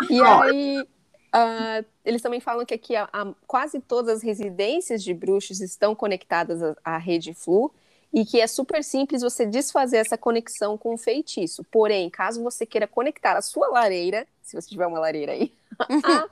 E 0.10 0.22
aí, 0.22 0.82
uh, 0.82 1.86
eles 2.04 2.22
também 2.22 2.42
falam 2.42 2.66
que 2.66 2.74
aqui 2.74 2.94
a, 2.94 3.08
a, 3.14 3.34
quase 3.48 3.80
todas 3.80 4.18
as 4.18 4.22
residências 4.22 5.02
de 5.02 5.14
bruxos 5.14 5.62
estão 5.62 5.96
conectadas 5.96 6.62
à, 6.62 6.76
à 6.84 6.98
rede 6.98 7.34
Flu 7.34 7.72
e 8.16 8.24
que 8.24 8.40
é 8.40 8.48
super 8.48 8.82
simples 8.82 9.22
você 9.22 9.46
desfazer 9.46 9.98
essa 9.98 10.18
conexão 10.18 10.78
com 10.78 10.94
o 10.94 10.98
feitiço. 10.98 11.66
Porém, 11.66 12.10
caso 12.10 12.42
você 12.42 12.66
queira 12.66 12.88
conectar 12.88 13.36
a 13.36 13.42
sua 13.42 13.68
lareira, 13.68 14.26
se 14.42 14.56
você 14.56 14.70
tiver 14.70 14.88
uma 14.88 14.98
lareira 14.98 15.34
aí, 15.34 15.52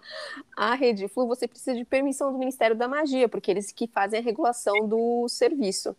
a, 0.55 0.71
a 0.71 0.75
rede 0.75 1.09
Flu, 1.09 1.27
você 1.27 1.45
precisa 1.45 1.75
de 1.75 1.84
permissão 1.84 2.31
do 2.31 2.39
Ministério 2.39 2.73
da 2.73 2.88
Magia, 2.88 3.27
porque 3.27 3.51
eles 3.51 3.69
que 3.73 3.86
fazem 3.86 4.17
a 4.17 4.23
regulação 4.23 4.88
do 4.88 5.27
serviço. 5.27 5.93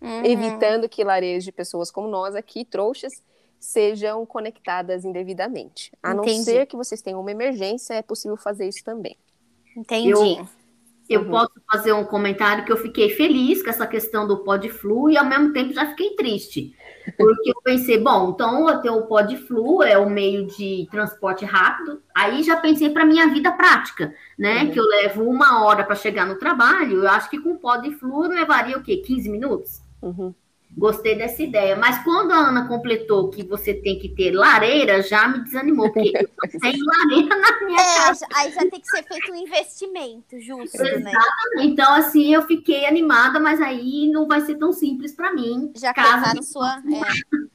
Uhum. 0.00 0.24
Evitando 0.24 0.88
que 0.88 1.04
lareiras 1.04 1.44
de 1.44 1.52
pessoas 1.52 1.90
como 1.90 2.08
nós 2.08 2.34
aqui, 2.34 2.64
trouxas, 2.64 3.22
sejam 3.60 4.24
conectadas 4.24 5.04
indevidamente. 5.04 5.92
A 6.02 6.14
Entendi. 6.14 6.38
não 6.38 6.44
ser 6.44 6.66
que 6.66 6.76
vocês 6.76 7.02
tenham 7.02 7.20
uma 7.20 7.30
emergência, 7.30 7.92
é 7.92 8.00
possível 8.00 8.38
fazer 8.38 8.66
isso 8.66 8.82
também. 8.82 9.14
Entendi. 9.76 10.08
Eu, 10.08 10.48
eu 11.08 11.22
uhum. 11.22 11.30
posso 11.30 11.52
fazer 11.70 11.92
um 11.92 12.04
comentário 12.04 12.64
que 12.64 12.72
eu 12.72 12.76
fiquei 12.76 13.08
feliz 13.10 13.62
com 13.62 13.70
essa 13.70 13.86
questão 13.86 14.26
do 14.26 14.38
Podflu 14.38 15.10
e 15.10 15.16
ao 15.16 15.24
mesmo 15.24 15.52
tempo 15.52 15.72
já 15.72 15.86
fiquei 15.86 16.14
triste. 16.16 16.76
Porque 17.16 17.50
eu 17.50 17.62
pensei, 17.62 17.98
bom, 17.98 18.30
então 18.30 18.68
até 18.68 18.90
o 18.90 19.06
Podflu 19.06 19.82
é 19.82 19.96
o 19.96 20.10
meio 20.10 20.46
de 20.46 20.86
transporte 20.90 21.44
rápido. 21.44 22.02
Aí 22.14 22.42
já 22.42 22.56
pensei 22.58 22.90
para 22.90 23.06
minha 23.06 23.28
vida 23.28 23.50
prática, 23.52 24.14
né? 24.38 24.64
Uhum. 24.64 24.70
Que 24.70 24.80
eu 24.80 24.84
levo 24.84 25.24
uma 25.24 25.64
hora 25.64 25.84
para 25.84 25.94
chegar 25.94 26.26
no 26.26 26.36
trabalho. 26.36 27.04
Eu 27.04 27.08
acho 27.08 27.30
que 27.30 27.40
com 27.40 27.52
o 27.52 27.58
Podflu 27.58 28.24
eu 28.24 28.30
levaria 28.30 28.76
o 28.76 28.82
quê? 28.82 28.98
15 28.98 29.30
minutos? 29.30 29.82
Uhum. 30.02 30.34
Gostei 30.78 31.16
dessa 31.16 31.42
ideia. 31.42 31.74
Mas 31.74 32.02
quando 32.04 32.30
a 32.30 32.36
Ana 32.36 32.68
completou 32.68 33.30
que 33.30 33.42
você 33.42 33.74
tem 33.74 33.98
que 33.98 34.08
ter 34.08 34.30
lareira, 34.30 35.02
já 35.02 35.26
me 35.26 35.42
desanimou, 35.42 35.92
porque 35.92 36.12
eu 36.16 36.22
não 36.22 36.60
tenho 36.60 36.84
lareira 36.84 37.36
na 37.36 37.66
minha 37.66 37.80
é, 37.80 37.96
casa. 37.96 38.26
Aí 38.32 38.52
já 38.52 38.60
tem 38.60 38.80
que 38.80 38.88
ser 38.88 39.02
feito 39.02 39.32
um 39.32 39.34
investimento, 39.34 40.40
justo, 40.40 40.78
né? 40.78 40.90
Exatamente. 40.90 41.56
Né? 41.56 41.64
Então, 41.64 41.92
assim, 41.94 42.32
eu 42.32 42.42
fiquei 42.42 42.86
animada, 42.86 43.40
mas 43.40 43.60
aí 43.60 44.08
não 44.12 44.28
vai 44.28 44.40
ser 44.42 44.54
tão 44.54 44.72
simples 44.72 45.12
para 45.12 45.34
mim. 45.34 45.72
Já 45.76 45.92
casaram 45.92 46.42
sua. 46.44 46.78
É, 46.78 47.48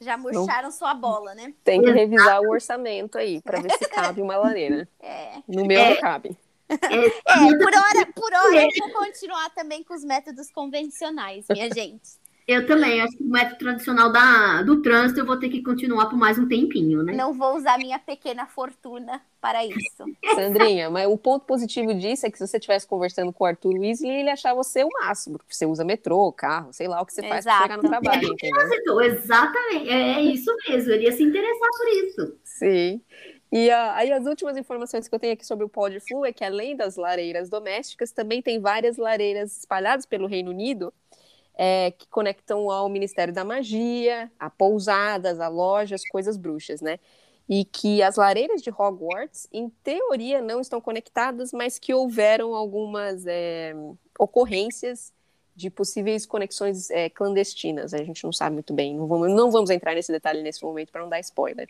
já 0.00 0.16
murcharam 0.16 0.70
sua 0.70 0.94
bola, 0.94 1.34
né? 1.34 1.52
Tem 1.62 1.82
que 1.82 1.90
revisar 1.90 2.40
o 2.40 2.50
orçamento 2.50 3.18
aí, 3.18 3.42
para 3.42 3.60
ver 3.60 3.72
se 3.72 3.88
cabe 3.90 4.22
uma 4.22 4.36
lareira. 4.36 4.88
É. 5.02 5.42
No 5.46 5.66
meu 5.66 5.78
é. 5.78 5.94
não 5.94 6.00
cabe. 6.00 6.36
É, 6.68 7.06
é, 7.06 7.58
por 7.58 7.74
hora, 7.74 8.06
por 8.14 8.32
hora 8.32 8.62
eu 8.62 8.70
vou 8.78 9.04
continuar 9.04 9.50
também 9.50 9.82
com 9.82 9.92
os 9.92 10.04
métodos 10.04 10.52
convencionais, 10.52 11.44
minha 11.50 11.68
gente. 11.72 12.19
Eu 12.50 12.66
também, 12.66 13.00
acho 13.00 13.16
que 13.16 13.22
o 13.22 13.28
método 13.28 13.58
tradicional 13.58 14.10
da, 14.10 14.62
do 14.62 14.82
trânsito 14.82 15.20
eu 15.20 15.24
vou 15.24 15.38
ter 15.38 15.48
que 15.48 15.62
continuar 15.62 16.06
por 16.06 16.18
mais 16.18 16.36
um 16.36 16.48
tempinho, 16.48 17.00
né? 17.00 17.12
Não 17.12 17.32
vou 17.32 17.54
usar 17.54 17.78
minha 17.78 17.96
pequena 17.96 18.44
fortuna 18.44 19.22
para 19.40 19.64
isso. 19.64 20.04
Sandrinha, 20.34 20.90
mas 20.90 21.06
o 21.06 21.16
ponto 21.16 21.44
positivo 21.46 21.94
disso 21.94 22.26
é 22.26 22.30
que 22.30 22.36
se 22.36 22.44
você 22.44 22.56
estivesse 22.56 22.88
conversando 22.88 23.32
com 23.32 23.44
o 23.44 23.46
Arthur 23.46 23.78
Weasley, 23.78 24.10
ele 24.10 24.30
achar 24.30 24.52
você 24.52 24.82
o 24.82 24.88
máximo, 25.00 25.38
porque 25.38 25.54
você 25.54 25.64
usa 25.64 25.84
metrô, 25.84 26.32
carro, 26.32 26.72
sei 26.72 26.88
lá 26.88 27.00
o 27.00 27.06
que 27.06 27.12
você 27.12 27.22
faz 27.22 27.44
para 27.44 27.62
chegar 27.62 27.76
no 27.76 27.88
trabalho, 27.88 28.32
entendeu? 28.32 29.00
Exatamente, 29.00 29.88
é, 29.88 30.14
é 30.14 30.20
isso 30.20 30.52
mesmo, 30.68 30.90
ele 30.90 31.04
ia 31.04 31.12
se 31.12 31.22
interessar 31.22 31.70
por 31.78 31.88
isso. 31.88 32.36
Sim. 32.42 33.00
E 33.52 33.68
uh, 33.68 33.90
aí 33.94 34.12
as 34.12 34.26
últimas 34.26 34.56
informações 34.56 35.08
que 35.08 35.14
eu 35.14 35.18
tenho 35.18 35.32
aqui 35.34 35.46
sobre 35.46 35.64
o 35.64 35.68
Podflu 35.68 36.24
é 36.24 36.32
que 36.32 36.44
além 36.44 36.76
das 36.76 36.96
lareiras 36.96 37.48
domésticas, 37.48 38.12
também 38.12 38.40
tem 38.42 38.60
várias 38.60 38.96
lareiras 38.96 39.58
espalhadas 39.58 40.06
pelo 40.06 40.26
Reino 40.26 40.50
Unido, 40.50 40.92
é, 41.54 41.90
que 41.90 42.06
conectam 42.08 42.70
ao 42.70 42.88
Ministério 42.88 43.32
da 43.34 43.44
Magia, 43.44 44.30
a 44.38 44.48
pousadas, 44.48 45.40
a 45.40 45.48
lojas, 45.48 46.02
coisas 46.08 46.36
bruxas, 46.36 46.80
né? 46.80 46.98
E 47.48 47.64
que 47.64 48.02
as 48.02 48.16
lareiras 48.16 48.62
de 48.62 48.70
Hogwarts, 48.70 49.48
em 49.52 49.68
teoria, 49.82 50.40
não 50.40 50.60
estão 50.60 50.80
conectadas, 50.80 51.52
mas 51.52 51.78
que 51.78 51.92
houveram 51.92 52.54
algumas 52.54 53.26
é, 53.26 53.74
ocorrências 54.18 55.12
de 55.54 55.68
possíveis 55.68 56.24
conexões 56.24 56.90
é, 56.90 57.10
clandestinas. 57.10 57.92
A 57.92 57.98
gente 57.98 58.24
não 58.24 58.32
sabe 58.32 58.54
muito 58.54 58.72
bem, 58.72 58.96
não 58.96 59.06
vamos, 59.06 59.30
não 59.32 59.50
vamos 59.50 59.70
entrar 59.70 59.94
nesse 59.94 60.12
detalhe 60.12 60.42
nesse 60.42 60.62
momento 60.62 60.90
para 60.90 61.02
não 61.02 61.08
dar 61.08 61.20
spoiler. 61.20 61.66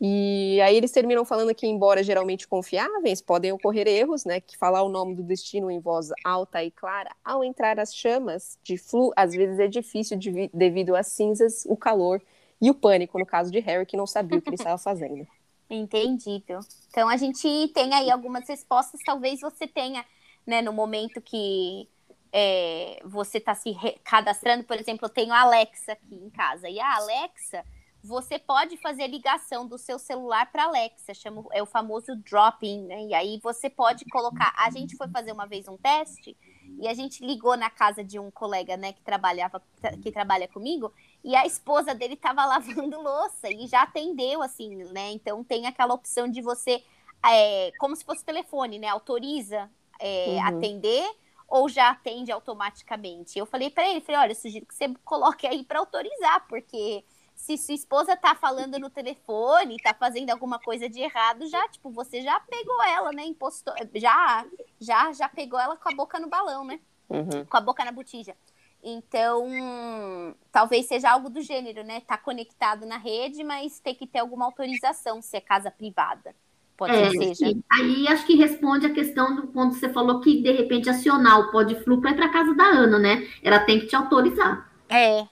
E 0.00 0.60
aí 0.60 0.76
eles 0.76 0.92
terminam 0.92 1.24
falando 1.24 1.54
que, 1.54 1.66
embora 1.66 2.02
geralmente 2.02 2.46
confiáveis, 2.46 3.22
podem 3.22 3.52
ocorrer 3.52 3.88
erros, 3.88 4.24
né? 4.26 4.40
Que 4.40 4.56
falar 4.56 4.82
o 4.82 4.90
nome 4.90 5.14
do 5.14 5.22
destino 5.22 5.70
em 5.70 5.80
voz 5.80 6.10
alta 6.22 6.62
e 6.62 6.70
clara, 6.70 7.10
ao 7.24 7.42
entrar 7.42 7.80
as 7.80 7.94
chamas 7.94 8.58
de 8.62 8.76
flu, 8.76 9.12
às 9.16 9.32
vezes 9.32 9.58
é 9.58 9.66
difícil 9.66 10.18
de, 10.18 10.50
devido 10.52 10.94
às 10.94 11.06
cinzas, 11.06 11.64
o 11.66 11.76
calor 11.76 12.20
e 12.60 12.70
o 12.70 12.74
pânico, 12.74 13.18
no 13.18 13.24
caso 13.24 13.50
de 13.50 13.58
Harry, 13.60 13.86
que 13.86 13.96
não 13.96 14.06
sabia 14.06 14.38
o 14.38 14.42
que 14.42 14.50
ele 14.50 14.56
estava 14.56 14.78
fazendo. 14.78 15.26
Entendido. 15.68 16.60
Então 16.90 17.08
a 17.08 17.16
gente 17.16 17.68
tem 17.74 17.92
aí 17.94 18.10
algumas 18.10 18.46
respostas, 18.48 19.00
talvez 19.04 19.40
você 19.40 19.66
tenha, 19.66 20.04
né, 20.46 20.62
no 20.62 20.72
momento 20.72 21.20
que 21.20 21.88
é, 22.32 23.00
você 23.04 23.38
está 23.38 23.54
se 23.54 23.74
cadastrando, 24.04 24.62
por 24.64 24.78
exemplo, 24.78 25.06
eu 25.06 25.10
tenho 25.10 25.32
a 25.32 25.40
Alexa 25.40 25.92
aqui 25.92 26.14
em 26.14 26.30
casa, 26.30 26.68
e 26.68 26.78
a 26.78 26.96
Alexa 26.96 27.64
você 28.06 28.38
pode 28.38 28.76
fazer 28.76 29.08
ligação 29.08 29.66
do 29.66 29.76
seu 29.76 29.98
celular 29.98 30.50
para 30.52 30.64
Alexa, 30.64 31.12
chama, 31.12 31.44
é 31.52 31.62
o 31.62 31.66
famoso 31.66 32.14
drop-in, 32.16 32.82
né? 32.86 33.04
E 33.06 33.14
aí 33.14 33.40
você 33.42 33.68
pode 33.68 34.04
colocar. 34.06 34.54
A 34.56 34.70
gente 34.70 34.96
foi 34.96 35.08
fazer 35.08 35.32
uma 35.32 35.46
vez 35.46 35.66
um 35.66 35.76
teste 35.76 36.36
e 36.80 36.86
a 36.86 36.94
gente 36.94 37.24
ligou 37.24 37.56
na 37.56 37.68
casa 37.68 38.04
de 38.04 38.18
um 38.18 38.30
colega, 38.30 38.76
né, 38.76 38.92
que 38.92 39.00
trabalhava, 39.00 39.60
que 40.02 40.12
trabalha 40.12 40.46
comigo, 40.46 40.92
e 41.24 41.34
a 41.34 41.46
esposa 41.46 41.94
dele 41.94 42.14
estava 42.14 42.44
lavando 42.46 43.00
louça 43.00 43.50
e 43.50 43.66
já 43.66 43.82
atendeu, 43.82 44.40
assim, 44.42 44.76
né? 44.92 45.10
Então 45.12 45.42
tem 45.42 45.66
aquela 45.66 45.94
opção 45.94 46.28
de 46.28 46.40
você, 46.40 46.82
é, 47.24 47.72
como 47.78 47.96
se 47.96 48.04
fosse 48.04 48.24
telefone, 48.24 48.78
né? 48.78 48.88
Autoriza 48.88 49.68
é, 50.00 50.26
uhum. 50.28 50.46
atender 50.46 51.16
ou 51.48 51.68
já 51.68 51.90
atende 51.90 52.30
automaticamente. 52.30 53.38
Eu 53.38 53.46
falei 53.46 53.70
para 53.70 53.88
ele, 53.88 54.00
falei, 54.00 54.20
olha, 54.20 54.32
eu 54.32 54.36
sugiro 54.36 54.66
que 54.66 54.74
você 54.74 54.92
coloque 55.04 55.46
aí 55.46 55.64
para 55.64 55.78
autorizar, 55.78 56.46
porque 56.48 57.04
se 57.36 57.56
sua 57.58 57.74
esposa 57.74 58.16
tá 58.16 58.34
falando 58.34 58.78
no 58.78 58.88
telefone, 58.88 59.76
tá 59.76 59.94
fazendo 59.94 60.30
alguma 60.30 60.58
coisa 60.58 60.88
de 60.88 61.00
errado, 61.00 61.46
já, 61.46 61.68
tipo, 61.68 61.90
você 61.90 62.22
já 62.22 62.40
pegou 62.40 62.82
ela, 62.82 63.12
né? 63.12 63.24
Impostor, 63.24 63.74
já, 63.94 64.44
já, 64.80 65.12
já 65.12 65.28
pegou 65.28 65.60
ela 65.60 65.76
com 65.76 65.88
a 65.88 65.94
boca 65.94 66.18
no 66.18 66.28
balão, 66.28 66.64
né? 66.64 66.80
Uhum. 67.08 67.44
Com 67.44 67.56
a 67.56 67.60
boca 67.60 67.84
na 67.84 67.92
botija. 67.92 68.34
Então, 68.82 70.34
talvez 70.50 70.86
seja 70.86 71.10
algo 71.10 71.28
do 71.28 71.40
gênero, 71.42 71.84
né? 71.84 72.00
Tá 72.00 72.16
conectado 72.16 72.86
na 72.86 72.96
rede, 72.96 73.44
mas 73.44 73.80
tem 73.80 73.94
que 73.94 74.06
ter 74.06 74.20
alguma 74.20 74.46
autorização 74.46 75.20
se 75.20 75.36
é 75.36 75.40
casa 75.40 75.70
privada. 75.70 76.34
Pode 76.76 76.94
é, 76.94 77.10
ser 77.10 77.34
seja. 77.34 77.58
Aí 77.72 78.06
acho 78.08 78.26
que 78.26 78.36
responde 78.36 78.86
a 78.86 78.92
questão 78.92 79.34
do 79.34 79.46
quando 79.48 79.74
você 79.74 79.88
falou 79.88 80.20
que 80.20 80.42
de 80.42 80.52
repente 80.52 80.90
acionar 80.90 81.40
o 81.40 81.50
Podflu 81.50 82.00
para 82.00 82.10
ir 82.10 82.16
para 82.16 82.28
casa 82.28 82.54
da 82.54 82.64
Ana, 82.64 82.98
né? 82.98 83.26
Ela 83.42 83.60
tem 83.60 83.80
que 83.80 83.86
te 83.86 83.96
autorizar. 83.96 84.70
É, 84.88 85.26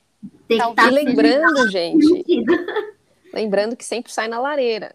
tem 0.49 0.59
que 0.59 0.65
estar 0.65 0.75
tá 0.75 0.91
lembrando, 0.91 1.69
gente. 1.71 2.45
lembrando 3.33 3.77
que 3.77 3.85
sempre 3.85 4.13
sai 4.13 4.29
na 4.29 4.39
lareira. 4.39 4.95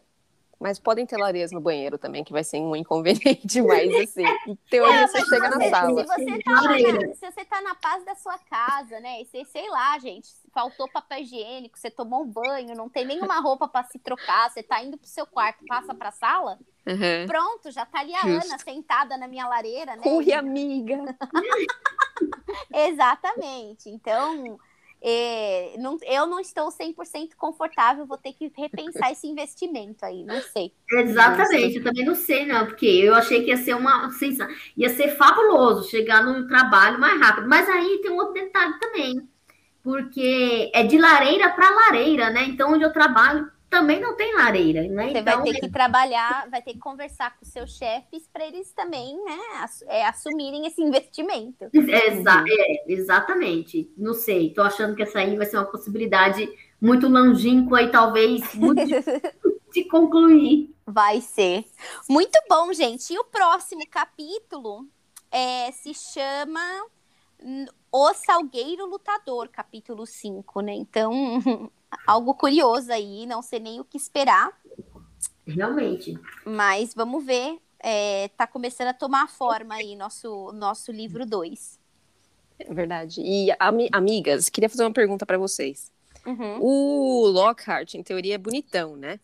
Mas 0.60 0.78
podem 0.78 1.06
ter 1.06 1.16
lareiras 1.16 1.54
no 1.54 1.62
banheiro 1.62 1.98
também, 1.98 2.22
que 2.22 2.34
vai 2.34 2.44
ser 2.44 2.58
um 2.58 2.76
inconveniente, 2.76 3.62
mas 3.64 3.96
assim, 3.96 4.26
em 4.46 4.56
teoria 4.70 5.04
é, 5.04 5.08
você 5.08 5.26
chega 5.26 5.50
na 5.50 5.70
sala. 5.70 6.02
Se 6.02 6.08
você, 6.08 6.44
tá 6.44 6.52
na, 6.52 7.14
se 7.16 7.32
você 7.32 7.46
tá 7.46 7.62
na 7.62 7.76
paz 7.76 8.04
da 8.04 8.16
sua 8.16 8.38
casa, 8.40 9.00
né? 9.00 9.22
E 9.22 9.26
você, 9.26 9.46
sei 9.46 9.70
lá, 9.70 9.98
gente, 10.00 10.28
faltou 10.54 10.90
papel 10.90 11.20
higiênico, 11.20 11.80
você 11.80 11.90
tomou 11.90 12.24
um 12.24 12.28
banho, 12.28 12.76
não 12.76 12.90
tem 12.90 13.06
nenhuma 13.06 13.40
roupa 13.40 13.70
para 13.70 13.88
se 13.88 13.98
trocar, 14.00 14.50
você 14.50 14.62
tá 14.62 14.84
indo 14.84 14.98
pro 14.98 15.08
seu 15.08 15.26
quarto, 15.26 15.64
passa 15.66 15.94
pra 15.94 16.12
sala, 16.12 16.60
uhum. 16.86 17.26
pronto, 17.26 17.72
já 17.72 17.86
tá 17.86 18.02
ali 18.02 18.14
a 18.14 18.28
Justo. 18.28 18.48
Ana 18.48 18.60
sentada 18.60 19.18
na 19.18 19.30
minha 19.30 19.48
lareira, 19.48 19.96
né? 19.96 20.02
Corre, 20.04 20.34
amiga! 20.34 21.16
Exatamente. 22.74 23.90
Então, 23.90 24.60
é, 25.02 25.76
não, 25.78 25.98
eu 26.06 26.28
não 26.28 26.40
estou 26.40 26.70
100% 26.70 27.30
confortável, 27.38 28.06
vou 28.06 28.18
ter 28.18 28.34
que 28.34 28.52
repensar 28.58 29.12
esse 29.12 29.28
investimento 29.28 30.04
aí, 30.06 30.24
não 30.24 30.42
sei. 30.42 30.74
Exatamente, 30.92 31.78
eu 31.78 31.84
também 31.84 32.06
não 32.06 32.16
sei, 32.16 32.46
não, 32.46 32.66
porque 32.66 32.86
eu 32.86 33.16
achei 33.16 33.44
que 33.44 33.50
ia 33.50 33.58
ser 33.58 33.76
uma 33.76 34.10
sensação, 34.12 34.54
ia 34.76 34.90
ser 34.90 35.16
fabuloso 35.16 35.90
chegar 35.90 36.24
no 36.24 36.48
trabalho 36.48 37.00
mais 37.00 37.20
rápido, 37.20 37.48
mas 37.48 37.70
aí 37.70 38.00
tem 38.02 38.12
um 38.12 38.18
outro 38.18 38.34
detalhe 38.34 38.78
também, 38.80 39.30
porque 39.82 40.70
é 40.74 40.84
de 40.84 40.98
lareira 40.98 41.50
para 41.50 41.70
lareira, 41.70 42.30
né? 42.30 42.44
Então, 42.44 42.74
onde 42.74 42.84
eu 42.84 42.92
trabalho 42.92 43.50
também 43.70 44.00
não 44.00 44.16
tem 44.16 44.36
lareira, 44.36 44.82
né? 44.88 45.12
Você 45.12 45.20
então, 45.20 45.44
vai 45.44 45.52
ter 45.52 45.60
que 45.60 45.70
trabalhar, 45.70 46.50
vai 46.50 46.62
ter 46.62 46.74
que 46.74 46.80
conversar 46.80 47.38
com 47.38 47.46
seus 47.46 47.78
chefes 47.78 48.28
para 48.32 48.46
eles 48.46 48.72
também, 48.74 49.16
né, 49.24 49.38
é, 49.88 50.06
assumirem 50.06 50.66
esse 50.66 50.82
investimento. 50.82 51.70
Exa 51.72 52.44
é, 52.48 52.92
exatamente. 52.92 53.92
Não 53.98 54.14
sei, 54.14 54.48
estou 54.48 54.64
achando 54.64 54.96
que 54.96 55.04
essa 55.04 55.20
aí 55.20 55.38
vai 55.38 55.46
ser 55.46 55.58
uma 55.58 55.66
possibilidade 55.66 56.50
muito 56.82 57.08
longínqua 57.08 57.82
e 57.84 57.92
talvez 57.92 58.54
muito... 58.56 58.82
de 59.72 59.84
concluir. 59.86 60.76
Vai 60.86 61.22
ser. 61.22 61.64
Muito 62.10 62.38
bom, 62.50 62.74
gente. 62.74 63.14
E 63.14 63.20
o 63.20 63.26
próximo 63.26 63.82
capítulo 63.90 64.88
é, 65.32 65.72
se 65.72 65.94
chama 65.94 66.60
O 67.92 68.14
Salgueiro 68.14 68.88
Lutador, 68.88 69.48
capítulo 69.50 70.06
5, 70.06 70.62
né? 70.62 70.74
Então, 70.74 71.12
algo 72.06 72.34
curioso 72.34 72.92
aí, 72.92 73.26
não 73.26 73.42
sei 73.42 73.60
nem 73.60 73.80
o 73.80 73.84
que 73.86 73.98
esperar. 73.98 74.52
Realmente. 75.46 76.18
Mas 76.46 76.94
vamos 76.94 77.26
ver. 77.26 77.58
É, 77.82 78.28
tá 78.36 78.46
começando 78.46 78.90
a 78.90 78.94
tomar 78.94 79.28
forma 79.30 79.76
aí 79.76 79.96
nosso, 79.96 80.52
nosso 80.54 80.92
livro 80.92 81.26
2. 81.26 81.80
É 82.60 82.74
verdade. 82.74 83.22
E, 83.22 83.50
ami 83.58 83.88
amigas, 83.92 84.50
queria 84.50 84.70
fazer 84.70 84.84
uma 84.84 84.92
pergunta 84.94 85.26
para 85.26 85.38
vocês. 85.38 85.92
Uhum. 86.26 86.60
O 86.62 87.28
Lockhart, 87.28 87.94
em 87.96 88.04
teoria, 88.04 88.36
é 88.36 88.38
bonitão, 88.38 88.98
né? 88.98 89.18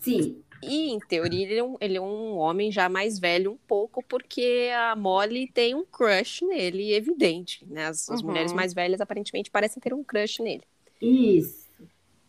Sim. 0.00 0.42
E, 0.62 0.90
em 0.90 0.98
teoria, 0.98 1.46
ele 1.46 1.58
é, 1.58 1.64
um, 1.64 1.76
ele 1.80 1.96
é 1.96 2.00
um 2.00 2.36
homem 2.36 2.70
já 2.70 2.88
mais 2.88 3.18
velho 3.18 3.52
um 3.52 3.56
pouco, 3.66 4.02
porque 4.02 4.68
a 4.76 4.94
Molly 4.94 5.50
tem 5.50 5.74
um 5.74 5.84
crush 5.84 6.44
nele, 6.44 6.92
evidente. 6.92 7.64
Né? 7.66 7.86
As, 7.86 8.08
as 8.10 8.20
Uhum. 8.20 8.26
mulheres 8.26 8.52
mais 8.52 8.74
velhas, 8.74 9.00
aparentemente, 9.00 9.50
parecem 9.50 9.80
ter 9.80 9.94
um 9.94 10.04
crush 10.04 10.40
nele. 10.42 10.64
Isso. 11.00 11.67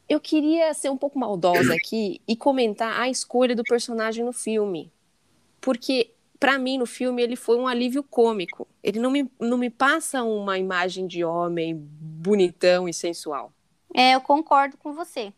Eu 0.09 0.19
queria 0.19 0.73
ser 0.73 0.89
um 0.89 0.97
pouco 0.97 1.19
maldosa 1.19 1.75
aqui 1.75 2.19
e 2.27 2.35
comentar 2.35 2.99
a 2.99 3.07
escolha 3.07 3.55
do 3.55 3.63
personagem 3.63 4.25
no 4.25 4.33
filme. 4.33 4.91
Porque, 5.61 6.11
pra 6.39 6.57
mim, 6.57 6.79
no 6.79 6.87
filme, 6.87 7.21
ele 7.21 7.35
foi 7.35 7.57
um 7.57 7.67
alívio 7.67 8.01
cômico. 8.01 8.67
Ele 8.81 8.99
não 8.99 9.11
me, 9.11 9.29
não 9.39 9.57
me 9.57 9.69
passa 9.69 10.23
uma 10.23 10.57
imagem 10.57 11.05
de 11.05 11.23
homem 11.23 11.75
bonitão 11.77 12.89
e 12.89 12.93
sensual. 12.93 13.53
É, 13.93 14.15
eu 14.15 14.21
concordo 14.21 14.77
com 14.77 14.93
você. 14.93 15.31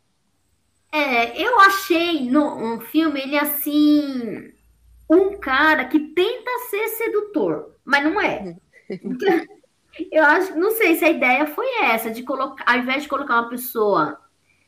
É, 0.91 1.41
eu 1.41 1.59
achei 1.59 2.29
no 2.29 2.43
um 2.43 2.79
filme 2.79 3.21
ele 3.21 3.37
assim 3.37 4.51
um 5.09 5.37
cara 5.37 5.85
que 5.85 5.99
tenta 5.99 6.51
ser 6.69 6.87
sedutor, 6.89 7.75
mas 7.83 8.03
não 8.03 8.19
é. 8.21 8.55
Eu 10.09 10.23
acho, 10.23 10.57
não 10.57 10.71
sei 10.71 10.95
se 10.95 11.03
a 11.03 11.09
ideia 11.09 11.45
foi 11.45 11.67
essa 11.81 12.09
de 12.09 12.23
colocar, 12.23 12.63
ao 12.65 12.79
invés 12.79 13.03
de 13.03 13.09
colocar 13.09 13.41
uma 13.41 13.49
pessoa 13.49 14.17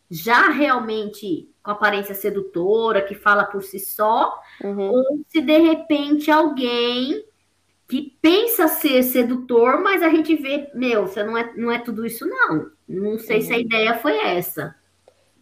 já 0.09 0.49
realmente 0.49 1.49
com 1.63 1.71
aparência 1.71 2.13
sedutora, 2.13 3.01
que 3.01 3.15
fala 3.15 3.45
por 3.45 3.63
si 3.63 3.79
só, 3.79 4.37
Uhum. 4.63 4.91
ou 4.91 5.19
se 5.29 5.41
de 5.41 5.57
repente 5.57 6.29
alguém 6.29 7.23
que 7.87 8.17
pensa 8.21 8.67
ser 8.67 9.03
sedutor, 9.03 9.81
mas 9.81 10.01
a 10.01 10.09
gente 10.09 10.35
vê, 10.35 10.69
meu, 10.73 11.07
você 11.07 11.23
não 11.23 11.37
é, 11.37 11.53
não 11.55 11.71
é 11.71 11.79
tudo 11.79 12.05
isso 12.05 12.25
não. 12.25 12.71
Não 12.87 13.17
sei 13.19 13.41
se 13.41 13.53
a 13.53 13.57
ideia 13.57 13.95
foi 13.95 14.17
essa. 14.17 14.75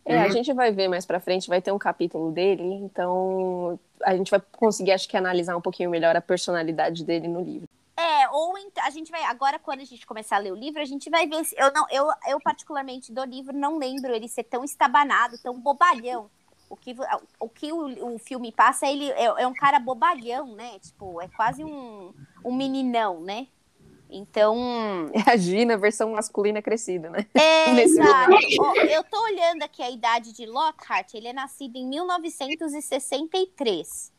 É, 0.05 0.19
a 0.19 0.23
né? 0.23 0.31
gente 0.31 0.51
vai 0.53 0.71
ver 0.71 0.87
mais 0.87 1.05
pra 1.05 1.19
frente, 1.19 1.47
vai 1.47 1.61
ter 1.61 1.71
um 1.71 1.77
capítulo 1.77 2.31
dele, 2.31 2.63
então 2.63 3.79
a 4.03 4.15
gente 4.15 4.31
vai 4.31 4.41
conseguir, 4.51 4.91
acho 4.91 5.07
que, 5.07 5.15
analisar 5.15 5.55
um 5.55 5.61
pouquinho 5.61 5.89
melhor 5.89 6.15
a 6.15 6.21
personalidade 6.21 7.05
dele 7.05 7.27
no 7.27 7.41
livro. 7.41 7.67
É, 8.01 8.29
ou 8.29 8.53
a 8.83 8.89
gente 8.89 9.11
vai. 9.11 9.23
Agora, 9.23 9.59
quando 9.59 9.81
a 9.81 9.85
gente 9.85 10.05
começar 10.05 10.37
a 10.37 10.39
ler 10.39 10.51
o 10.51 10.55
livro, 10.55 10.81
a 10.81 10.85
gente 10.85 11.09
vai 11.09 11.27
ver. 11.27 11.43
Se, 11.45 11.55
eu, 11.57 11.71
não, 11.71 11.87
eu, 11.91 12.07
eu, 12.27 12.41
particularmente, 12.41 13.13
do 13.13 13.23
livro, 13.23 13.55
não 13.55 13.77
lembro 13.77 14.13
ele 14.13 14.27
ser 14.27 14.43
tão 14.43 14.63
estabanado, 14.63 15.37
tão 15.41 15.59
bobalhão. 15.59 16.29
O 16.69 16.75
que, 16.75 16.95
o, 17.39 17.49
que 17.49 17.71
o, 17.71 18.15
o 18.15 18.17
filme 18.17 18.51
passa, 18.51 18.87
ele 18.87 19.11
é, 19.11 19.25
é 19.25 19.47
um 19.47 19.53
cara 19.53 19.79
bobalhão, 19.79 20.55
né? 20.55 20.79
Tipo, 20.79 21.21
é 21.21 21.27
quase 21.27 21.63
um, 21.63 22.11
um 22.43 22.55
meninão, 22.55 23.21
né? 23.21 23.45
Então. 24.09 24.57
É 25.13 25.31
a 25.31 25.37
Gina, 25.37 25.77
versão 25.77 26.13
masculina 26.13 26.61
crescida, 26.61 27.09
né? 27.09 27.25
É, 27.33 27.69
exato. 27.81 28.31
Ó, 28.59 28.75
eu 28.75 29.03
tô 29.03 29.21
olhando 29.23 29.63
aqui 29.63 29.83
a 29.83 29.89
idade 29.89 30.31
de 30.33 30.45
Lockhart, 30.45 31.13
ele 31.13 31.27
é 31.27 31.33
nascido 31.33 31.75
em 31.75 31.85
1963. 31.87 34.13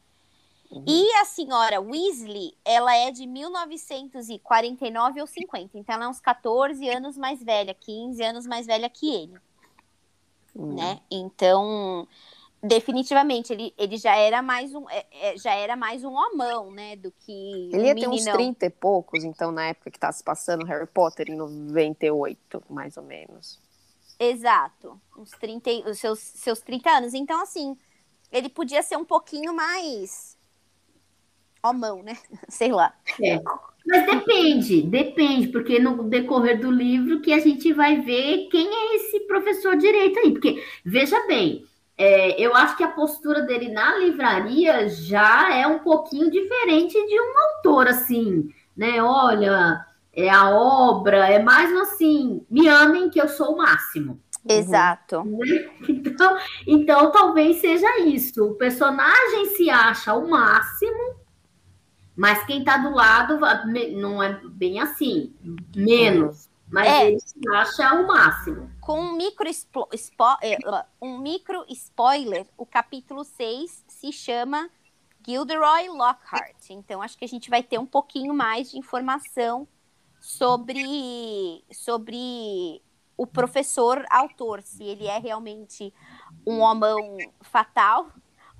E 0.86 1.12
a 1.16 1.24
senhora 1.26 1.80
Weasley, 1.80 2.56
ela 2.64 2.96
é 2.96 3.10
de 3.10 3.26
1949 3.26 5.20
ou 5.20 5.26
50. 5.26 5.76
Então 5.78 5.94
ela 5.94 6.04
é 6.04 6.08
uns 6.08 6.20
14 6.20 6.88
anos 6.88 7.16
mais 7.18 7.42
velha, 7.42 7.74
15 7.74 8.22
anos 8.22 8.46
mais 8.46 8.66
velha 8.66 8.88
que 8.88 9.08
ele, 9.14 9.34
Hum. 10.56 10.74
né? 10.74 11.00
Então, 11.10 12.06
definitivamente 12.62 13.52
ele, 13.52 13.74
ele 13.76 13.96
já 13.96 14.14
era 14.16 14.40
mais 14.42 14.74
um 14.74 14.88
é, 14.88 15.04
é, 15.12 15.36
já 15.36 15.54
era 15.54 15.76
mais 15.76 16.04
um 16.04 16.12
homão, 16.12 16.70
né, 16.70 16.94
do 16.96 17.10
que 17.10 17.70
Ele 17.72 17.82
um 17.82 17.86
ia 17.86 17.94
ter 17.94 18.08
uns 18.08 18.14
meninão. 18.16 18.34
30 18.34 18.66
e 18.66 18.70
poucos, 18.70 19.24
então, 19.24 19.50
na 19.52 19.66
época 19.66 19.90
que 19.90 19.98
tá 19.98 20.10
se 20.12 20.22
passando 20.22 20.64
Harry 20.66 20.86
Potter, 20.86 21.28
em 21.30 21.36
98, 21.36 22.62
mais 22.70 22.96
ou 22.96 23.02
menos. 23.02 23.60
Exato. 24.18 25.00
Uns 25.18 25.30
30, 25.32 25.70
e- 25.70 25.82
os 25.82 25.98
seus, 25.98 26.18
seus 26.20 26.60
30 26.60 26.90
anos. 26.90 27.12
Então, 27.14 27.42
assim, 27.42 27.76
ele 28.30 28.48
podia 28.48 28.82
ser 28.82 28.96
um 28.96 29.04
pouquinho 29.04 29.52
mais. 29.52 30.36
Homão, 31.62 32.02
né? 32.02 32.16
Sei 32.48 32.72
lá. 32.72 32.92
Mas 33.86 34.06
depende, 34.06 34.82
depende, 34.82 35.48
porque 35.48 35.78
no 35.78 36.04
decorrer 36.04 36.60
do 36.60 36.70
livro 36.70 37.20
que 37.20 37.32
a 37.32 37.40
gente 37.40 37.72
vai 37.72 38.00
ver 38.00 38.48
quem 38.50 38.68
é 38.68 38.96
esse 38.96 39.20
professor 39.20 39.76
direito 39.76 40.18
aí. 40.20 40.32
Porque, 40.32 40.62
veja 40.84 41.26
bem, 41.26 41.64
é, 41.98 42.40
eu 42.40 42.54
acho 42.54 42.76
que 42.76 42.84
a 42.84 42.90
postura 42.90 43.42
dele 43.42 43.70
na 43.70 43.96
livraria 43.96 44.88
já 44.88 45.54
é 45.54 45.66
um 45.66 45.80
pouquinho 45.80 46.30
diferente 46.30 46.94
de 46.94 47.20
um 47.20 47.32
autor, 47.38 47.88
assim, 47.88 48.48
né? 48.76 49.02
Olha, 49.02 49.84
é 50.12 50.28
a 50.28 50.50
obra, 50.50 51.28
é 51.28 51.42
mais 51.42 51.72
assim, 51.80 52.44
me 52.50 52.68
amem 52.68 53.10
que 53.10 53.20
eu 53.20 53.28
sou 53.28 53.54
o 53.54 53.56
máximo. 53.58 54.20
Exato. 54.48 55.22
Então, 55.88 56.36
então 56.66 57.10
talvez 57.10 57.56
seja 57.60 58.00
isso. 58.00 58.44
O 58.44 58.54
personagem 58.54 59.46
se 59.56 59.68
acha 59.70 60.14
o 60.14 60.28
máximo, 60.28 61.16
mas 62.22 62.44
quem 62.46 62.62
tá 62.62 62.76
do 62.76 62.90
lado 62.94 63.36
não 63.96 64.22
é 64.22 64.32
bem 64.44 64.78
assim, 64.78 65.34
menos. 65.74 66.48
Mas 66.70 66.86
É. 66.86 67.08
ele 67.08 67.18
se 67.18 67.34
acha 67.52 67.94
o 67.94 68.06
máximo. 68.06 68.70
Com 68.80 69.00
um 69.00 69.16
micro, 69.16 69.48
spo- 69.52 69.88
eh, 70.40 70.56
um 71.00 71.18
micro 71.18 71.64
spoiler, 71.68 72.46
o 72.56 72.64
capítulo 72.64 73.24
6 73.24 73.84
se 73.88 74.12
chama 74.12 74.70
Gilderoy 75.26 75.88
Lockhart. 75.88 76.70
Então, 76.70 77.02
acho 77.02 77.18
que 77.18 77.24
a 77.24 77.28
gente 77.28 77.50
vai 77.50 77.60
ter 77.60 77.78
um 77.78 77.86
pouquinho 77.86 78.32
mais 78.32 78.70
de 78.70 78.78
informação 78.78 79.66
sobre, 80.20 81.64
sobre 81.72 82.80
o 83.16 83.26
professor 83.26 84.06
autor, 84.08 84.62
se 84.62 84.84
ele 84.84 85.08
é 85.08 85.18
realmente 85.18 85.92
um 86.46 86.60
homão 86.60 87.18
fatal 87.40 88.10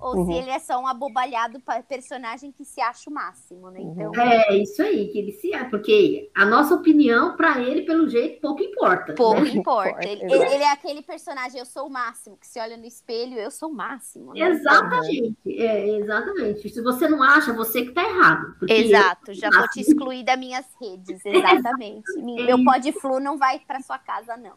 ou 0.03 0.17
Uhum. 0.17 0.25
se 0.25 0.33
ele 0.33 0.49
é 0.49 0.59
só 0.59 0.77
um 0.79 0.85
abobalhado 0.87 1.61
personagem 1.87 2.51
que 2.51 2.65
se 2.65 2.81
acha 2.81 3.09
o 3.09 3.13
máximo, 3.13 3.71
né? 3.71 3.79
Então, 3.81 4.11
É 4.19 4.57
isso 4.57 4.81
aí 4.81 5.07
que 5.07 5.17
ele 5.17 5.31
se 5.31 5.53
é, 5.53 5.63
porque 5.63 6.29
a 6.35 6.45
nossa 6.45 6.75
opinião, 6.75 7.37
para 7.37 7.61
ele, 7.61 7.83
pelo 7.83 8.09
jeito, 8.09 8.41
pouco 8.41 8.61
importa. 8.61 9.13
pouco 9.15 9.41
né? 9.41 9.49
importa. 9.51 10.05
Ele, 10.05 10.23
ele 10.23 10.63
é 10.63 10.71
aquele 10.71 11.01
personagem, 11.01 11.57
eu 11.57 11.65
sou 11.65 11.87
o 11.87 11.89
máximo, 11.89 12.37
que 12.37 12.45
se 12.45 12.59
olha 12.59 12.75
no 12.75 12.85
espelho, 12.85 13.37
eu 13.37 13.49
sou 13.49 13.69
o 13.69 13.73
máximo. 13.73 14.33
né? 14.33 14.41
Exatamente, 14.41 15.37
é, 15.47 15.87
exatamente. 15.97 16.69
Se 16.69 16.81
você 16.81 17.07
não 17.07 17.23
acha, 17.23 17.53
você 17.53 17.85
que 17.85 17.91
tá 17.93 18.03
errado. 18.03 18.55
Exato, 18.67 19.33
já 19.33 19.49
vou 19.49 19.67
te 19.69 19.79
excluir 19.79 20.23
das 20.25 20.37
minhas 20.37 20.65
redes, 20.81 21.25
exatamente. 21.25 22.11
Meu 22.21 22.61
pó 22.63 22.77
de 22.77 22.91
flu 22.91 23.19
não 23.19 23.37
vai 23.37 23.59
para 23.59 23.79
sua 23.79 23.97
casa, 23.97 24.35
não. 24.35 24.53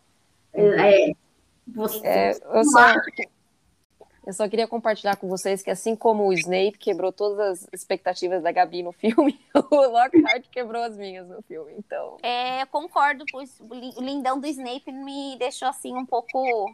É, 0.52 1.12
você, 1.68 2.00
É, 2.04 2.30
eu, 2.30 2.64
só, 2.64 2.94
eu 4.26 4.32
só 4.32 4.48
queria 4.48 4.66
compartilhar 4.66 5.16
com 5.16 5.28
vocês 5.28 5.62
que, 5.62 5.70
assim 5.70 5.94
como 5.94 6.26
o 6.26 6.32
Snape 6.32 6.72
quebrou 6.78 7.12
todas 7.12 7.38
as 7.62 7.68
expectativas 7.72 8.42
da 8.42 8.50
Gabi 8.50 8.82
no 8.82 8.90
filme, 8.92 9.38
o 9.54 9.60
Lockhart 9.76 10.44
quebrou 10.50 10.82
as 10.82 10.96
minhas 10.96 11.28
no 11.28 11.40
filme. 11.42 11.72
Então, 11.78 12.16
É, 12.22 12.62
eu 12.62 12.66
concordo, 12.66 13.24
pois 13.30 13.58
o 13.60 13.72
li- 13.74 13.94
o 13.96 14.02
lindão 14.02 14.40
do 14.40 14.46
Snape 14.48 14.90
me 14.92 15.36
deixou 15.38 15.68
assim 15.68 15.94
um 15.94 16.04
pouco. 16.04 16.66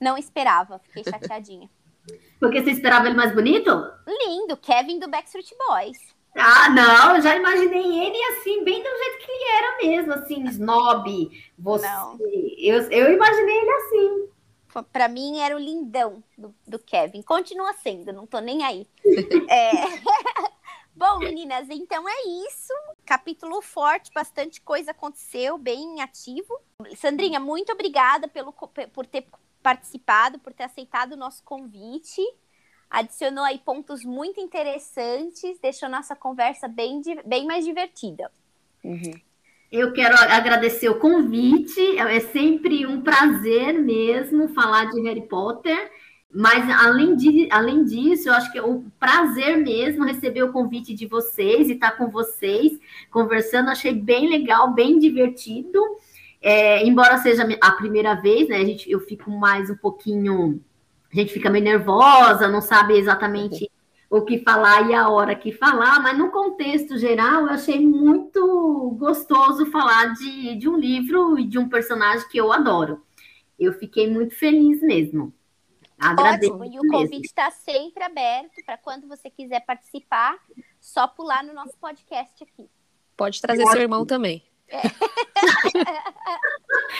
Não 0.00 0.16
esperava, 0.16 0.78
fiquei 0.78 1.04
chateadinha. 1.10 1.68
Porque 2.38 2.62
você 2.62 2.70
esperava 2.70 3.06
ele 3.06 3.16
mais 3.16 3.34
bonito? 3.34 3.70
Lindo, 4.06 4.56
Kevin 4.56 4.98
do 4.98 5.08
Backstreet 5.08 5.50
Boys. 5.66 5.98
Ah, 6.36 6.68
não, 6.70 7.16
eu 7.16 7.22
já 7.22 7.34
imaginei 7.34 7.82
ele 8.06 8.22
assim, 8.32 8.62
bem 8.62 8.80
do 8.80 8.88
jeito 8.88 9.18
que 9.24 9.30
ele 9.32 9.50
era 9.56 9.76
mesmo, 9.82 10.12
assim, 10.12 10.44
snob. 10.44 11.30
Você. 11.58 11.86
Não. 11.86 12.16
Eu, 12.58 12.82
eu 12.90 13.12
imaginei 13.12 13.56
ele 13.56 13.70
assim. 13.70 14.28
Pra 14.92 15.08
mim 15.08 15.38
era 15.40 15.56
o 15.56 15.58
lindão 15.58 16.22
do, 16.36 16.54
do 16.66 16.78
Kevin. 16.78 17.22
Continua 17.22 17.72
sendo, 17.74 18.12
não 18.12 18.26
tô 18.26 18.38
nem 18.38 18.64
aí. 18.64 18.86
É. 19.50 19.70
Bom, 20.94 21.20
meninas, 21.20 21.70
então 21.70 22.06
é 22.08 22.28
isso. 22.46 22.72
Capítulo 23.06 23.62
forte, 23.62 24.10
bastante 24.12 24.60
coisa 24.60 24.90
aconteceu, 24.90 25.56
bem 25.56 26.02
ativo. 26.02 26.60
Sandrinha, 26.96 27.38
muito 27.38 27.72
obrigada 27.72 28.26
pelo, 28.26 28.52
por 28.52 29.06
ter 29.06 29.26
participado, 29.62 30.40
por 30.40 30.52
ter 30.52 30.64
aceitado 30.64 31.12
o 31.12 31.16
nosso 31.16 31.42
convite. 31.44 32.20
Adicionou 32.90 33.44
aí 33.44 33.58
pontos 33.58 34.04
muito 34.04 34.40
interessantes, 34.40 35.58
deixou 35.60 35.88
nossa 35.88 36.16
conversa 36.16 36.66
bem, 36.66 37.00
bem 37.24 37.46
mais 37.46 37.64
divertida. 37.64 38.32
Eu 39.70 39.92
quero 39.92 40.16
agradecer 40.16 40.88
o 40.88 40.98
convite. 40.98 41.98
É 41.98 42.20
sempre 42.20 42.86
um 42.86 43.02
prazer 43.02 43.74
mesmo 43.74 44.48
falar 44.48 44.86
de 44.86 45.00
Harry 45.02 45.26
Potter. 45.28 45.90
Mas 46.32 46.68
além, 46.70 47.16
de, 47.16 47.48
além 47.50 47.84
disso, 47.84 48.28
eu 48.28 48.34
acho 48.34 48.50
que 48.52 48.58
é 48.58 48.62
o 48.62 48.84
prazer 48.98 49.56
mesmo 49.56 50.04
receber 50.04 50.42
o 50.42 50.52
convite 50.52 50.94
de 50.94 51.06
vocês 51.06 51.68
e 51.68 51.72
estar 51.72 51.92
com 51.92 52.10
vocês 52.10 52.72
conversando, 53.10 53.70
achei 53.70 53.94
bem 53.94 54.28
legal, 54.28 54.74
bem 54.74 54.98
divertido. 54.98 55.80
É, 56.40 56.84
embora 56.86 57.18
seja 57.18 57.46
a 57.60 57.72
primeira 57.72 58.14
vez, 58.14 58.48
né? 58.48 58.56
A 58.56 58.64
gente, 58.64 58.90
eu 58.90 59.00
fico 59.00 59.30
mais 59.30 59.70
um 59.70 59.76
pouquinho. 59.76 60.62
A 61.12 61.16
gente 61.16 61.32
fica 61.32 61.50
meio 61.50 61.64
nervosa, 61.64 62.48
não 62.48 62.60
sabe 62.60 62.94
exatamente 62.98 63.70
o 64.10 64.22
que 64.22 64.38
falar 64.38 64.88
e 64.88 64.94
a 64.94 65.08
hora 65.08 65.34
que 65.34 65.52
falar, 65.52 66.00
mas 66.00 66.16
no 66.16 66.30
contexto 66.30 66.98
geral 66.98 67.42
eu 67.42 67.50
achei 67.50 67.78
muito 67.78 68.96
gostoso 68.98 69.66
falar 69.66 70.14
de, 70.14 70.56
de 70.56 70.68
um 70.68 70.78
livro 70.78 71.38
e 71.38 71.46
de 71.46 71.58
um 71.58 71.68
personagem 71.68 72.26
que 72.28 72.38
eu 72.38 72.50
adoro. 72.50 73.04
Eu 73.58 73.72
fiquei 73.74 74.08
muito 74.08 74.34
feliz 74.34 74.80
mesmo. 74.80 75.34
Agradeço 75.98 76.54
Ótimo, 76.54 76.64
e 76.64 76.78
o 76.78 76.88
convite 76.90 77.26
está 77.26 77.50
sempre 77.50 78.02
aberto 78.04 78.64
para 78.64 78.78
quando 78.78 79.08
você 79.08 79.28
quiser 79.28 79.60
participar, 79.66 80.38
só 80.80 81.08
pular 81.08 81.44
no 81.44 81.52
nosso 81.52 81.76
podcast 81.78 82.42
aqui. 82.42 82.70
Pode 83.16 83.42
trazer 83.42 83.66
seu 83.66 83.80
irmão 83.80 84.06
também. 84.06 84.47
É. 84.70 84.82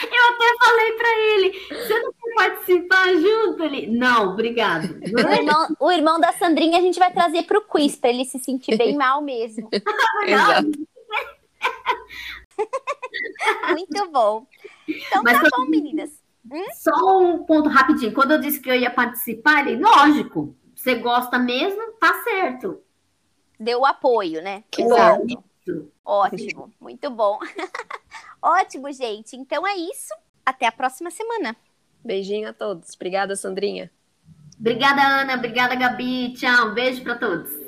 Eu 0.01 0.23
até 0.33 0.65
falei 0.65 0.91
para 0.93 1.19
ele: 1.19 1.51
você 1.69 1.99
não 1.99 2.11
quer 2.13 2.35
participar 2.35 3.13
junto? 3.15 3.63
Ele, 3.63 3.87
não, 3.87 4.29
obrigado. 4.33 4.99
O 5.03 5.33
irmão, 5.33 5.75
o 5.79 5.91
irmão 5.91 6.19
da 6.19 6.33
Sandrinha 6.33 6.79
a 6.79 6.81
gente 6.81 6.97
vai 6.99 7.11
trazer 7.11 7.43
para 7.43 7.59
o 7.59 7.61
quiz, 7.61 7.95
para 7.95 8.09
ele 8.09 8.25
se 8.25 8.39
sentir 8.39 8.77
bem 8.77 8.95
mal 8.97 9.21
mesmo. 9.21 9.69
Exato. 10.25 10.71
Muito 13.69 14.11
bom. 14.11 14.47
Então 14.87 15.23
Mas, 15.23 15.39
tá 15.41 15.47
bom, 15.55 15.65
meninas. 15.65 16.09
Hum? 16.51 16.65
Só 16.73 17.19
um 17.19 17.45
ponto 17.45 17.69
rapidinho. 17.69 18.13
Quando 18.13 18.31
eu 18.31 18.39
disse 18.39 18.59
que 18.59 18.69
eu 18.69 18.75
ia 18.75 18.89
participar, 18.89 19.67
ele, 19.67 19.81
lógico, 19.81 20.55
você 20.75 20.95
gosta 20.95 21.37
mesmo, 21.37 21.93
tá 21.99 22.23
certo. 22.23 22.81
Deu 23.59 23.85
apoio, 23.85 24.41
né? 24.41 24.63
Que 24.71 24.81
Exato. 24.81 25.25
Bom. 25.27 25.48
Ótimo, 26.03 26.71
muito 26.79 27.09
bom. 27.09 27.39
Ótimo, 28.41 28.91
gente. 28.91 29.35
Então 29.35 29.65
é 29.67 29.75
isso. 29.75 30.13
Até 30.45 30.65
a 30.65 30.71
próxima 30.71 31.11
semana. 31.11 31.55
Beijinho 32.03 32.49
a 32.49 32.53
todos. 32.53 32.93
Obrigada, 32.95 33.35
Sandrinha. 33.35 33.91
Obrigada, 34.59 35.01
Ana. 35.01 35.35
Obrigada, 35.35 35.75
Gabi. 35.75 36.33
Tchau. 36.33 36.67
Um 36.69 36.73
beijo 36.73 37.03
para 37.03 37.15
todos. 37.15 37.58